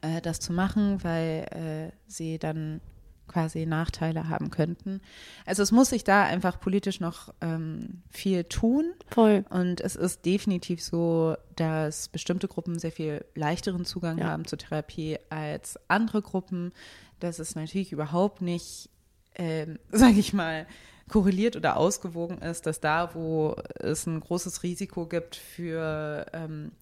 äh, 0.00 0.22
das 0.22 0.40
zu 0.40 0.54
machen, 0.54 1.04
weil 1.04 1.44
äh, 1.50 1.90
sie 2.06 2.38
dann 2.38 2.80
quasi 3.28 3.66
Nachteile 3.66 4.28
haben 4.28 4.50
könnten. 4.50 5.00
Also 5.46 5.62
es 5.62 5.70
muss 5.70 5.90
sich 5.90 6.04
da 6.04 6.24
einfach 6.24 6.58
politisch 6.58 7.00
noch 7.00 7.32
ähm, 7.40 8.02
viel 8.10 8.44
tun. 8.44 8.92
Voll. 9.08 9.44
Und 9.50 9.80
es 9.80 9.96
ist 9.96 10.24
definitiv 10.24 10.82
so, 10.82 11.36
dass 11.56 12.08
bestimmte 12.08 12.48
Gruppen 12.48 12.78
sehr 12.78 12.92
viel 12.92 13.24
leichteren 13.34 13.84
Zugang 13.84 14.18
ja. 14.18 14.26
haben 14.26 14.46
zur 14.46 14.58
Therapie 14.58 15.18
als 15.30 15.78
andere 15.88 16.22
Gruppen. 16.22 16.72
Dass 17.20 17.38
es 17.38 17.54
natürlich 17.54 17.92
überhaupt 17.92 18.42
nicht, 18.42 18.90
ähm, 19.36 19.78
sage 19.90 20.18
ich 20.18 20.32
mal, 20.32 20.66
korreliert 21.08 21.56
oder 21.56 21.76
ausgewogen 21.76 22.38
ist, 22.38 22.66
dass 22.66 22.80
da, 22.80 23.14
wo 23.14 23.56
es 23.76 24.06
ein 24.06 24.20
großes 24.20 24.62
Risiko 24.62 25.06
gibt 25.06 25.36
für 25.36 26.26
ähm, 26.32 26.72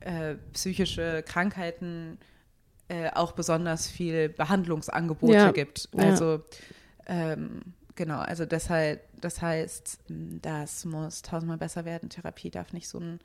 äh, 0.00 0.36
psychische 0.52 1.22
Krankheiten, 1.26 2.18
äh, 2.92 3.10
auch 3.14 3.32
besonders 3.32 3.88
viel 3.88 4.28
Behandlungsangebote 4.28 5.32
ja. 5.32 5.50
gibt. 5.50 5.88
Also 5.96 6.42
ähm, 7.06 7.62
genau, 7.94 8.18
also 8.18 8.44
deshalb, 8.44 9.00
das 9.18 9.40
heißt, 9.40 10.00
das 10.08 10.84
muss 10.84 11.22
tausendmal 11.22 11.56
besser 11.56 11.86
werden. 11.86 12.10
Therapie 12.10 12.50
darf 12.50 12.74
nicht 12.74 12.88
so 12.88 12.98
ein 12.98 13.20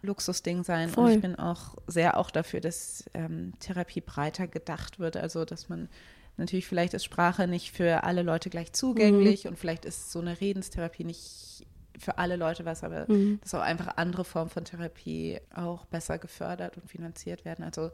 Luxusding 0.00 0.64
sein. 0.64 0.88
Voll. 0.88 1.04
Und 1.04 1.10
ich 1.16 1.20
bin 1.20 1.36
auch 1.36 1.76
sehr 1.86 2.16
auch 2.16 2.30
dafür, 2.30 2.60
dass 2.60 3.04
ähm, 3.12 3.52
Therapie 3.60 4.00
breiter 4.00 4.46
gedacht 4.46 4.98
wird. 4.98 5.18
Also 5.18 5.44
dass 5.44 5.68
man 5.68 5.90
natürlich 6.38 6.66
vielleicht 6.66 6.94
ist 6.94 7.04
Sprache 7.04 7.46
nicht 7.46 7.72
für 7.72 8.04
alle 8.04 8.22
Leute 8.22 8.48
gleich 8.48 8.72
zugänglich 8.72 9.44
mhm. 9.44 9.50
und 9.50 9.56
vielleicht 9.58 9.84
ist 9.84 10.12
so 10.12 10.20
eine 10.20 10.40
Redenstherapie 10.40 11.04
nicht 11.04 11.66
für 11.98 12.16
alle 12.16 12.36
Leute 12.36 12.64
was, 12.64 12.82
aber 12.82 13.04
mhm. 13.06 13.38
dass 13.42 13.54
auch 13.54 13.60
einfach 13.60 13.98
andere 13.98 14.24
Formen 14.24 14.48
von 14.48 14.64
Therapie 14.64 15.38
auch 15.54 15.84
besser 15.84 16.16
gefördert 16.16 16.78
und 16.78 16.88
finanziert 16.88 17.44
werden. 17.44 17.62
Also 17.62 17.90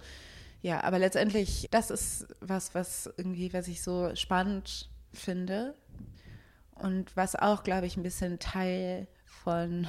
ja, 0.62 0.82
aber 0.82 0.98
letztendlich, 0.98 1.68
das 1.70 1.90
ist 1.90 2.26
was, 2.40 2.74
was 2.74 3.12
irgendwie, 3.16 3.52
was 3.52 3.68
ich 3.68 3.82
so 3.82 4.14
spannend 4.14 4.90
finde 5.12 5.74
und 6.74 7.16
was 7.16 7.36
auch, 7.36 7.62
glaube 7.62 7.86
ich, 7.86 7.96
ein 7.96 8.02
bisschen 8.02 8.38
Teil 8.38 9.06
von 9.46 9.86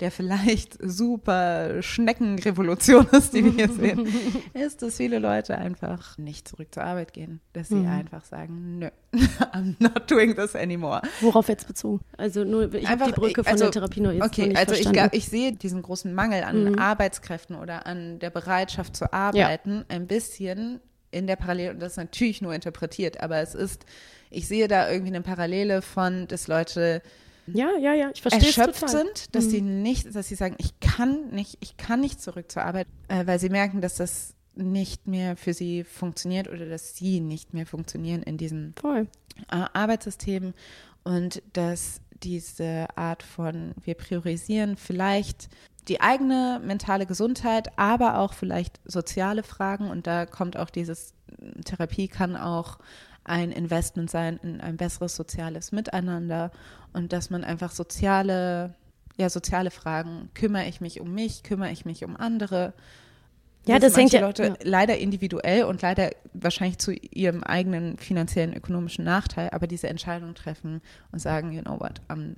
der 0.00 0.10
vielleicht 0.10 0.76
super 0.82 1.80
Schneckenrevolution 1.82 3.06
ist, 3.12 3.32
die 3.32 3.44
wir 3.44 3.52
hier 3.52 3.68
sehen, 3.68 4.08
ist, 4.54 4.82
dass 4.82 4.96
viele 4.96 5.20
Leute 5.20 5.56
einfach 5.56 6.18
nicht 6.18 6.48
zurück 6.48 6.74
zur 6.74 6.82
Arbeit 6.82 7.12
gehen. 7.12 7.40
Dass 7.52 7.68
sie 7.68 7.76
mhm. 7.76 7.90
einfach 7.90 8.24
sagen, 8.24 8.80
nö, 8.80 8.88
I'm 9.52 9.76
not 9.78 10.10
doing 10.10 10.34
this 10.34 10.56
anymore. 10.56 11.02
Worauf 11.20 11.48
jetzt 11.48 11.68
bezogen? 11.68 12.00
Also 12.16 12.42
nur, 12.42 12.74
ich 12.74 12.88
habe 12.88 13.04
die 13.04 13.12
Brücke 13.12 13.44
von 13.44 13.52
also, 13.52 13.66
der 13.66 13.70
Therapie 13.70 14.00
noch 14.00 14.10
jetzt 14.10 14.24
Okay, 14.24 14.48
nicht 14.48 14.58
also 14.58 14.74
ich, 14.74 15.12
ich, 15.12 15.28
sehe 15.28 15.52
diesen 15.52 15.80
großen 15.80 16.12
Mangel 16.12 16.42
an 16.42 16.72
mhm. 16.72 16.78
Arbeitskräften 16.80 17.54
oder 17.54 17.86
an 17.86 18.18
der 18.18 18.30
Bereitschaft 18.30 18.96
zu 18.96 19.12
arbeiten 19.12 19.76
ja. 19.76 19.84
ein 19.90 20.08
bisschen 20.08 20.80
in 21.12 21.28
der 21.28 21.36
Parallele, 21.36 21.70
und 21.70 21.80
das 21.80 21.92
ist 21.92 21.98
natürlich 21.98 22.42
nur 22.42 22.52
interpretiert, 22.52 23.20
aber 23.20 23.36
es 23.36 23.54
ist, 23.54 23.86
ich 24.28 24.48
sehe 24.48 24.66
da 24.66 24.90
irgendwie 24.90 25.14
eine 25.14 25.22
Parallele 25.22 25.82
von, 25.82 26.26
dass 26.26 26.48
Leute 26.48 27.00
ja, 27.54 27.70
ja, 27.78 27.94
ja, 27.94 28.10
ich 28.12 28.22
verstehe 28.22 28.46
erschöpft 28.46 28.80
total. 28.80 29.06
sind, 29.06 29.34
dass 29.34 29.46
mhm. 29.46 29.50
sie 29.50 29.60
nicht, 29.60 30.14
dass 30.14 30.28
sie 30.28 30.34
sagen, 30.34 30.56
ich 30.58 30.78
kann 30.80 31.30
nicht, 31.30 31.58
ich 31.60 31.76
kann 31.76 32.00
nicht 32.00 32.20
zurück 32.20 32.50
zur 32.50 32.64
Arbeit, 32.64 32.86
äh, 33.08 33.26
weil 33.26 33.38
sie 33.38 33.48
merken, 33.48 33.80
dass 33.80 33.96
das 33.96 34.34
nicht 34.54 35.06
mehr 35.06 35.36
für 35.36 35.54
sie 35.54 35.84
funktioniert 35.84 36.48
oder 36.48 36.66
dass 36.66 36.96
sie 36.96 37.20
nicht 37.20 37.54
mehr 37.54 37.66
funktionieren 37.66 38.22
in 38.22 38.36
diesem 38.36 38.74
Voll. 38.80 39.06
Äh, 39.50 39.64
Arbeitssystem 39.72 40.52
und 41.04 41.42
dass 41.52 42.00
diese 42.22 42.86
Art 42.96 43.22
von 43.22 43.74
wir 43.82 43.94
priorisieren 43.94 44.76
vielleicht 44.76 45.48
die 45.86 46.00
eigene 46.00 46.60
mentale 46.62 47.06
Gesundheit, 47.06 47.78
aber 47.78 48.18
auch 48.18 48.34
vielleicht 48.34 48.80
soziale 48.84 49.42
Fragen 49.42 49.90
und 49.90 50.06
da 50.06 50.26
kommt 50.26 50.56
auch 50.56 50.70
dieses 50.70 51.14
Therapie 51.64 52.08
kann 52.08 52.36
auch 52.36 52.78
ein 53.28 53.52
Investment 53.52 54.10
sein 54.10 54.38
in 54.42 54.60
ein 54.60 54.76
besseres 54.76 55.14
soziales 55.14 55.72
Miteinander 55.72 56.50
und 56.92 57.12
dass 57.12 57.30
man 57.30 57.44
einfach 57.44 57.70
soziale, 57.70 58.74
ja, 59.16 59.28
soziale 59.30 59.70
Fragen, 59.70 60.30
kümmere 60.34 60.66
ich 60.66 60.80
mich 60.80 61.00
um 61.00 61.14
mich, 61.14 61.42
kümmere 61.42 61.70
ich 61.70 61.84
mich 61.84 62.04
um 62.04 62.16
andere. 62.16 62.72
Ja, 63.66 63.78
das 63.78 63.96
hängt 63.96 64.12
ja 64.12 64.20
Leute 64.20 64.44
ja. 64.44 64.54
leider 64.62 64.96
individuell 64.96 65.64
und 65.64 65.82
leider 65.82 66.10
wahrscheinlich 66.32 66.78
zu 66.78 66.92
ihrem 66.92 67.42
eigenen 67.42 67.98
finanziellen, 67.98 68.54
ökonomischen 68.54 69.04
Nachteil, 69.04 69.50
aber 69.50 69.66
diese 69.66 69.88
Entscheidung 69.88 70.34
treffen 70.34 70.80
und 71.12 71.18
sagen, 71.18 71.52
you 71.52 71.62
know 71.62 71.78
what, 71.78 72.00
I'm 72.08 72.36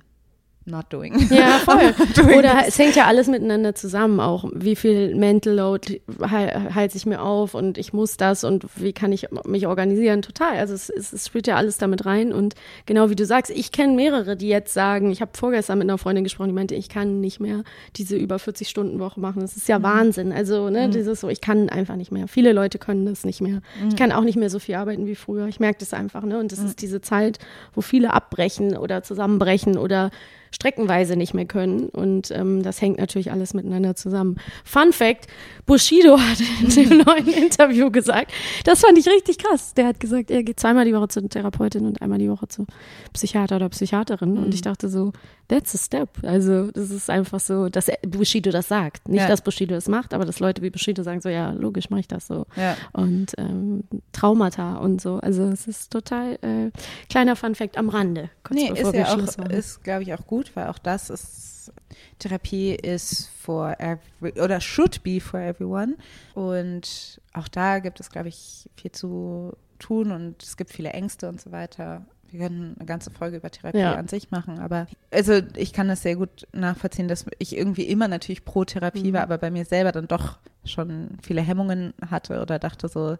not 0.65 0.85
doing. 0.91 1.15
Ja, 1.29 1.59
voll. 1.65 1.93
doing 2.15 2.39
Oder 2.39 2.67
es 2.67 2.77
hängt 2.77 2.95
ja 2.95 3.05
alles 3.05 3.27
miteinander 3.27 3.73
zusammen 3.73 4.19
auch. 4.19 4.45
Wie 4.53 4.75
viel 4.75 5.15
Mental 5.15 5.53
Load 5.53 6.01
halte 6.19 6.97
ich 6.97 7.05
mir 7.05 7.21
auf 7.21 7.55
und 7.55 7.77
ich 7.77 7.93
muss 7.93 8.17
das 8.17 8.43
und 8.43 8.65
wie 8.75 8.93
kann 8.93 9.11
ich 9.11 9.27
mich 9.45 9.67
organisieren? 9.67 10.21
Total. 10.21 10.57
Also 10.57 10.73
es, 10.73 10.89
es, 10.89 11.13
es 11.13 11.27
spielt 11.27 11.47
ja 11.47 11.55
alles 11.55 11.77
damit 11.77 12.05
rein 12.05 12.31
und 12.31 12.55
genau 12.85 13.09
wie 13.09 13.15
du 13.15 13.25
sagst, 13.25 13.51
ich 13.51 13.71
kenne 13.71 13.93
mehrere, 13.93 14.35
die 14.35 14.49
jetzt 14.49 14.73
sagen, 14.73 15.11
ich 15.11 15.21
habe 15.21 15.31
vorgestern 15.33 15.79
mit 15.79 15.89
einer 15.89 15.97
Freundin 15.97 16.23
gesprochen, 16.23 16.49
die 16.49 16.55
meinte, 16.55 16.75
ich 16.75 16.89
kann 16.89 17.21
nicht 17.21 17.39
mehr 17.39 17.63
diese 17.95 18.15
über 18.15 18.39
40 18.39 18.69
Stunden 18.69 18.99
Woche 18.99 19.19
machen. 19.19 19.41
Das 19.41 19.57
ist 19.57 19.67
ja 19.67 19.79
mhm. 19.79 19.83
Wahnsinn. 19.83 20.31
Also, 20.31 20.69
ne, 20.69 20.87
mhm. 20.87 20.91
dieses 20.91 21.21
so, 21.21 21.29
ich 21.29 21.41
kann 21.41 21.69
einfach 21.69 21.95
nicht 21.95 22.11
mehr. 22.11 22.27
Viele 22.27 22.53
Leute 22.53 22.77
können 22.77 23.05
das 23.05 23.23
nicht 23.23 23.41
mehr. 23.41 23.61
Mhm. 23.81 23.89
Ich 23.89 23.95
kann 23.95 24.11
auch 24.11 24.23
nicht 24.23 24.37
mehr 24.37 24.49
so 24.49 24.59
viel 24.59 24.75
arbeiten 24.75 25.07
wie 25.07 25.15
früher. 25.15 25.47
Ich 25.47 25.59
merke 25.59 25.79
das 25.79 25.93
einfach, 25.93 26.23
ne? 26.23 26.39
Und 26.39 26.51
das 26.51 26.59
mhm. 26.59 26.67
ist 26.67 26.81
diese 26.81 27.01
Zeit, 27.01 27.39
wo 27.73 27.81
viele 27.81 28.13
abbrechen 28.13 28.77
oder 28.77 29.03
zusammenbrechen 29.03 29.77
oder 29.77 30.11
streckenweise 30.51 31.15
nicht 31.15 31.33
mehr 31.33 31.45
können. 31.45 31.89
Und 31.89 32.31
ähm, 32.31 32.61
das 32.63 32.81
hängt 32.81 32.99
natürlich 32.99 33.31
alles 33.31 33.53
miteinander 33.53 33.95
zusammen. 33.95 34.37
Fun 34.63 34.93
Fact: 34.93 35.27
Bushido 35.65 36.19
hat 36.19 36.39
in 36.61 36.69
dem 36.69 36.97
neuen 37.05 37.27
Interview 37.27 37.89
gesagt, 37.89 38.31
das 38.65 38.81
fand 38.81 38.97
ich 38.97 39.07
richtig 39.07 39.37
krass. 39.37 39.73
Der 39.73 39.87
hat 39.87 39.99
gesagt, 39.99 40.29
er 40.31 40.43
geht 40.43 40.59
zweimal 40.59 40.85
die 40.85 40.93
Woche 40.93 41.07
zur 41.07 41.27
Therapeutin 41.27 41.85
und 41.85 42.01
einmal 42.01 42.19
die 42.19 42.29
Woche 42.29 42.47
zu 42.47 42.65
Psychiater 43.13 43.55
oder 43.55 43.69
Psychiaterin. 43.69 44.33
Mhm. 44.33 44.43
Und 44.43 44.53
ich 44.53 44.61
dachte 44.61 44.89
so, 44.89 45.13
that's 45.51 45.75
a 45.75 45.77
step. 45.77 46.09
Also, 46.23 46.71
das 46.71 46.89
ist 46.91 47.09
einfach 47.09 47.39
so, 47.39 47.69
dass 47.69 47.91
Bushido 48.07 48.51
das 48.51 48.67
sagt. 48.67 49.07
Nicht, 49.09 49.21
ja. 49.21 49.27
dass 49.27 49.41
Bushido 49.41 49.75
das 49.75 49.87
macht, 49.87 50.13
aber 50.13 50.25
dass 50.25 50.39
Leute 50.39 50.61
wie 50.61 50.69
Bushido 50.69 51.03
sagen 51.03 51.21
so, 51.21 51.29
ja, 51.29 51.51
logisch 51.51 51.89
mache 51.89 52.01
ich 52.01 52.07
das 52.07 52.27
so. 52.27 52.45
Ja. 52.55 52.77
Und 52.93 53.33
ähm, 53.37 53.83
Traumata 54.13 54.77
und 54.77 55.01
so. 55.01 55.17
Also, 55.17 55.43
es 55.43 55.67
ist 55.67 55.91
total 55.91 56.35
äh, 56.41 56.71
kleiner 57.09 57.35
Fun 57.35 57.53
Fact 57.55 57.77
am 57.77 57.89
Rande. 57.89 58.29
Kurz 58.43 58.59
nee, 58.59 58.71
ist 58.71 58.93
ja 58.93 59.13
auch, 59.13 59.49
ist, 59.49 59.83
glaube 59.83 60.03
ich, 60.03 60.13
auch 60.13 60.25
gut 60.25 60.40
gut, 60.41 60.55
weil 60.55 60.67
auch 60.67 60.79
das 60.79 61.09
ist, 61.09 61.71
Therapie 62.19 62.73
ist 62.73 63.29
for 63.29 63.75
every, 63.79 64.39
oder 64.41 64.59
should 64.59 65.03
be 65.03 65.19
for 65.21 65.39
everyone. 65.39 65.97
Und 66.33 67.21
auch 67.33 67.47
da 67.47 67.79
gibt 67.79 67.99
es, 67.99 68.09
glaube 68.09 68.29
ich, 68.29 68.69
viel 68.75 68.91
zu 68.91 69.53
tun 69.79 70.11
und 70.11 70.41
es 70.41 70.57
gibt 70.57 70.71
viele 70.71 70.89
Ängste 70.89 71.29
und 71.29 71.39
so 71.39 71.51
weiter. 71.51 72.05
Wir 72.29 72.47
können 72.47 72.75
eine 72.77 72.85
ganze 72.85 73.11
Folge 73.11 73.37
über 73.37 73.51
Therapie 73.51 73.79
ja. 73.79 73.95
an 73.95 74.07
sich 74.07 74.31
machen, 74.31 74.59
aber 74.59 74.87
also 75.11 75.41
ich 75.55 75.73
kann 75.73 75.89
das 75.89 76.01
sehr 76.01 76.15
gut 76.15 76.47
nachvollziehen, 76.53 77.09
dass 77.09 77.25
ich 77.39 77.57
irgendwie 77.57 77.83
immer 77.83 78.07
natürlich 78.07 78.45
pro 78.45 78.63
Therapie 78.63 79.09
mhm. 79.09 79.13
war, 79.13 79.23
aber 79.23 79.37
bei 79.37 79.51
mir 79.51 79.65
selber 79.65 79.91
dann 79.91 80.07
doch 80.07 80.37
schon 80.63 81.17
viele 81.21 81.41
Hemmungen 81.41 81.93
hatte 82.09 82.41
oder 82.41 82.57
dachte 82.57 82.87
so, 82.87 83.17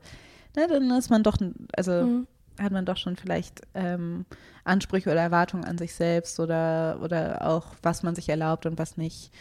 na, 0.56 0.68
dann 0.68 0.90
ist 0.92 1.10
man 1.10 1.24
doch, 1.24 1.38
also 1.76 1.92
mhm 2.04 2.28
hat 2.62 2.72
man 2.72 2.86
doch 2.86 2.98
schon 2.98 3.16
vielleicht 3.16 3.62
ähm, 3.74 4.26
Ansprüche 4.64 5.12
oder 5.12 5.22
Erwartungen 5.22 5.66
an 5.66 5.78
sich 5.78 5.94
selbst 5.94 6.40
oder, 6.40 7.00
oder 7.02 7.48
auch, 7.48 7.68
was 7.82 8.04
man 8.04 8.16
sich 8.16 8.30
erlaubt 8.30 8.66
und 8.66 8.78
was 8.78 8.98
nicht. 8.98 9.32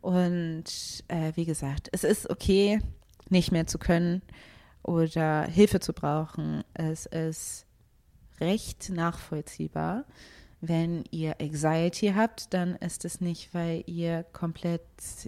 Und 0.00 0.64
äh, 1.08 1.32
wie 1.34 1.44
gesagt, 1.44 1.88
es 1.92 2.04
ist 2.04 2.30
okay, 2.30 2.80
nicht 3.28 3.52
mehr 3.52 3.66
zu 3.66 3.78
können 3.78 4.22
oder 4.82 5.44
Hilfe 5.44 5.80
zu 5.80 5.92
brauchen. 5.92 6.64
Es 6.74 7.06
ist 7.06 7.66
recht 8.40 8.90
nachvollziehbar, 8.90 10.04
wenn 10.60 11.04
ihr 11.10 11.40
Anxiety 11.40 12.12
habt, 12.14 12.52
dann 12.52 12.74
ist 12.76 13.06
es 13.06 13.20
nicht, 13.20 13.54
weil 13.54 13.82
ihr 13.86 14.24
komplett 14.32 14.82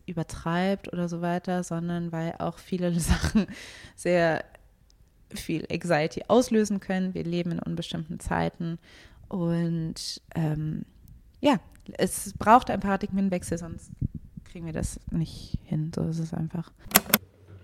übertreibt 0.04 0.92
oder 0.92 1.08
so 1.08 1.22
weiter, 1.22 1.62
sondern 1.64 2.12
weil 2.12 2.34
auch 2.38 2.58
viele 2.58 2.92
Sachen 3.00 3.46
sehr 3.96 4.44
viel 5.36 5.66
Anxiety 5.70 6.22
auslösen 6.28 6.80
können. 6.80 7.14
Wir 7.14 7.24
leben 7.24 7.52
in 7.52 7.58
unbestimmten 7.58 8.20
Zeiten 8.20 8.78
und 9.28 10.20
ähm, 10.34 10.84
ja, 11.40 11.58
es 11.94 12.34
braucht 12.38 12.70
einen 12.70 12.80
Paradigmenwechsel, 12.80 13.58
sonst 13.58 13.90
kriegen 14.44 14.66
wir 14.66 14.72
das 14.72 15.00
nicht 15.10 15.58
hin. 15.64 15.90
So 15.94 16.02
ist 16.04 16.18
es 16.18 16.34
einfach. 16.34 16.70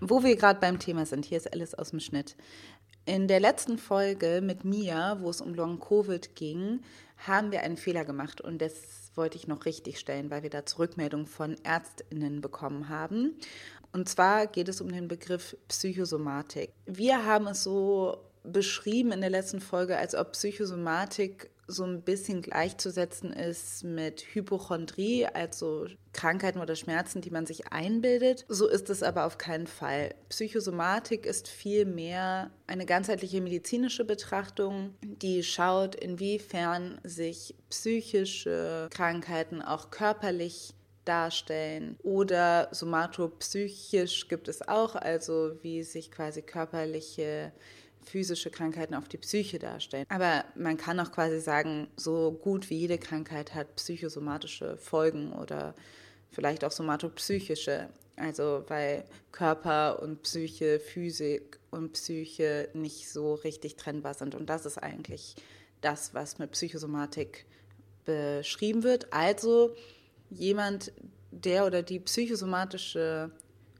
Wo 0.01 0.23
wir 0.23 0.35
gerade 0.35 0.59
beim 0.59 0.79
Thema 0.79 1.05
sind, 1.05 1.25
hier 1.25 1.37
ist 1.37 1.51
Alice 1.53 1.75
aus 1.75 1.91
dem 1.91 1.99
Schnitt. 1.99 2.35
In 3.05 3.27
der 3.27 3.39
letzten 3.39 3.77
Folge 3.77 4.41
mit 4.43 4.65
Mia, 4.65 5.19
wo 5.19 5.29
es 5.29 5.41
um 5.41 5.53
Long 5.53 5.79
Covid 5.79 6.35
ging, 6.35 6.81
haben 7.17 7.51
wir 7.51 7.61
einen 7.61 7.77
Fehler 7.77 8.05
gemacht 8.05 8.41
und 8.41 8.61
das 8.61 9.09
wollte 9.15 9.37
ich 9.37 9.47
noch 9.47 9.65
richtig 9.65 9.99
stellen, 9.99 10.29
weil 10.29 10.43
wir 10.43 10.49
da 10.49 10.65
Zurückmeldungen 10.65 11.27
von 11.27 11.55
Ärztinnen 11.63 12.41
bekommen 12.41 12.89
haben. 12.89 13.35
Und 13.91 14.07
zwar 14.07 14.47
geht 14.47 14.69
es 14.69 14.81
um 14.81 14.91
den 14.91 15.07
Begriff 15.07 15.55
Psychosomatik. 15.67 16.71
Wir 16.85 17.25
haben 17.25 17.47
es 17.47 17.63
so 17.63 18.17
beschrieben 18.43 19.11
in 19.11 19.21
der 19.21 19.29
letzten 19.29 19.61
Folge, 19.61 19.97
als 19.97 20.15
ob 20.15 20.33
Psychosomatik 20.33 21.49
so 21.69 21.83
ein 21.83 22.01
bisschen 22.01 22.41
gleichzusetzen 22.41 23.31
ist 23.31 23.83
mit 23.83 24.21
Hypochondrie, 24.33 25.27
also 25.27 25.85
Krankheiten 26.13 26.59
oder 26.59 26.75
Schmerzen, 26.75 27.21
die 27.21 27.29
man 27.29 27.45
sich 27.45 27.71
einbildet. 27.71 28.45
So 28.47 28.67
ist 28.67 28.89
es 28.89 29.03
aber 29.03 29.25
auf 29.25 29.37
keinen 29.37 29.67
Fall. 29.67 30.15
Psychosomatik 30.29 31.27
ist 31.27 31.47
vielmehr 31.47 32.49
eine 32.65 32.87
ganzheitliche 32.87 33.41
medizinische 33.41 34.03
Betrachtung, 34.03 34.95
die 35.03 35.43
schaut, 35.43 35.95
inwiefern 35.95 36.99
sich 37.03 37.55
psychische 37.69 38.87
Krankheiten 38.91 39.61
auch 39.61 39.91
körperlich 39.91 40.73
darstellen. 41.09 41.97
Oder 42.03 42.69
somatopsychisch 42.71 44.27
gibt 44.27 44.47
es 44.47 44.67
auch, 44.67 44.95
also 44.95 45.57
wie 45.63 45.83
sich 45.83 46.11
quasi 46.11 46.41
körperliche 46.41 47.51
physische 48.05 48.49
Krankheiten 48.49 48.95
auf 48.95 49.07
die 49.07 49.17
Psyche 49.17 49.59
darstellen. 49.59 50.05
Aber 50.09 50.45
man 50.55 50.77
kann 50.77 50.99
auch 50.99 51.11
quasi 51.11 51.39
sagen, 51.39 51.87
so 51.95 52.31
gut 52.31 52.69
wie 52.69 52.77
jede 52.77 52.97
Krankheit 52.97 53.53
hat 53.53 53.75
psychosomatische 53.75 54.77
Folgen 54.77 55.33
oder 55.33 55.75
vielleicht 56.31 56.63
auch 56.63 56.71
somatopsychische. 56.71 57.89
Also 58.15 58.63
weil 58.67 59.05
Körper 59.31 60.01
und 60.01 60.23
Psyche, 60.23 60.79
Physik 60.79 61.59
und 61.71 61.93
Psyche 61.93 62.69
nicht 62.73 63.09
so 63.09 63.35
richtig 63.35 63.75
trennbar 63.75 64.13
sind. 64.13 64.35
Und 64.35 64.49
das 64.49 64.65
ist 64.65 64.77
eigentlich 64.77 65.35
das, 65.81 66.13
was 66.13 66.39
mit 66.39 66.51
Psychosomatik 66.51 67.45
beschrieben 68.05 68.83
wird. 68.83 69.13
Also 69.13 69.75
jemand, 70.29 70.91
der 71.31 71.65
oder 71.65 71.83
die 71.83 71.99
psychosomatische 71.99 73.31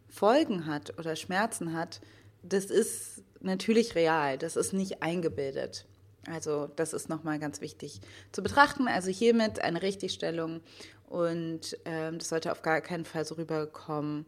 Folgen 0.07 0.65
hat 0.65 0.97
oder 0.97 1.15
Schmerzen 1.15 1.73
hat, 1.73 2.01
das 2.43 2.65
ist 2.65 3.23
natürlich 3.41 3.95
real, 3.95 4.37
das 4.37 4.55
ist 4.55 4.73
nicht 4.73 5.01
eingebildet. 5.01 5.85
Also 6.27 6.67
das 6.75 6.93
ist 6.93 7.09
nochmal 7.09 7.39
ganz 7.39 7.61
wichtig 7.61 8.01
zu 8.31 8.43
betrachten. 8.43 8.87
Also 8.87 9.09
hiermit 9.09 9.61
eine 9.61 9.81
Richtigstellung 9.81 10.61
und 11.07 11.77
ähm, 11.85 12.19
das 12.19 12.29
sollte 12.29 12.51
auf 12.51 12.61
gar 12.61 12.81
keinen 12.81 13.05
Fall 13.05 13.25
so 13.25 13.35
rüberkommen, 13.35 14.25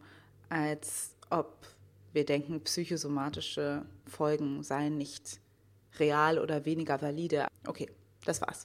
als 0.48 1.10
ob 1.30 1.66
wir 2.12 2.24
denken, 2.24 2.60
psychosomatische 2.62 3.84
Folgen 4.06 4.62
seien 4.62 4.98
nicht 4.98 5.40
real 5.98 6.38
oder 6.38 6.64
weniger 6.64 7.00
valide. 7.00 7.46
Okay, 7.66 7.88
das 8.24 8.40
war's. 8.40 8.64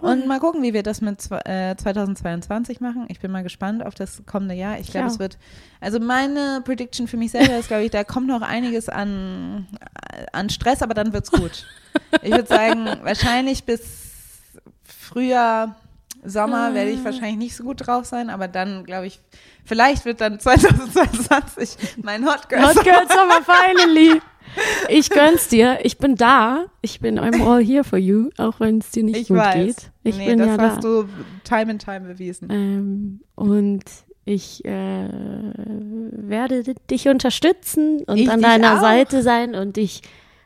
Und 0.00 0.26
mal 0.26 0.40
gucken, 0.40 0.62
wie 0.62 0.74
wir 0.74 0.82
das 0.82 1.00
mit 1.00 1.28
äh, 1.44 1.76
2022 1.76 2.80
machen. 2.80 3.06
Ich 3.08 3.20
bin 3.20 3.30
mal 3.30 3.42
gespannt 3.42 3.84
auf 3.84 3.94
das 3.94 4.22
kommende 4.26 4.54
Jahr. 4.54 4.78
Ich 4.78 4.90
glaube, 4.90 5.06
es 5.06 5.18
wird, 5.18 5.38
also 5.80 6.00
meine 6.00 6.62
Prediction 6.64 7.06
für 7.06 7.16
mich 7.16 7.30
selber 7.30 7.56
ist, 7.56 7.68
glaube 7.68 7.84
ich, 7.84 7.90
da 7.90 8.04
kommt 8.04 8.26
noch 8.26 8.42
einiges 8.42 8.88
an, 8.88 9.66
an 10.32 10.50
Stress, 10.50 10.82
aber 10.82 10.94
dann 10.94 11.12
wird's 11.12 11.30
gut. 11.30 11.66
Ich 12.22 12.30
würde 12.30 12.46
sagen, 12.46 12.86
wahrscheinlich 13.02 13.64
bis 13.64 13.82
Frühjahr, 14.84 15.76
Sommer 16.24 16.72
werde 16.72 16.90
ich 16.90 17.00
ah. 17.00 17.04
wahrscheinlich 17.04 17.36
nicht 17.36 17.56
so 17.56 17.64
gut 17.64 17.86
drauf 17.86 18.06
sein, 18.06 18.30
aber 18.30 18.48
dann 18.48 18.84
glaube 18.84 19.06
ich, 19.06 19.20
vielleicht 19.64 20.04
wird 20.06 20.20
dann 20.20 20.40
2022 20.40 21.76
mein 22.02 22.26
Hot 22.26 22.48
Girl 22.48 22.66
Hot 22.66 22.82
Girl 22.82 23.06
Summer 23.08 23.42
finally. 23.44 24.20
Ich 24.88 25.10
gönn's 25.10 25.48
dir. 25.48 25.78
Ich 25.82 25.98
bin 25.98 26.16
da. 26.16 26.66
Ich 26.82 27.00
bin 27.00 27.18
I'm 27.18 27.42
all 27.42 27.64
here 27.64 27.84
for 27.84 27.98
you, 27.98 28.30
auch 28.38 28.60
wenn 28.60 28.78
es 28.78 28.90
dir 28.90 29.02
nicht 29.02 29.20
ich 29.22 29.28
gut 29.28 29.38
weiß. 29.38 29.54
geht. 29.54 29.90
Ich 30.02 30.18
nee, 30.18 30.26
bin 30.26 30.38
das 30.38 30.48
ja 30.48 30.58
hast 30.58 30.76
da. 30.84 30.88
du 30.88 31.08
time 31.44 31.72
and 31.72 31.82
time 31.82 32.00
bewiesen. 32.00 32.48
Ähm, 32.50 33.20
und 33.34 33.84
ich 34.24 34.64
äh, 34.64 35.08
werde 35.08 36.62
dich 36.90 37.08
unterstützen 37.08 38.02
und 38.04 38.16
ich 38.16 38.30
an 38.30 38.40
deiner 38.40 38.80
Seite 38.80 39.22
sein 39.22 39.54
und 39.54 39.76
dich 39.76 40.02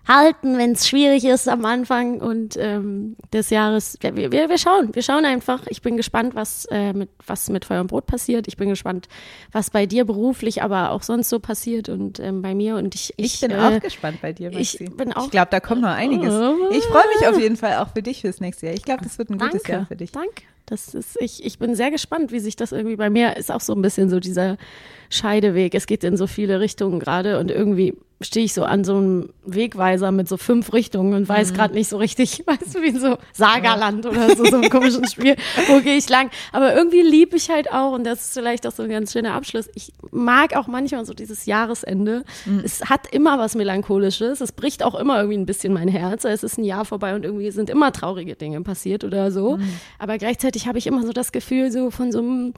halten, 0.09 0.57
wenn 0.57 0.73
es 0.73 0.89
schwierig 0.89 1.25
ist 1.25 1.49
am 1.49 1.65
Anfang 1.67 2.21
und 2.21 2.57
ähm, 2.57 3.17
des 3.33 3.51
Jahres. 3.51 3.99
Wir, 4.01 4.33
wir, 4.33 4.49
wir 4.49 4.59
schauen, 4.59 4.95
wir 4.95 5.03
schauen 5.03 5.25
einfach. 5.25 5.67
Ich 5.69 5.83
bin 5.83 5.97
gespannt, 5.97 6.35
was, 6.35 6.65
äh, 6.71 6.95
mit, 6.95 7.11
was 7.27 7.51
mit 7.51 7.67
Feuer 7.67 7.83
und 7.83 7.89
Brot 7.89 8.07
passiert. 8.07 8.49
Ich 8.49 8.57
bin 8.57 8.71
gespannt, 8.71 9.09
was 9.53 9.71
bei 9.71 9.87
dir 9.87 10.07
beruflich, 10.07 10.63
aber 10.63 10.91
auch 10.91 11.03
sonst 11.03 11.29
so 11.29 11.39
passiert 11.39 11.89
und 11.91 12.19
ähm, 12.19 12.41
bei 12.41 12.55
mir. 12.55 12.77
Und 12.77 12.95
ich, 12.95 13.13
ich, 13.19 13.35
ich 13.35 13.41
bin 13.41 13.51
äh, 13.51 13.59
auch 13.59 13.81
gespannt 13.81 14.21
bei 14.23 14.33
dir, 14.33 14.51
Maxi. 14.51 14.85
Ich 14.85 14.97
bin 14.97 15.13
auch. 15.13 15.27
Ich 15.27 15.31
glaube, 15.31 15.49
da 15.51 15.61
kommt 15.61 15.83
noch 15.83 15.89
einiges. 15.91 16.35
Ich 16.71 16.85
freue 16.85 17.05
mich 17.19 17.29
auf 17.29 17.39
jeden 17.39 17.57
Fall 17.57 17.77
auch 17.77 17.89
für 17.95 18.03
dich 18.03 18.23
fürs 18.23 18.41
nächste 18.41 18.67
Jahr. 18.67 18.75
Ich 18.75 18.85
glaube, 18.85 19.05
das 19.05 19.19
wird 19.19 19.29
ein 19.31 19.39
gutes 19.39 19.63
danke, 19.63 19.73
Jahr 19.73 19.87
für 19.87 19.97
dich. 19.97 20.11
Danke. 20.13 20.43
Das 20.69 20.95
ist, 20.95 21.17
ich, 21.21 21.45
ich 21.45 21.59
bin 21.59 21.75
sehr 21.75 21.91
gespannt, 21.91 22.31
wie 22.31 22.41
sich 22.41 22.55
das 22.55 22.73
irgendwie 22.73 22.97
bei 22.97 23.09
mir 23.09 23.39
ist 23.39 23.51
auch 23.51 23.63
so 23.63 23.75
ein 23.75 23.81
bisschen 23.81 24.11
so 24.11 24.21
dieser 24.21 24.59
Scheideweg. 25.11 25.75
Es 25.75 25.87
geht 25.87 26.05
in 26.05 26.17
so 26.17 26.27
viele 26.27 26.61
Richtungen 26.61 27.01
gerade 27.01 27.39
und 27.39 27.51
irgendwie 27.51 27.95
stehe 28.21 28.45
ich 28.45 28.53
so 28.53 28.65
an 28.65 28.83
so 28.83 28.97
einem 28.97 29.31
Wegweiser 29.45 30.11
mit 30.11 30.29
so 30.29 30.37
fünf 30.37 30.73
Richtungen 30.73 31.15
und 31.15 31.29
weiß 31.29 31.53
mhm. 31.53 31.57
gerade 31.57 31.75
nicht 31.75 31.89
so 31.89 31.99
richtig, 31.99 32.43
weißt 32.47 32.75
du, 32.75 32.83
wie 32.83 32.89
in 32.89 33.01
so 33.01 33.17
Sagerland 33.33 34.05
ja. 34.05 34.11
oder 34.11 34.37
so, 34.37 34.45
so 34.45 34.57
einem 34.57 34.71
komischen 34.71 35.07
Spiel, 35.09 35.37
wo 35.69 35.81
gehe 35.81 35.97
ich 35.97 36.09
lang. 36.09 36.31
Aber 36.53 36.75
irgendwie 36.75 37.03
liebe 37.03 37.37
ich 37.37 37.49
halt 37.49 37.73
auch, 37.73 37.93
und 37.93 38.05
das 38.05 38.23
ist 38.23 38.35
vielleicht 38.35 38.67
auch 38.67 38.73
so 38.73 38.83
ein 38.83 38.89
ganz 38.89 39.13
schöner 39.13 39.35
Abschluss, 39.35 39.71
ich 39.75 39.93
mag 40.11 40.57
auch 40.57 40.67
manchmal 40.67 41.05
so 41.05 41.15
dieses 41.15 41.47
Jahresende. 41.47 42.25
Mhm. 42.45 42.63
Es 42.65 42.85
hat 42.87 43.13
immer 43.13 43.39
was 43.39 43.55
Melancholisches, 43.55 44.41
es 44.41 44.53
bricht 44.53 44.83
auch 44.83 44.97
immer 44.97 45.19
irgendwie 45.19 45.39
ein 45.39 45.47
bisschen 45.47 45.73
mein 45.73 45.89
Herz. 45.89 46.25
Es 46.25 46.43
ist 46.43 46.59
ein 46.59 46.65
Jahr 46.65 46.85
vorbei 46.85 47.15
und 47.15 47.25
irgendwie 47.25 47.51
sind 47.53 47.71
immer 47.71 47.93
traurige 47.93 48.35
Dinge 48.35 48.61
passiert 48.63 49.05
oder 49.05 49.31
so. 49.31 49.59
Mhm. 49.59 49.69
Aber 49.99 50.19
gleichzeitig 50.19 50.67
habe 50.67 50.79
ich 50.79 50.89
immer 50.89 51.07
so 51.07 51.13
das 51.13 51.31
Gefühl, 51.31 51.71
so 51.71 51.93
von 51.93 52.11
so 52.11 52.19
einem, 52.19 52.55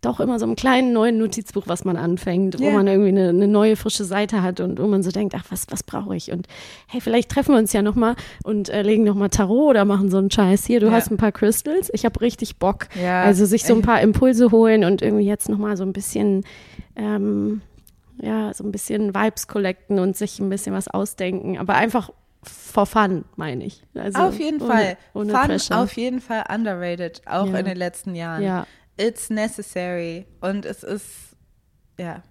doch 0.00 0.18
immer 0.18 0.40
so 0.40 0.44
einem 0.44 0.56
kleinen 0.56 0.92
neuen 0.92 1.18
Notizbuch, 1.18 1.64
was 1.66 1.84
man 1.84 1.93
anfängt, 1.96 2.58
wo 2.58 2.64
yeah. 2.64 2.74
man 2.74 2.86
irgendwie 2.86 3.08
eine, 3.08 3.28
eine 3.28 3.48
neue 3.48 3.76
frische 3.76 4.04
Seite 4.04 4.42
hat 4.42 4.60
und 4.60 4.78
wo 4.80 4.86
man 4.86 5.02
so 5.02 5.10
denkt, 5.10 5.34
ach, 5.36 5.44
was, 5.50 5.66
was 5.70 5.82
brauche 5.82 6.16
ich? 6.16 6.32
Und 6.32 6.46
hey, 6.86 7.00
vielleicht 7.00 7.30
treffen 7.30 7.54
wir 7.54 7.58
uns 7.58 7.72
ja 7.72 7.82
nochmal 7.82 8.16
und 8.44 8.68
äh, 8.68 8.82
legen 8.82 9.04
nochmal 9.04 9.30
Tarot 9.30 9.70
oder 9.70 9.84
machen 9.84 10.10
so 10.10 10.18
einen 10.18 10.30
Scheiß. 10.30 10.64
Hier, 10.66 10.80
du 10.80 10.86
ja. 10.86 10.92
hast 10.92 11.10
ein 11.10 11.16
paar 11.16 11.32
Crystals. 11.32 11.90
Ich 11.92 12.04
habe 12.04 12.20
richtig 12.20 12.58
Bock. 12.58 12.88
Ja. 13.00 13.22
Also 13.22 13.46
sich 13.46 13.64
so 13.64 13.74
ein 13.74 13.82
paar 13.82 14.00
Impulse 14.00 14.50
holen 14.50 14.84
und 14.84 15.02
irgendwie 15.02 15.26
jetzt 15.26 15.48
nochmal 15.48 15.76
so 15.76 15.84
ein 15.84 15.92
bisschen, 15.92 16.44
ähm, 16.96 17.62
ja, 18.20 18.52
so 18.54 18.64
ein 18.64 18.72
bisschen 18.72 19.14
Vibes 19.14 19.48
collecten 19.48 19.98
und 19.98 20.16
sich 20.16 20.38
ein 20.40 20.48
bisschen 20.48 20.74
was 20.74 20.88
ausdenken. 20.88 21.58
Aber 21.58 21.74
einfach 21.74 22.10
for 22.44 22.86
fun, 22.86 23.24
meine 23.36 23.64
ich. 23.64 23.82
Also 23.94 24.18
auf 24.20 24.38
jeden 24.38 24.60
ohne, 24.60 24.70
Fall. 24.70 24.96
Ohne 25.14 25.32
fun 25.32 25.46
Pressure. 25.46 25.78
auf 25.78 25.92
jeden 25.94 26.20
Fall 26.20 26.44
underrated, 26.52 27.22
auch 27.26 27.46
ja. 27.46 27.58
in 27.58 27.64
den 27.64 27.76
letzten 27.76 28.14
Jahren. 28.14 28.42
Ja. 28.42 28.66
It's 28.96 29.30
necessary 29.30 30.26
und 30.40 30.64
es 30.64 30.82
ist, 30.82 31.33
ja, 31.98 32.22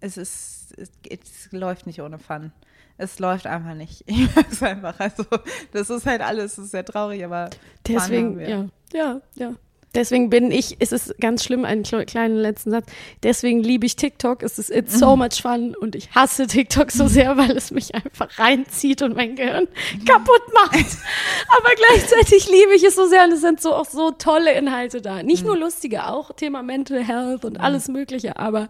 es 0.00 0.16
ist, 0.16 0.74
es, 0.76 0.90
es 1.08 1.52
läuft 1.52 1.86
nicht 1.86 2.00
ohne 2.00 2.18
Fun. 2.18 2.52
Es 2.98 3.18
läuft 3.18 3.46
einfach 3.46 3.74
nicht. 3.74 4.04
Ich 4.06 4.34
mag 4.34 4.46
es 4.50 4.62
einfach. 4.62 4.98
Also, 4.98 5.24
das 5.72 5.90
ist 5.90 6.06
halt 6.06 6.22
alles, 6.22 6.52
es 6.52 6.66
ist 6.66 6.70
sehr 6.70 6.84
traurig, 6.84 7.24
aber. 7.24 7.50
Deswegen, 7.86 8.40
ja, 8.40 8.66
ja, 8.92 9.20
ja. 9.34 9.54
Deswegen 9.96 10.28
bin 10.28 10.52
ich, 10.52 10.80
ist 10.80 10.92
es 10.92 11.14
ganz 11.20 11.42
schlimm, 11.42 11.64
einen 11.64 11.82
kleinen 11.82 12.36
letzten 12.36 12.70
Satz. 12.70 12.86
Deswegen 13.22 13.62
liebe 13.62 13.86
ich 13.86 13.96
TikTok. 13.96 14.42
Es 14.42 14.58
ist 14.58 14.70
it's 14.70 14.98
so 14.98 15.16
much 15.16 15.40
fun 15.40 15.74
und 15.74 15.96
ich 15.96 16.10
hasse 16.14 16.46
TikTok 16.46 16.92
so 16.92 17.08
sehr, 17.08 17.36
weil 17.38 17.56
es 17.56 17.70
mich 17.70 17.94
einfach 17.94 18.38
reinzieht 18.38 19.00
und 19.00 19.16
mein 19.16 19.36
Gehirn 19.36 19.66
kaputt 20.06 20.42
macht. 20.52 20.74
Aber 21.56 21.70
gleichzeitig 21.74 22.48
liebe 22.50 22.74
ich 22.74 22.84
es 22.84 22.94
so 22.94 23.06
sehr 23.06 23.24
und 23.24 23.32
es 23.32 23.40
sind 23.40 23.62
so 23.62 23.74
auch 23.74 23.86
so 23.86 24.10
tolle 24.10 24.52
Inhalte 24.52 25.00
da. 25.00 25.22
Nicht 25.22 25.42
mhm. 25.42 25.48
nur 25.48 25.56
lustige, 25.56 26.06
auch 26.06 26.32
Thema 26.34 26.62
Mental 26.62 27.02
Health 27.02 27.46
und 27.46 27.54
mhm. 27.54 27.64
alles 27.64 27.88
Mögliche, 27.88 28.38
aber 28.38 28.68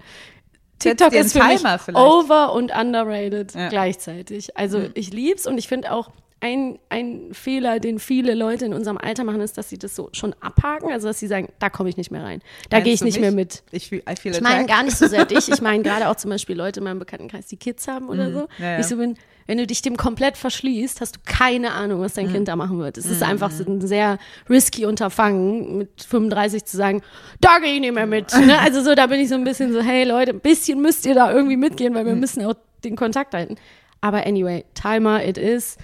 TikTok 0.78 1.12
ist 1.12 1.32
für 1.32 1.42
mich 1.42 1.64
over 1.94 2.52
und 2.52 2.70
underrated 2.70 3.54
ja. 3.54 3.68
gleichzeitig. 3.68 4.56
Also 4.56 4.78
mhm. 4.78 4.90
ich 4.94 5.12
lieb's 5.12 5.46
und 5.46 5.58
ich 5.58 5.66
finde 5.68 5.90
auch 5.90 6.10
ein, 6.40 6.78
ein 6.90 7.32
Fehler, 7.32 7.80
den 7.80 7.98
viele 7.98 8.34
Leute 8.34 8.66
in 8.66 8.74
unserem 8.74 8.98
Alter 8.98 9.24
machen, 9.24 9.40
ist, 9.40 9.56
dass 9.56 9.70
sie 9.70 9.78
das 9.78 9.96
so 9.96 10.10
schon 10.12 10.34
abhaken. 10.40 10.92
Also, 10.92 11.08
dass 11.08 11.18
sie 11.18 11.26
sagen, 11.26 11.48
da 11.58 11.70
komme 11.70 11.88
ich 11.88 11.96
nicht 11.96 12.10
mehr 12.10 12.22
rein. 12.22 12.42
Da 12.68 12.80
gehe 12.80 12.92
ich 12.92 13.02
nicht 13.02 13.14
mich? 13.14 13.20
mehr 13.22 13.32
mit. 13.32 13.62
Ich, 13.70 13.90
ich 13.90 14.40
meine 14.42 14.66
gar 14.66 14.82
nicht 14.82 14.96
so 14.96 15.06
sehr 15.06 15.24
dich. 15.26 15.48
Ich 15.48 15.62
meine 15.62 15.82
gerade 15.82 16.08
auch 16.08 16.16
zum 16.16 16.30
Beispiel 16.30 16.56
Leute 16.56 16.80
in 16.80 16.84
meinem 16.84 16.98
Bekanntenkreis, 16.98 17.46
die 17.46 17.56
Kids 17.56 17.88
haben 17.88 18.08
oder 18.08 18.28
mhm. 18.28 18.34
so. 18.34 18.48
Ja, 18.58 18.72
ja. 18.72 18.78
Ich 18.80 18.86
so 18.86 18.96
bin, 18.96 19.16
wenn 19.46 19.56
du 19.56 19.66
dich 19.66 19.80
dem 19.80 19.96
komplett 19.96 20.36
verschließt, 20.36 21.00
hast 21.00 21.16
du 21.16 21.20
keine 21.24 21.72
Ahnung, 21.72 22.00
was 22.02 22.14
dein 22.14 22.26
mhm. 22.26 22.32
Kind 22.32 22.48
da 22.48 22.56
machen 22.56 22.78
wird. 22.78 22.98
Es 22.98 23.06
ist 23.06 23.20
mhm. 23.20 23.30
einfach 23.30 23.50
so 23.50 23.64
ein 23.64 23.80
sehr 23.80 24.18
risky 24.50 24.84
Unterfangen, 24.84 25.78
mit 25.78 26.02
35 26.02 26.66
zu 26.66 26.76
sagen, 26.76 27.02
da 27.40 27.60
gehe 27.60 27.74
ich 27.74 27.80
nicht 27.80 27.94
mehr 27.94 28.06
mit. 28.06 28.32
Ne? 28.34 28.56
Also 28.66 28.82
so, 28.82 28.94
da 28.94 29.06
bin 29.06 29.20
ich 29.20 29.28
so 29.28 29.36
ein 29.36 29.44
bisschen 29.44 29.72
so, 29.72 29.80
hey 29.80 30.04
Leute, 30.04 30.32
ein 30.32 30.40
bisschen 30.40 30.82
müsst 30.82 31.06
ihr 31.06 31.14
da 31.14 31.32
irgendwie 31.32 31.56
mitgehen, 31.56 31.94
weil 31.94 32.04
wir 32.04 32.14
mhm. 32.14 32.20
müssen 32.20 32.44
auch 32.44 32.54
den 32.84 32.96
Kontakt 32.96 33.32
halten. 33.32 33.56
Aber 34.00 34.26
anyway, 34.26 34.64
Timer 34.74 35.24
it 35.24 35.38
is. 35.38 35.76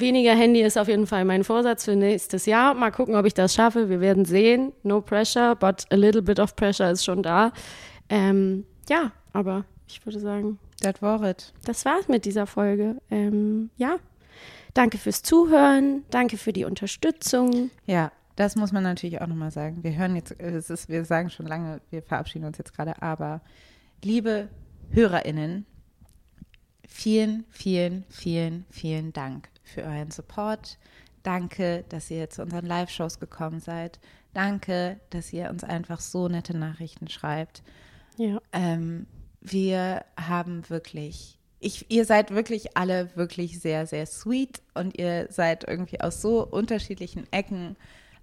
Weniger 0.00 0.34
Handy 0.34 0.62
ist 0.62 0.78
auf 0.78 0.88
jeden 0.88 1.06
Fall 1.06 1.24
mein 1.24 1.44
Vorsatz 1.44 1.84
für 1.84 1.96
nächstes 1.96 2.46
Jahr. 2.46 2.74
Mal 2.74 2.90
gucken, 2.90 3.14
ob 3.14 3.26
ich 3.26 3.34
das 3.34 3.54
schaffe. 3.54 3.88
Wir 3.88 4.00
werden 4.00 4.24
sehen. 4.24 4.72
No 4.82 5.00
pressure, 5.00 5.54
but 5.54 5.84
a 5.90 5.96
little 5.96 6.22
bit 6.22 6.38
of 6.38 6.56
pressure 6.56 6.90
ist 6.90 7.04
schon 7.04 7.22
da. 7.22 7.52
Ähm, 8.08 8.64
ja, 8.88 9.12
aber 9.32 9.64
ich 9.86 10.04
würde 10.04 10.20
sagen, 10.20 10.58
das 10.80 11.02
war 11.02 11.22
es. 11.22 11.52
Das 11.64 11.84
war's 11.84 12.08
mit 12.08 12.24
dieser 12.24 12.46
Folge. 12.46 12.96
Ähm, 13.10 13.70
ja, 13.76 13.96
danke 14.74 14.98
fürs 14.98 15.22
Zuhören. 15.22 16.04
Danke 16.10 16.36
für 16.36 16.52
die 16.52 16.64
Unterstützung. 16.64 17.70
Ja, 17.86 18.12
das 18.36 18.56
muss 18.56 18.72
man 18.72 18.82
natürlich 18.82 19.20
auch 19.20 19.26
nochmal 19.26 19.50
sagen. 19.50 19.82
Wir 19.82 19.96
hören 19.96 20.16
jetzt, 20.16 20.34
es 20.40 20.70
ist, 20.70 20.88
wir 20.88 21.04
sagen 21.04 21.30
schon 21.30 21.46
lange, 21.46 21.80
wir 21.90 22.02
verabschieden 22.02 22.46
uns 22.46 22.58
jetzt 22.58 22.74
gerade, 22.74 23.00
aber 23.02 23.42
liebe 24.02 24.48
HörerInnen, 24.90 25.66
vielen, 26.88 27.44
vielen, 27.50 28.04
vielen, 28.08 28.64
vielen 28.70 29.12
Dank 29.12 29.48
für 29.70 29.82
euren 29.82 30.10
Support. 30.10 30.78
Danke, 31.22 31.84
dass 31.88 32.10
ihr 32.10 32.30
zu 32.30 32.42
unseren 32.42 32.66
Live-Shows 32.66 33.18
gekommen 33.20 33.60
seid. 33.60 33.98
Danke, 34.32 35.00
dass 35.10 35.32
ihr 35.32 35.50
uns 35.50 35.64
einfach 35.64 36.00
so 36.00 36.28
nette 36.28 36.56
Nachrichten 36.56 37.08
schreibt. 37.08 37.62
Ja. 38.16 38.40
Ähm, 38.52 39.06
wir 39.40 40.04
haben 40.18 40.68
wirklich, 40.68 41.38
ich, 41.58 41.90
ihr 41.90 42.04
seid 42.04 42.30
wirklich 42.30 42.76
alle 42.76 43.14
wirklich 43.16 43.60
sehr, 43.60 43.86
sehr 43.86 44.06
sweet 44.06 44.62
und 44.74 44.98
ihr 44.98 45.26
seid 45.30 45.66
irgendwie 45.66 46.00
aus 46.00 46.22
so 46.22 46.46
unterschiedlichen 46.46 47.30
Ecken. 47.32 47.76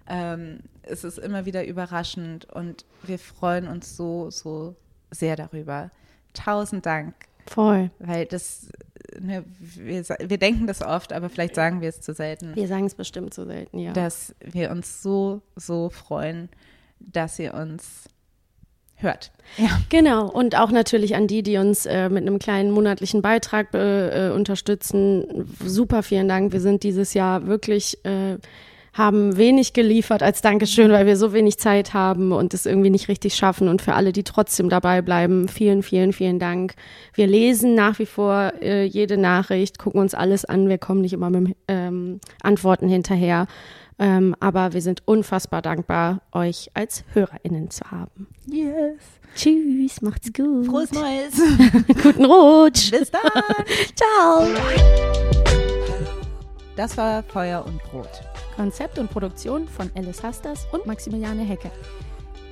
Ähm, 0.08 0.60
es 0.82 1.04
ist 1.04 1.18
immer 1.18 1.44
wieder 1.44 1.66
überraschend 1.66 2.46
und 2.46 2.84
wir 3.02 3.18
freuen 3.18 3.68
uns 3.68 3.96
so, 3.96 4.30
so 4.30 4.74
sehr 5.10 5.36
darüber. 5.36 5.90
Tausend 6.32 6.86
Dank. 6.86 7.27
Voll. 7.48 7.90
Weil 7.98 8.26
das 8.26 8.68
ne, 9.20 9.44
wir, 9.58 10.04
wir 10.04 10.38
denken 10.38 10.66
das 10.66 10.82
oft, 10.82 11.12
aber 11.12 11.28
vielleicht 11.28 11.54
sagen 11.54 11.80
wir 11.80 11.88
es 11.88 12.00
zu 12.00 12.12
selten. 12.12 12.54
Wir 12.54 12.68
sagen 12.68 12.86
es 12.86 12.94
bestimmt 12.94 13.34
zu 13.34 13.44
selten, 13.44 13.78
ja. 13.78 13.92
Dass 13.92 14.34
wir 14.40 14.70
uns 14.70 15.02
so, 15.02 15.42
so 15.56 15.90
freuen, 15.90 16.48
dass 17.00 17.38
ihr 17.38 17.54
uns 17.54 18.08
hört. 18.96 19.30
Ja. 19.56 19.80
Genau. 19.88 20.28
Und 20.28 20.56
auch 20.56 20.70
natürlich 20.70 21.14
an 21.14 21.26
die, 21.26 21.42
die 21.42 21.56
uns 21.56 21.86
äh, 21.86 22.08
mit 22.08 22.22
einem 22.22 22.38
kleinen 22.38 22.70
monatlichen 22.70 23.22
Beitrag 23.22 23.72
äh, 23.72 24.30
unterstützen. 24.34 25.46
Super 25.64 26.02
vielen 26.02 26.28
Dank. 26.28 26.52
Wir 26.52 26.60
sind 26.60 26.82
dieses 26.82 27.14
Jahr 27.14 27.46
wirklich 27.46 28.04
äh, 28.04 28.38
haben 28.98 29.36
wenig 29.36 29.72
geliefert 29.72 30.22
als 30.22 30.42
Dankeschön, 30.42 30.90
weil 30.90 31.06
wir 31.06 31.16
so 31.16 31.32
wenig 31.32 31.58
Zeit 31.58 31.94
haben 31.94 32.32
und 32.32 32.52
es 32.52 32.66
irgendwie 32.66 32.90
nicht 32.90 33.08
richtig 33.08 33.36
schaffen. 33.36 33.68
Und 33.68 33.80
für 33.80 33.94
alle, 33.94 34.12
die 34.12 34.24
trotzdem 34.24 34.68
dabei 34.68 35.00
bleiben, 35.00 35.48
vielen, 35.48 35.82
vielen, 35.82 36.12
vielen 36.12 36.38
Dank. 36.38 36.74
Wir 37.14 37.28
lesen 37.28 37.74
nach 37.74 37.98
wie 38.00 38.06
vor 38.06 38.52
äh, 38.60 38.84
jede 38.84 39.16
Nachricht, 39.16 39.78
gucken 39.78 40.00
uns 40.00 40.14
alles 40.14 40.44
an. 40.44 40.68
Wir 40.68 40.78
kommen 40.78 41.00
nicht 41.00 41.12
immer 41.12 41.30
mit 41.30 41.56
ähm, 41.68 42.20
Antworten 42.42 42.88
hinterher. 42.88 43.46
Ähm, 44.00 44.34
aber 44.38 44.72
wir 44.74 44.82
sind 44.82 45.02
unfassbar 45.06 45.62
dankbar, 45.62 46.22
euch 46.32 46.70
als 46.74 47.04
HörerInnen 47.14 47.70
zu 47.70 47.90
haben. 47.90 48.28
Yes. 48.46 49.02
Tschüss, 49.34 50.02
macht's 50.02 50.32
gut. 50.32 50.66
Frohes 50.66 50.92
Neues. 50.92 51.40
Guten 52.02 52.24
Rutsch. 52.24 52.90
Bis 52.90 53.10
dann. 53.10 53.22
Ciao. 53.94 54.46
Das 56.78 56.96
war 56.96 57.24
Feuer 57.24 57.66
und 57.66 57.82
Brot. 57.82 58.22
Konzept 58.54 59.00
und 59.00 59.10
Produktion 59.10 59.66
von 59.66 59.90
Alice 59.96 60.22
Hasters 60.22 60.64
und 60.70 60.86
Maximiliane 60.86 61.42
Hecke. 61.42 61.72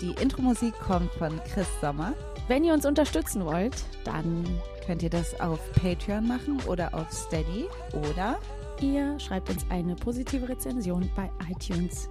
Die 0.01 0.21
Intro-Musik 0.21 0.75
kommt 0.81 1.13
von 1.13 1.41
Chris 1.45 1.69
Sommer. 1.81 2.13
Wenn 2.49 2.65
ihr 2.65 2.75
uns 2.75 2.85
unterstützen 2.85 3.45
wollt, 3.45 3.85
dann 4.03 4.45
könnt 4.85 5.05
ihr 5.05 5.11
das 5.11 5.41
auf 5.41 5.61
Patreon 5.81 6.27
machen 6.27 6.61
oder 6.67 6.93
auf 6.93 7.13
Steady 7.13 7.67
oder 7.93 8.37
ihr 8.81 9.17
schreibt 9.21 9.49
uns 9.49 9.65
eine 9.71 9.95
positive 9.95 10.49
Rezension 10.49 11.09
bei 11.15 11.31
iTunes. 11.49 12.11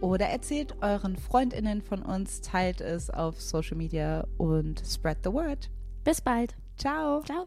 Oder 0.00 0.28
erzählt 0.28 0.74
euren 0.80 1.18
FreundInnen 1.18 1.82
von 1.82 2.00
uns, 2.00 2.40
teilt 2.40 2.80
es 2.80 3.10
auf 3.10 3.38
Social 3.38 3.76
Media 3.76 4.26
und 4.38 4.82
spread 4.86 5.18
the 5.22 5.30
word. 5.30 5.68
Bis 6.02 6.22
bald. 6.22 6.54
Ciao. 6.78 7.20
Ciao. 7.24 7.46